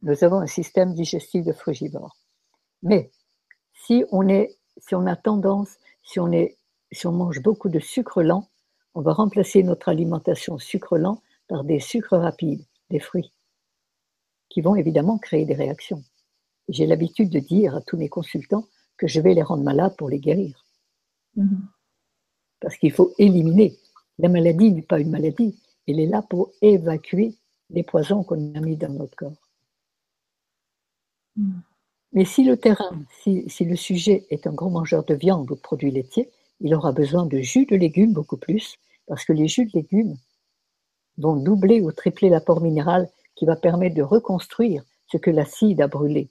Nous 0.02 0.24
avons 0.24 0.40
un 0.40 0.48
système 0.48 0.94
digestif 0.94 1.44
de 1.44 1.54
frugivore. 1.54 2.18
Mais 2.84 3.12
si 3.74 4.04
on, 4.12 4.28
est, 4.28 4.58
si 4.78 4.96
on 4.96 5.06
a 5.08 5.16
tendance, 5.16 5.78
si 6.04 6.20
on, 6.20 6.32
est, 6.32 6.58
si 6.92 7.08
on 7.08 7.12
mange 7.12 7.42
beaucoup 7.42 7.70
de 7.70 7.80
sucre 7.80 8.22
lent, 8.22 8.48
on 8.94 9.02
va 9.02 9.14
remplacer 9.14 9.64
notre 9.64 9.90
alimentation 9.90 10.58
sucre 10.58 10.98
lent 10.98 11.22
par 11.48 11.64
des 11.64 11.80
sucres 11.80 12.18
rapides, 12.18 12.66
des 12.90 13.00
fruits, 13.00 13.32
qui 14.50 14.62
vont 14.62 14.76
évidemment 14.76 15.18
créer 15.18 15.46
des 15.46 15.54
réactions. 15.56 16.04
J'ai 16.70 16.86
l'habitude 16.86 17.30
de 17.30 17.40
dire 17.40 17.76
à 17.76 17.82
tous 17.82 17.98
mes 17.98 18.10
consultants 18.10 18.68
que 18.98 19.08
je 19.08 19.22
vais 19.22 19.34
les 19.34 19.44
rendre 19.44 19.64
malades 19.64 19.96
pour 19.98 20.10
les 20.10 20.20
guérir. 20.20 20.66
Mm-hmm. 21.38 21.62
Parce 22.60 22.78
qu'il 22.78 22.92
faut 22.92 23.14
éliminer. 23.18 23.78
La 24.20 24.30
maladie 24.30 24.72
n'est 24.72 24.82
pas 24.82 25.00
une 25.00 25.12
maladie, 25.12 25.60
elle 25.88 26.00
est 26.00 26.08
là 26.08 26.24
pour 26.24 26.52
évacuer 26.62 27.36
les 27.70 27.84
poisons 27.84 28.24
qu'on 28.24 28.56
a 28.56 28.60
mis 28.60 28.78
dans 28.78 28.94
notre 28.94 29.16
corps. 29.16 29.50
Mm. 31.36 31.60
Mais 32.14 32.26
si 32.26 32.44
le 32.44 32.58
terrain, 32.58 33.04
si, 33.22 33.50
si, 33.50 33.66
le 33.66 33.76
sujet 33.76 34.26
est 34.30 34.48
un 34.48 34.54
gros 34.54 34.70
mangeur 34.70 35.04
de 35.04 35.14
viande 35.14 35.52
ou 35.52 35.56
de 35.56 35.60
produits 35.60 35.92
laitiers, 35.92 36.32
il 36.62 36.74
aura 36.74 36.92
besoin 36.92 37.26
de 37.26 37.40
jus 37.40 37.66
de 37.66 37.76
légumes 37.76 38.14
beaucoup 38.14 38.38
plus, 38.38 38.78
parce 39.08 39.26
que 39.26 39.34
les 39.34 39.48
jus 39.48 39.66
de 39.66 39.72
légumes 39.74 40.18
vont 41.18 41.36
doubler 41.36 41.82
ou 41.82 41.92
tripler 41.92 42.30
l'apport 42.30 42.62
minéral 42.62 43.10
qui 43.36 43.46
va 43.46 43.56
permettre 43.56 43.96
de 43.96 44.02
reconstruire 44.02 44.84
ce 45.12 45.18
que 45.18 45.30
l'acide 45.30 45.82
a 45.82 45.88
brûlé. 45.88 46.30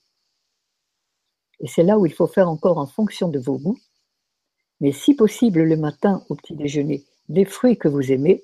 Et 1.60 1.68
c'est 1.68 1.82
là 1.82 1.98
où 1.98 2.06
il 2.06 2.12
faut 2.12 2.26
faire 2.26 2.48
encore 2.48 2.78
en 2.78 2.86
fonction 2.86 3.28
de 3.28 3.38
vos 3.38 3.58
goûts. 3.58 3.78
Mais 4.80 4.92
si 4.92 5.14
possible 5.14 5.62
le 5.62 5.76
matin 5.76 6.22
au 6.28 6.34
petit 6.34 6.54
déjeuner, 6.54 7.04
des 7.28 7.44
fruits 7.44 7.78
que 7.78 7.88
vous 7.88 8.12
aimez, 8.12 8.42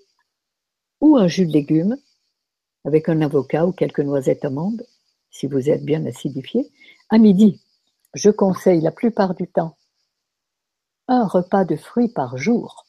ou 1.00 1.16
un 1.16 1.28
jus 1.28 1.46
de 1.46 1.52
légumes, 1.52 1.96
avec 2.84 3.08
un 3.08 3.20
avocat 3.20 3.66
ou 3.66 3.72
quelques 3.72 4.00
noisettes 4.00 4.44
amandes, 4.44 4.84
si 5.30 5.46
vous 5.46 5.70
êtes 5.70 5.84
bien 5.84 6.04
acidifié. 6.06 6.70
À 7.08 7.18
midi, 7.18 7.60
je 8.14 8.30
conseille 8.30 8.80
la 8.80 8.90
plupart 8.90 9.34
du 9.34 9.46
temps 9.46 9.76
un 11.08 11.26
repas 11.26 11.64
de 11.64 11.76
fruits 11.76 12.08
par 12.08 12.36
jour 12.36 12.86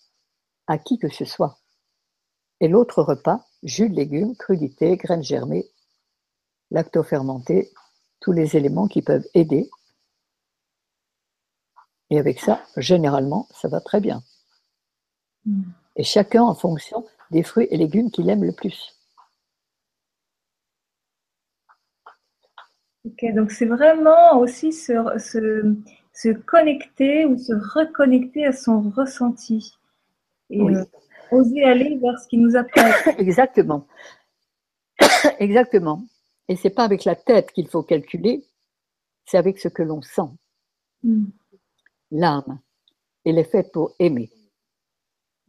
à 0.67 0.77
qui 0.77 0.97
que 0.97 1.09
ce 1.09 1.25
soit. 1.25 1.59
Et 2.59 2.67
l'autre 2.67 3.03
repas, 3.03 3.45
jus 3.63 3.89
de 3.89 3.95
légumes, 3.95 4.35
crudités, 4.35 4.95
graines 4.95 5.23
germées, 5.23 5.69
lactofermentés, 6.71 7.73
tous 8.19 8.31
les 8.31 8.55
éléments 8.55 8.87
qui 8.87 9.01
peuvent 9.01 9.27
aider. 9.33 9.69
Et 12.09 12.19
avec 12.19 12.39
ça, 12.39 12.63
généralement, 12.77 13.47
ça 13.51 13.67
va 13.67 13.81
très 13.81 13.99
bien. 13.99 14.23
Mm. 15.45 15.63
Et 15.97 16.03
chacun 16.03 16.43
en 16.43 16.55
fonction 16.55 17.05
des 17.31 17.43
fruits 17.43 17.67
et 17.69 17.77
légumes 17.77 18.11
qu'il 18.11 18.29
aime 18.29 18.43
le 18.43 18.53
plus. 18.53 18.95
Ok, 23.05 23.25
donc 23.33 23.51
c'est 23.51 23.65
vraiment 23.65 24.39
aussi 24.39 24.71
se, 24.71 24.93
se, 25.19 25.75
se, 26.13 26.29
connecter 26.29 27.25
ou 27.25 27.37
se 27.37 27.53
reconnecter 27.53 28.45
à 28.45 28.53
son 28.53 28.89
ressenti. 28.91 29.77
Et 30.49 30.61
euh, 30.61 30.85
oser 31.31 31.63
aller 31.63 31.97
vers 32.01 32.17
ce 32.19 32.27
qui 32.27 32.37
nous 32.37 32.55
appelle. 32.55 32.93
Exactement. 33.17 33.85
Exactement. 35.39 36.05
Et 36.47 36.55
c'est 36.55 36.69
pas 36.69 36.83
avec 36.83 37.03
la 37.03 37.15
tête 37.15 37.51
qu'il 37.51 37.67
faut 37.67 37.83
calculer, 37.83 38.45
c'est 39.25 39.37
avec 39.37 39.59
ce 39.59 39.67
que 39.67 39.83
l'on 39.83 40.01
sent. 40.01 40.29
Hmm. 41.03 41.25
L'âme, 42.11 42.59
elle 43.25 43.37
est 43.37 43.49
faite 43.49 43.71
pour 43.71 43.95
aimer. 43.99 44.29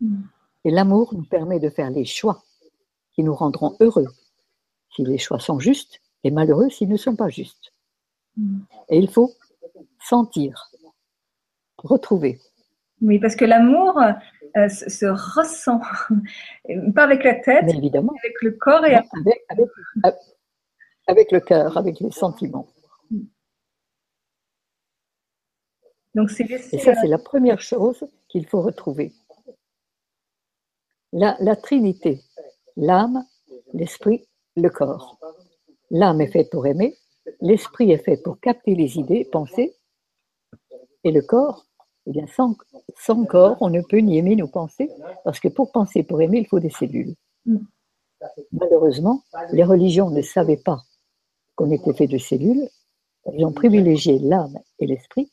Hmm. 0.00 0.22
Et 0.64 0.70
l'amour 0.70 1.14
nous 1.14 1.24
permet 1.24 1.60
de 1.60 1.70
faire 1.70 1.90
les 1.90 2.04
choix 2.04 2.42
qui 3.12 3.22
nous 3.22 3.34
rendront 3.34 3.76
heureux. 3.80 4.08
Si 4.90 5.04
les 5.04 5.18
choix 5.18 5.38
sont 5.38 5.60
justes, 5.60 6.00
et 6.24 6.30
malheureux 6.30 6.70
s'ils 6.70 6.88
ne 6.88 6.96
sont 6.96 7.14
pas 7.14 7.28
justes. 7.28 7.72
Mm. 8.36 8.60
Et 8.88 8.98
il 8.98 9.08
faut 9.08 9.32
sentir, 10.00 10.70
retrouver. 11.78 12.40
Oui, 13.00 13.18
parce 13.18 13.36
que 13.36 13.44
l'amour 13.44 14.00
euh, 14.56 14.68
se 14.68 15.06
ressent, 15.06 15.80
pas 16.94 17.04
avec 17.04 17.24
la 17.24 17.34
tête, 17.34 17.64
mais 17.66 17.76
évidemment. 17.76 18.14
avec 18.22 18.34
le 18.42 18.52
corps 18.52 18.84
et 18.86 18.94
avec, 18.94 19.44
avec, 21.06 21.32
le 21.32 21.40
cœur, 21.40 21.76
avec 21.76 22.00
les 22.00 22.10
sentiments. 22.10 22.66
Donc 26.14 26.30
c'est 26.30 26.48
et 26.48 26.78
ça, 26.78 26.94
c'est 26.94 27.08
la 27.08 27.18
première 27.18 27.60
chose 27.60 28.06
qu'il 28.28 28.46
faut 28.46 28.62
retrouver. 28.62 29.12
La, 31.12 31.36
la 31.40 31.56
Trinité, 31.56 32.20
l'âme, 32.76 33.24
l'esprit, 33.72 34.24
le 34.56 34.70
corps. 34.70 35.18
L'âme 35.94 36.20
est 36.20 36.32
faite 36.32 36.50
pour 36.50 36.66
aimer, 36.66 36.98
l'esprit 37.40 37.92
est 37.92 38.04
fait 38.04 38.16
pour 38.16 38.40
capter 38.40 38.74
les 38.74 38.98
idées, 38.98 39.28
penser, 39.30 39.76
et 41.04 41.12
le 41.12 41.22
corps, 41.22 41.66
eh 42.06 42.10
bien 42.10 42.26
sans, 42.26 42.56
sans 42.98 43.24
corps, 43.24 43.56
on 43.60 43.70
ne 43.70 43.80
peut 43.80 43.98
ni 43.98 44.18
aimer 44.18 44.34
ni 44.34 44.42
penser, 44.48 44.90
parce 45.22 45.38
que 45.38 45.46
pour 45.46 45.70
penser, 45.70 46.02
pour 46.02 46.20
aimer, 46.20 46.40
il 46.40 46.48
faut 46.48 46.58
des 46.58 46.70
cellules. 46.70 47.14
Malheureusement, 48.50 49.22
les 49.52 49.62
religions 49.62 50.10
ne 50.10 50.20
savaient 50.20 50.56
pas 50.56 50.82
qu'on 51.54 51.70
était 51.70 51.94
fait 51.94 52.08
de 52.08 52.18
cellules, 52.18 52.68
elles 53.26 53.44
ont 53.44 53.52
privilégié 53.52 54.18
l'âme 54.18 54.58
et 54.80 54.88
l'esprit 54.88 55.30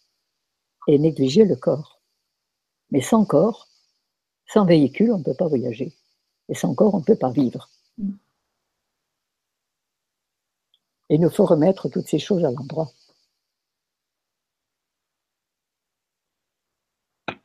et 0.88 0.99
négligé 0.99 1.43
le 1.43 1.55
corps. 1.55 2.03
Mais 2.91 3.01
sans 3.01 3.26
corps, 3.26 3.68
sans 4.45 4.66
véhicule, 4.66 5.12
on 5.12 5.18
ne 5.18 5.24
peut 5.24 5.34
pas 5.34 5.47
voyager. 5.47 5.91
Et 6.49 6.53
sans 6.53 6.76
corps, 6.76 6.93
on 6.93 6.99
ne 6.99 7.03
peut 7.03 7.16
pas 7.16 7.32
vivre. 7.32 7.68
Et 11.12 11.16
il 11.16 11.20
nous 11.20 11.30
faut 11.30 11.45
remettre 11.45 11.89
toutes 11.89 12.07
ces 12.07 12.20
choses 12.20 12.45
à 12.45 12.51
l'endroit. 12.51 12.89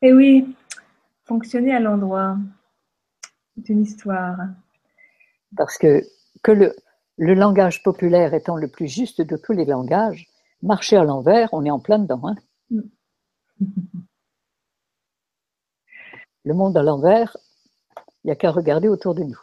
Eh 0.02 0.12
oui, 0.12 0.54
fonctionner 1.24 1.74
à 1.74 1.80
l'endroit, 1.80 2.36
c'est 3.56 3.70
une 3.70 3.82
histoire. 3.82 4.36
Parce 5.56 5.78
que, 5.78 6.04
que 6.44 6.52
le, 6.52 6.76
le, 7.16 7.34
langage 7.34 7.82
populaire 7.82 8.34
étant 8.34 8.54
le 8.54 8.68
plus 8.68 8.86
juste 8.86 9.20
de 9.20 9.36
tous 9.36 9.52
les 9.52 9.64
langages, 9.64 10.28
marcher 10.62 10.96
à 10.96 11.02
l'envers, 11.02 11.48
on 11.52 11.64
est 11.64 11.70
en 11.70 11.80
plein 11.80 11.98
dedans. 11.98 12.22
Hein. 12.22 12.36
Mm. 12.70 12.80
le 16.44 16.54
monde 16.54 16.76
à 16.76 16.84
l'envers, 16.84 17.36
il 18.22 18.28
n'y 18.28 18.30
a 18.30 18.36
qu'à 18.36 18.52
regarder 18.52 18.86
autour 18.86 19.16
de 19.16 19.24
nous. 19.24 19.40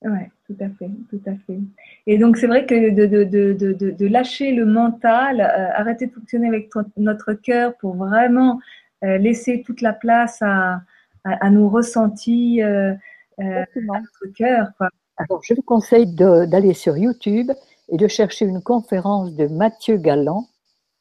Oui, 0.00 0.20
tout 0.52 0.64
à 0.64 0.68
fait, 0.68 0.90
tout 1.10 1.20
à 1.26 1.32
fait. 1.46 1.58
Et 2.06 2.18
donc, 2.18 2.36
c'est 2.36 2.46
vrai 2.46 2.66
que 2.66 2.90
de, 2.90 3.06
de, 3.06 3.24
de, 3.24 3.90
de, 3.90 4.06
lâcher 4.06 4.52
le 4.52 4.66
mental, 4.66 5.40
euh, 5.40 5.68
arrêter 5.74 6.06
de 6.06 6.12
fonctionner 6.12 6.48
avec 6.48 6.70
notre 6.96 7.32
cœur 7.32 7.76
pour 7.76 7.96
vraiment 7.96 8.60
euh, 9.04 9.18
laisser 9.18 9.62
toute 9.62 9.80
la 9.80 9.92
place 9.92 10.38
à, 10.42 10.82
à, 11.24 11.50
nos 11.50 11.68
ressentis, 11.68 12.62
euh, 12.62 12.94
à 13.38 13.66
notre 13.76 14.26
cœur. 14.34 14.68
Alors, 15.16 15.42
je 15.42 15.54
vous 15.54 15.62
conseille 15.62 16.06
d'aller 16.14 16.74
sur 16.74 16.96
YouTube 16.96 17.50
et 17.88 17.96
de 17.96 18.08
chercher 18.08 18.46
une 18.46 18.62
conférence 18.62 19.34
de 19.34 19.46
Mathieu 19.46 19.96
Galland, 19.96 20.48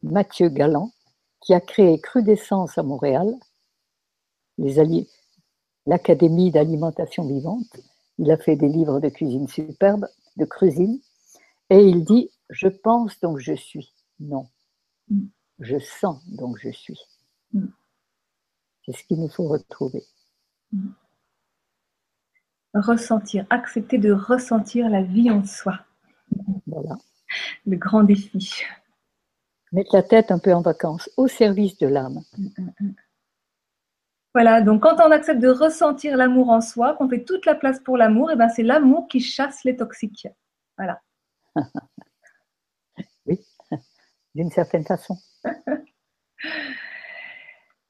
Mathieu 0.04 0.50
Galland, 0.50 0.92
qui 1.42 1.54
a 1.54 1.60
créé 1.60 2.00
Crudescence 2.00 2.78
à 2.78 2.84
Montréal, 2.84 3.28
l'Académie 5.88 6.52
d'alimentation 6.52 7.26
vivante 7.26 7.80
il 8.22 8.30
a 8.32 8.38
fait 8.38 8.56
des 8.56 8.70
livres 8.70 9.00
de 9.00 9.10
cuisine 9.10 9.48
superbes. 9.48 10.08
de 10.38 10.46
crusine, 10.46 11.02
et 11.70 11.84
il 11.84 12.06
dit 12.06 12.30
Je 12.50 12.68
pense 12.68 13.20
donc 13.20 13.40
je 13.40 13.54
suis. 13.54 13.94
Non. 14.20 14.48
Mm. 15.10 15.26
Je 15.60 15.80
sens 15.80 16.24
donc 16.28 16.58
je 16.62 16.70
suis. 16.70 17.00
Mm. 17.54 17.66
C'est 18.86 18.94
ce 18.94 19.04
qu'il 19.04 19.20
nous 19.20 19.30
faut 19.30 19.48
retrouver. 19.48 20.04
Ressentir, 22.74 23.46
accepter 23.50 23.98
de 23.98 24.12
ressentir 24.12 24.90
la 24.90 25.02
vie 25.02 25.32
en 25.32 25.44
soi. 25.44 25.80
Voilà. 26.68 26.98
Le 27.66 27.76
grand 27.76 28.04
défi. 28.04 28.64
Mettre 29.72 29.96
la 29.96 30.04
tête 30.04 30.32
un 30.32 30.40
peu 30.40 30.54
en 30.54 30.62
vacances, 30.62 31.10
au 31.18 31.28
service 31.28 31.78
de 31.80 31.88
l'âme. 31.88 32.22
Voilà, 34.34 34.62
donc 34.62 34.84
quand 34.84 34.96
on 35.06 35.12
accepte 35.12 35.42
de 35.42 35.50
ressentir 35.50 36.16
l'amour 36.16 36.50
en 36.50 36.62
soi, 36.62 36.94
qu'on 36.96 37.10
fait 37.10 37.24
toute 37.26 37.46
la 37.46 37.56
place 37.56 37.82
pour 37.82 37.98
l'amour, 37.98 38.32
et 38.32 38.36
ben 38.38 38.48
c'est 38.48 38.64
l'amour 38.64 39.08
qui 39.10 39.20
chasse 39.20 39.64
les 39.66 39.76
toxiques. 39.76 40.28
Voilà. 40.78 41.02
oui, 43.26 43.40
d'une 44.36 44.50
certaine 44.52 44.86
façon. 44.86 45.18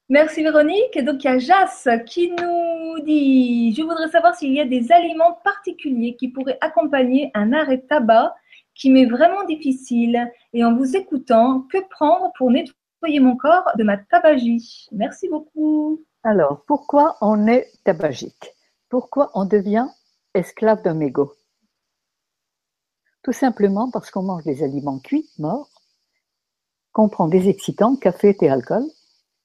Merci 0.10 0.44
Véronique. 0.44 0.98
Et 0.98 1.04
donc 1.04 1.24
il 1.24 1.28
y 1.28 1.30
a 1.30 1.38
Jas 1.38 1.88
qui 2.06 2.32
nous 2.32 3.00
dit 3.06 3.74
Je 3.74 3.82
voudrais 3.82 4.10
savoir 4.10 4.36
s'il 4.36 4.54
y 4.54 4.60
a 4.60 4.66
des 4.66 4.92
aliments 4.92 5.40
particuliers 5.44 6.18
qui 6.18 6.28
pourraient 6.28 6.58
accompagner 6.60 7.32
un 7.34 7.54
arrêt 7.54 7.80
tabac 7.80 8.36
qui 8.76 8.90
m'est 8.90 9.06
vraiment 9.06 9.46
difficile. 9.46 10.30
Et 10.54 10.66
en 10.66 10.76
vous 10.76 10.98
écoutant, 10.98 11.62
que 11.72 11.78
prendre 11.90 12.32
pour 12.38 12.52
nettoyer 12.52 13.22
mon 13.22 13.38
corps 13.38 13.70
de 13.78 13.84
ma 13.86 13.98
tabagie? 13.98 14.88
Merci 14.92 15.30
beaucoup. 15.30 16.04
Alors, 16.24 16.64
pourquoi 16.68 17.18
on 17.22 17.48
est 17.48 17.72
tabagique? 17.84 18.54
Pourquoi 18.90 19.32
on 19.34 19.46
devient 19.46 19.88
esclave 20.36 20.84
d'un 20.84 20.94
mégot? 20.94 21.34
Tout 23.24 23.32
simplement 23.32 23.90
parce 23.90 24.12
qu'on 24.12 24.22
mange 24.22 24.44
des 24.44 24.62
aliments 24.62 25.00
cuits, 25.00 25.28
morts, 25.40 25.72
qu'on 26.94 27.10
prend 27.10 27.28
des 27.28 27.50
excitants, 27.50 27.96
café, 27.96 28.38
thé, 28.38 28.50
alcool, 28.50 28.86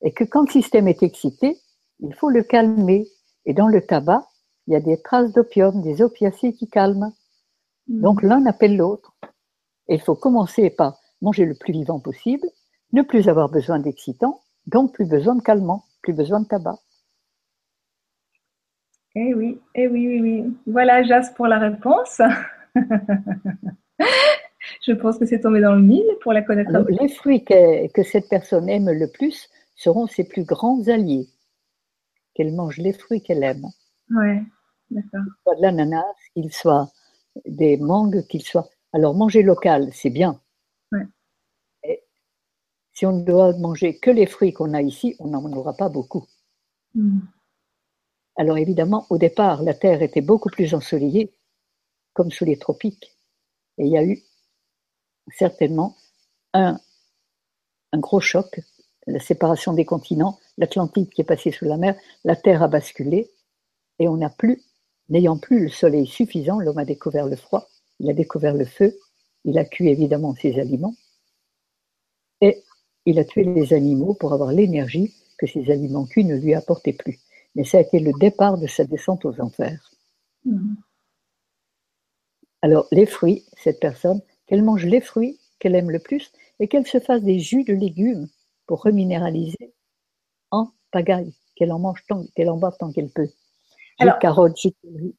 et 0.02 0.12
que 0.12 0.24
quand 0.24 0.42
le 0.42 0.50
système 0.50 0.86
est 0.86 1.02
excité, 1.02 1.58
il 2.00 2.14
faut 2.14 2.28
le 2.28 2.42
calmer. 2.42 3.08
Et 3.46 3.54
dans 3.54 3.68
le 3.68 3.80
tabac, 3.80 4.28
il 4.66 4.74
y 4.74 4.76
a 4.76 4.80
des 4.80 5.00
traces 5.00 5.32
d'opium, 5.32 5.80
des 5.80 6.02
opiacés 6.02 6.52
qui 6.52 6.68
calment. 6.68 7.14
Mm. 7.88 8.00
Donc 8.02 8.22
l'un 8.22 8.44
appelle 8.44 8.76
l'autre. 8.76 9.16
Et 9.88 9.94
il 9.94 10.00
faut 10.02 10.14
commencer 10.14 10.68
par 10.68 10.98
manger 11.22 11.46
le 11.46 11.54
plus 11.54 11.72
vivant 11.72 12.00
possible, 12.00 12.46
ne 12.92 13.00
plus 13.00 13.30
avoir 13.30 13.48
besoin 13.48 13.78
d'excitants, 13.78 14.42
donc 14.66 14.92
plus 14.92 15.06
besoin 15.06 15.36
de 15.36 15.42
calmant, 15.42 15.85
plus 16.06 16.14
besoin 16.14 16.40
de 16.40 16.46
tabac. 16.46 16.78
Eh 19.16 19.34
oui, 19.34 19.60
eh 19.74 19.88
oui, 19.88 20.06
oui, 20.06 20.20
oui. 20.20 20.56
Voilà, 20.68 21.02
Jas, 21.02 21.32
pour 21.34 21.48
la 21.48 21.58
réponse. 21.58 22.22
Je 24.86 24.92
pense 24.92 25.18
que 25.18 25.26
c'est 25.26 25.40
tombé 25.40 25.60
dans 25.60 25.74
le 25.74 25.82
mille 25.82 26.06
pour 26.20 26.32
la 26.32 26.42
connaître. 26.42 26.70
Alors, 26.70 26.86
les 26.88 27.08
fruits 27.08 27.42
que, 27.42 27.88
que 27.88 28.04
cette 28.04 28.28
personne 28.28 28.68
aime 28.68 28.88
le 28.88 29.10
plus 29.10 29.50
seront 29.74 30.06
ses 30.06 30.22
plus 30.22 30.44
grands 30.44 30.86
alliés. 30.86 31.26
Qu'elle 32.34 32.54
mange 32.54 32.76
les 32.76 32.92
fruits 32.92 33.20
qu'elle 33.20 33.42
aime. 33.42 33.66
Ouais, 34.10 34.44
d'accord. 34.90 35.24
Qu'il 35.24 35.32
soit 35.42 35.56
de 35.56 35.62
l'ananas, 35.62 36.14
qu'il 36.34 36.52
soit 36.52 36.92
des 37.46 37.78
mangues, 37.78 38.24
qu'il 38.28 38.42
soit. 38.42 38.68
Alors, 38.92 39.16
manger 39.16 39.42
local, 39.42 39.88
c'est 39.92 40.10
bien. 40.10 40.40
Si 42.96 43.04
on 43.04 43.12
ne 43.12 43.24
doit 43.24 43.52
manger 43.58 43.98
que 43.98 44.10
les 44.10 44.26
fruits 44.26 44.54
qu'on 44.54 44.72
a 44.72 44.80
ici, 44.80 45.16
on 45.18 45.28
n'en 45.28 45.52
aura 45.52 45.74
pas 45.74 45.90
beaucoup. 45.90 46.26
Mm. 46.94 47.20
Alors, 48.36 48.56
évidemment, 48.56 49.06
au 49.10 49.18
départ, 49.18 49.62
la 49.62 49.74
Terre 49.74 50.00
était 50.00 50.22
beaucoup 50.22 50.48
plus 50.48 50.72
ensoleillée, 50.74 51.30
comme 52.14 52.30
sous 52.30 52.46
les 52.46 52.58
tropiques. 52.58 53.14
Et 53.76 53.84
il 53.84 53.92
y 53.92 53.98
a 53.98 54.02
eu 54.04 54.22
certainement 55.28 55.94
un, 56.54 56.80
un 57.92 57.98
gros 57.98 58.20
choc, 58.20 58.60
la 59.06 59.20
séparation 59.20 59.74
des 59.74 59.84
continents, 59.84 60.38
l'Atlantique 60.56 61.12
qui 61.12 61.20
est 61.20 61.24
passé 61.24 61.52
sous 61.52 61.66
la 61.66 61.76
mer, 61.76 61.96
la 62.24 62.34
Terre 62.34 62.62
a 62.62 62.68
basculé, 62.68 63.30
et 63.98 64.08
on 64.08 64.16
n'a 64.16 64.30
plus, 64.30 64.62
n'ayant 65.10 65.36
plus 65.36 65.64
le 65.64 65.68
soleil 65.68 66.06
suffisant, 66.06 66.60
l'homme 66.60 66.78
a 66.78 66.86
découvert 66.86 67.26
le 67.26 67.36
froid, 67.36 67.68
il 68.00 68.08
a 68.08 68.14
découvert 68.14 68.54
le 68.54 68.64
feu, 68.64 68.98
il 69.44 69.58
a 69.58 69.66
cuit 69.66 69.88
évidemment 69.88 70.34
ses 70.34 70.58
aliments, 70.58 70.94
et 72.40 72.62
il 73.06 73.18
a 73.18 73.24
tué 73.24 73.44
les 73.44 73.72
animaux 73.72 74.14
pour 74.14 74.32
avoir 74.32 74.52
l'énergie 74.52 75.14
que 75.38 75.46
ces 75.46 75.70
aliments 75.70 76.06
cuits 76.06 76.24
ne 76.24 76.36
lui 76.36 76.54
apportaient 76.54 76.92
plus. 76.92 77.18
Mais 77.54 77.64
ça 77.64 77.78
a 77.78 77.80
été 77.80 78.00
le 78.00 78.12
départ 78.18 78.58
de 78.58 78.66
sa 78.66 78.84
descente 78.84 79.24
aux 79.24 79.40
enfers. 79.40 79.90
Mm. 80.44 80.74
Alors, 82.62 82.88
les 82.90 83.06
fruits, 83.06 83.44
cette 83.56 83.80
personne, 83.80 84.20
qu'elle 84.46 84.62
mange 84.62 84.84
les 84.84 85.00
fruits 85.00 85.38
qu'elle 85.58 85.74
aime 85.74 85.90
le 85.90 85.98
plus 85.98 86.32
et 86.58 86.68
qu'elle 86.68 86.86
se 86.86 87.00
fasse 87.00 87.22
des 87.22 87.38
jus 87.38 87.64
de 87.64 87.72
légumes 87.72 88.28
pour 88.66 88.82
reminéraliser 88.82 89.72
en 90.50 90.70
pagaille, 90.90 91.34
qu'elle 91.54 91.72
en 91.72 91.78
mange 91.78 92.04
tant, 92.06 92.24
qu'elle 92.34 92.50
en 92.50 92.56
boive 92.56 92.76
tant 92.78 92.92
qu'elle 92.92 93.10
peut. 93.10 93.26
Jus 93.26 93.34
Alors, 93.98 94.16
de 94.16 94.20
carotte, 94.20 94.56
jus 94.60 94.70
de 94.84 94.98
riz, 94.98 95.16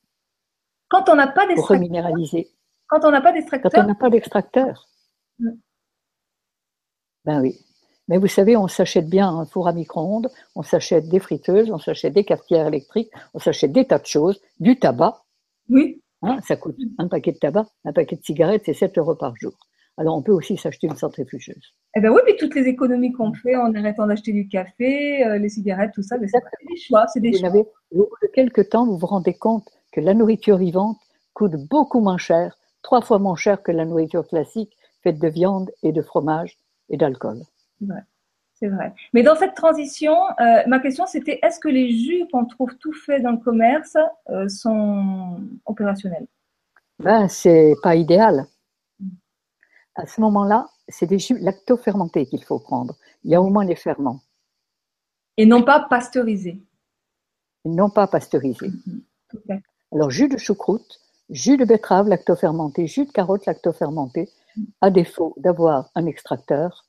Quand 0.89 1.09
on 1.09 1.15
n'a 1.15 1.27
pas 1.27 1.47
pour 1.55 1.69
d'extracteur, 1.69 1.77
reminéraliser. 1.77 2.51
quand 2.88 3.03
on 3.05 3.11
n'a 3.11 3.21
pas 3.21 3.31
Quand 3.31 3.31
on 3.31 3.33
d'extracteur, 3.33 3.88
n'a 3.88 3.95
pas 3.95 4.09
d'extracteur. 4.09 4.88
Ben 7.25 7.41
oui. 7.41 7.59
Mais 8.08 8.18
vous 8.18 8.28
savez, 8.28 8.55
on 8.55 8.68
s'achète 8.68 9.10
bien 9.10 9.28
un 9.30 9.45
four 9.45 9.68
à 9.68 9.74
micro-ondes, 9.74 10.30
on 10.55 10.64
s'achète 10.64 11.10
des 11.10 11.20
friteuses, 11.20 11.70
on 11.72 11.80
s'achète 11.80 12.14
des 12.14 12.24
cafetières 12.24 12.68
électriques, 12.68 13.12
on 13.34 13.39
s'achète 13.39 13.72
des 13.74 13.86
tas 13.86 13.99
de 13.99 14.05
choses, 14.05 14.39
du 14.60 14.78
tabac. 14.80 15.24
oui, 15.70 16.01
Hein, 16.24 16.39
ça 16.47 16.55
coûte 16.55 16.78
un 16.97 17.08
paquet 17.08 17.32
de 17.32 17.38
tabac, 17.38 17.68
un 17.86 17.93
paquet 17.93 18.16
de 18.16 18.24
cigarettes, 18.24 18.64
c'est 18.66 18.74
7 18.74 18.97
euros 18.97 19.14
par 19.14 19.36
jour. 19.36 19.53
Alors 19.97 20.16
on 20.16 20.22
peut 20.24 20.32
aussi 20.32 20.58
s'acheter 20.58 20.88
une 20.88 20.95
centrifugeuse. 20.95 21.74
eh 21.95 21.99
ben 21.99 22.10
oui, 22.12 22.22
mais 22.26 22.36
toutes 22.38 22.55
les 22.55 22.68
économies 22.68 23.12
qu'on 23.12 23.34
fait 23.34 23.55
en 23.55 23.74
arrêtant 23.76 24.08
d'acheter 24.08 24.32
du 24.32 24.47
café, 24.47 25.24
euh, 25.26 25.38
les 25.38 25.49
cigarettes, 25.49 25.91
tout 25.93 26.03
ça, 26.03 26.18
mais 26.18 26.28
c'est 26.28 26.39
des 26.68 26.78
choix, 26.78 27.05
c'est 27.08 27.20
des 27.20 27.32
Vous 27.32 27.38
choix. 27.38 27.49
n'avez, 27.49 27.66
au 27.91 27.97
bout 27.97 28.16
de 28.22 28.28
quelques 28.34 28.70
temps, 28.70 28.86
vous 28.86 28.97
vous 28.97 29.08
rendez 29.08 29.34
compte 29.34 29.68
que 29.91 30.01
la 30.01 30.14
nourriture 30.14 30.58
vivante 30.58 30.97
coûte 31.34 31.55
beaucoup 31.70 31.99
moins 31.99 32.18
cher, 32.18 32.58
trois 32.82 33.01
fois 33.01 33.20
moins 33.20 33.36
cher 33.36 33.62
que 33.62 33.72
la 33.72 33.86
nourriture 33.86 34.28
classique 34.28 34.76
faite 35.03 35.20
de 35.20 35.28
viande 35.28 35.72
et 35.84 35.91
de 35.91 36.01
fromage 36.01 36.58
et 36.89 36.97
d'alcool. 36.97 37.41
C'est 38.53 38.67
vrai. 38.67 38.93
Mais 39.13 39.21
dans 39.21 39.36
cette 39.36 39.53
transition, 39.53 40.15
euh, 40.39 40.63
ma 40.67 40.80
question 40.80 41.05
c'était 41.05 41.39
est-ce 41.43 41.59
que 41.59 41.67
les 41.67 41.95
jus 41.95 42.25
qu'on 42.32 42.45
trouve 42.45 42.75
tout 42.78 42.93
faits 42.93 43.21
dans 43.21 43.32
le 43.32 43.38
commerce 43.38 43.95
euh, 44.30 44.47
sont 44.47 45.39
opérationnels 45.65 46.25
Ben, 46.99 47.28
c'est 47.28 47.75
pas 47.84 47.95
idéal. 47.95 48.47
À 49.93 50.07
ce 50.07 50.21
moment-là, 50.21 50.67
c'est 50.88 51.05
des 51.05 51.19
jus 51.19 51.38
lactofermentés 51.39 52.25
qu'il 52.25 52.43
faut 52.43 52.59
prendre. 52.59 52.95
Il 53.23 53.32
y 53.32 53.36
a 53.36 53.41
au 53.41 53.49
moins 53.49 53.65
les 53.65 53.75
ferments, 53.75 54.21
et 55.38 55.45
non 55.45 55.61
pas 55.63 55.82
pasteurisés 55.82 56.59
et 57.65 57.69
non 57.69 57.89
pas 57.89 58.07
pasteurisés. 58.07 58.71
Fait. 59.45 59.61
Alors, 59.93 60.09
jus 60.09 60.30
de 60.30 60.38
choucroute, 60.38 60.99
jus 61.30 61.57
de 61.57 61.65
betterave 61.65 62.07
lactofermenté, 62.07 62.88
jus 62.88 63.05
de 63.05 63.11
carotte 63.11 63.45
lactofermenté, 63.45 64.30
à 64.82 64.89
défaut 64.89 65.36
d'avoir 65.38 65.91
un 65.93 66.05
extracteur, 66.05 66.86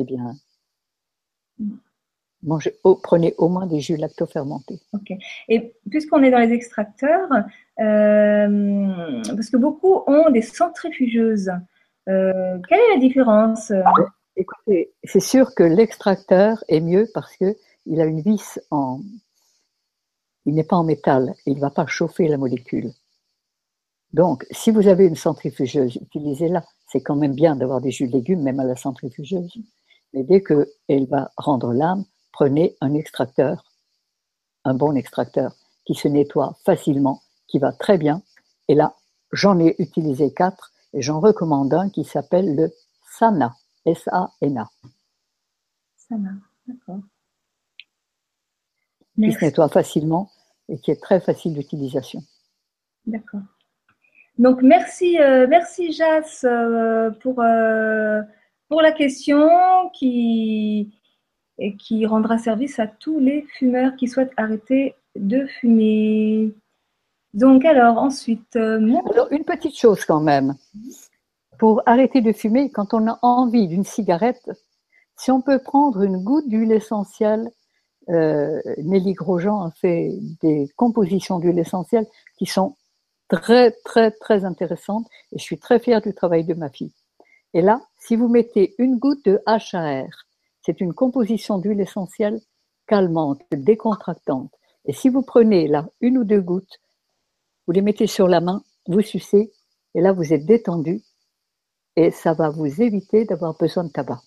eh 0.00 0.04
bien, 0.04 0.34
mangez, 2.42 2.74
au- 2.84 2.96
prenez 2.96 3.34
au 3.38 3.48
moins 3.48 3.66
des 3.66 3.80
jus 3.80 3.96
lactofermentés. 3.96 4.80
Ok. 4.92 5.12
Et 5.48 5.74
puisqu'on 5.90 6.22
est 6.22 6.30
dans 6.30 6.38
les 6.38 6.52
extracteurs, 6.52 7.30
euh, 7.80 9.22
parce 9.24 9.50
que 9.50 9.56
beaucoup 9.56 10.02
ont 10.06 10.30
des 10.30 10.42
centrifugeuses, 10.42 11.50
euh, 12.08 12.58
quelle 12.68 12.78
est 12.78 12.94
la 12.94 13.00
différence? 13.00 13.72
Écoutez, 14.36 14.92
c'est 15.04 15.20
sûr 15.20 15.54
que 15.54 15.62
l'extracteur 15.62 16.64
est 16.68 16.80
mieux 16.80 17.08
parce 17.12 17.36
que 17.36 17.56
il 17.86 18.00
a 18.00 18.04
une 18.04 18.20
vis 18.20 18.58
en, 18.70 19.00
il 20.46 20.54
n'est 20.54 20.64
pas 20.64 20.76
en 20.76 20.84
métal, 20.84 21.34
il 21.46 21.56
ne 21.56 21.60
va 21.60 21.70
pas 21.70 21.86
chauffer 21.86 22.26
la 22.28 22.38
molécule. 22.38 22.90
Donc, 24.12 24.46
si 24.50 24.70
vous 24.70 24.88
avez 24.88 25.06
une 25.06 25.16
centrifugeuse, 25.16 25.96
utilisez-la. 25.96 26.64
C'est 26.88 27.00
quand 27.00 27.16
même 27.16 27.34
bien 27.34 27.54
d'avoir 27.54 27.80
des 27.80 27.90
jus 27.92 28.08
de 28.08 28.12
légumes, 28.12 28.42
même 28.42 28.58
à 28.60 28.64
la 28.64 28.76
centrifugeuse. 28.76 29.52
Mais 30.12 30.24
dès 30.24 30.42
qu'elle 30.42 31.06
va 31.08 31.30
rendre 31.36 31.72
l'âme, 31.72 32.04
prenez 32.32 32.76
un 32.80 32.94
extracteur, 32.94 33.64
un 34.64 34.74
bon 34.74 34.94
extracteur, 34.94 35.54
qui 35.84 35.94
se 35.94 36.08
nettoie 36.08 36.56
facilement, 36.64 37.22
qui 37.46 37.58
va 37.58 37.72
très 37.72 37.98
bien. 37.98 38.22
Et 38.68 38.74
là, 38.74 38.94
j'en 39.32 39.58
ai 39.58 39.74
utilisé 39.78 40.32
quatre, 40.32 40.72
et 40.92 41.02
j'en 41.02 41.20
recommande 41.20 41.72
un 41.72 41.88
qui 41.90 42.04
s'appelle 42.04 42.54
le 42.54 42.72
Sana. 43.18 43.54
S-A-N-A, 43.86 44.68
Ça 45.96 46.14
va, 46.16 46.30
d'accord. 46.66 47.00
qui 49.16 49.32
se 49.32 49.44
nettoie 49.44 49.70
facilement 49.70 50.30
et 50.68 50.78
qui 50.78 50.90
est 50.90 51.00
très 51.00 51.18
facile 51.20 51.54
d'utilisation. 51.54 52.22
D'accord. 53.06 53.40
Donc 54.38 54.62
merci, 54.62 55.18
euh, 55.18 55.46
merci 55.48 55.92
Jas 55.92 56.44
euh, 56.44 57.10
pour, 57.10 57.40
euh, 57.40 58.20
pour 58.70 58.80
la 58.82 58.92
question 58.92 59.90
qui, 59.92 60.94
rendra 62.06 62.38
service 62.38 62.78
à 62.78 62.86
tous 62.86 63.18
les 63.18 63.42
fumeurs 63.58 63.96
qui 63.96 64.06
souhaitent 64.08 64.32
arrêter 64.36 64.94
de 65.16 65.44
fumer. 65.46 66.54
Donc 67.34 67.64
alors 67.64 67.98
ensuite, 67.98 68.56
alors 68.56 69.28
une 69.32 69.44
petite 69.44 69.76
chose 69.76 70.04
quand 70.04 70.20
même. 70.20 70.54
Pour 71.58 71.82
arrêter 71.84 72.22
de 72.22 72.32
fumer, 72.32 72.70
quand 72.70 72.94
on 72.94 73.08
a 73.08 73.18
envie 73.22 73.66
d'une 73.66 73.84
cigarette, 73.84 74.50
si 75.16 75.30
on 75.30 75.42
peut 75.42 75.58
prendre 75.58 76.02
une 76.02 76.22
goutte 76.22 76.48
d'huile 76.48 76.72
essentielle, 76.72 77.50
euh, 78.08 78.60
Nelly 78.78 79.14
Grosjean 79.14 79.62
a 79.62 79.70
fait 79.72 80.12
des 80.40 80.68
compositions 80.76 81.40
d'huile 81.40 81.58
essentielle 81.58 82.06
qui 82.38 82.46
sont 82.46 82.76
très, 83.28 83.72
très, 83.84 84.12
très 84.12 84.44
intéressantes 84.44 85.06
et 85.32 85.38
je 85.38 85.42
suis 85.42 85.58
très 85.58 85.80
fière 85.80 86.00
du 86.00 86.14
travail 86.14 86.44
de 86.44 86.54
ma 86.54 86.70
fille. 86.70 86.92
Et 87.54 87.62
là, 87.62 87.80
si 87.98 88.16
vous 88.16 88.28
mettez 88.28 88.74
une 88.78 88.98
goutte 88.98 89.24
de 89.24 89.40
HAR, 89.46 90.06
c'est 90.62 90.80
une 90.80 90.94
composition 90.94 91.58
d'huile 91.58 91.80
essentielle 91.80 92.40
calmante, 92.86 93.42
décontractante. 93.52 94.52
Et 94.84 94.92
si 94.92 95.08
vous 95.08 95.22
prenez 95.22 95.68
là 95.68 95.88
une 96.00 96.18
ou 96.18 96.24
deux 96.24 96.40
gouttes, 96.40 96.80
vous 97.66 97.72
les 97.72 97.82
mettez 97.82 98.06
sur 98.06 98.28
la 98.28 98.40
main, 98.40 98.62
vous 98.86 99.00
sucez, 99.00 99.52
et 99.94 100.00
là 100.00 100.12
vous 100.12 100.32
êtes 100.32 100.46
détendu, 100.46 101.02
et 101.96 102.10
ça 102.10 102.34
va 102.34 102.50
vous 102.50 102.80
éviter 102.80 103.24
d'avoir 103.24 103.56
besoin 103.56 103.84
de 103.84 103.90
tabac. 103.90 104.20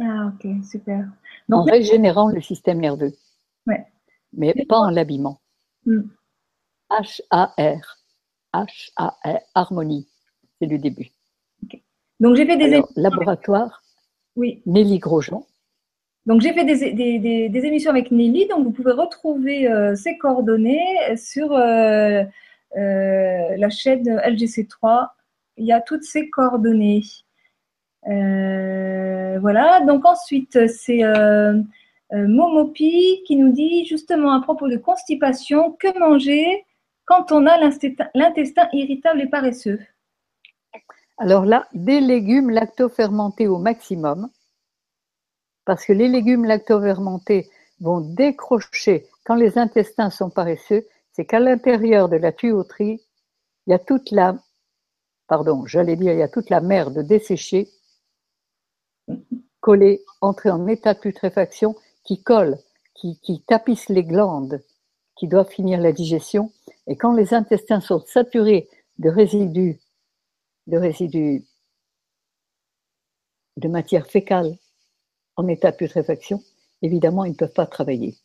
Ah, 0.00 0.32
ok, 0.32 0.46
super. 0.64 1.08
en 1.50 1.62
régénérant 1.62 2.28
le 2.28 2.40
système 2.40 2.80
nerveux. 2.80 3.12
Ouais. 3.66 3.86
Mais 4.32 4.52
pas 4.68 4.78
en 4.78 4.90
l'abîmant. 4.90 5.40
H-A-R. 6.90 7.96
H-A-R. 8.52 9.40
Harmonie. 9.54 10.08
C'est 10.58 10.66
le 10.66 10.78
début. 10.78 11.10
Donc, 12.20 12.36
j'ai 12.36 12.46
fait 12.46 12.56
des 12.56 12.82
laboratoire. 12.96 13.82
Oui. 14.36 14.62
Nelly 14.66 14.98
Grosjean. 14.98 15.46
Donc, 16.26 16.40
j'ai 16.40 16.52
fait 16.52 16.64
des, 16.64 17.18
des, 17.48 17.64
émissions 17.64 17.90
avec 17.90 18.10
Nelly. 18.10 18.48
Donc, 18.48 18.64
vous 18.64 18.72
pouvez 18.72 18.92
retrouver 18.92 19.68
euh, 19.68 19.94
ses 19.94 20.18
coordonnées 20.18 21.16
sur 21.16 21.52
euh, 21.52 22.24
euh, 22.76 23.56
la 23.56 23.70
chaîne 23.70 24.04
LGC3. 24.04 25.08
Il 25.56 25.66
y 25.66 25.72
a 25.72 25.80
toutes 25.80 26.02
ses 26.02 26.28
coordonnées. 26.28 27.02
Euh, 28.08 29.38
voilà, 29.40 29.80
donc 29.80 30.04
ensuite, 30.04 30.68
c'est 30.68 31.02
Momopi 32.12 33.22
qui 33.26 33.36
nous 33.36 33.52
dit 33.52 33.84
justement 33.84 34.32
à 34.32 34.40
propos 34.40 34.68
de 34.68 34.76
constipation, 34.76 35.72
que 35.72 35.98
manger 35.98 36.64
quand 37.04 37.32
on 37.32 37.46
a 37.46 37.56
l'intestin 38.14 38.68
irritable 38.72 39.22
et 39.22 39.26
paresseux? 39.26 39.80
Alors 41.18 41.44
là, 41.46 41.66
des 41.72 42.00
légumes 42.00 42.50
lactofermentés 42.50 43.48
au 43.48 43.58
maximum, 43.58 44.28
parce 45.64 45.84
que 45.84 45.92
les 45.92 46.08
légumes 46.08 46.44
lactofermentés 46.44 47.50
vont 47.80 48.00
décrocher 48.00 49.06
quand 49.24 49.34
les 49.34 49.58
intestins 49.58 50.10
sont 50.10 50.30
paresseux, 50.30 50.86
c'est 51.12 51.24
qu'à 51.24 51.40
l'intérieur 51.40 52.08
de 52.08 52.16
la 52.16 52.32
tuyauterie, 52.32 53.02
il 53.66 53.70
y 53.70 53.74
a 53.74 53.78
toute 53.78 54.10
la, 54.10 54.38
pardon, 55.26 55.66
j'allais 55.66 55.96
dire, 55.96 56.12
il 56.12 56.18
y 56.18 56.22
a 56.22 56.28
toute 56.28 56.50
la 56.50 56.60
merde 56.60 56.98
desséchée 57.00 57.68
collé, 59.60 60.04
entrer 60.20 60.50
en 60.50 60.68
état 60.68 60.94
de 60.94 61.00
putréfaction, 61.00 61.74
qui 62.04 62.22
colle, 62.22 62.56
qui, 62.94 63.18
qui 63.20 63.42
tapisse 63.42 63.88
les 63.88 64.04
glandes, 64.04 64.62
qui 65.16 65.26
doivent 65.26 65.50
finir 65.50 65.80
la 65.80 65.90
digestion. 65.90 66.52
Et 66.86 66.96
quand 66.96 67.12
les 67.12 67.34
intestins 67.34 67.80
sont 67.80 68.00
saturés 68.06 68.68
de 69.00 69.10
résidus, 69.10 69.80
de 70.66 70.76
résidus 70.76 71.44
de 73.56 73.68
matière 73.68 74.06
fécale 74.06 74.56
en 75.36 75.48
état 75.48 75.70
de 75.70 75.76
putréfaction, 75.76 76.42
évidemment, 76.82 77.24
ils 77.24 77.32
ne 77.32 77.36
peuvent 77.36 77.52
pas 77.52 77.66
travailler. 77.66 78.16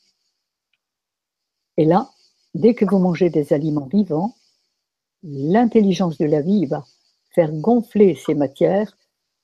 Et 1.78 1.86
là, 1.86 2.10
dès 2.54 2.74
que 2.74 2.86
vous 2.86 3.00
mangez 3.00 3.30
des 3.30 3.54
aliments 3.54 3.88
vivants, 3.88 4.36
l'intelligence 5.24 6.18
de 6.18 6.26
la 6.26 6.42
vie 6.42 6.66
va 6.66 6.86
faire 7.34 7.52
gonfler 7.52 8.16
ces 8.16 8.36
matières 8.36 8.98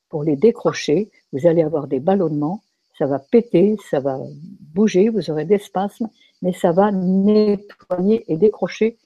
pour 0.09 0.23
les 0.23 0.35
décrocher, 0.35 1.11
vous 1.31 1.47
allez 1.47 1.63
avoir 1.63 1.87
des 1.87 1.99
ballonnements, 1.99 2.63
ça 2.97 3.05
va 3.05 3.19
péter, 3.19 3.77
ça 3.89 3.99
va 3.99 4.19
bouger, 4.73 5.09
vous 5.09 5.29
aurez 5.29 5.45
des 5.45 5.59
spasmes, 5.59 6.09
mais 6.41 6.53
ça 6.53 6.71
va 6.71 6.91
nettoyer 6.91 8.25
et 8.31 8.37
décrocher 8.37 8.97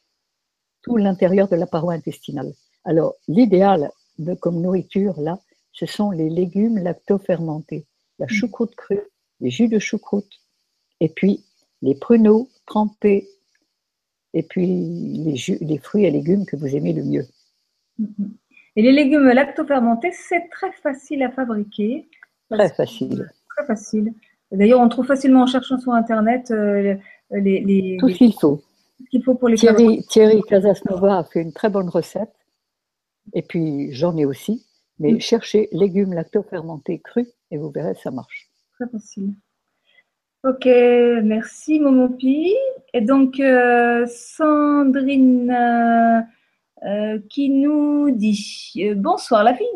tout 0.81 0.97
l'intérieur 0.97 1.47
de 1.47 1.55
la 1.55 1.67
paroi 1.67 1.93
intestinale. 1.93 2.53
Alors, 2.83 3.15
l'idéal 3.27 3.91
comme 4.39 4.61
nourriture, 4.61 5.19
là, 5.19 5.39
ce 5.71 5.85
sont 5.85 6.11
les 6.11 6.29
légumes 6.29 6.77
lactofermentés, 6.77 7.85
la 8.19 8.25
mm. 8.25 8.29
choucroute 8.29 8.75
crue, 8.75 9.01
les 9.39 9.49
jus 9.49 9.67
de 9.67 9.79
choucroute, 9.79 10.41
et 10.99 11.09
puis 11.09 11.43
les 11.81 11.95
pruneaux 11.95 12.49
trempés, 12.65 13.27
et 14.33 14.43
puis 14.43 14.67
les, 14.67 15.35
jus, 15.35 15.57
les 15.61 15.77
fruits 15.77 16.05
et 16.05 16.11
légumes 16.11 16.45
que 16.45 16.55
vous 16.55 16.75
aimez 16.75 16.93
le 16.93 17.03
mieux. 17.03 17.25
Mm-hmm. 17.99 18.29
Et 18.77 18.81
les 18.81 18.91
légumes 18.91 19.27
lactofermentés, 19.27 20.11
c'est 20.13 20.47
très 20.49 20.71
facile 20.71 21.23
à 21.23 21.31
fabriquer. 21.31 22.07
Très 22.49 22.69
facile. 22.69 23.29
Très 23.55 23.65
facile. 23.65 24.13
D'ailleurs, 24.51 24.79
on 24.79 24.89
trouve 24.89 25.05
facilement 25.05 25.43
en 25.43 25.47
cherchant 25.47 25.77
sur 25.77 25.93
Internet 25.93 26.51
euh, 26.51 26.95
les, 27.31 27.97
Tout 27.99 28.09
ce 28.09 28.17
qu'il 28.17 28.33
faut. 28.33 28.61
qu'il 29.09 29.23
faut 29.23 29.35
pour 29.35 29.49
les 29.49 29.55
Thierry, 29.55 30.03
Thierry 30.09 30.41
Casasnova 30.43 31.19
a 31.19 31.23
fait 31.23 31.41
une 31.41 31.53
très 31.53 31.69
bonne 31.69 31.89
recette. 31.89 32.31
Et 33.33 33.41
puis, 33.41 33.91
j'en 33.93 34.17
ai 34.17 34.25
aussi. 34.25 34.65
Mais 34.99 35.13
mm. 35.13 35.21
cherchez 35.21 35.69
légumes 35.71 36.13
lactofermentés 36.13 36.99
crus 36.99 37.27
et 37.49 37.57
vous 37.57 37.71
verrez, 37.71 37.95
ça 37.95 38.11
marche. 38.11 38.49
Très 38.73 38.89
facile. 38.89 39.33
Ok, 40.43 40.65
merci 40.65 41.79
Momopi. 41.79 42.55
Et 42.93 43.01
donc, 43.01 43.39
euh, 43.39 44.05
Sandrine. 44.07 45.51
Euh, 45.51 46.21
euh, 46.83 47.19
qui 47.29 47.49
nous 47.51 48.09
dit 48.09 48.73
euh, 48.77 48.95
Bonsoir, 48.95 49.43
la 49.43 49.53
fille 49.53 49.67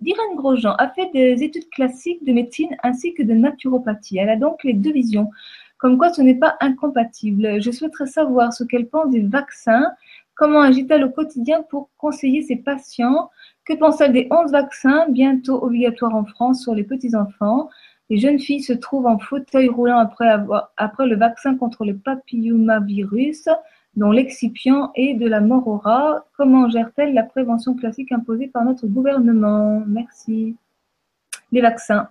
d'Irène 0.00 0.34
Grosjean 0.34 0.74
a 0.78 0.88
fait 0.88 1.08
des 1.12 1.44
études 1.44 1.70
classiques 1.70 2.24
de 2.24 2.32
médecine 2.32 2.76
ainsi 2.82 3.14
que 3.14 3.22
de 3.22 3.32
naturopathie. 3.32 4.18
Elle 4.18 4.28
a 4.28 4.34
donc 4.34 4.64
les 4.64 4.72
deux 4.72 4.90
visions, 4.90 5.30
comme 5.76 5.98
quoi 5.98 6.12
ce 6.12 6.20
n'est 6.20 6.34
pas 6.34 6.56
incompatible. 6.60 7.62
Je 7.62 7.70
souhaiterais 7.70 8.06
savoir 8.06 8.52
ce 8.52 8.64
qu'elle 8.64 8.88
pense 8.88 9.08
des 9.10 9.20
vaccins, 9.20 9.92
comment 10.38 10.62
agit-elle 10.62 11.04
au 11.04 11.10
quotidien 11.10 11.62
pour 11.68 11.90
conseiller 11.98 12.40
ses 12.42 12.56
patients, 12.56 13.30
que 13.66 13.74
pense-t-elle 13.74 14.14
des 14.14 14.28
11 14.30 14.52
vaccins 14.52 15.06
bientôt 15.10 15.62
obligatoires 15.62 16.14
en 16.14 16.24
France 16.24 16.62
sur 16.62 16.74
les 16.74 16.84
petits-enfants 16.84 17.68
les 18.10 18.18
jeunes 18.18 18.38
filles 18.38 18.62
se 18.62 18.72
trouvent 18.72 19.06
en 19.06 19.18
fauteuil 19.18 19.68
roulant 19.68 19.98
après, 19.98 21.06
le 21.06 21.16
vaccin 21.16 21.56
contre 21.56 21.84
le 21.84 21.96
papillomavirus 21.96 23.48
dont 23.96 24.10
l'excipient 24.10 24.92
est 24.94 25.14
de 25.14 25.26
la 25.26 25.40
morora. 25.40 26.24
Comment 26.36 26.70
gère-t-elle 26.70 27.12
la 27.12 27.24
prévention 27.24 27.74
classique 27.74 28.12
imposée 28.12 28.48
par 28.48 28.64
notre 28.64 28.86
gouvernement? 28.86 29.82
Merci. 29.86 30.56
Les 31.52 31.60
vaccins. 31.60 32.08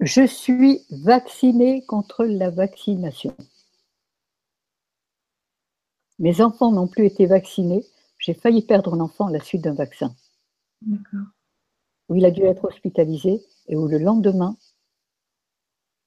Je 0.00 0.26
suis 0.26 0.80
vaccinée 1.04 1.84
contre 1.86 2.24
la 2.24 2.50
vaccination. 2.50 3.34
Mes 6.18 6.40
enfants 6.40 6.72
n'ont 6.72 6.88
plus 6.88 7.06
été 7.06 7.26
vaccinés. 7.26 7.84
J'ai 8.18 8.34
failli 8.34 8.62
perdre 8.62 8.94
un 8.94 9.00
enfant 9.00 9.26
à 9.26 9.32
la 9.32 9.40
suite 9.40 9.62
d'un 9.62 9.74
vaccin. 9.74 10.14
D'accord. 10.82 11.28
Où 12.08 12.16
il 12.16 12.24
a 12.24 12.30
dû 12.30 12.42
être 12.42 12.64
hospitalisé 12.64 13.42
et 13.68 13.76
où 13.76 13.86
le 13.86 13.98
lendemain, 13.98 14.56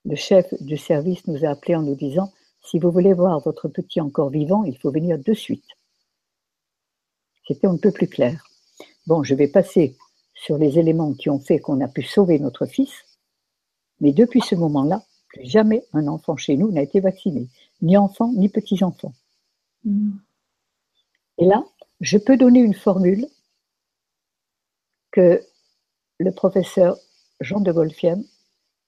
le 0.03 0.16
chef 0.16 0.53
du 0.62 0.78
service 0.78 1.28
nous 1.28 1.45
a 1.45 1.49
appelés 1.49 1.76
en 1.76 1.84
nous 1.84 1.95
disant 1.95 2.34
si 2.64 2.80
vous 2.80 2.91
voulez 2.91 3.14
voir 3.14 3.39
votre 3.39 3.68
petit 3.68 4.01
encore 4.01 4.30
vivant, 4.30 4.64
il 4.64 4.78
faut 4.78 4.91
venir 4.91 5.18
de 5.18 5.34
suite. 5.34 5.66
C'était 7.47 7.68
un 7.68 7.78
peu 7.78 7.91
plus 7.91 8.07
clair. 8.07 8.43
Bon, 9.07 9.24
je 9.24 9.36
vais 9.36 9.47
passer 9.47 9.97
sur 10.36 10.57
les 10.57 10.80
éléments 10.80 11.14
qui 11.14 11.30
ont 11.30 11.39
fait 11.39 11.59
qu'on 11.59 11.82
a 11.82 11.88
pu 11.88 12.03
sauver 12.03 12.39
notre 12.39 12.66
fils, 12.66 12.93
mais 13.99 14.12
depuis 14.12 14.41
ce 14.41 14.55
moment-là, 14.55 15.03
plus 15.28 15.45
jamais 15.45 15.86
un 15.93 16.07
enfant 16.07 16.36
chez 16.36 16.57
nous 16.57 16.72
n'a 16.72 16.82
été 16.82 16.99
vacciné, 16.99 17.47
ni 17.82 17.97
enfant, 17.97 18.32
ni 18.34 18.49
petits-enfants. 18.49 19.14
Et 19.86 21.46
là, 21.46 21.64
je 22.02 22.18
peux 22.18 22.38
donner 22.38 22.60
une 22.60 22.74
formule 22.74 23.28
que 25.12 25.44
le 26.20 26.32
professeur 26.32 26.98
Jean 27.40 27.60
de 27.60 27.72
Golfiem, 27.72 28.24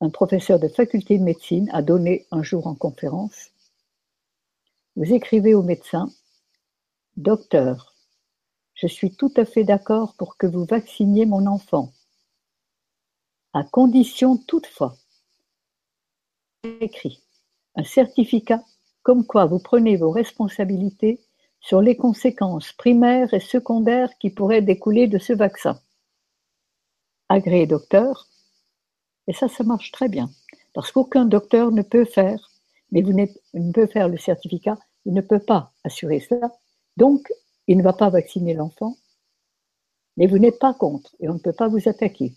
un 0.02 0.10
professeur 0.10 0.60
de 0.60 0.68
faculté 0.68 1.18
de 1.18 1.24
médecine, 1.24 1.70
a 1.74 1.82
donné 1.82 2.28
un 2.32 2.44
jour 2.44 2.68
en 2.68 2.76
conférence. 2.76 3.52
Vous 4.96 5.14
écrivez 5.14 5.56
au 5.56 5.64
médecin 5.64 6.10
Docteur, 7.18 7.96
je 8.74 8.88
suis 8.88 9.16
tout 9.16 9.32
à 9.38 9.46
fait 9.46 9.64
d'accord 9.64 10.16
pour 10.16 10.38
que 10.38 10.48
vous 10.48 10.66
vacciniez 10.66 11.26
mon 11.26 11.46
enfant, 11.46 11.92
à 13.54 13.64
condition 13.64 14.38
toutefois, 14.38 14.98
écrit, 16.82 17.22
un 17.76 17.84
certificat 17.84 18.64
comme 19.04 19.26
quoi 19.26 19.46
vous 19.46 19.60
prenez 19.60 19.96
vos 19.96 20.12
responsabilités 20.12 21.20
sur 21.60 21.82
les 21.82 21.96
conséquences 21.96 22.74
primaires 22.74 23.34
et 23.34 23.40
secondaires 23.40 24.18
qui 24.20 24.30
pourraient 24.30 24.62
découler 24.62 25.08
de 25.08 25.18
ce 25.18 25.34
vaccin. 25.34 25.80
Agréé 27.30 27.68
docteur, 27.68 28.28
et 29.28 29.34
ça, 29.34 29.48
ça 29.48 29.64
marche 29.64 29.92
très 29.92 30.10
bien, 30.10 30.30
parce 30.74 30.92
qu'aucun 30.92 31.26
docteur 31.26 31.72
ne 31.72 31.82
peut 31.82 32.06
faire 32.06 32.50
mais 32.94 33.02
vous 33.02 33.12
ne 33.12 33.72
pouvez 33.74 33.88
faire 33.88 34.08
le 34.08 34.18
certificat 34.18 34.78
Il 35.06 35.14
ne 35.14 35.22
peut 35.22 35.40
pas 35.40 35.74
assurer 35.84 36.20
cela. 36.20 36.54
Donc, 36.96 37.28
il 37.68 37.78
ne 37.78 37.84
va 37.84 37.92
pas 37.92 38.10
vacciner 38.10 38.54
l'enfant. 38.54 38.96
Mais 40.16 40.28
vous 40.28 40.38
n'êtes 40.38 40.60
pas 40.60 40.76
contre 40.76 41.16
et 41.20 41.28
on 41.28 41.34
ne 41.34 41.40
peut 41.40 41.54
pas 41.54 41.68
vous 41.68 41.90
attaquer. 41.90 42.36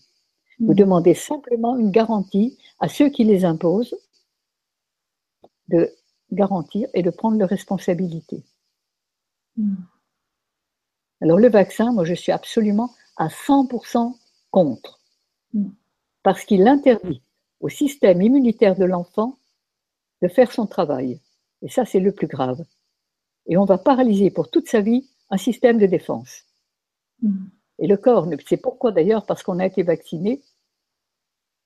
Vous 0.59 0.73
mm. 0.73 0.77
demandez 0.77 1.15
simplement 1.15 1.77
une 1.77 1.91
garantie 1.91 2.59
à 2.81 2.89
ceux 2.89 3.11
qui 3.11 3.25
les 3.25 3.45
imposent 3.45 3.95
de 5.69 5.93
garantir 6.33 6.89
et 6.95 7.03
de 7.03 7.11
prendre 7.11 7.39
leurs 7.39 7.49
responsabilités. 7.49 8.45
Mm. 9.57 9.75
Alors 11.21 11.39
le 11.39 11.49
vaccin, 11.49 11.93
moi 11.93 12.05
je 12.05 12.15
suis 12.15 12.33
absolument 12.33 12.95
à 13.17 13.29
100% 13.29 14.15
contre, 14.51 15.01
mm. 15.55 15.69
parce 16.23 16.45
qu'il 16.45 16.67
interdit 16.67 17.23
au 17.61 17.69
système 17.69 18.21
immunitaire 18.21 18.77
de 18.77 18.85
l'enfant 18.85 19.39
de 20.23 20.29
faire 20.29 20.53
son 20.53 20.67
travail. 20.67 21.21
Et 21.63 21.69
ça, 21.69 21.85
c'est 21.85 22.01
le 22.01 22.13
plus 22.13 22.27
grave. 22.27 22.65
Et 23.47 23.57
on 23.57 23.65
va 23.65 23.79
paralyser 23.79 24.31
pour 24.31 24.51
toute 24.51 24.69
sa 24.69 24.81
vie 24.81 25.09
un 25.31 25.37
système 25.37 25.79
de 25.79 25.87
défense. 25.87 26.45
Et 27.79 27.87
le 27.87 27.97
corps, 27.97 28.29
c'est 28.47 28.57
pourquoi 28.57 28.93
d'ailleurs, 28.93 29.27
parce 29.27 29.43
qu'on 29.43 29.59
a 29.59 29.67
été 29.67 29.83
vacciné, 29.83 30.43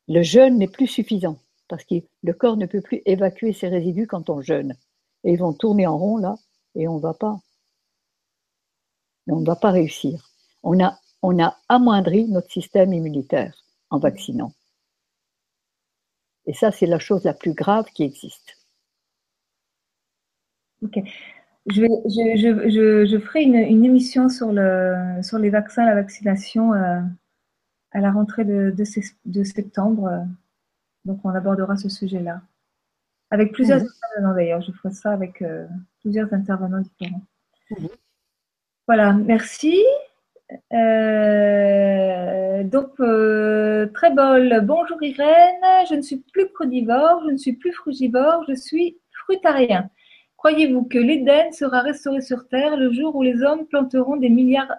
le 0.08 0.22
jeûne 0.22 0.58
n'est 0.58 0.68
plus 0.68 0.86
suffisant, 0.86 1.38
parce 1.70 1.84
que 1.84 1.94
le 2.22 2.32
corps 2.34 2.56
ne 2.56 2.66
peut 2.66 2.82
plus 2.82 3.00
évacuer 3.06 3.54
ses 3.54 3.68
résidus 3.68 4.08
quand 4.08 4.28
on 4.28 4.42
jeûne. 4.42 4.74
Et 5.24 5.32
ils 5.32 5.38
vont 5.38 5.54
tourner 5.54 5.86
en 5.86 5.96
rond 5.96 6.18
là, 6.18 6.34
et 6.74 6.88
on 6.88 6.96
ne 6.96 7.00
va 7.00 7.14
pas. 7.14 7.38
On 9.28 9.40
ne 9.40 9.46
va 9.46 9.56
pas 9.56 9.70
réussir. 9.70 10.28
On 10.62 10.82
a, 10.82 10.98
on 11.22 11.42
a 11.42 11.56
amoindri 11.68 12.28
notre 12.28 12.50
système 12.50 12.92
immunitaire 12.92 13.54
en 13.90 13.98
vaccinant. 13.98 14.52
Et 16.46 16.52
ça, 16.52 16.72
c'est 16.72 16.86
la 16.86 16.98
chose 16.98 17.24
la 17.24 17.34
plus 17.34 17.54
grave 17.54 17.86
qui 17.94 18.02
existe. 18.02 18.56
Ok. 20.82 20.98
Je, 21.66 21.84
je, 22.06 23.06
je, 23.06 23.18
ferai 23.18 23.42
une, 23.42 23.84
émission 23.84 24.28
sur, 24.28 24.50
le, 24.50 25.22
sur 25.22 25.38
les 25.38 25.50
vaccins, 25.50 25.84
la 25.84 25.94
vaccination 25.94 26.72
euh, 26.72 27.00
à 27.92 28.00
la 28.00 28.10
rentrée 28.10 28.44
de, 28.44 28.74
de, 29.26 29.44
septembre. 29.44 30.26
Euh. 31.06 31.12
donc, 31.12 31.20
on 31.24 31.30
abordera 31.30 31.76
ce 31.76 31.88
sujet-là. 31.88 32.40
Avec 33.30 33.52
plusieurs 33.52 33.80
mhm. 33.80 33.86
intervenants 33.86 34.34
d'ailleurs. 34.34 34.60
Je 34.62 34.72
ferai 34.72 34.92
ça 34.92 35.12
avec 35.12 35.42
euh, 35.42 35.66
plusieurs 36.00 36.32
intervenants 36.32 36.80
différents. 36.80 37.22
Mhm. 37.70 37.88
Voilà, 38.86 39.12
merci. 39.12 39.80
donc, 42.64 42.96
très 43.94 44.10
bol. 44.10 44.60
Bonjour 44.64 45.02
Irène. 45.02 45.86
Je 45.88 45.94
ne 45.94 46.02
suis 46.02 46.18
plus 46.32 46.48
crudivore, 46.52 47.22
je 47.26 47.30
ne 47.30 47.36
suis 47.36 47.52
plus 47.52 47.72
frugivore, 47.72 48.44
je 48.48 48.54
suis 48.54 48.98
frutarien. 49.12 49.88
Croyez-vous 50.40 50.84
que 50.84 50.96
l'Éden 50.96 51.52
sera 51.52 51.82
restauré 51.82 52.22
sur 52.22 52.48
terre 52.48 52.78
le 52.78 52.90
jour 52.90 53.14
où 53.14 53.22
les 53.22 53.42
hommes 53.42 53.66
planteront 53.66 54.16
des 54.16 54.30
milliards 54.30 54.74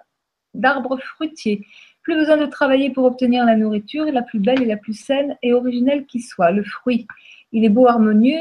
d'arbres 0.54 0.98
fruitiers? 0.98 1.64
Plus 2.02 2.16
besoin 2.16 2.36
de 2.36 2.46
travailler 2.46 2.90
pour 2.90 3.04
obtenir 3.04 3.44
la 3.44 3.56
nourriture, 3.56 4.06
la 4.06 4.22
plus 4.22 4.40
belle 4.40 4.62
et 4.62 4.66
la 4.66 4.76
plus 4.76 4.94
saine 4.94 5.36
et 5.42 5.52
originelle 5.52 6.04
qui 6.06 6.20
soit, 6.20 6.50
le 6.50 6.64
fruit. 6.64 7.06
Il 7.52 7.64
est 7.64 7.68
beau, 7.68 7.86
harmonieux, 7.86 8.38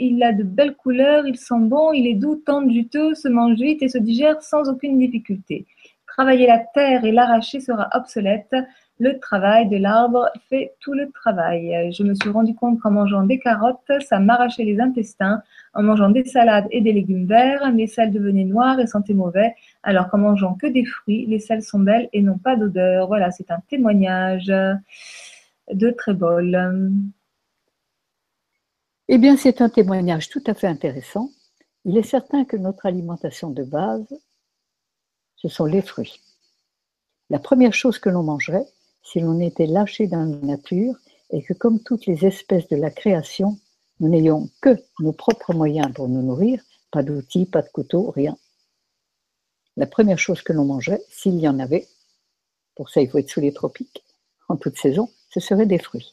il 0.00 0.22
a 0.22 0.32
de 0.32 0.42
belles 0.42 0.74
couleurs, 0.74 1.26
il 1.26 1.36
sent 1.36 1.60
bon, 1.60 1.92
il 1.92 2.06
est 2.06 2.14
doux, 2.14 2.36
tendre, 2.36 2.72
juteux, 2.72 3.14
se 3.14 3.28
mange 3.28 3.58
vite 3.58 3.82
et 3.82 3.88
se 3.88 3.98
digère 3.98 4.42
sans 4.42 4.68
aucune 4.70 4.98
difficulté. 4.98 5.66
Travailler 6.06 6.46
la 6.46 6.60
terre 6.60 7.04
et 7.04 7.12
l'arracher 7.12 7.60
sera 7.60 7.88
obsolète. 7.92 8.54
Le 9.00 9.18
travail 9.18 9.68
de 9.68 9.76
l'arbre 9.76 10.30
fait 10.48 10.74
tout 10.80 10.92
le 10.92 11.10
travail. 11.10 11.92
Je 11.92 12.04
me 12.04 12.14
suis 12.14 12.30
rendu 12.30 12.54
compte 12.54 12.78
qu'en 12.78 12.92
mangeant 12.92 13.24
des 13.24 13.40
carottes, 13.40 13.90
ça 14.08 14.20
m'arrachait 14.20 14.62
les 14.62 14.80
intestins. 14.80 15.42
En 15.74 15.82
mangeant 15.82 16.10
des 16.10 16.24
salades 16.24 16.68
et 16.70 16.80
des 16.80 16.92
légumes 16.92 17.26
verts, 17.26 17.72
mes 17.72 17.88
selles 17.88 18.12
devenaient 18.12 18.44
noires 18.44 18.78
et 18.78 18.86
sentaient 18.86 19.12
mauvais. 19.12 19.56
Alors 19.84 20.08
qu'en 20.08 20.18
mangeant 20.18 20.54
que 20.54 20.66
des 20.66 20.84
fruits, 20.84 21.26
les 21.26 21.38
selles 21.38 21.62
sont 21.62 21.78
belles 21.78 22.08
et 22.12 22.22
n'ont 22.22 22.38
pas 22.38 22.56
d'odeur. 22.56 23.06
Voilà, 23.06 23.30
c'est 23.30 23.50
un 23.50 23.60
témoignage 23.68 24.46
de 24.46 25.90
Trébol. 25.90 26.90
Eh 29.08 29.18
bien, 29.18 29.36
c'est 29.36 29.60
un 29.60 29.68
témoignage 29.68 30.30
tout 30.30 30.42
à 30.46 30.54
fait 30.54 30.66
intéressant. 30.66 31.30
Il 31.84 31.98
est 31.98 32.02
certain 32.02 32.46
que 32.46 32.56
notre 32.56 32.86
alimentation 32.86 33.50
de 33.50 33.62
base, 33.62 34.08
ce 35.36 35.48
sont 35.48 35.66
les 35.66 35.82
fruits. 35.82 36.22
La 37.28 37.38
première 37.38 37.74
chose 37.74 37.98
que 37.98 38.08
l'on 38.08 38.22
mangerait, 38.22 38.66
si 39.02 39.20
l'on 39.20 39.38
était 39.40 39.66
lâché 39.66 40.06
dans 40.06 40.24
la 40.24 40.46
nature 40.46 40.94
et 41.30 41.42
que 41.42 41.52
comme 41.52 41.82
toutes 41.82 42.06
les 42.06 42.24
espèces 42.24 42.68
de 42.68 42.76
la 42.76 42.90
création, 42.90 43.58
nous 44.00 44.08
n'ayons 44.08 44.48
que 44.62 44.78
nos 45.00 45.12
propres 45.12 45.52
moyens 45.52 45.92
pour 45.92 46.08
nous 46.08 46.22
nourrir, 46.22 46.62
pas 46.90 47.02
d'outils, 47.02 47.44
pas 47.44 47.60
de 47.60 47.68
couteau, 47.68 48.10
rien. 48.10 48.36
La 49.76 49.86
première 49.86 50.18
chose 50.18 50.42
que 50.42 50.52
l'on 50.52 50.64
mangerait, 50.64 51.02
s'il 51.10 51.38
y 51.38 51.48
en 51.48 51.58
avait, 51.58 51.88
pour 52.74 52.90
ça 52.90 53.00
il 53.00 53.08
faut 53.08 53.18
être 53.18 53.30
sous 53.30 53.40
les 53.40 53.52
tropiques, 53.52 54.04
en 54.48 54.56
toute 54.56 54.78
saison, 54.78 55.10
ce 55.30 55.40
serait 55.40 55.66
des 55.66 55.78
fruits. 55.78 56.12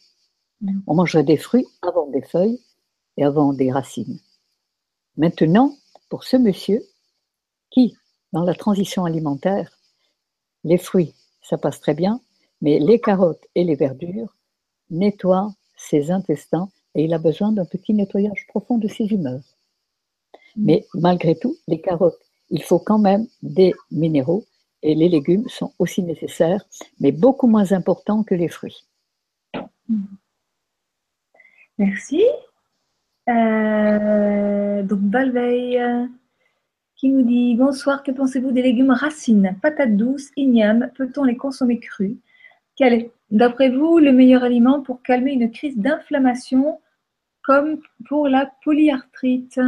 Mm. 0.62 0.80
On 0.88 0.95
mangerait 0.95 1.24
des 1.24 1.38
fruits 1.38 1.68
avant 1.82 2.07
des 2.07 2.22
feuilles 2.22 2.59
et 3.18 3.24
avant 3.24 3.53
des 3.53 3.72
racines. 3.72 4.20
Maintenant, 5.18 5.76
pour 6.09 6.24
ce 6.24 6.38
monsieur 6.38 6.82
qui, 7.70 7.95
dans 8.34 8.43
la 8.43 8.55
transition 8.55 9.05
alimentaire, 9.05 9.78
les 10.64 10.78
fruits, 10.78 11.14
ça 11.41 11.57
passe 11.57 11.80
très 11.80 11.93
bien, 11.93 12.22
mais 12.62 12.80
les 12.80 12.99
carottes 12.99 13.45
et 13.55 13.64
les 13.64 13.76
verdures 13.76 14.36
nettoient 14.89 15.53
ses 15.76 16.12
intestins 16.12 16.70
et 16.95 17.03
il 17.03 17.14
a 17.14 17.20
besoin 17.20 17.51
d'un 17.51 17.66
petit 17.66 17.93
nettoyage 17.93 18.45
profond 18.47 18.78
de 18.78 18.88
ses 18.88 19.05
humeurs. 19.05 19.43
Mm. 20.55 20.66
Mais 20.66 20.88
malgré 20.93 21.36
tout, 21.36 21.57
les 21.68 21.82
carottes, 21.82 22.30
il 22.51 22.63
faut 22.63 22.79
quand 22.79 22.99
même 22.99 23.25
des 23.41 23.73
minéraux 23.89 24.45
et 24.83 24.93
les 24.93 25.09
légumes 25.09 25.47
sont 25.47 25.73
aussi 25.79 26.03
nécessaires, 26.03 26.63
mais 26.99 27.11
beaucoup 27.11 27.47
moins 27.47 27.71
importants 27.71 28.23
que 28.23 28.35
les 28.35 28.47
fruits. 28.47 28.85
Merci. 31.77 32.23
Euh, 33.29 34.83
donc 34.83 34.99
Balveille 34.99 35.81
qui 36.95 37.09
nous 37.09 37.23
dit 37.23 37.55
Bonsoir, 37.55 38.03
que 38.03 38.11
pensez-vous 38.11 38.51
des 38.51 38.61
légumes 38.61 38.91
racines, 38.91 39.57
patates 39.61 39.97
douces, 39.97 40.31
ignames 40.35 40.91
Peut-on 40.95 41.23
les 41.23 41.37
consommer 41.37 41.79
crus 41.79 42.17
quel 42.81 42.93
est, 42.93 43.11
d'après 43.29 43.69
vous, 43.69 43.99
le 43.99 44.11
meilleur 44.11 44.43
aliment 44.43 44.81
pour 44.81 45.03
calmer 45.03 45.33
une 45.33 45.51
crise 45.51 45.77
d'inflammation 45.77 46.79
comme 47.43 47.79
pour 48.07 48.27
la 48.27 48.51
polyarthrite? 48.63 49.59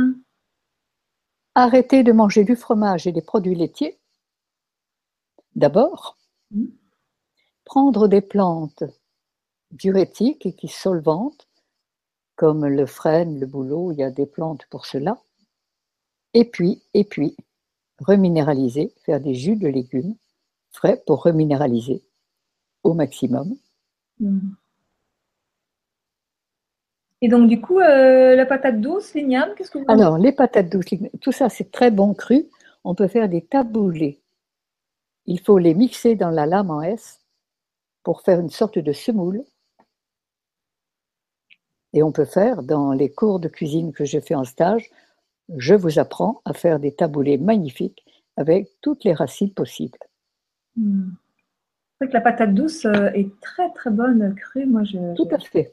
Arrêtez 1.56 2.04
de 2.04 2.12
manger 2.12 2.44
du 2.44 2.56
fromage 2.56 3.06
et 3.06 3.12
des 3.12 3.22
produits 3.22 3.56
laitiers. 3.56 4.00
D'abord, 5.56 6.18
mmh. 6.52 6.66
prendre 7.64 8.08
des 8.08 8.22
plantes 8.22 8.84
diurétiques 9.72 10.46
et 10.46 10.54
qui 10.54 10.68
solvantes, 10.68 11.48
comme 12.36 12.66
le 12.66 12.86
frêne, 12.86 13.40
le 13.40 13.46
bouleau, 13.46 13.92
il 13.92 14.00
y 14.00 14.04
a 14.04 14.10
des 14.10 14.26
plantes 14.26 14.66
pour 14.70 14.86
cela. 14.86 15.22
Et 16.34 16.46
puis, 16.46 16.82
et 16.96 17.04
puis, 17.04 17.36
reminéraliser, 18.00 18.94
faire 19.06 19.22
des 19.22 19.36
jus 19.36 19.56
de 19.56 19.68
légumes 19.68 20.16
frais 20.72 21.02
pour 21.06 21.24
reminéraliser 21.24 22.04
au 22.84 22.94
maximum. 22.94 23.56
Hmm. 24.20 24.54
Et 27.24 27.30
donc, 27.30 27.48
du 27.48 27.62
coup, 27.62 27.80
euh, 27.80 28.36
la 28.36 28.46
patate 28.46 28.82
douce, 28.82 29.14
l'igname, 29.14 29.56
qu'est-ce 29.56 29.72
que 29.72 29.78
vous 29.78 29.86
Alors, 29.88 30.18
les 30.18 30.34
patates 30.34 30.70
douces, 30.70 30.94
tout 31.22 31.32
ça, 31.32 31.48
c'est 31.48 31.72
très 31.72 31.90
bon 31.90 32.14
cru. 32.14 32.50
On 32.84 32.96
peut 32.96 33.08
faire 33.08 33.30
des 33.30 33.42
taboulés. 33.42 34.20
Il 35.26 35.40
faut 35.40 35.58
les 35.58 35.74
mixer 35.74 36.16
dans 36.16 36.32
la 36.32 36.46
lame 36.46 36.70
en 36.70 36.82
S 36.82 37.22
pour 38.04 38.24
faire 38.24 38.42
une 38.42 38.50
sorte 38.50 38.78
de 38.78 38.92
semoule. 38.92 39.42
Et 41.94 42.04
on 42.04 42.12
peut 42.12 42.26
faire, 42.26 42.62
dans 42.62 42.92
les 42.92 43.10
cours 43.10 43.40
de 43.40 43.48
cuisine 43.48 43.94
que 43.94 44.04
j'ai 44.04 44.20
fait 44.20 44.36
en 44.36 44.44
stage, 44.44 44.92
je 45.56 45.76
vous 45.76 46.00
apprends 46.00 46.42
à 46.44 46.52
faire 46.52 46.78
des 46.78 46.94
taboulés 46.94 47.38
magnifiques 47.38 48.04
avec 48.36 48.68
toutes 48.82 49.06
les 49.06 49.14
racines 49.14 49.54
possibles. 49.54 50.00
Hmm 50.76 51.12
que 52.08 52.14
la 52.14 52.22
patate 52.22 52.54
douce 52.54 52.86
euh, 52.86 53.10
est 53.14 53.30
très 53.42 53.72
très 53.72 53.90
bonne 53.90 54.36
crue. 54.36 54.66
Moi, 54.66 54.84
je, 54.84 55.16
Tout 55.16 55.28
à 55.32 55.40
fait. 55.40 55.72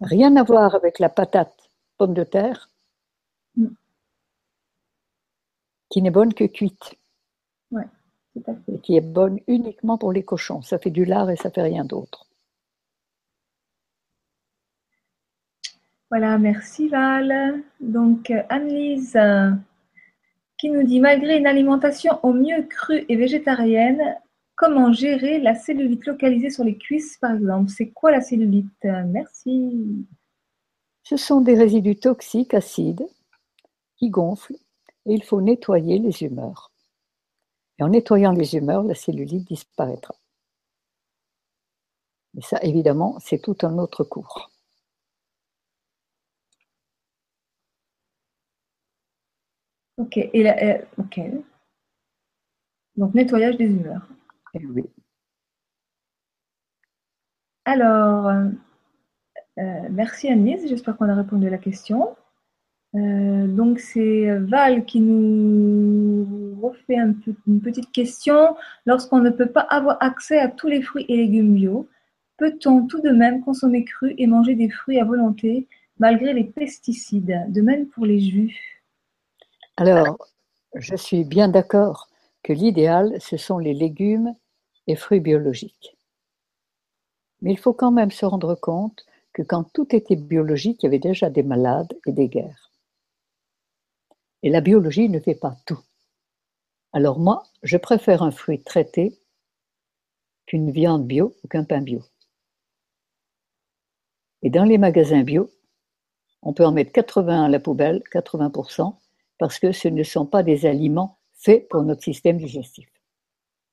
Rien 0.00 0.36
à 0.36 0.42
voir 0.42 0.74
avec 0.74 0.98
la 0.98 1.08
patate 1.08 1.70
pomme 1.98 2.14
de 2.14 2.24
terre, 2.24 2.70
mm. 3.56 3.68
qui 5.90 6.02
n'est 6.02 6.10
bonne 6.10 6.34
que 6.34 6.44
cuite. 6.44 6.94
Ouais, 7.70 7.86
tout 8.32 8.50
à 8.50 8.54
fait. 8.54 8.72
Et 8.72 8.80
qui 8.80 8.96
est 8.96 9.00
bonne 9.00 9.40
uniquement 9.46 9.98
pour 9.98 10.12
les 10.12 10.22
cochons. 10.22 10.62
Ça 10.62 10.78
fait 10.78 10.90
du 10.90 11.04
lard 11.04 11.30
et 11.30 11.36
ça 11.36 11.50
fait 11.50 11.62
rien 11.62 11.84
d'autre. 11.84 12.26
Voilà, 16.10 16.38
merci 16.38 16.88
Val. 16.88 17.62
Donc, 17.80 18.32
Annelise 18.48 19.16
qui 20.60 20.68
nous 20.68 20.82
dit 20.82 21.00
malgré 21.00 21.38
une 21.38 21.46
alimentation 21.46 22.20
au 22.22 22.34
mieux 22.34 22.62
crue 22.64 23.06
et 23.08 23.16
végétarienne, 23.16 24.14
Comment 24.60 24.92
gérer 24.92 25.38
la 25.38 25.54
cellulite 25.54 26.04
localisée 26.04 26.50
sur 26.50 26.64
les 26.64 26.76
cuisses, 26.76 27.16
par 27.16 27.32
exemple 27.32 27.70
C'est 27.70 27.88
quoi 27.88 28.10
la 28.10 28.20
cellulite? 28.20 28.68
Merci. 28.82 30.06
Ce 31.02 31.16
sont 31.16 31.40
des 31.40 31.54
résidus 31.54 31.96
toxiques 31.96 32.52
acides 32.52 33.08
qui 33.96 34.10
gonflent 34.10 34.58
et 35.06 35.14
il 35.14 35.24
faut 35.24 35.40
nettoyer 35.40 35.98
les 35.98 36.22
humeurs. 36.22 36.72
Et 37.78 37.84
en 37.84 37.88
nettoyant 37.88 38.32
les 38.32 38.54
humeurs, 38.54 38.82
la 38.82 38.94
cellulite 38.94 39.48
disparaîtra. 39.48 40.14
Mais 42.34 42.42
ça, 42.42 42.58
évidemment, 42.60 43.18
c'est 43.20 43.40
tout 43.40 43.56
un 43.62 43.78
autre 43.78 44.04
cours. 44.04 44.50
Ok. 49.96 50.18
Et 50.18 50.50
euh, 50.50 50.78
ok. 50.98 51.18
Donc, 52.96 53.14
nettoyage 53.14 53.56
des 53.56 53.64
humeurs. 53.64 54.06
Alors, 57.64 58.28
euh, 58.28 58.48
euh, 59.58 59.88
merci 59.90 60.28
Agnès, 60.28 60.66
j'espère 60.66 60.96
qu'on 60.96 61.08
a 61.08 61.14
répondu 61.14 61.46
à 61.46 61.50
la 61.50 61.58
question. 61.58 62.16
donc, 62.94 63.78
c'est 63.78 64.36
Val 64.38 64.84
qui 64.84 65.00
nous 65.00 66.58
refait 66.60 66.96
une 67.46 67.60
petite 67.60 67.92
question. 67.92 68.56
Lorsqu'on 68.86 69.20
ne 69.20 69.30
peut 69.30 69.50
pas 69.50 69.60
avoir 69.60 69.96
accès 70.00 70.38
à 70.38 70.48
tous 70.48 70.66
les 70.68 70.82
fruits 70.82 71.06
et 71.08 71.16
légumes 71.16 71.54
bio, 71.54 71.88
peut-on 72.36 72.86
tout 72.86 73.00
de 73.00 73.10
même 73.10 73.42
consommer 73.42 73.84
cru 73.84 74.14
et 74.18 74.26
manger 74.26 74.54
des 74.56 74.70
fruits 74.70 74.98
à 74.98 75.04
volonté 75.04 75.68
malgré 75.98 76.32
les 76.32 76.44
pesticides? 76.44 77.44
De 77.48 77.60
même 77.60 77.86
pour 77.86 78.06
les 78.06 78.18
jus. 78.18 78.82
Alors, 79.76 80.18
je 80.74 80.96
suis 80.96 81.24
bien 81.24 81.48
d'accord 81.48 82.09
que 82.42 82.52
l'idéal, 82.52 83.20
ce 83.20 83.36
sont 83.36 83.58
les 83.58 83.74
légumes 83.74 84.34
et 84.86 84.96
fruits 84.96 85.20
biologiques. 85.20 85.96
Mais 87.42 87.52
il 87.52 87.58
faut 87.58 87.72
quand 87.72 87.92
même 87.92 88.10
se 88.10 88.26
rendre 88.26 88.54
compte 88.54 89.04
que 89.32 89.42
quand 89.42 89.64
tout 89.72 89.94
était 89.94 90.16
biologique, 90.16 90.82
il 90.82 90.86
y 90.86 90.88
avait 90.88 90.98
déjà 90.98 91.30
des 91.30 91.42
malades 91.42 91.92
et 92.06 92.12
des 92.12 92.28
guerres. 92.28 92.70
Et 94.42 94.50
la 94.50 94.60
biologie 94.60 95.08
ne 95.08 95.20
fait 95.20 95.34
pas 95.34 95.56
tout. 95.66 95.80
Alors 96.92 97.18
moi, 97.18 97.44
je 97.62 97.76
préfère 97.76 98.22
un 98.22 98.30
fruit 98.30 98.62
traité 98.62 99.18
qu'une 100.46 100.70
viande 100.70 101.06
bio 101.06 101.34
ou 101.44 101.48
qu'un 101.48 101.64
pain 101.64 101.80
bio. 101.80 102.02
Et 104.42 104.50
dans 104.50 104.64
les 104.64 104.78
magasins 104.78 105.22
bio, 105.22 105.50
on 106.42 106.52
peut 106.52 106.64
en 106.64 106.72
mettre 106.72 106.92
80 106.92 107.44
à 107.44 107.48
la 107.48 107.60
poubelle, 107.60 108.02
80%, 108.12 108.96
parce 109.38 109.58
que 109.58 109.72
ce 109.72 109.88
ne 109.88 110.02
sont 110.02 110.26
pas 110.26 110.42
des 110.42 110.66
aliments 110.66 111.19
faits 111.40 111.68
pour 111.68 111.82
notre 111.82 112.02
système 112.02 112.38
digestif. 112.38 112.88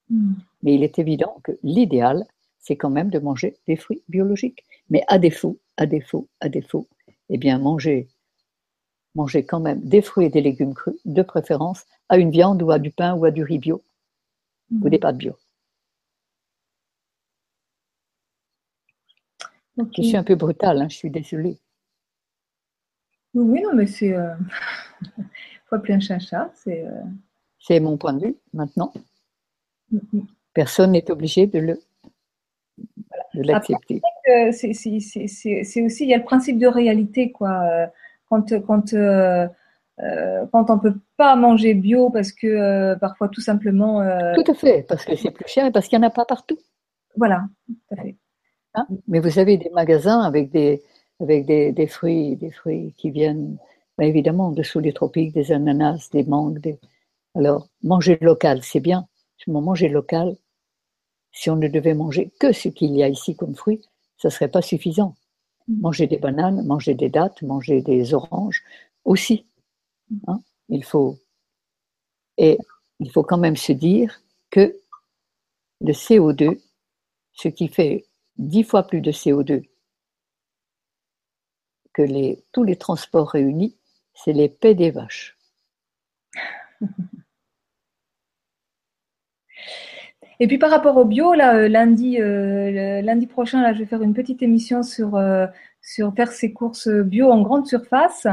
Hmm. 0.10 0.34
Mais 0.64 0.76
il 0.76 0.84
est 0.84 1.00
évident 1.00 1.40
que 1.44 1.52
l'idéal, 1.64 2.26
c'est 2.60 2.78
quand 2.78 2.90
même 2.90 3.10
de 3.10 3.20
manger 3.20 3.58
des 3.68 3.76
fruits 3.76 4.04
biologiques. 4.08 4.64
Mais 4.90 5.04
à 5.08 5.20
défaut, 5.20 5.60
à 5.76 5.86
défaut, 5.86 6.28
à 6.40 6.50
défaut, 6.50 6.88
eh 7.30 7.38
bien, 7.38 7.60
manger, 7.60 8.08
manger 9.16 9.46
quand 9.46 9.60
même 9.60 9.82
des 9.82 10.02
fruits 10.02 10.26
et 10.26 10.30
des 10.30 10.42
légumes 10.42 10.74
crus, 10.74 10.96
de 11.06 11.22
préférence, 11.22 11.86
à 12.10 12.18
une 12.18 12.32
viande 12.32 12.62
ou 12.62 12.72
à 12.72 12.80
du 12.80 12.92
pain 12.92 13.14
ou 13.16 13.26
à 13.26 13.32
du 13.32 13.44
riz 13.44 13.60
bio, 13.60 13.84
ou 14.72 14.88
hmm. 14.88 14.90
des 14.90 15.00
pâtes 15.00 15.18
bio. 15.18 15.36
Je 19.96 20.02
suis 20.02 20.18
un 20.18 20.24
peu 20.24 20.36
brutale, 20.36 20.82
hein, 20.82 20.90
je 20.90 20.96
suis 20.96 21.12
désolée. 21.12 21.58
Oui, 23.36 23.62
non, 23.62 23.76
mais 23.76 23.86
c'est. 23.86 24.14
Euh... 24.16 24.34
faut 25.68 25.76
appeler 25.76 25.94
un 25.96 26.00
chat 26.00 26.52
C'est 26.56 26.86
euh, 26.86 27.04
C'est 27.68 27.80
mon 27.80 27.98
point 27.98 28.14
de 28.14 28.28
vue 28.28 28.36
maintenant. 28.54 28.94
Mm-hmm. 29.94 30.26
Personne 30.54 30.92
n'est 30.92 31.12
obligé 31.12 31.48
de 31.48 31.60
le 31.60 31.80
l'accepter. 33.34 34.02
C'est 34.52 34.70
aussi, 34.70 36.04
il 36.04 36.10
y 36.10 36.14
a 36.14 36.18
le 36.18 36.24
principe 36.24 36.58
de 36.60 36.68
réalité, 36.68 37.32
quoi. 37.32 37.62
Euh, 37.64 37.88
quand, 38.30 38.60
quand, 38.62 38.94
euh, 38.94 39.48
quand 40.52 40.70
on 40.70 40.76
ne 40.76 40.82
peut 40.82 40.96
pas 41.16 41.36
manger 41.36 41.74
bio 41.74 42.10
parce 42.10 42.32
que 42.32 42.96
parfois 42.96 43.30
tout 43.30 43.42
simplement. 43.42 44.02
Tout 44.36 44.52
à 44.52 44.54
fait, 44.54 44.86
parce 44.88 45.06
que 45.06 45.16
c'est 45.16 45.32
plus 45.32 45.48
cher 45.48 45.66
et 45.66 45.72
parce 45.72 45.88
qu'il 45.88 46.00
n'y 46.00 46.06
en 46.06 46.08
a 46.08 46.12
pas 46.12 46.26
partout. 46.26 46.60
Voilà, 47.16 47.46
tout 47.66 47.96
à 47.98 48.02
fait. 48.02 48.16
Hein? 48.76 48.88
Mais 49.08 49.20
vous 49.20 49.40
avez 49.40 49.58
des 49.58 49.70
magasins 49.72 50.22
avec 50.22 50.52
des, 50.52 50.84
avec 51.20 51.46
des, 51.46 51.88
fruits, 51.88 52.36
des 52.36 52.52
fruits 52.52 52.94
qui 52.98 53.12
viennent 53.12 53.58
ben, 53.98 54.06
évidemment 54.06 54.52
dessous 54.52 54.80
les 54.80 54.94
tropiques, 54.94 55.34
des 55.34 55.52
ananas, 55.52 56.10
des 56.12 56.24
mangues. 56.24 56.60
Des... 56.60 56.78
Alors, 57.36 57.68
manger 57.84 58.18
local, 58.22 58.64
c'est 58.64 58.80
bien. 58.80 59.08
manger 59.48 59.90
local, 59.90 60.36
si 61.32 61.50
on 61.50 61.56
ne 61.56 61.68
devait 61.68 61.94
manger 61.94 62.32
que 62.40 62.52
ce 62.52 62.70
qu'il 62.70 62.96
y 62.96 63.04
a 63.04 63.10
ici 63.10 63.36
comme 63.36 63.56
fruits, 63.56 63.86
ça 64.18 64.30
ne 64.30 64.32
serait 64.32 64.50
pas 64.50 64.62
suffisant. 64.62 65.16
Mm. 65.68 65.82
Manger 65.82 66.08
des 66.08 66.18
bananes, 66.18 66.66
manger 66.66 66.96
des 66.96 67.10
dattes, 67.10 67.42
manger 67.44 67.82
des 67.82 68.14
oranges 68.14 68.64
aussi. 69.06 69.46
Hein? 70.28 70.42
Il 70.70 70.84
faut. 70.84 71.20
Et 72.38 72.58
il 73.00 73.12
faut 73.12 73.24
quand 73.24 73.38
même 73.38 73.58
se 73.58 73.72
dire 73.72 74.22
que 74.50 74.80
le 75.82 75.94
CO2, 75.94 76.60
ce 77.34 77.48
qui 77.48 77.68
fait 77.68 78.06
dix 78.38 78.64
fois 78.64 78.84
plus 78.84 79.02
de 79.02 79.12
CO2 79.12 79.68
que 81.94 82.02
les, 82.04 82.44
tous 82.52 82.64
les 82.64 82.76
transports 82.76 83.30
réunis, 83.30 83.76
c'est 84.14 84.34
les 84.34 84.50
pets 84.50 84.78
des 84.78 84.92
vaches. 84.92 85.38
Et 90.40 90.48
puis 90.48 90.58
par 90.58 90.70
rapport 90.70 90.98
au 90.98 91.06
bio, 91.06 91.34
là, 91.34 91.56
euh, 91.56 91.68
lundi, 91.68 92.22
euh, 92.22 93.02
lundi 93.02 93.28
prochain, 93.28 93.62
là, 93.62 93.74
je 93.74 93.80
vais 93.80 93.86
faire 93.86 94.04
une 94.04 94.14
petite 94.14 94.44
émission 94.44 94.84
sur, 94.84 95.16
euh, 95.16 95.48
sur 95.82 96.14
faire 96.14 96.32
ses 96.32 96.54
courses 96.54 96.90
bio 96.90 97.32
en 97.32 97.42
grande 97.42 97.68
surface 97.68 98.28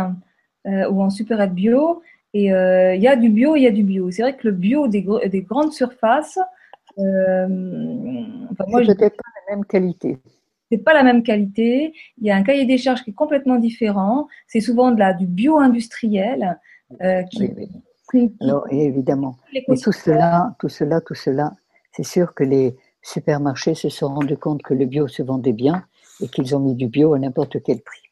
ou 0.67 1.03
en 1.03 1.11
supérette 1.11 1.53
bio. 1.53 2.03
Et 2.33 2.47
il 2.47 3.03
y 3.03 3.09
a 3.09 3.17
du 3.17 3.29
bio, 3.29 3.55
il 3.57 3.63
y 3.63 3.67
a 3.67 3.71
du 3.71 3.85
bio. 3.85 4.11
C'est 4.11 4.23
vrai 4.23 4.37
que 4.37 4.49
le 4.49 4.53
bio 4.53 4.89
des, 4.89 5.07
des 5.29 5.43
grandes 5.43 5.73
surfaces, 5.73 6.39
euh, 6.99 7.47
enfin, 8.51 8.65
peut-être 8.65 9.17
pas 9.17 9.31
la 9.49 9.57
même 9.57 9.65
qualité. 9.65 10.19
C'est 10.71 10.79
pas 10.79 10.95
la 10.95 11.03
même 11.03 11.23
qualité. 11.23 11.93
Il 12.19 12.27
y 12.27 12.31
a 12.31 12.37
un 12.37 12.43
cahier 12.43 12.65
des 12.65 12.79
charges 12.79 13.03
qui 13.05 13.11
est 13.11 13.15
complètement 13.15 13.57
différent. 13.57 14.29
C'est 14.47 14.61
souvent 14.61 14.91
de 14.91 14.99
la, 14.99 15.13
du 15.13 15.27
bio-industriel. 15.27 16.59
Euh, 17.03 17.23
qui, 17.25 18.33
Alors, 18.41 18.67
évidemment. 18.71 19.37
Mais 19.53 19.77
tout 19.77 19.93
cela, 19.93 20.55
tout 20.59 20.69
cela, 20.69 21.01
tout 21.01 21.15
cela, 21.15 21.53
c'est 21.95 22.05
sûr 22.05 22.35
que 22.35 22.45
les 22.45 22.77
supermarchés 23.03 23.75
se 23.75 23.89
sont 23.89 24.09
rendus 24.09 24.37
compte 24.37 24.63
que 24.63 24.75
le 24.75 24.87
bio 24.87 25.09
se 25.09 25.23
vendait 25.23 25.53
bien 25.53 25.85
et 26.21 26.29
qu'ils 26.29 26.57
ont 26.57 26.61
mis 26.61 26.75
du 26.75 26.89
bio 26.89 27.15
à 27.15 27.19
n'importe 27.19 27.63
quel 27.63 27.81
prix. 27.81 28.03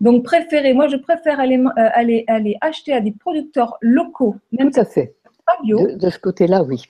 Donc, 0.00 0.24
préférez, 0.24 0.74
moi, 0.74 0.88
je 0.88 0.96
préfère 0.96 1.38
aller, 1.38 1.58
euh, 1.58 1.70
aller, 1.76 2.24
aller 2.26 2.56
acheter 2.60 2.92
à 2.92 3.00
des 3.00 3.12
producteurs 3.12 3.76
locaux. 3.80 4.36
Même 4.52 4.70
Tout 4.70 4.80
à 4.80 4.84
fait. 4.84 5.14
Pas 5.46 5.56
bio. 5.62 5.96
de 5.96 6.10
ce 6.10 6.18
côté-là, 6.18 6.62
oui 6.64 6.82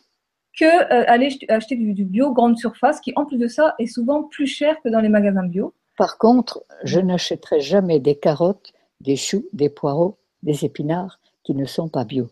que 0.59 0.65
euh, 0.65 1.05
aller 1.07 1.39
acheter 1.49 1.77
du, 1.77 2.05
bio 2.05 2.33
grande 2.33 2.59
surface, 2.59 3.01
qui 3.01 3.13
en 3.15 3.27
plus 3.27 3.37
de 3.37 3.47
ça 3.47 3.75
est 3.79 3.87
souvent 3.87 4.25
plus 4.25 4.47
cher 4.47 4.81
que 4.83 4.89
dans 4.89 5.01
les 5.01 5.11
magasins 5.11 5.47
bio. 5.47 5.75
Par 5.97 6.19
contre, 6.19 6.65
je 6.83 6.99
n'achèterai 6.99 7.61
jamais 7.61 8.01
des 8.01 8.19
carottes, 8.19 8.73
des 9.01 9.17
choux, 9.17 9.47
des 9.53 9.69
poireaux, 9.69 10.19
des 10.43 10.65
épinards 10.65 11.21
qui 11.43 11.55
ne 11.55 11.67
sont 11.67 11.89
pas 11.89 12.05
bio. 12.05 12.29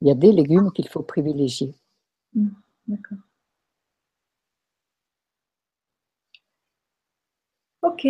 Il 0.00 0.08
y 0.08 0.10
a 0.10 0.14
des 0.14 0.32
légumes 0.32 0.70
qu'il 0.72 0.88
faut 0.88 1.02
privilégier. 1.02 1.74
Mm. 2.34 2.48
D'accord. 2.88 3.18
Ok. 7.82 8.06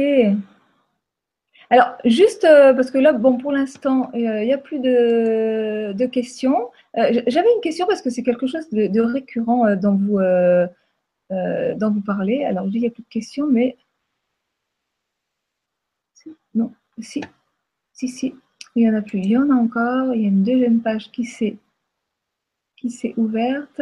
Alors, 1.70 1.97
juste 2.05 2.45
euh, 2.45 2.72
parce 2.72 2.91
que 2.91 2.99
là, 2.99 3.12
bon, 3.12 3.36
pour 3.36 3.53
l'instant, 3.53 4.11
il 4.14 4.22
n'y 4.22 4.53
a 4.53 4.59
plus 4.59 4.80
de, 4.80 6.07
questions. 6.07 6.70
Euh, 6.97 7.22
j'avais 7.26 7.53
une 7.55 7.61
question 7.61 7.86
parce 7.86 8.01
que 8.01 8.11
c'est 8.11 8.22
quelque 8.22 8.47
chose 8.47 8.68
de, 8.70 9.01
récurrent 9.01 9.66
euh, 9.66 9.76
dans 9.76 9.95
vous, 9.95 10.18
dont 11.76 11.91
vous 11.91 12.01
parlez. 12.01 12.45
Alors, 12.45 12.64
je 12.66 12.70
dis 12.70 12.78
il 12.78 12.80
n'y 12.82 12.86
a 12.86 12.91
plus 12.91 13.03
de 13.03 13.09
questions, 13.09 13.47
mais. 13.47 13.76
Non, 16.55 16.72
si, 16.99 17.22
si, 17.93 18.09
si, 18.09 18.34
il 18.74 18.82
n'y 18.84 18.91
en 18.91 18.95
a 18.95 19.03
plus. 19.03 19.18
Il 19.18 19.30
y 19.30 19.36
en 19.36 19.51
a 19.51 19.55
encore. 19.55 20.14
Il 20.14 20.22
y 20.22 20.24
a 20.24 20.28
une 20.28 20.45
deuxième 20.45 20.80
page 20.80 21.11
qui 21.11 21.24
s'est 21.24 21.59
qui 22.81 22.91
s'est 22.91 23.14
ouverte. 23.16 23.81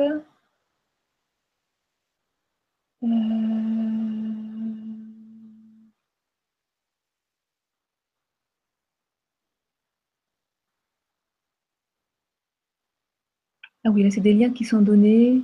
Ah 13.85 13.91
oui, 13.91 14.03
là, 14.03 14.11
c'est 14.11 14.21
des 14.21 14.35
liens 14.35 14.51
qui 14.51 14.65
sont 14.65 14.81
donnés. 14.83 15.43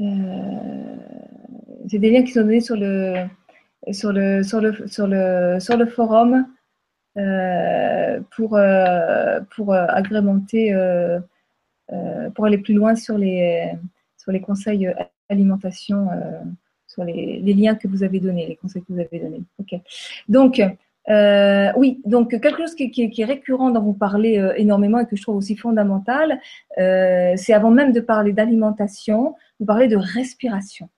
Euh, 0.00 0.96
c'est 1.88 1.98
des 1.98 2.10
liens 2.10 2.22
qui 2.24 2.32
sont 2.32 2.40
donnés 2.40 2.60
sur 2.60 2.76
le, 2.76 3.26
sur 3.92 4.12
le, 4.12 4.42
sur 4.42 4.60
le, 4.60 4.86
sur 4.88 5.06
le, 5.06 5.58
sur 5.60 5.76
le 5.76 5.86
forum 5.86 6.46
euh, 7.18 8.20
pour, 8.34 8.56
euh, 8.56 9.40
pour 9.54 9.74
agrémenter, 9.74 10.74
pour 12.34 12.46
aller 12.46 12.58
plus 12.58 12.74
loin 12.74 12.94
sur 12.94 13.18
les, 13.18 13.72
sur 14.16 14.32
les 14.32 14.40
conseils 14.40 14.92
alimentation, 15.28 16.08
sur 16.86 17.04
les, 17.04 17.40
les, 17.40 17.54
liens 17.54 17.74
que 17.74 17.88
vous 17.88 18.02
avez 18.02 18.20
donnés, 18.20 18.46
les 18.46 18.56
conseils 18.56 18.82
que 18.82 18.92
vous 18.92 19.00
avez 19.00 19.18
donnés. 19.18 19.42
Ok. 19.58 19.80
Donc, 20.28 20.60
Euh, 21.08 21.70
oui, 21.76 22.00
donc 22.04 22.30
quelque 22.30 22.56
chose 22.56 22.74
qui, 22.74 23.12
est 23.16 23.24
récurrent 23.24 23.70
dont 23.70 23.82
vous 23.82 23.94
parlez 23.94 24.38
euh, 24.38 24.54
énormément 24.56 24.98
et 24.98 25.06
que 25.06 25.14
je 25.14 25.22
trouve 25.22 25.36
aussi 25.36 25.56
fondamental, 25.56 26.40
euh, 26.78 27.34
c'est 27.36 27.52
avant 27.52 27.70
même 27.70 27.92
de 27.92 28.00
parler 28.00 28.32
d'alimentation, 28.32 29.34
vous 29.60 29.66
parlez 29.66 29.88
de 29.88 29.96
respiration. 29.96 30.88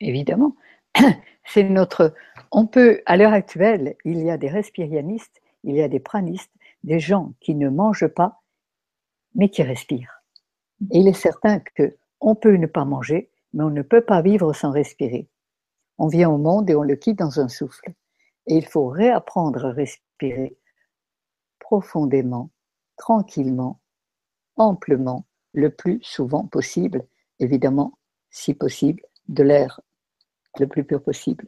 Évidemment, 0.00 0.56
c'est 1.44 1.64
notre. 1.64 2.14
On 2.50 2.66
peut, 2.66 3.02
à 3.04 3.16
l'heure 3.16 3.34
actuelle, 3.34 3.96
il 4.04 4.22
y 4.22 4.30
a 4.30 4.38
des 4.38 4.48
respirianistes, 4.48 5.42
il 5.64 5.76
y 5.76 5.82
a 5.82 5.88
des 5.88 6.00
pranistes, 6.00 6.52
des 6.82 6.98
gens 6.98 7.34
qui 7.40 7.54
ne 7.54 7.68
mangent 7.68 8.08
pas, 8.08 8.40
mais 9.34 9.50
qui 9.50 9.62
respirent. 9.62 10.17
Il 10.90 11.08
est 11.08 11.12
certain 11.12 11.60
que 11.60 11.96
on 12.20 12.34
peut 12.34 12.56
ne 12.56 12.66
pas 12.66 12.84
manger, 12.84 13.30
mais 13.52 13.64
on 13.64 13.70
ne 13.70 13.82
peut 13.82 14.00
pas 14.00 14.22
vivre 14.22 14.52
sans 14.52 14.70
respirer. 14.70 15.28
On 15.98 16.08
vient 16.08 16.30
au 16.30 16.38
monde 16.38 16.70
et 16.70 16.74
on 16.74 16.82
le 16.82 16.96
quitte 16.96 17.18
dans 17.18 17.40
un 17.40 17.48
souffle. 17.48 17.92
Et 18.46 18.56
il 18.56 18.66
faut 18.66 18.86
réapprendre 18.86 19.66
à 19.66 19.72
respirer 19.72 20.56
profondément, 21.58 22.50
tranquillement, 22.96 23.80
amplement, 24.56 25.26
le 25.52 25.70
plus 25.70 25.98
souvent 26.02 26.46
possible, 26.46 27.04
évidemment, 27.40 27.98
si 28.30 28.54
possible, 28.54 29.02
de 29.28 29.42
l'air 29.42 29.80
le 30.58 30.66
plus 30.66 30.84
pur 30.84 31.02
possible. 31.02 31.46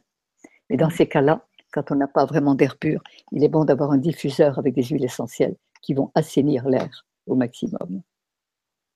Mais 0.69 0.77
dans 0.77 0.89
ces 0.89 1.07
cas-là, 1.07 1.45
quand 1.71 1.91
on 1.91 1.95
n'a 1.95 2.07
pas 2.07 2.25
vraiment 2.25 2.55
d'air 2.55 2.77
pur, 2.77 3.01
il 3.31 3.43
est 3.43 3.49
bon 3.49 3.65
d'avoir 3.65 3.91
un 3.91 3.97
diffuseur 3.97 4.59
avec 4.59 4.75
des 4.75 4.83
huiles 4.83 5.05
essentielles 5.05 5.55
qui 5.81 5.93
vont 5.93 6.11
assainir 6.15 6.67
l'air 6.67 7.05
au 7.27 7.35
maximum. 7.35 8.01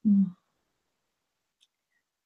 Hmm. 0.06 0.26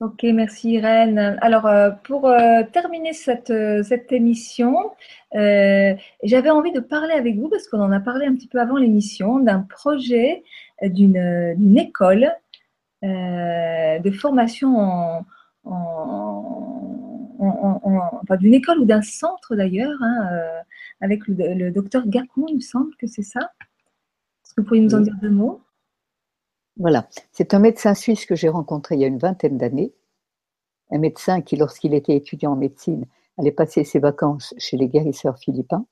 Ok, 0.01 0.23
merci 0.23 0.71
Irène. 0.71 1.37
Alors, 1.41 1.65
euh, 1.65 1.91
pour 1.91 2.27
euh, 2.29 2.63
terminer 2.71 3.11
cette, 3.11 3.49
euh, 3.49 3.83
cette 3.83 4.13
émission, 4.13 4.91
j'avais 5.33 6.49
envie 6.49 6.71
de 6.71 6.79
parler 6.79 7.13
avec 7.13 7.37
vous, 7.37 7.49
parce 7.49 7.67
qu'on 7.67 7.81
en 7.81 7.91
a 7.91 7.99
parlé 7.99 8.25
un 8.25 8.33
petit 8.33 8.47
peu 8.47 8.61
avant 8.61 8.77
l'émission, 8.77 9.39
d'un 9.39 9.59
projet 9.59 10.43
d'une 10.81 11.77
école 11.77 12.31
de 13.03 14.11
formation 14.11 14.77
en, 14.77 15.25
enfin, 18.23 18.37
d'une 18.37 18.53
école 18.53 18.79
ou 18.79 18.85
d'un 18.85 19.01
centre 19.01 19.55
d'ailleurs, 19.55 20.01
hein, 20.01 20.29
avec 21.01 21.27
le, 21.27 21.71
docteur 21.71 22.07
Gacon, 22.07 22.45
il 22.47 22.55
me 22.55 22.61
semble 22.61 22.95
que 22.95 23.07
c'est 23.07 23.23
ça. 23.23 23.51
Est-ce 24.45 24.53
que 24.53 24.61
vous 24.61 24.67
pourriez 24.67 24.81
nous 24.81 24.95
en 24.95 25.01
dire 25.01 25.15
deux 25.21 25.29
mots? 25.29 25.61
Voilà, 26.79 27.09
c'est 27.33 27.53
un 27.53 27.59
médecin 27.59 27.93
suisse 27.93 28.25
que 28.25 28.35
j'ai 28.35 28.47
rencontré 28.47 28.95
il 28.95 29.01
y 29.01 29.03
a 29.03 29.07
une 29.07 29.17
vingtaine 29.17 29.57
d'années, 29.57 29.93
un 30.91 30.97
médecin 30.97 31.41
qui, 31.41 31.57
lorsqu'il 31.57 31.93
était 31.93 32.15
étudiant 32.15 32.53
en 32.53 32.55
médecine, 32.55 33.05
allait 33.37 33.51
passer 33.51 33.83
ses 33.83 33.99
vacances 33.99 34.53
chez 34.57 34.77
les 34.77 34.87
guérisseurs 34.87 35.37
philippins. 35.37 35.85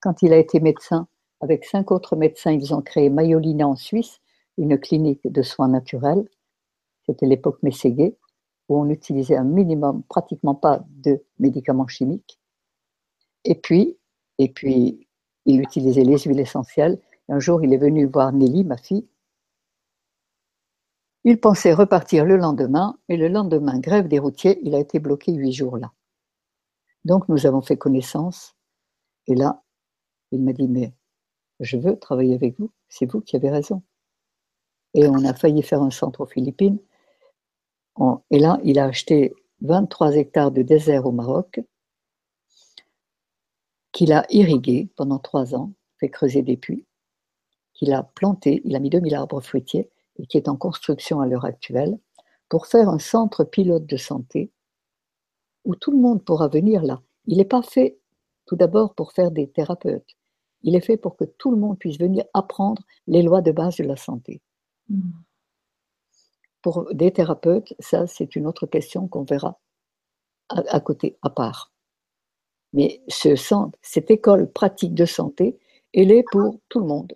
Quand 0.00 0.22
il 0.22 0.32
a 0.32 0.38
été 0.38 0.58
médecin, 0.58 1.06
avec 1.40 1.64
cinq 1.64 1.92
autres 1.92 2.16
médecins, 2.16 2.50
ils 2.50 2.74
ont 2.74 2.82
créé 2.82 3.10
Mayolina 3.10 3.66
en 3.66 3.76
Suisse, 3.76 4.20
une 4.58 4.76
clinique 4.76 5.30
de 5.30 5.42
soins 5.42 5.68
naturels. 5.68 6.28
C'était 7.06 7.26
l'époque 7.26 7.62
Mességué, 7.62 8.16
où 8.68 8.80
on 8.80 8.88
utilisait 8.90 9.36
un 9.36 9.44
minimum, 9.44 10.02
pratiquement 10.08 10.56
pas 10.56 10.84
de 10.88 11.22
médicaments 11.38 11.86
chimiques. 11.86 12.40
Et 13.44 13.54
puis, 13.54 13.98
et 14.38 14.48
puis, 14.48 15.06
il 15.46 15.60
utilisait 15.60 16.04
les 16.04 16.18
huiles 16.18 16.40
essentielles. 16.40 17.00
Un 17.28 17.38
jour, 17.38 17.62
il 17.62 17.72
est 17.72 17.78
venu 17.78 18.06
voir 18.06 18.32
Nelly, 18.32 18.64
ma 18.64 18.76
fille, 18.76 19.06
il 21.24 21.38
pensait 21.40 21.72
repartir 21.72 22.24
le 22.24 22.36
lendemain, 22.36 22.98
et 23.08 23.16
le 23.16 23.28
lendemain, 23.28 23.78
grève 23.78 24.08
des 24.08 24.18
routiers, 24.18 24.58
il 24.62 24.74
a 24.74 24.78
été 24.78 24.98
bloqué 24.98 25.32
huit 25.32 25.52
jours 25.52 25.76
là. 25.76 25.92
Donc 27.04 27.28
nous 27.28 27.46
avons 27.46 27.62
fait 27.62 27.76
connaissance, 27.76 28.54
et 29.26 29.34
là, 29.34 29.62
il 30.30 30.40
m'a 30.42 30.52
dit, 30.52 30.68
mais 30.68 30.92
je 31.60 31.76
veux 31.76 31.98
travailler 31.98 32.34
avec 32.34 32.58
vous, 32.58 32.70
c'est 32.88 33.06
vous 33.06 33.20
qui 33.20 33.36
avez 33.36 33.50
raison. 33.50 33.82
Et 34.94 35.06
on 35.06 35.24
a 35.24 35.32
failli 35.32 35.62
faire 35.62 35.82
un 35.82 35.90
centre 35.90 36.22
aux 36.22 36.26
Philippines. 36.26 36.78
Et 38.30 38.38
là, 38.38 38.58
il 38.64 38.78
a 38.78 38.86
acheté 38.86 39.34
23 39.60 40.16
hectares 40.16 40.50
de 40.50 40.62
désert 40.62 41.06
au 41.06 41.12
Maroc, 41.12 41.60
qu'il 43.92 44.12
a 44.12 44.26
irrigué 44.30 44.88
pendant 44.96 45.18
trois 45.18 45.54
ans, 45.54 45.72
fait 45.98 46.08
creuser 46.08 46.42
des 46.42 46.56
puits, 46.56 46.84
qu'il 47.74 47.92
a 47.92 48.02
planté, 48.02 48.62
il 48.64 48.74
a 48.74 48.80
mis 48.80 48.90
2000 48.90 49.14
arbres 49.14 49.40
fruitiers, 49.40 49.90
et 50.16 50.26
qui 50.26 50.36
est 50.36 50.48
en 50.48 50.56
construction 50.56 51.20
à 51.20 51.26
l'heure 51.26 51.44
actuelle, 51.44 51.98
pour 52.48 52.66
faire 52.66 52.88
un 52.88 52.98
centre 52.98 53.44
pilote 53.44 53.86
de 53.86 53.96
santé 53.96 54.50
où 55.64 55.74
tout 55.74 55.90
le 55.90 55.98
monde 55.98 56.24
pourra 56.24 56.48
venir 56.48 56.82
là. 56.82 57.00
Il 57.26 57.38
n'est 57.38 57.44
pas 57.44 57.62
fait 57.62 57.98
tout 58.46 58.56
d'abord 58.56 58.94
pour 58.94 59.12
faire 59.12 59.30
des 59.30 59.48
thérapeutes. 59.48 60.16
Il 60.62 60.74
est 60.76 60.80
fait 60.80 60.96
pour 60.96 61.16
que 61.16 61.24
tout 61.24 61.50
le 61.50 61.56
monde 61.56 61.78
puisse 61.78 61.98
venir 61.98 62.24
apprendre 62.34 62.82
les 63.06 63.22
lois 63.22 63.42
de 63.42 63.52
base 63.52 63.76
de 63.76 63.84
la 63.84 63.96
santé. 63.96 64.40
Mm. 64.88 65.10
Pour 66.60 66.94
des 66.94 67.12
thérapeutes, 67.12 67.74
ça 67.80 68.06
c'est 68.06 68.36
une 68.36 68.46
autre 68.46 68.66
question 68.66 69.08
qu'on 69.08 69.24
verra 69.24 69.58
à, 70.48 70.80
côté, 70.80 71.18
à 71.22 71.30
part. 71.30 71.72
Mais 72.72 73.02
ce 73.08 73.36
centre, 73.36 73.78
cette 73.82 74.10
école 74.10 74.50
pratique 74.50 74.94
de 74.94 75.04
santé, 75.04 75.58
elle 75.92 76.12
est 76.12 76.24
pour 76.30 76.58
tout 76.68 76.80
le 76.80 76.86
monde. 76.86 77.14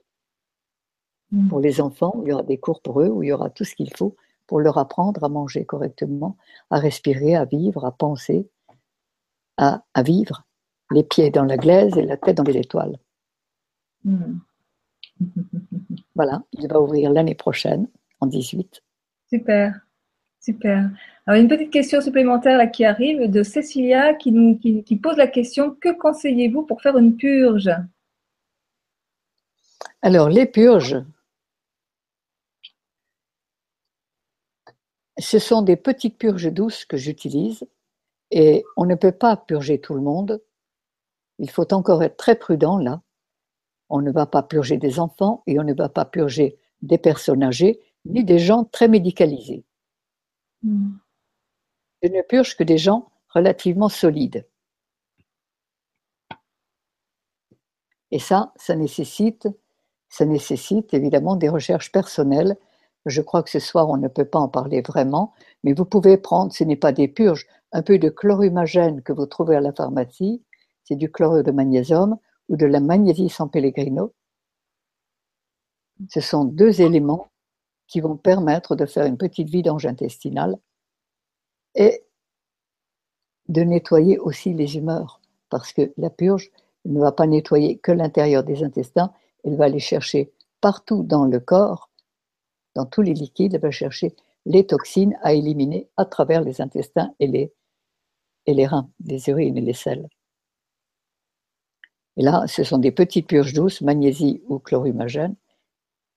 Mm. 1.33 1.49
Pour 1.49 1.61
les 1.61 1.81
enfants, 1.81 2.21
il 2.23 2.29
y 2.29 2.33
aura 2.33 2.43
des 2.43 2.59
cours 2.59 2.81
pour 2.81 3.01
eux, 3.01 3.09
où 3.09 3.23
il 3.23 3.29
y 3.29 3.33
aura 3.33 3.51
tout 3.51 3.65
ce 3.65 3.75
qu'il 3.75 3.95
faut 3.95 4.17
pour 4.47 4.61
leur 4.61 4.79
apprendre 4.79 5.25
à 5.25 5.29
manger 5.29 5.65
correctement, 5.65 6.37
à 6.71 6.79
respirer, 6.79 7.35
à 7.35 7.45
vivre, 7.45 7.85
à 7.85 7.91
penser, 7.91 8.49
à, 9.57 9.83
vivre, 10.05 10.45
les 10.93 11.03
pieds 11.03 11.31
dans 11.31 11.45
la 11.45 11.57
glaise 11.57 11.97
et 11.97 12.03
la 12.03 12.17
tête 12.17 12.37
dans 12.37 12.45
les 12.45 12.59
étoiles. 12.59 12.99
Mm. 14.05 14.39
voilà, 16.15 16.43
il 16.53 16.69
va 16.69 16.81
ouvrir 16.81 17.11
l'année 17.11 17.35
prochaine, 17.35 17.89
en 18.21 18.27
18. 18.27 18.83
Super, 19.29 19.81
super. 20.41 20.91
Alors, 21.27 21.41
une 21.41 21.49
petite 21.49 21.73
question 21.73 22.01
supplémentaire 22.01 22.59
là, 22.59 22.69
qui 22.69 22.85
arrive 22.85 23.29
de 23.29 23.43
Cécilia 23.43 24.15
qui, 24.15 24.31
nous, 24.31 24.59
qui 24.59 24.97
pose 24.97 25.17
la 25.17 25.27
question 25.27 25.75
Que 25.81 25.93
conseillez-vous 25.99 26.63
pour 26.63 26.83
faire 26.83 26.97
une 26.99 27.17
purge? 27.17 27.71
Alors, 30.03 30.29
les 30.29 30.47
purges, 30.47 31.03
ce 35.19 35.39
sont 35.39 35.63
des 35.63 35.77
petites 35.77 36.19
purges 36.19 36.53
douces 36.53 36.85
que 36.85 36.97
j'utilise 36.97 37.67
et 38.31 38.65
on 38.77 38.85
ne 38.85 38.95
peut 38.95 39.13
pas 39.13 39.37
purger 39.37 39.81
tout 39.81 39.95
le 39.95 40.01
monde. 40.01 40.43
Il 41.39 41.51
faut 41.51 41.73
encore 41.73 42.03
être 42.03 42.17
très 42.17 42.37
prudent 42.37 42.79
là. 42.79 43.03
On 43.89 44.01
ne 44.01 44.11
va 44.11 44.27
pas 44.27 44.43
purger 44.43 44.79
des 44.79 44.99
enfants 44.99 45.43
et 45.47 45.59
on 45.61 45.65
ne 45.65 45.75
va 45.75 45.89
pas 45.89 46.05
purger 46.05 46.59
des 46.83 46.99
personnes 46.99 47.43
âgées 47.43 47.81
ni 48.05 48.25
des 48.25 48.39
gens 48.39 48.65
très 48.65 48.89
médicalisés. 48.89 49.65
Hmm. 50.63 50.97
Je 52.03 52.09
ne 52.09 52.23
purge 52.23 52.57
que 52.57 52.65
des 52.65 52.79
gens 52.79 53.11
relativement 53.29 53.89
solides. 53.89 54.47
Et 58.11 58.19
ça, 58.19 58.53
ça 58.57 58.77
nécessite, 58.77 59.49
ça 60.09 60.25
nécessite 60.25 60.95
évidemment 60.95 61.37
des 61.37 61.49
recherches 61.49 61.91
personnelles 61.91 62.57
je 63.07 63.23
crois 63.23 63.43
que 63.43 63.51
ce 63.51 63.61
soir, 63.61 63.89
on 63.89 63.97
ne 63.97 64.09
peut 64.09 64.25
pas 64.25 64.41
en 64.41 64.49
parler 64.49 64.83
vraiment, 64.83 65.33
mais 65.63 65.73
vous 65.73 65.85
pouvez 65.85 66.17
prendre, 66.17 66.53
ce 66.53 66.65
n'est 66.65 66.77
pas 66.77 66.93
des 66.93 67.09
purges, 67.09 67.47
un 67.73 67.83
peu 67.83 67.99
de 67.99 68.09
chlorumagène 68.09 69.03
que 69.03 69.13
vous 69.13 69.27
trouvez 69.27 69.57
à 69.57 69.61
la 69.61 69.73
pharmacie, 69.73 70.43
c'est 70.85 70.97
du 70.97 71.11
chlorure 71.11 71.45
de 71.45 71.53
magnésium 71.53 72.19
ou 72.49 72.57
de 72.57 72.67
la 72.67 72.81
magnésie 72.81 73.29
sans 73.29 73.49
pellegrino. 73.49 74.13
Ce 76.11 76.21
sont 76.21 76.45
deux 76.45 76.81
éléments 76.81 77.29
qui 77.87 78.01
vont 78.01 78.17
permettre 78.17 78.77
de 78.77 78.87
faire 78.87 79.07
une 79.07 79.17
petite 79.17 79.49
vidange 79.49 79.87
intestinale 79.87 80.59
et 81.75 82.05
de 83.49 83.63
nettoyer 83.63 84.19
aussi 84.19 84.53
les 84.53 84.77
humeurs, 84.77 85.21
parce 85.49 85.73
que 85.73 85.93
la 85.97 86.11
purge 86.11 86.51
ne 86.85 87.01
va 87.01 87.13
pas 87.13 87.27
nettoyer 87.27 87.79
que 87.79 87.93
l'intérieur 87.93 88.43
des 88.43 88.65
intestins, 88.65 89.13
elle 89.45 89.57
va 89.57 89.67
aller 89.67 89.79
chercher 89.79 90.33
partout 90.61 91.05
dans 91.05 91.25
le 91.25 91.39
corps 91.39 91.91
dans 92.77 92.87
tous 92.87 93.03
les 93.03 93.15
liquides, 93.15 93.55
elle 93.55 93.61
va 93.61 93.71
chercher 93.71 94.15
les 94.45 94.67
toxines 94.67 95.19
à 95.23 95.33
éliminer 95.33 95.89
à 95.97 96.05
travers 96.05 96.43
les 96.43 96.61
intestins 96.61 97.13
et 97.19 97.27
les, 97.27 98.67
reins, 98.67 98.89
les 99.05 99.29
urines 99.29 99.57
et 99.57 99.63
les 99.63 99.73
selles. 99.73 100.09
Et 102.19 102.23
là, 102.23 102.45
ce 102.47 102.65
sont 102.65 102.79
des 102.79 102.93
petites 102.93 103.27
purges 103.27 103.55
douces, 103.55 103.81
magnésie 103.81 104.43
ou 104.49 104.59
chlorumagène. 104.59 105.35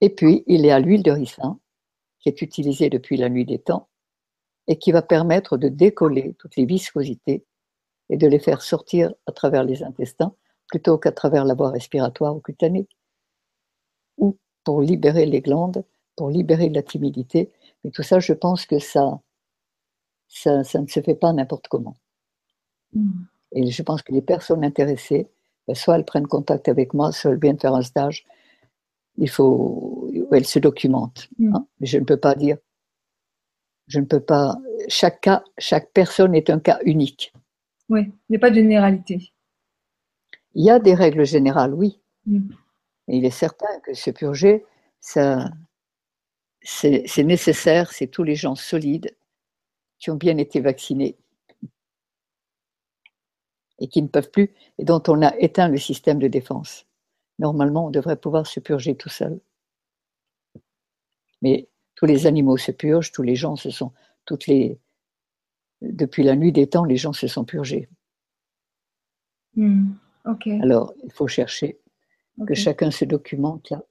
Et 0.02 0.10
puis, 0.10 0.44
il 0.48 0.66
y 0.66 0.70
a 0.70 0.80
l'huile 0.80 1.02
de 1.02 1.12
ricin, 1.12 1.60
qui 2.20 2.30
est 2.30 2.42
utilisée 2.42 2.90
depuis 2.90 3.18
la 3.18 3.30
nuit 3.30 3.46
des 3.46 3.60
temps, 3.60 3.88
et 4.68 4.78
qui 4.78 4.92
va 4.92 5.02
permettre 5.02 5.58
de 5.58 5.70
décoller 5.70 6.36
toutes 6.40 6.58
les 6.58 6.66
viscosités 6.66 7.46
et 8.10 8.18
de 8.18 8.28
les 8.28 8.40
faire 8.40 8.62
sortir 8.62 9.14
à 9.28 9.32
travers 9.32 9.64
les 9.64 9.82
intestins 9.82 10.36
plutôt 10.68 10.98
qu'à 10.98 11.12
travers 11.12 11.46
la 11.46 11.56
voie 11.56 11.72
respiratoire 11.72 12.36
ou 12.36 12.42
cutanée, 12.42 12.88
ou 14.18 14.38
pour 14.64 14.82
libérer 14.82 15.26
les 15.26 15.42
glandes 15.42 15.84
pour 16.20 16.30
libérer 16.30 16.68
de 16.68 16.76
la 16.76 16.84
timidité. 16.84 17.50
Mais 17.82 17.92
tout 17.92 18.04
ça, 18.04 18.20
je 18.20 18.34
pense 18.34 18.66
que 18.66 18.78
ça, 18.78 19.22
ça, 20.28 20.58
ne 20.58 20.88
se 20.88 21.00
fait 21.00 21.16
pas 21.16 21.32
n'importe 21.32 21.70
comment. 21.70 21.96
Mm. 22.94 23.24
Et 23.54 23.72
je 23.72 23.82
pense 23.84 24.02
que 24.02 24.12
les 24.12 24.22
personnes 24.22 24.66
intéressées 24.66 25.30
ben, 25.66 25.76
soit 25.76 25.96
elles 25.96 26.04
prennent 26.04 26.28
contact 26.28 26.68
avec 26.68 26.94
moi, 26.94 27.14
soit 27.14 27.32
elles 27.32 27.40
viennent 27.40 27.58
faire 27.58 27.74
un 27.74 27.84
stage. 27.84 28.26
Il 29.16 29.30
faut, 29.30 30.12
elles 30.34 30.46
se 30.46 30.60
documentent. 30.60 31.30
Mm. 31.38 31.56
hein. 31.56 31.66
Mais 31.80 31.88
je 31.88 31.98
ne 31.98 32.04
peux 32.04 32.18
pas 32.18 32.36
dire, 32.36 32.58
je 33.88 34.02
ne 34.02 34.06
peux 34.06 34.20
pas. 34.20 34.58
Chaque 34.90 35.22
cas, 35.22 35.46
chaque 35.58 35.90
personne 35.94 36.36
est 36.36 36.50
un 36.50 36.60
cas 36.60 36.80
unique. 36.84 37.32
Oui, 37.88 38.02
il 38.08 38.32
n'y 38.32 38.36
a 38.36 38.40
pas 38.40 38.50
de 38.50 38.56
généralité. 38.56 39.32
Il 40.54 40.66
y 40.66 40.70
a 40.70 40.80
des 40.80 40.96
règles 40.96 41.26
générales, 41.26 41.74
oui. 41.74 42.02
Mm. 42.26 42.52
Et 43.08 43.18
il 43.20 43.24
est 43.24 43.32
certain 43.46 43.80
que 43.86 43.94
se 43.94 44.12
purger, 44.12 44.66
ça, 45.00 45.50
c'est 46.62 47.24
nécessaire. 47.24 47.92
C'est 47.92 48.08
tous 48.08 48.24
les 48.24 48.36
gens 48.36 48.56
solides 48.56 49.16
qui 49.98 50.12
ont 50.12 50.16
bien 50.16 50.38
été 50.38 50.60
vaccinés 50.60 51.18
et 53.80 53.88
qui 53.88 54.02
ne 54.02 54.08
peuvent 54.08 54.30
plus, 54.30 54.54
et 54.78 54.84
dont 54.84 55.02
on 55.08 55.22
a 55.22 55.36
éteint 55.38 55.70
le 55.70 55.78
système 55.78 56.20
de 56.20 56.28
défense. 56.28 56.86
Normalement, 57.40 57.88
on 57.88 57.90
devrait 57.90 58.18
pouvoir 58.18 58.46
se 58.46 58.60
purger 58.60 58.96
tout 58.96 59.10
seul. 59.10 59.40
Mais 61.42 61.70
tous 61.96 62.06
les 62.06 62.28
animaux 62.28 62.58
se 62.58 62.72
purgent, 62.72 63.12
tous 63.12 63.24
les 63.24 63.36
gens 63.36 63.56
se 63.56 63.70
sont, 63.70 63.94
toutes 64.26 64.48
les, 64.48 64.78
depuis 65.82 66.24
la 66.24 66.36
nuit 66.36 66.52
des 66.52 66.68
temps, 66.68 66.84
les 66.84 66.98
gens 66.98 67.14
se 67.14 67.28
sont 67.28 67.46
purgés. 67.46 67.88
Mm. 69.56 69.92
Ok. 70.26 70.48
Alors, 70.62 70.94
il 71.04 71.12
faut 71.12 71.28
chercher 71.28 71.80
que 72.46 72.54
chacun 72.54 72.92
se 72.92 73.06
documente 73.06 73.70
là. 73.70 73.84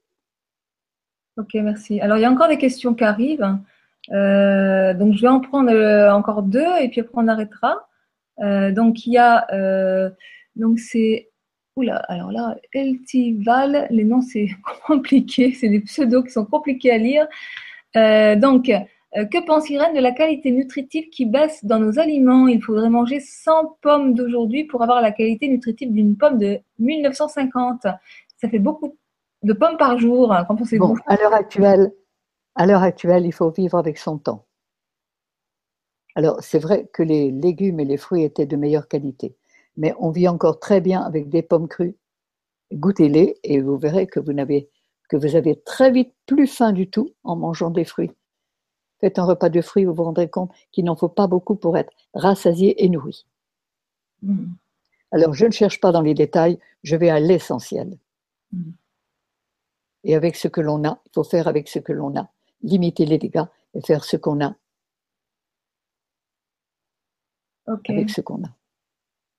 Ok, 1.39 1.55
merci. 1.55 2.01
Alors, 2.01 2.19
il 2.19 2.23
y 2.23 2.25
a 2.25 2.31
encore 2.31 2.49
des 2.49 2.59
questions 2.59 2.95
qui 2.95 3.05
arrivent. 3.05 3.57
Euh, 4.11 4.93
donc, 4.93 5.15
je 5.15 5.23
vais 5.23 5.29
en 5.29 5.39
prendre 5.39 5.71
euh, 5.71 6.11
encore 6.13 6.43
deux 6.43 6.67
et 6.81 6.89
puis 6.89 7.01
après, 7.01 7.15
on 7.15 7.29
arrêtera. 7.29 7.87
Euh, 8.41 8.73
donc, 8.73 9.07
il 9.07 9.13
y 9.13 9.19
a. 9.19 9.47
donc, 10.57 10.81
c'est. 10.81 11.31
Oula, 11.77 11.99
alors 12.09 12.33
là, 12.33 12.57
Eltival, 12.73 13.87
les 13.91 14.03
noms, 14.03 14.21
c'est 14.21 14.49
compliqué. 14.87 15.53
C'est 15.53 15.69
des 15.69 15.81
pseudos 15.81 16.25
qui 16.25 16.33
sont 16.33 16.45
compliqués 16.45 16.91
à 16.91 16.99
lire. 16.99 17.29
Donc, 18.41 18.65
que 19.15 19.47
pense 19.47 19.71
Irène 19.71 19.95
de 19.95 20.01
la 20.01 20.11
qualité 20.11 20.51
nutritive 20.51 21.09
qui 21.11 21.25
baisse 21.25 21.65
dans 21.65 21.79
nos 21.79 22.01
aliments? 22.01 22.49
Il 22.49 22.61
faudrait 22.61 22.91
manger 22.91 23.21
100 23.21 23.77
pommes 23.81 24.15
d'aujourd'hui 24.15 24.65
pour 24.65 24.83
avoir 24.83 25.01
la 25.01 25.13
qualité 25.13 25.47
nutritive 25.49 25.93
d'une 25.93 26.17
pomme 26.17 26.39
de 26.39 26.59
1950. 26.81 27.83
Ça 28.39 28.49
fait 28.49 28.59
beaucoup 28.59 28.89
de 28.89 28.95
pommes 29.53 29.77
par 29.77 29.99
jour. 29.99 30.35
Qu'en 30.47 30.57
pensez-vous 30.57 30.89
Bon, 30.89 30.97
à 31.07 31.17
l'heure 31.17 31.35
actuelle, 31.35 31.93
à 32.55 32.67
l'heure 32.67 32.83
actuelle, 32.83 33.27
il 33.27 33.33
faut 33.33 33.51
vivre 33.51 33.79
avec 33.79 33.99
son 33.99 34.19
temps. 34.19 34.47
Alors, 36.15 36.43
c'est 36.43 36.59
vrai 36.59 36.89
que 36.93 37.03
les 37.03 37.31
légumes 37.31 37.79
et 37.79 37.85
les 37.85 37.97
fruits 37.97 38.25
étaient 38.25 38.47
de 38.47 38.57
meilleure 38.57 38.89
qualité, 38.89 39.37
mais 39.77 39.95
on 40.01 40.11
vit 40.11 40.27
encore 40.27 40.59
très 40.59 40.81
bien 40.81 41.03
avec 41.03 41.29
des 41.29 41.43
pommes 41.43 41.69
crues. 41.69 41.97
Goûtez-les 42.73 43.39
et 43.45 43.61
vous 43.61 43.79
verrez 43.79 44.07
que 44.07 44.19
vous 44.19 44.33
n'avez 44.33 44.69
que 45.09 45.17
vous 45.17 45.37
avez 45.37 45.61
très 45.61 45.91
vite 45.91 46.13
plus 46.27 46.47
faim 46.47 46.73
du 46.73 46.91
tout 46.91 47.15
en 47.25 47.35
mangeant 47.35 47.71
des 47.71 47.85
fruits. 47.85 48.11
Faites 49.01 49.19
un 49.19 49.25
repas 49.25 49.49
de 49.49 49.61
fruits, 49.61 49.85
vous 49.85 49.95
vous 49.95 50.05
rendrez 50.05 50.29
compte 50.29 50.51
qu'il 50.73 50.85
n'en 50.85 50.97
faut 50.97 51.09
pas 51.09 51.27
beaucoup 51.27 51.55
pour 51.55 51.79
être 51.79 51.93
rassasié 52.15 52.85
et 52.85 52.89
nourri. 52.89 53.27
Mm. 54.23 54.53
Alors, 55.13 55.33
je 55.33 55.47
ne 55.47 55.53
cherche 55.53 55.81
pas 55.81 55.93
dans 55.93 56.03
les 56.03 56.15
détails, 56.15 56.59
je 56.83 56.97
vais 56.97 57.09
à 57.09 57.21
l'essentiel. 57.21 57.97
Mm. 58.53 58.73
Et 60.05 60.15
avec 60.15 60.37
ce 60.37 60.49
que 60.49 60.61
l'on 60.61 60.85
a, 60.85 61.01
il 61.07 61.11
faut 61.15 61.25
faire 61.25 61.49
avec 61.49 61.69
ce 61.69 61.79
que 61.79 61.93
l'on 61.93 62.17
a. 62.17 62.29
Limiter 62.63 63.05
les 63.07 63.19
dégâts 63.19 63.45
et 63.75 63.81
faire 63.81 64.05
ce 64.05 64.17
qu'on 64.17 64.41
a 64.45 64.55
Ok, 67.67 67.91
avec 67.91 68.09
ce 68.11 68.21
qu'on 68.23 68.43
a. 68.45 68.49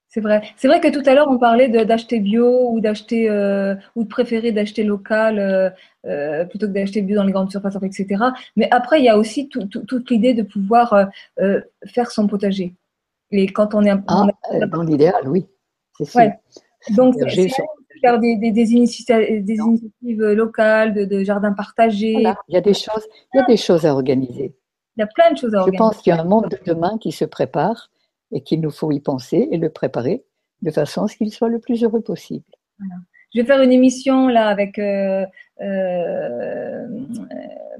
c'est 0.07 0.21
vrai. 0.21 0.41
C'est 0.57 0.67
vrai 0.67 0.79
que 0.79 0.87
tout 0.89 1.01
à 1.09 1.13
l'heure 1.15 1.27
on 1.29 1.39
parlait 1.39 1.67
d'acheter 1.69 2.19
bio 2.19 2.69
ou 2.71 2.79
d'acheter 2.79 3.29
euh, 3.29 3.75
ou 3.95 4.03
de 4.03 4.07
préférer 4.07 4.51
d'acheter 4.51 4.83
local 4.83 5.39
euh, 5.39 5.69
euh, 6.05 6.45
plutôt 6.45 6.67
que 6.67 6.71
d'acheter 6.73 7.01
bio 7.01 7.15
dans 7.15 7.23
les 7.23 7.31
grandes 7.31 7.49
surfaces, 7.51 7.75
etc. 7.81 8.23
Mais 8.55 8.67
après 8.71 8.99
il 8.99 9.05
y 9.05 9.09
a 9.09 9.17
aussi 9.17 9.49
tout- 9.49 9.65
tout- 9.65 9.83
toute 9.83 10.09
l'idée 10.11 10.33
de 10.35 10.43
pouvoir 10.43 11.07
euh, 11.39 11.61
faire 11.87 12.11
son 12.11 12.27
potager. 12.27 12.75
Et 13.31 13.47
quand 13.47 13.73
on 13.73 13.83
est 13.83 13.89
un 13.89 14.03
Ah, 14.07 14.25
on 14.51 14.61
a- 14.61 14.67
dans 14.67 14.83
l'idéal, 14.83 15.27
oui, 15.27 15.47
c'est. 15.99 16.15
Ouais. 16.15 16.39
Donc, 16.95 17.15
c'est- 17.29 17.49
faire 17.99 18.19
des, 18.19 18.35
des, 18.37 18.51
des, 18.51 18.65
initia- 18.73 19.43
des 19.43 19.55
initiatives 19.55 20.21
locales, 20.23 20.93
de, 20.93 21.05
de 21.05 21.23
jardins 21.23 21.53
partagés. 21.53 22.13
Voilà, 22.13 22.37
il 22.47 22.55
y 22.55 22.57
a 22.57 22.61
des 22.61 22.73
choses, 22.73 23.05
il 23.33 23.37
y 23.37 23.39
a 23.41 23.45
des 23.45 23.57
choses 23.57 23.85
à 23.85 23.93
organiser. 23.93 24.55
Il 24.97 25.01
y 25.01 25.03
a 25.03 25.07
plein 25.07 25.31
de 25.31 25.37
choses 25.37 25.53
à 25.53 25.57
Je 25.57 25.61
organiser. 25.61 25.77
pense 25.77 25.97
qu'il 26.01 26.13
y 26.13 26.17
a 26.17 26.21
un 26.21 26.25
monde 26.25 26.49
de 26.49 26.57
demain 26.65 26.97
qui 26.97 27.11
se 27.11 27.25
prépare 27.25 27.89
et 28.31 28.41
qu'il 28.41 28.59
nous 28.61 28.71
faut 28.71 28.91
y 28.91 28.99
penser 28.99 29.47
et 29.51 29.57
le 29.57 29.69
préparer 29.69 30.23
de 30.61 30.71
façon 30.71 31.03
à 31.03 31.07
ce 31.07 31.15
qu'il 31.15 31.31
soit 31.31 31.49
le 31.49 31.59
plus 31.59 31.83
heureux 31.83 32.01
possible. 32.01 32.43
Je 33.33 33.39
vais 33.41 33.45
faire 33.45 33.61
une 33.61 33.71
émission 33.71 34.27
là 34.27 34.47
avec 34.47 34.77
euh, 34.79 35.25
euh, 35.61 35.65
euh, 35.65 36.87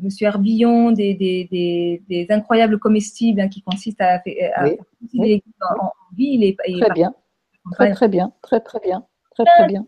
Monsieur 0.02 0.28
Herbillon 0.28 0.92
des, 0.92 1.14
des, 1.16 1.48
des, 1.52 2.04
des 2.08 2.28
incroyables 2.30 2.80
comestibles 2.80 3.42
hein, 3.42 3.50
qui 3.50 3.62
consistent 3.62 4.00
à, 4.02 4.16
à 4.16 4.22
Oui, 4.64 4.76
faire 4.76 4.86
cultiver 5.00 5.24
oui, 5.24 5.28
légumes 5.30 5.54
en, 5.82 5.86
en 5.86 5.92
ville 6.16 6.44
et, 6.44 6.58
et 6.66 6.80
Très 6.80 6.92
bien, 6.92 7.14
très 7.72 7.92
très 7.92 8.08
bien, 8.08 8.32
très 8.42 8.60
très 8.62 8.80
bien, 8.80 9.06
très 9.32 9.46
très 9.46 9.68
bien. 9.68 9.86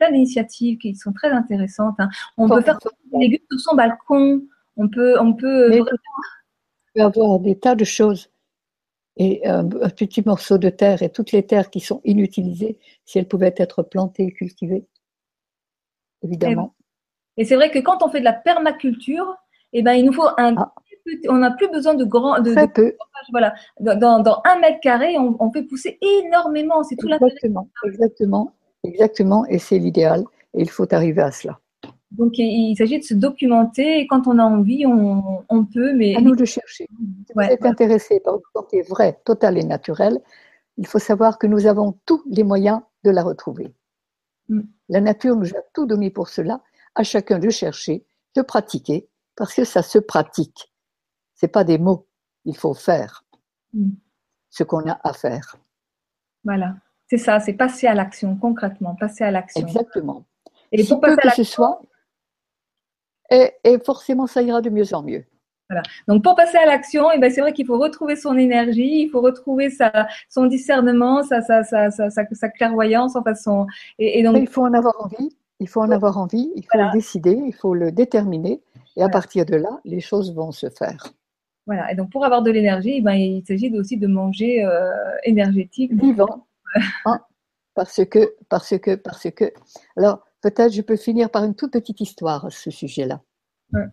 Plein 0.00 0.10
d'initiatives 0.10 0.78
qui 0.78 0.94
sont 0.96 1.12
très 1.12 1.30
intéressantes. 1.30 1.94
hein. 1.98 2.08
On 2.38 2.48
peut 2.48 2.62
faire 2.62 2.78
des 3.12 3.18
légumes 3.18 3.46
sur 3.50 3.60
son 3.60 3.76
balcon. 3.76 4.42
On 4.76 4.88
peut, 4.88 5.20
on 5.20 5.34
peut 5.34 5.68
vraiment- 5.68 5.86
avoir 7.06 7.38
des 7.40 7.58
tas 7.58 7.74
de 7.74 7.84
choses. 7.84 8.30
Et 9.16 9.46
un, 9.46 9.60
un 9.82 9.90
petit 9.90 10.22
morceau 10.24 10.56
de 10.56 10.70
terre 10.70 11.02
et 11.02 11.10
toutes 11.10 11.32
les 11.32 11.44
terres 11.46 11.68
qui 11.68 11.80
sont 11.80 12.00
inutilisées, 12.04 12.78
si 13.04 13.18
elles 13.18 13.28
pouvaient 13.28 13.54
être 13.58 13.82
plantées 13.82 14.24
et 14.24 14.32
cultivées, 14.32 14.86
évidemment. 16.22 16.74
Et 17.36 17.44
c'est 17.44 17.56
vrai 17.56 17.70
que 17.70 17.78
quand 17.80 18.02
on 18.02 18.08
fait 18.08 18.20
de 18.20 18.24
la 18.24 18.32
permaculture, 18.32 19.36
eh 19.74 19.82
ben, 19.82 19.92
il 19.92 20.06
nous 20.06 20.12
faut 20.12 20.26
un 20.38 20.54
Ah. 20.56 20.72
petit- 21.04 21.28
on 21.28 21.38
n'a 21.38 21.50
plus 21.50 21.68
besoin 21.68 21.94
de 21.94 22.04
grands, 22.04 22.40
de, 22.40 22.52
Très 22.54 22.66
de- 22.68 22.72
peu, 22.72 22.94
voilà, 23.30 23.54
dans, 23.80 24.40
un 24.46 24.58
mètre 24.60 24.80
carré, 24.80 25.18
on, 25.18 25.36
on 25.38 25.52
fait 25.52 25.64
pousser 25.64 25.98
énormément. 26.00 26.82
C'est 26.82 26.96
tout 26.96 27.06
l'intérêt. 27.08 27.30
exactement, 27.32 27.68
exactement, 27.84 28.54
exactement, 28.84 29.44
et 29.46 29.58
c'est 29.58 29.78
l'idéal. 29.78 30.24
Et 30.54 30.62
il 30.62 30.70
faut 30.70 30.92
arriver 30.92 31.22
à 31.22 31.30
cela. 31.30 31.60
Donc, 32.10 32.32
il, 32.38 32.74
s'agit 32.76 32.98
de 32.98 33.04
se 33.04 33.14
documenter. 33.14 34.00
Et 34.00 34.06
quand 34.06 34.26
on 34.26 34.38
a 34.38 34.44
envie, 34.44 34.84
on, 34.84 35.44
on 35.48 35.64
peut. 35.64 35.92
Mais 35.94 36.16
À 36.16 36.20
nous 36.20 36.34
de 36.34 36.44
chercher. 36.44 36.86
Si 36.88 37.32
Ouais, 37.36 37.46
vous 37.46 37.52
êtes 37.52 37.64
intéressé 37.66 38.20
par 38.20 38.34
une 38.34 38.40
santé 38.54 38.82
vraie, 38.82 39.20
totale 39.24 39.58
et 39.58 39.64
naturelle, 39.64 40.20
il 40.76 40.86
faut 40.86 40.98
savoir 40.98 41.38
que 41.38 41.46
nous 41.46 41.66
avons 41.66 41.98
tous 42.06 42.22
les 42.28 42.42
moyens 42.42 42.80
de 43.04 43.10
la 43.10 43.22
retrouver. 43.22 43.72
Mm. 44.48 44.62
La 44.88 45.00
nature 45.00 45.36
nous 45.36 45.50
a 45.50 45.60
tout 45.72 45.86
donné 45.86 46.10
pour 46.10 46.28
cela, 46.28 46.60
à 46.96 47.04
chacun 47.04 47.38
de 47.38 47.48
chercher, 47.48 48.04
de 48.34 48.42
pratiquer, 48.42 49.08
parce 49.36 49.54
que 49.54 49.64
ça 49.64 49.82
se 49.82 49.98
pratique. 50.00 50.72
C'est 51.36 51.48
pas 51.48 51.62
des 51.64 51.78
mots, 51.78 52.08
il 52.44 52.56
faut 52.56 52.74
faire 52.74 53.24
Mm. 53.72 53.90
ce 54.48 54.64
qu'on 54.64 54.88
a 54.88 54.98
à 55.04 55.12
faire. 55.12 55.56
voilà, 56.42 56.74
c'est 57.10 57.18
ça. 57.18 57.40
C'est 57.40 57.52
passer 57.52 57.86
à 57.88 57.94
l'action 57.94 58.36
concrètement, 58.36 58.94
passer 58.94 59.24
à 59.24 59.30
l'action. 59.30 59.66
Exactement. 59.66 60.24
Et 60.72 60.82
si 60.82 60.88
pour 60.88 61.00
peu 61.00 61.16
passer 61.16 61.28
à 61.28 61.30
que 61.32 61.36
ce 61.36 61.44
soit, 61.44 61.82
et, 63.30 63.52
et 63.64 63.78
forcément 63.80 64.26
ça 64.26 64.40
ira 64.42 64.60
de 64.62 64.70
mieux 64.70 64.94
en 64.94 65.02
mieux. 65.02 65.24
Donc, 66.08 66.24
pour 66.24 66.34
passer 66.34 66.56
à 66.58 66.66
l'action, 66.66 67.12
eh 67.14 67.18
ben, 67.20 67.30
c'est 67.30 67.40
vrai 67.40 67.52
qu'il 67.52 67.64
faut 67.64 67.78
retrouver 67.78 68.16
son 68.16 68.36
énergie, 68.36 69.02
il 69.02 69.08
faut 69.08 69.20
retrouver 69.20 69.70
sa, 69.70 70.08
son 70.28 70.46
discernement, 70.46 71.22
sa, 71.22 71.42
sa, 71.42 71.62
sa, 71.62 72.48
clairvoyance, 72.48 73.14
enfin 73.14 73.36
son. 73.36 73.68
Et, 74.00 74.18
et 74.18 74.24
donc, 74.24 74.34
Mais 74.34 74.40
il 74.40 74.48
faut 74.48 74.64
en 74.64 74.74
avoir 74.74 74.94
envie, 74.98 75.30
il 75.60 75.68
faut 75.68 75.80
en 75.80 75.92
avoir 75.92 76.18
envie, 76.18 76.50
il 76.56 76.62
faut 76.64 76.70
Voilà. 76.74 76.88
le 76.88 76.92
décider, 76.98 77.40
il 77.46 77.54
faut 77.54 77.72
le 77.74 77.92
déterminer, 77.92 78.54
et 78.96 79.02
à 79.02 79.06
Voilà. 79.06 79.12
partir 79.12 79.44
de 79.46 79.54
là, 79.54 79.78
les 79.84 80.00
choses 80.00 80.34
vont 80.34 80.50
se 80.50 80.68
faire. 80.70 81.06
voilà. 81.66 81.92
Et 81.92 81.94
donc, 81.94 82.10
pour 82.10 82.24
avoir 82.24 82.42
de 82.42 82.50
l'énergie, 82.50 82.94
eh 82.96 83.00
ben, 83.00 83.12
il 83.14 83.44
s'agit 83.46 83.72
aussi 83.78 83.96
de 83.96 84.08
manger 84.08 84.64
euh, 84.64 84.90
énergétique. 85.22 85.92
Vivant, 85.94 86.48
hein, 87.04 87.20
parce 87.74 88.04
que, 88.04 88.36
parce 88.48 88.78
que, 88.78 88.94
parce 88.94 89.30
que. 89.30 89.52
Alors, 89.96 90.24
peut-être 90.40 90.72
je 90.72 90.82
peux 90.82 90.96
finir 90.96 91.30
par 91.30 91.44
une 91.44 91.54
toute 91.54 91.72
petite 91.72 92.00
histoire 92.00 92.46
à 92.46 92.50
ce 92.50 92.70
sujet-là. 92.70 93.22
Ouais. 93.72 93.86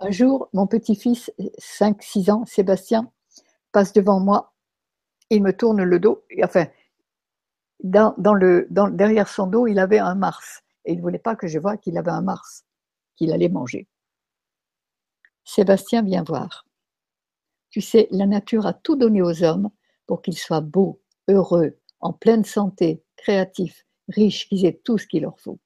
Un 0.00 0.10
jour, 0.10 0.48
mon 0.52 0.66
petit-fils, 0.66 1.32
5-6 1.58 2.30
ans, 2.30 2.44
Sébastien, 2.46 3.10
passe 3.72 3.92
devant 3.92 4.20
moi, 4.20 4.54
il 5.30 5.42
me 5.42 5.52
tourne 5.52 5.82
le 5.82 5.98
dos, 5.98 6.24
et 6.30 6.44
enfin, 6.44 6.66
dans, 7.82 8.14
dans 8.18 8.34
le, 8.34 8.66
dans, 8.70 8.88
derrière 8.88 9.28
son 9.28 9.46
dos, 9.46 9.66
il 9.66 9.78
avait 9.78 9.98
un 9.98 10.14
Mars, 10.14 10.62
et 10.84 10.92
il 10.92 10.98
ne 10.98 11.02
voulait 11.02 11.18
pas 11.18 11.36
que 11.36 11.46
je 11.46 11.58
voie 11.58 11.76
qu'il 11.76 11.96
avait 11.96 12.10
un 12.10 12.22
Mars, 12.22 12.64
qu'il 13.16 13.32
allait 13.32 13.48
manger. 13.48 13.88
Sébastien, 15.44 16.02
viens 16.02 16.24
voir. 16.24 16.66
Tu 17.70 17.80
sais, 17.80 18.08
la 18.10 18.26
nature 18.26 18.66
a 18.66 18.72
tout 18.72 18.96
donné 18.96 19.22
aux 19.22 19.42
hommes 19.42 19.70
pour 20.06 20.22
qu'ils 20.22 20.38
soient 20.38 20.60
beaux, 20.60 21.00
heureux, 21.28 21.78
en 22.00 22.12
pleine 22.12 22.44
santé, 22.44 23.02
créatifs, 23.16 23.86
riches, 24.08 24.48
qu'ils 24.48 24.66
aient 24.66 24.80
tout 24.84 24.98
ce 24.98 25.06
qu'il 25.06 25.22
leur 25.22 25.38
faut. 25.40 25.58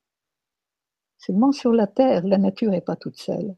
Seulement 1.18 1.52
sur 1.52 1.72
la 1.72 1.86
terre, 1.86 2.26
la 2.26 2.38
nature 2.38 2.70
n'est 2.70 2.80
pas 2.80 2.96
toute 2.96 3.18
seule. 3.18 3.56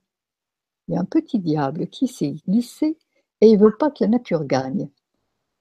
Il 0.89 0.95
y 0.95 0.97
a 0.97 1.01
un 1.01 1.05
petit 1.05 1.39
diable 1.39 1.89
qui 1.89 2.09
s'est 2.09 2.35
glissé 2.49 2.99
et 3.41 3.49
il 3.49 3.59
veut 3.59 3.77
pas 3.77 3.91
que 3.91 4.03
la 4.03 4.09
nature 4.09 4.45
gagne. 4.45 4.89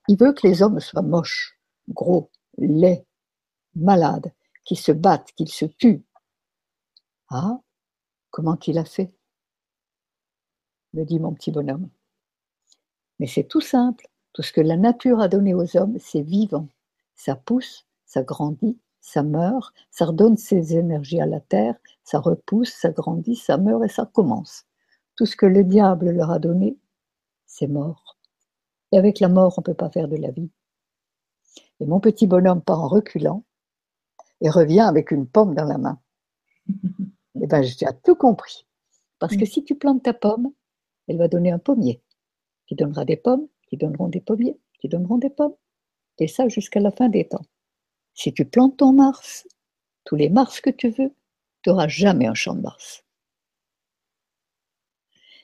Il 0.08 0.18
veut 0.18 0.34
que 0.34 0.48
les 0.48 0.64
hommes 0.64 0.80
soient 0.80 1.02
moches, 1.02 1.60
gros, 1.90 2.32
laids, 2.58 3.06
malades, 3.76 4.32
qu'ils 4.66 4.80
se 4.80 4.92
battent, 4.92 5.32
qu'ils 5.34 5.52
se 5.52 5.66
tuent. 5.66 6.04
Ah, 7.30 7.60
comment 8.32 8.56
qu'il 8.56 8.78
a 8.78 8.86
fait? 8.86 9.14
Me 10.94 11.04
dit 11.04 11.20
mon 11.20 11.34
petit 11.34 11.52
bonhomme. 11.52 11.90
Mais 13.20 13.28
c'est 13.28 13.44
tout 13.44 13.62
simple. 13.62 14.08
Tout 14.34 14.42
ce 14.42 14.54
que 14.54 14.62
la 14.62 14.78
nature 14.78 15.20
a 15.20 15.28
donné 15.28 15.54
aux 15.54 15.78
hommes, 15.78 15.98
c'est 16.00 16.22
vivant. 16.22 16.68
Ça 17.20 17.36
pousse, 17.36 17.86
ça 18.06 18.24
grandit, 18.24 18.80
ça 19.02 19.24
meurt, 19.24 19.74
ça 19.92 20.06
redonne 20.06 20.38
ses 20.38 20.78
énergies 20.78 21.20
à 21.20 21.26
la 21.26 21.42
terre, 21.42 21.76
ça 22.06 22.18
repousse, 22.18 22.72
ça 22.72 22.92
grandit, 22.92 23.36
ça 23.36 23.58
meurt 23.58 23.84
et 23.84 23.90
ça 23.90 24.06
commence. 24.06 24.66
Tout 25.18 25.26
ce 25.26 25.36
que 25.36 25.46
le 25.46 25.66
diable 25.66 26.12
leur 26.12 26.32
a 26.32 26.40
donné, 26.40 26.78
c'est 27.46 27.68
mort. 27.68 28.18
Et 28.94 28.98
avec 28.98 29.20
la 29.20 29.28
mort, 29.28 29.56
on 29.58 29.62
ne 29.62 29.66
peut 29.66 29.74
pas 29.74 29.90
faire 29.90 30.08
de 30.08 30.16
la 30.16 30.32
vie. 30.32 30.50
Et 31.82 31.86
mon 31.86 32.00
petit 32.00 32.26
bonhomme 32.26 32.62
part 32.62 32.82
en 32.82 32.88
reculant 32.88 33.44
et 34.40 34.50
revient 34.50 34.80
avec 34.80 35.12
une 35.12 35.28
pomme 35.28 35.56
dans 35.56 35.66
la 35.66 35.78
main. 35.78 36.00
Eh 37.42 37.48
bien, 37.48 37.62
j'ai 37.62 37.86
tout 38.04 38.16
compris. 38.16 38.68
Parce 39.18 39.38
que 39.38 39.46
si 39.46 39.64
tu 39.64 39.76
plantes 39.76 40.04
ta 40.04 40.14
pomme, 40.14 40.52
elle 41.08 41.18
va 41.18 41.30
donner 41.30 41.52
un 41.52 41.60
pommier 41.60 42.02
qui 42.68 42.76
donnera 42.76 43.06
des 43.06 43.16
pommes, 43.16 43.48
qui 43.68 43.78
donneront 43.78 44.10
des 44.10 44.20
pommiers, 44.20 44.60
qui 44.82 44.90
donneront 44.90 45.20
des 45.20 45.30
pommes. 45.30 45.56
Et 46.20 46.28
ça 46.28 46.48
jusqu'à 46.48 46.80
la 46.80 46.92
fin 46.92 47.10
des 47.10 47.28
temps. 47.28 47.46
Si 48.14 48.34
tu 48.34 48.46
plantes 48.46 48.78
ton 48.78 48.94
Mars, 48.94 49.48
tous 50.04 50.16
les 50.16 50.30
Mars 50.30 50.60
que 50.62 50.70
tu 50.70 50.90
veux, 50.90 51.14
tu 51.62 51.70
n'auras 51.70 51.88
jamais 51.88 52.28
un 52.28 52.34
champ 52.34 52.54
de 52.54 52.62
Mars. 52.62 53.04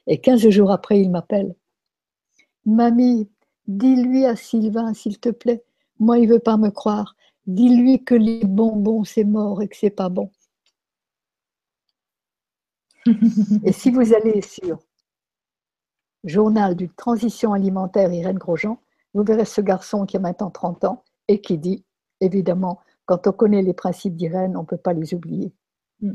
Et 0.07 0.19
quinze 0.19 0.47
jours 0.49 0.71
après, 0.71 0.99
il 1.01 1.09
m'appelle. 1.09 1.55
Mamie, 2.65 3.29
dis-lui 3.67 4.25
à 4.25 4.35
Sylvain, 4.35 4.93
s'il 4.93 5.19
te 5.19 5.29
plaît. 5.29 5.63
Moi, 5.99 6.19
il 6.19 6.27
veut 6.27 6.39
pas 6.39 6.57
me 6.57 6.69
croire. 6.69 7.15
Dis-lui 7.47 8.03
que 8.03 8.15
les 8.15 8.43
bonbons, 8.43 9.03
c'est 9.03 9.23
mort 9.23 9.61
et 9.61 9.67
que 9.67 9.77
c'est 9.77 9.89
pas 9.89 10.09
bon. 10.09 10.31
et 13.63 13.71
si 13.71 13.91
vous 13.91 14.13
allez 14.13 14.41
sur 14.41 14.79
Journal 16.23 16.75
d'une 16.75 16.89
transition 16.89 17.53
alimentaire 17.53 18.11
Irène 18.11 18.39
Grosjean, 18.39 18.79
vous 19.15 19.23
verrez 19.23 19.45
ce 19.45 19.61
garçon 19.61 20.05
qui 20.05 20.17
a 20.17 20.19
maintenant 20.19 20.51
30 20.51 20.83
ans 20.83 21.03
et 21.27 21.41
qui 21.41 21.57
dit, 21.57 21.83
évidemment, 22.19 22.81
quand 23.05 23.25
on 23.27 23.31
connaît 23.31 23.61
les 23.61 23.73
principes 23.73 24.15
d'Irène, 24.15 24.57
on 24.57 24.61
ne 24.61 24.65
peut 24.65 24.77
pas 24.77 24.93
les 24.93 25.13
oublier. 25.13 25.53
Mm. 26.01 26.11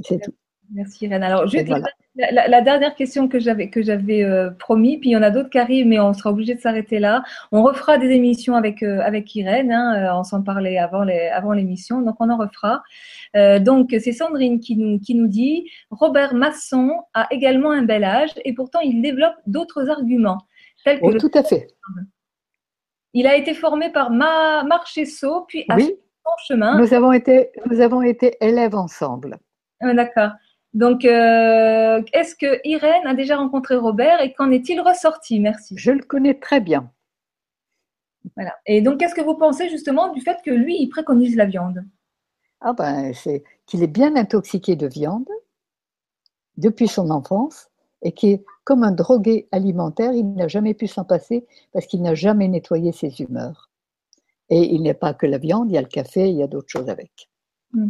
C'est 0.00 0.20
tout. 0.20 0.34
Merci 0.72 1.06
Irène. 1.06 1.24
Alors, 1.24 1.48
juste 1.48 1.68
la, 2.14 2.60
dernière 2.60 2.94
question 2.94 3.28
que 3.28 3.40
j'avais 3.40 3.70
que 3.70 3.82
j'avais 3.82 4.22
euh, 4.22 4.50
promis, 4.50 4.98
puis 4.98 5.10
il 5.10 5.12
y 5.12 5.16
en 5.16 5.22
a 5.22 5.30
d'autres 5.30 5.50
qui 5.50 5.58
arrivent, 5.58 5.86
mais 5.86 5.98
on 5.98 6.12
sera 6.12 6.30
obligé 6.30 6.54
de 6.54 6.60
s'arrêter 6.60 7.00
là. 7.00 7.24
On 7.50 7.62
refera 7.62 7.98
des 7.98 8.10
émissions 8.10 8.54
avec 8.54 8.82
euh, 8.82 9.00
avec 9.00 9.34
Irène. 9.34 9.72
Hein, 9.72 9.96
euh, 9.96 10.18
on 10.18 10.22
s'en 10.22 10.42
parlait 10.42 10.78
avant 10.78 11.02
les 11.02 11.28
avant 11.28 11.52
l'émission, 11.52 12.02
donc 12.02 12.16
on 12.20 12.30
en 12.30 12.36
refera. 12.36 12.82
donc 13.60 13.94
c'est 13.98 14.12
Sandrine 14.12 14.60
qui 14.60 14.76
nous 14.76 15.00
qui 15.00 15.14
nous 15.14 15.28
dit 15.28 15.68
Robert 15.90 16.34
Masson 16.34 16.92
a 17.14 17.26
également 17.32 17.72
un 17.72 17.82
bel 17.82 18.04
âge 18.04 18.30
et 18.44 18.52
pourtant 18.54 18.80
il 18.80 19.02
développe 19.02 19.36
d'autres 19.46 19.88
arguments 19.90 20.38
tels 20.84 21.00
que 21.00 21.06
oh, 21.06 21.18
tout 21.18 21.30
à 21.34 21.42
fait. 21.42 21.68
Il 23.12 23.26
a 23.26 23.36
été 23.36 23.54
formé 23.54 23.90
par 23.90 24.10
Ma 24.10 24.62
Marchesso, 24.64 25.44
puis 25.48 25.64
à 25.68 25.78
son 25.78 25.90
chemin. 26.46 26.78
Nous 26.78 26.94
avons 26.94 27.12
été 27.12 27.50
nous 27.66 27.80
avons 27.80 28.02
été 28.02 28.36
élèves 28.40 28.74
ensemble. 28.74 29.38
Ah, 29.80 29.94
d'accord. 29.94 30.30
Donc, 30.72 31.04
euh, 31.04 32.00
est-ce 32.12 32.36
que 32.36 32.60
Irène 32.64 33.06
a 33.06 33.14
déjà 33.14 33.36
rencontré 33.36 33.76
Robert 33.76 34.20
et 34.20 34.32
qu'en 34.32 34.50
est-il 34.50 34.80
ressorti? 34.80 35.40
Merci. 35.40 35.74
Je 35.76 35.90
le 35.90 36.02
connais 36.02 36.34
très 36.34 36.60
bien. 36.60 36.92
Voilà. 38.36 38.54
Et 38.66 38.80
donc, 38.80 38.98
qu'est-ce 39.00 39.14
que 39.14 39.20
vous 39.20 39.34
pensez 39.34 39.68
justement 39.68 40.12
du 40.12 40.20
fait 40.20 40.38
que 40.44 40.50
lui, 40.50 40.76
il 40.80 40.88
préconise 40.88 41.34
la 41.36 41.46
viande? 41.46 41.84
Ah 42.60 42.72
ben, 42.72 43.12
c'est 43.14 43.42
qu'il 43.66 43.82
est 43.82 43.88
bien 43.88 44.14
intoxiqué 44.14 44.76
de 44.76 44.86
viande 44.86 45.28
depuis 46.56 46.88
son 46.88 47.10
enfance 47.10 47.68
et 48.02 48.12
qui 48.12 48.30
est 48.30 48.44
comme 48.70 48.84
un 48.84 48.92
drogué 48.92 49.48
alimentaire, 49.50 50.12
il 50.12 50.32
n'a 50.34 50.46
jamais 50.46 50.74
pu 50.74 50.86
s'en 50.86 51.02
passer 51.02 51.44
parce 51.72 51.86
qu'il 51.86 52.02
n'a 52.02 52.14
jamais 52.14 52.46
nettoyé 52.46 52.92
ses 52.92 53.20
humeurs. 53.20 53.68
Et 54.48 54.72
il 54.72 54.82
n'est 54.82 54.94
pas 54.94 55.12
que 55.12 55.26
la 55.26 55.38
viande, 55.38 55.72
il 55.72 55.74
y 55.74 55.76
a 55.76 55.82
le 55.82 55.88
café, 55.88 56.30
il 56.30 56.36
y 56.36 56.42
a 56.44 56.46
d'autres 56.46 56.68
choses 56.68 56.88
avec. 56.88 57.28
Hmm. 57.72 57.88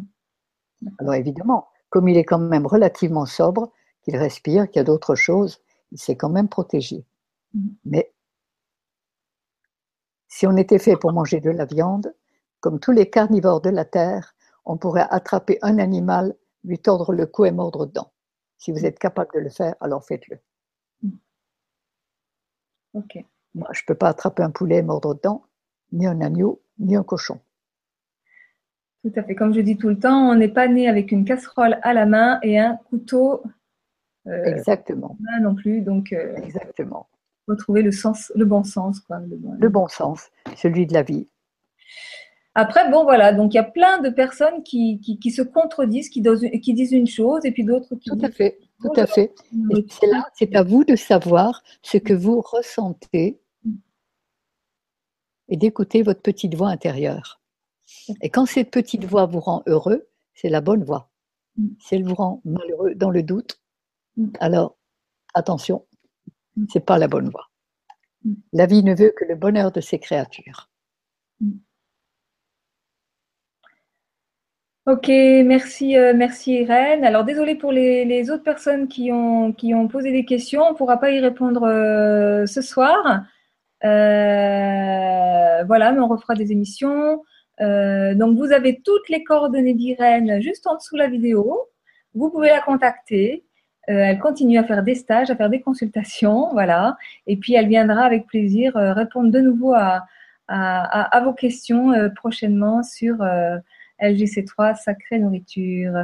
Alors 0.99 1.13
évidemment, 1.13 1.69
comme 1.91 2.09
il 2.09 2.17
est 2.17 2.25
quand 2.25 2.39
même 2.39 2.67
relativement 2.67 3.27
sobre, 3.27 3.71
qu'il 4.05 4.17
respire, 4.17 4.71
qu'il 4.71 4.77
y 4.77 4.81
a 4.81 4.85
d'autres 4.85 5.17
choses, 5.17 5.61
il 5.93 5.99
s'est 5.99 6.17
quand 6.17 6.31
même 6.31 6.49
protégé. 6.49 7.05
Mm-hmm. 7.55 7.75
Mais 7.85 8.15
si 10.29 10.47
on 10.47 10.57
était 10.57 10.79
fait 10.79 10.97
pour 10.97 11.13
manger 11.13 11.43
de 11.43 11.51
la 11.51 11.67
viande, 11.67 12.15
comme 12.61 12.81
tous 12.81 12.93
les 12.93 13.11
carnivores 13.11 13.61
de 13.61 13.69
la 13.69 13.85
Terre, 13.85 14.35
on 14.65 14.79
pourrait 14.79 15.07
attraper 15.11 15.59
un 15.61 15.79
animal, 15.79 16.35
lui 16.65 16.79
tordre 16.79 17.13
le 17.13 17.27
cou 17.27 17.45
et 17.45 17.53
mordre 17.53 17.85
dedans. 17.85 18.13
Si 18.57 18.73
vous 18.73 18.87
êtes 18.87 18.99
capable 18.99 19.35
de 19.35 19.41
le 19.41 19.51
faire, 19.51 19.75
alors 19.83 20.07
faites-le. 20.07 20.41
Ok. 22.95 23.25
Moi, 23.55 23.69
je 23.73 23.83
ne 23.83 23.87
peux 23.87 23.95
pas 23.95 24.09
attraper 24.09 24.43
un 24.43 24.51
poulet 24.51 24.77
et 24.77 24.83
mordre 24.83 25.15
dedans, 25.15 25.45
ni 25.93 26.07
un 26.07 26.21
agneau, 26.21 26.61
ni 26.79 26.97
un 26.97 27.03
cochon. 27.03 27.41
Tout 29.03 29.13
à 29.17 29.23
fait. 29.23 29.35
Comme 29.35 29.55
je 29.55 29.61
dis 29.61 29.77
tout 29.77 29.89
le 29.89 29.99
temps, 29.99 30.31
on 30.31 30.35
n'est 30.35 30.49
pas 30.49 30.69
né 30.69 30.89
avec 30.89 31.11
une 31.11 31.25
casserole 31.25 31.79
à 31.83 31.95
la 31.95 32.07
main 32.07 32.39
et 32.43 32.59
un 32.59 32.77
couteau. 32.77 33.43
Euh, 34.27 34.45
Exactement. 34.45 35.17
Main 35.21 35.41
non 35.41 35.55
plus. 35.55 35.81
Donc, 35.81 36.13
euh, 36.13 36.37
Exactement. 36.37 37.09
Retrouver 37.49 37.83
le 37.83 37.93
sens, 37.93 38.31
le 38.37 38.45
bon 38.45 38.63
sens, 38.63 39.01
quoi. 39.01 39.19
Le 39.59 39.69
bon, 39.69 39.89
sens, 39.89 40.31
celui 40.57 40.87
de 40.87 40.93
la 40.93 41.03
vie. 41.03 41.29
Après, 42.55 42.89
bon, 42.91 43.05
voilà. 43.05 43.33
Donc, 43.33 43.55
il 43.55 43.57
y 43.57 43.61
a 43.61 43.65
plein 43.65 44.01
de 44.03 44.11
personnes 44.11 44.63
qui, 44.63 45.01
qui, 45.01 45.31
se 45.31 45.43
contredisent, 45.43 46.11
qui, 46.11 46.23
qui, 46.23 46.75
disent 46.75 46.93
une 46.93 47.07
chose 47.07 47.45
et 47.45 47.51
puis 47.51 47.65
d'autres 47.65 47.97
qui. 47.97 48.11
Tout 48.11 48.19
à 48.23 48.31
fait. 48.31 48.59
Tout 48.83 48.93
à 48.97 49.07
fait. 49.07 49.35
c'est 49.89 50.07
là, 50.07 50.27
c'est 50.35 50.55
à 50.55 50.63
vous 50.63 50.85
de 50.85 50.97
savoir 50.97 51.63
ce 51.83 51.99
que 51.99 52.15
vous 52.15 52.41
ressentez 52.41 53.41
et 55.49 55.57
d'écouter 55.57 56.03
votre 56.03 56.23
petite 56.23 56.55
voix 56.55 56.69
intérieure. 56.69 57.41
Et 58.23 58.31
quand 58.31 58.47
cette 58.47 58.71
petite 58.71 59.05
voix 59.05 59.27
vous 59.27 59.41
rend 59.41 59.63
heureux, 59.67 60.09
c'est 60.35 60.49
la 60.49 60.61
bonne 60.61 60.85
voix. 60.85 61.11
Mm. 61.57 61.69
Si 61.81 61.95
elle 61.97 62.05
vous 62.05 62.15
rend 62.15 62.41
malheureux 62.45 62.95
dans 62.95 63.11
le 63.11 63.23
doute, 63.23 63.61
mm. 64.17 64.29
alors 64.41 64.77
attention, 65.35 65.85
mm. 66.57 66.67
c'est 66.73 66.85
pas 66.85 66.99
la 66.99 67.09
bonne 67.09 67.29
voie. 67.29 67.51
La 68.53 68.67
vie 68.67 68.85
ne 68.85 68.95
veut 68.95 69.13
que 69.17 69.25
le 69.25 69.35
bonheur 69.35 69.73
de 69.73 69.81
ses 69.81 69.99
créatures. 69.99 70.71
Ok, 74.91 75.07
merci, 75.07 75.97
euh, 75.97 76.15
merci 76.17 76.63
Irène. 76.63 77.05
Alors 77.05 77.23
désolé 77.23 77.55
pour 77.55 77.71
les, 77.71 78.29
autres 78.29 78.43
personnes 78.43 78.89
qui 78.89 79.13
ont, 79.13 79.53
qui 79.53 79.73
ont 79.73 79.87
posé 79.87 80.11
des 80.11 80.25
questions, 80.25 80.63
on 80.63 80.73
ne 80.73 80.77
pourra 80.77 80.99
pas 80.99 81.13
y 81.13 81.21
répondre 81.21 81.63
euh, 81.63 82.45
ce 82.47 82.61
soir. 82.61 83.23
Euh, 83.85 85.63
voilà, 85.65 85.93
mais 85.93 86.01
on 86.01 86.09
refera 86.09 86.35
des 86.35 86.51
émissions. 86.51 87.23
Donc, 87.61 88.37
vous 88.37 88.51
avez 88.53 88.81
toutes 88.85 89.09
les 89.09 89.23
coordonnées 89.23 89.75
d'Irène 89.75 90.41
juste 90.41 90.67
en 90.67 90.75
dessous 90.75 90.97
de 90.97 91.03
la 91.03 91.09
vidéo. 91.09 91.69
Vous 92.15 92.29
pouvez 92.31 92.49
la 92.49 92.61
contacter. 92.61 93.45
Elle 93.87 94.19
continue 94.19 94.59
à 94.59 94.65
faire 94.65 94.83
des 94.83 94.97
stages, 94.97 95.31
à 95.31 95.37
faire 95.37 95.51
des 95.51 95.61
consultations, 95.61 96.49
voilà. 96.53 96.97
Et 97.29 97.37
puis, 97.37 97.55
elle 97.55 97.69
viendra 97.69 98.03
avec 98.03 98.27
plaisir 98.27 98.73
répondre 98.75 99.31
de 99.31 99.41
nouveau 99.41 99.73
à, 99.75 100.07
à, 100.49 101.21
vos 101.21 101.35
questions 101.35 101.93
prochainement 102.17 102.83
sur 102.83 103.19
LGC3 104.03 104.81
Sacrée 104.83 105.19
Nourriture. 105.19 105.95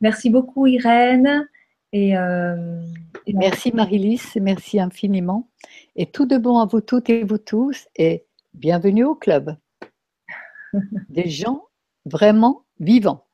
Merci 0.00 0.30
beaucoup, 0.30 0.66
Irène. 0.66 1.46
Et, 1.92 2.10
et 2.10 3.32
merci, 3.34 3.72
Marilys. 3.72 4.32
Merci 4.40 4.80
infiniment. 4.80 5.48
Et 5.94 6.06
tout 6.06 6.26
de 6.26 6.36
bon 6.38 6.58
à 6.58 6.66
vous 6.66 6.80
toutes 6.80 7.08
et 7.10 7.22
vous 7.22 7.38
tous. 7.38 7.86
Et 7.96 8.24
bienvenue 8.52 9.04
au 9.04 9.14
club 9.14 9.56
des 11.08 11.28
gens 11.28 11.62
vraiment 12.04 12.64
vivants 12.80 13.24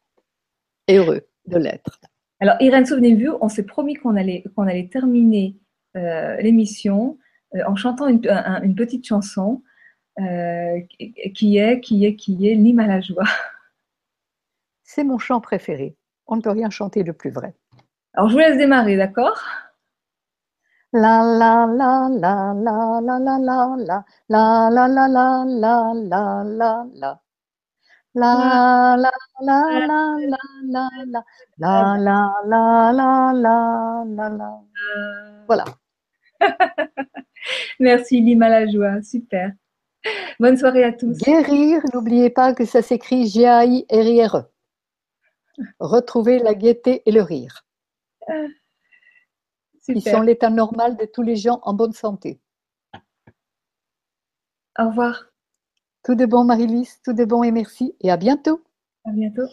et 0.88 0.96
heureux 0.96 1.26
de 1.46 1.58
l'être. 1.58 2.00
Alors, 2.40 2.56
Irène, 2.60 2.86
souvenez-vous, 2.86 3.36
on 3.40 3.48
s'est 3.48 3.64
promis 3.64 3.94
qu'on 3.94 4.16
allait, 4.16 4.44
qu'on 4.56 4.66
allait 4.66 4.88
terminer 4.88 5.56
euh, 5.96 6.36
l'émission 6.36 7.18
euh, 7.54 7.60
en 7.66 7.76
chantant 7.76 8.08
une, 8.08 8.74
petite 8.74 9.06
chanson 9.06 9.62
euh, 10.18 10.80
qui 11.34 11.58
est, 11.58 11.80
qui 11.80 12.04
est, 12.06 12.16
qui 12.16 12.48
est 12.48 12.54
L'hymne 12.54 12.80
à 12.80 12.86
la 12.86 13.00
joie. 13.00 13.24
C'est 14.92 15.04
mon 15.04 15.18
chant 15.18 15.40
préféré. 15.40 15.96
On 16.26 16.34
ne 16.34 16.42
peut 16.42 16.50
rien 16.50 16.68
chanter 16.68 17.04
de 17.04 17.12
plus 17.12 17.30
vrai. 17.30 17.54
Alors, 18.14 18.28
je 18.28 18.34
vous 18.34 18.40
laisse 18.40 18.58
démarrer, 18.58 18.96
d'accord 18.96 19.40
La 20.92 21.22
la 21.22 21.64
la 21.64 22.08
la 22.10 22.52
la 22.56 23.00
la 23.00 23.20
la 23.20 23.38
la 23.38 23.38
la 23.38 24.02
la 24.28 24.68
la 24.68 24.88
la 24.88 25.06
la 25.06 25.44
la 25.46 25.94
la 25.94 26.42
la 26.42 26.84
la 26.92 27.20
La 28.14 28.34
la 28.96 29.06
la 29.06 29.12
la 29.38 29.60
la 29.78 30.08
la 30.64 30.88
la 31.06 31.22
la 31.56 31.94
la 32.02 32.42
la 32.42 32.92
la 32.92 33.32
la 33.32 34.04
la 34.04 34.28
la. 34.28 34.60
Voilà. 35.46 35.64
Merci 37.78 38.20
Lima 38.20 38.48
la 38.48 38.66
joie, 38.66 39.00
super. 39.02 39.52
Bonne 40.40 40.56
soirée 40.56 40.82
à 40.82 40.92
tous. 40.92 41.16
Guérir, 41.18 41.80
n'oubliez 41.94 42.30
pas 42.30 42.54
que 42.54 42.64
ça 42.64 42.82
s'écrit 42.82 43.28
G-A-I-R-I-R-E. 43.28 44.50
Retrouver 45.78 46.38
la 46.38 46.54
gaieté 46.54 47.02
et 47.06 47.12
le 47.12 47.22
rire. 47.22 47.66
Qui 49.84 50.00
Super. 50.00 50.16
sont 50.16 50.22
l'état 50.22 50.50
normal 50.50 50.96
de 50.96 51.04
tous 51.06 51.22
les 51.22 51.36
gens 51.36 51.60
en 51.62 51.74
bonne 51.74 51.92
santé. 51.92 52.40
Au 54.78 54.88
revoir. 54.88 55.26
Tout 56.04 56.14
de 56.14 56.26
bon, 56.26 56.44
Marie-Lise, 56.44 57.00
tout 57.04 57.12
de 57.12 57.24
bon 57.24 57.42
et 57.42 57.50
merci. 57.50 57.94
Et 58.00 58.10
à 58.10 58.16
bientôt. 58.16 58.62
À 59.04 59.10
bientôt. 59.10 59.48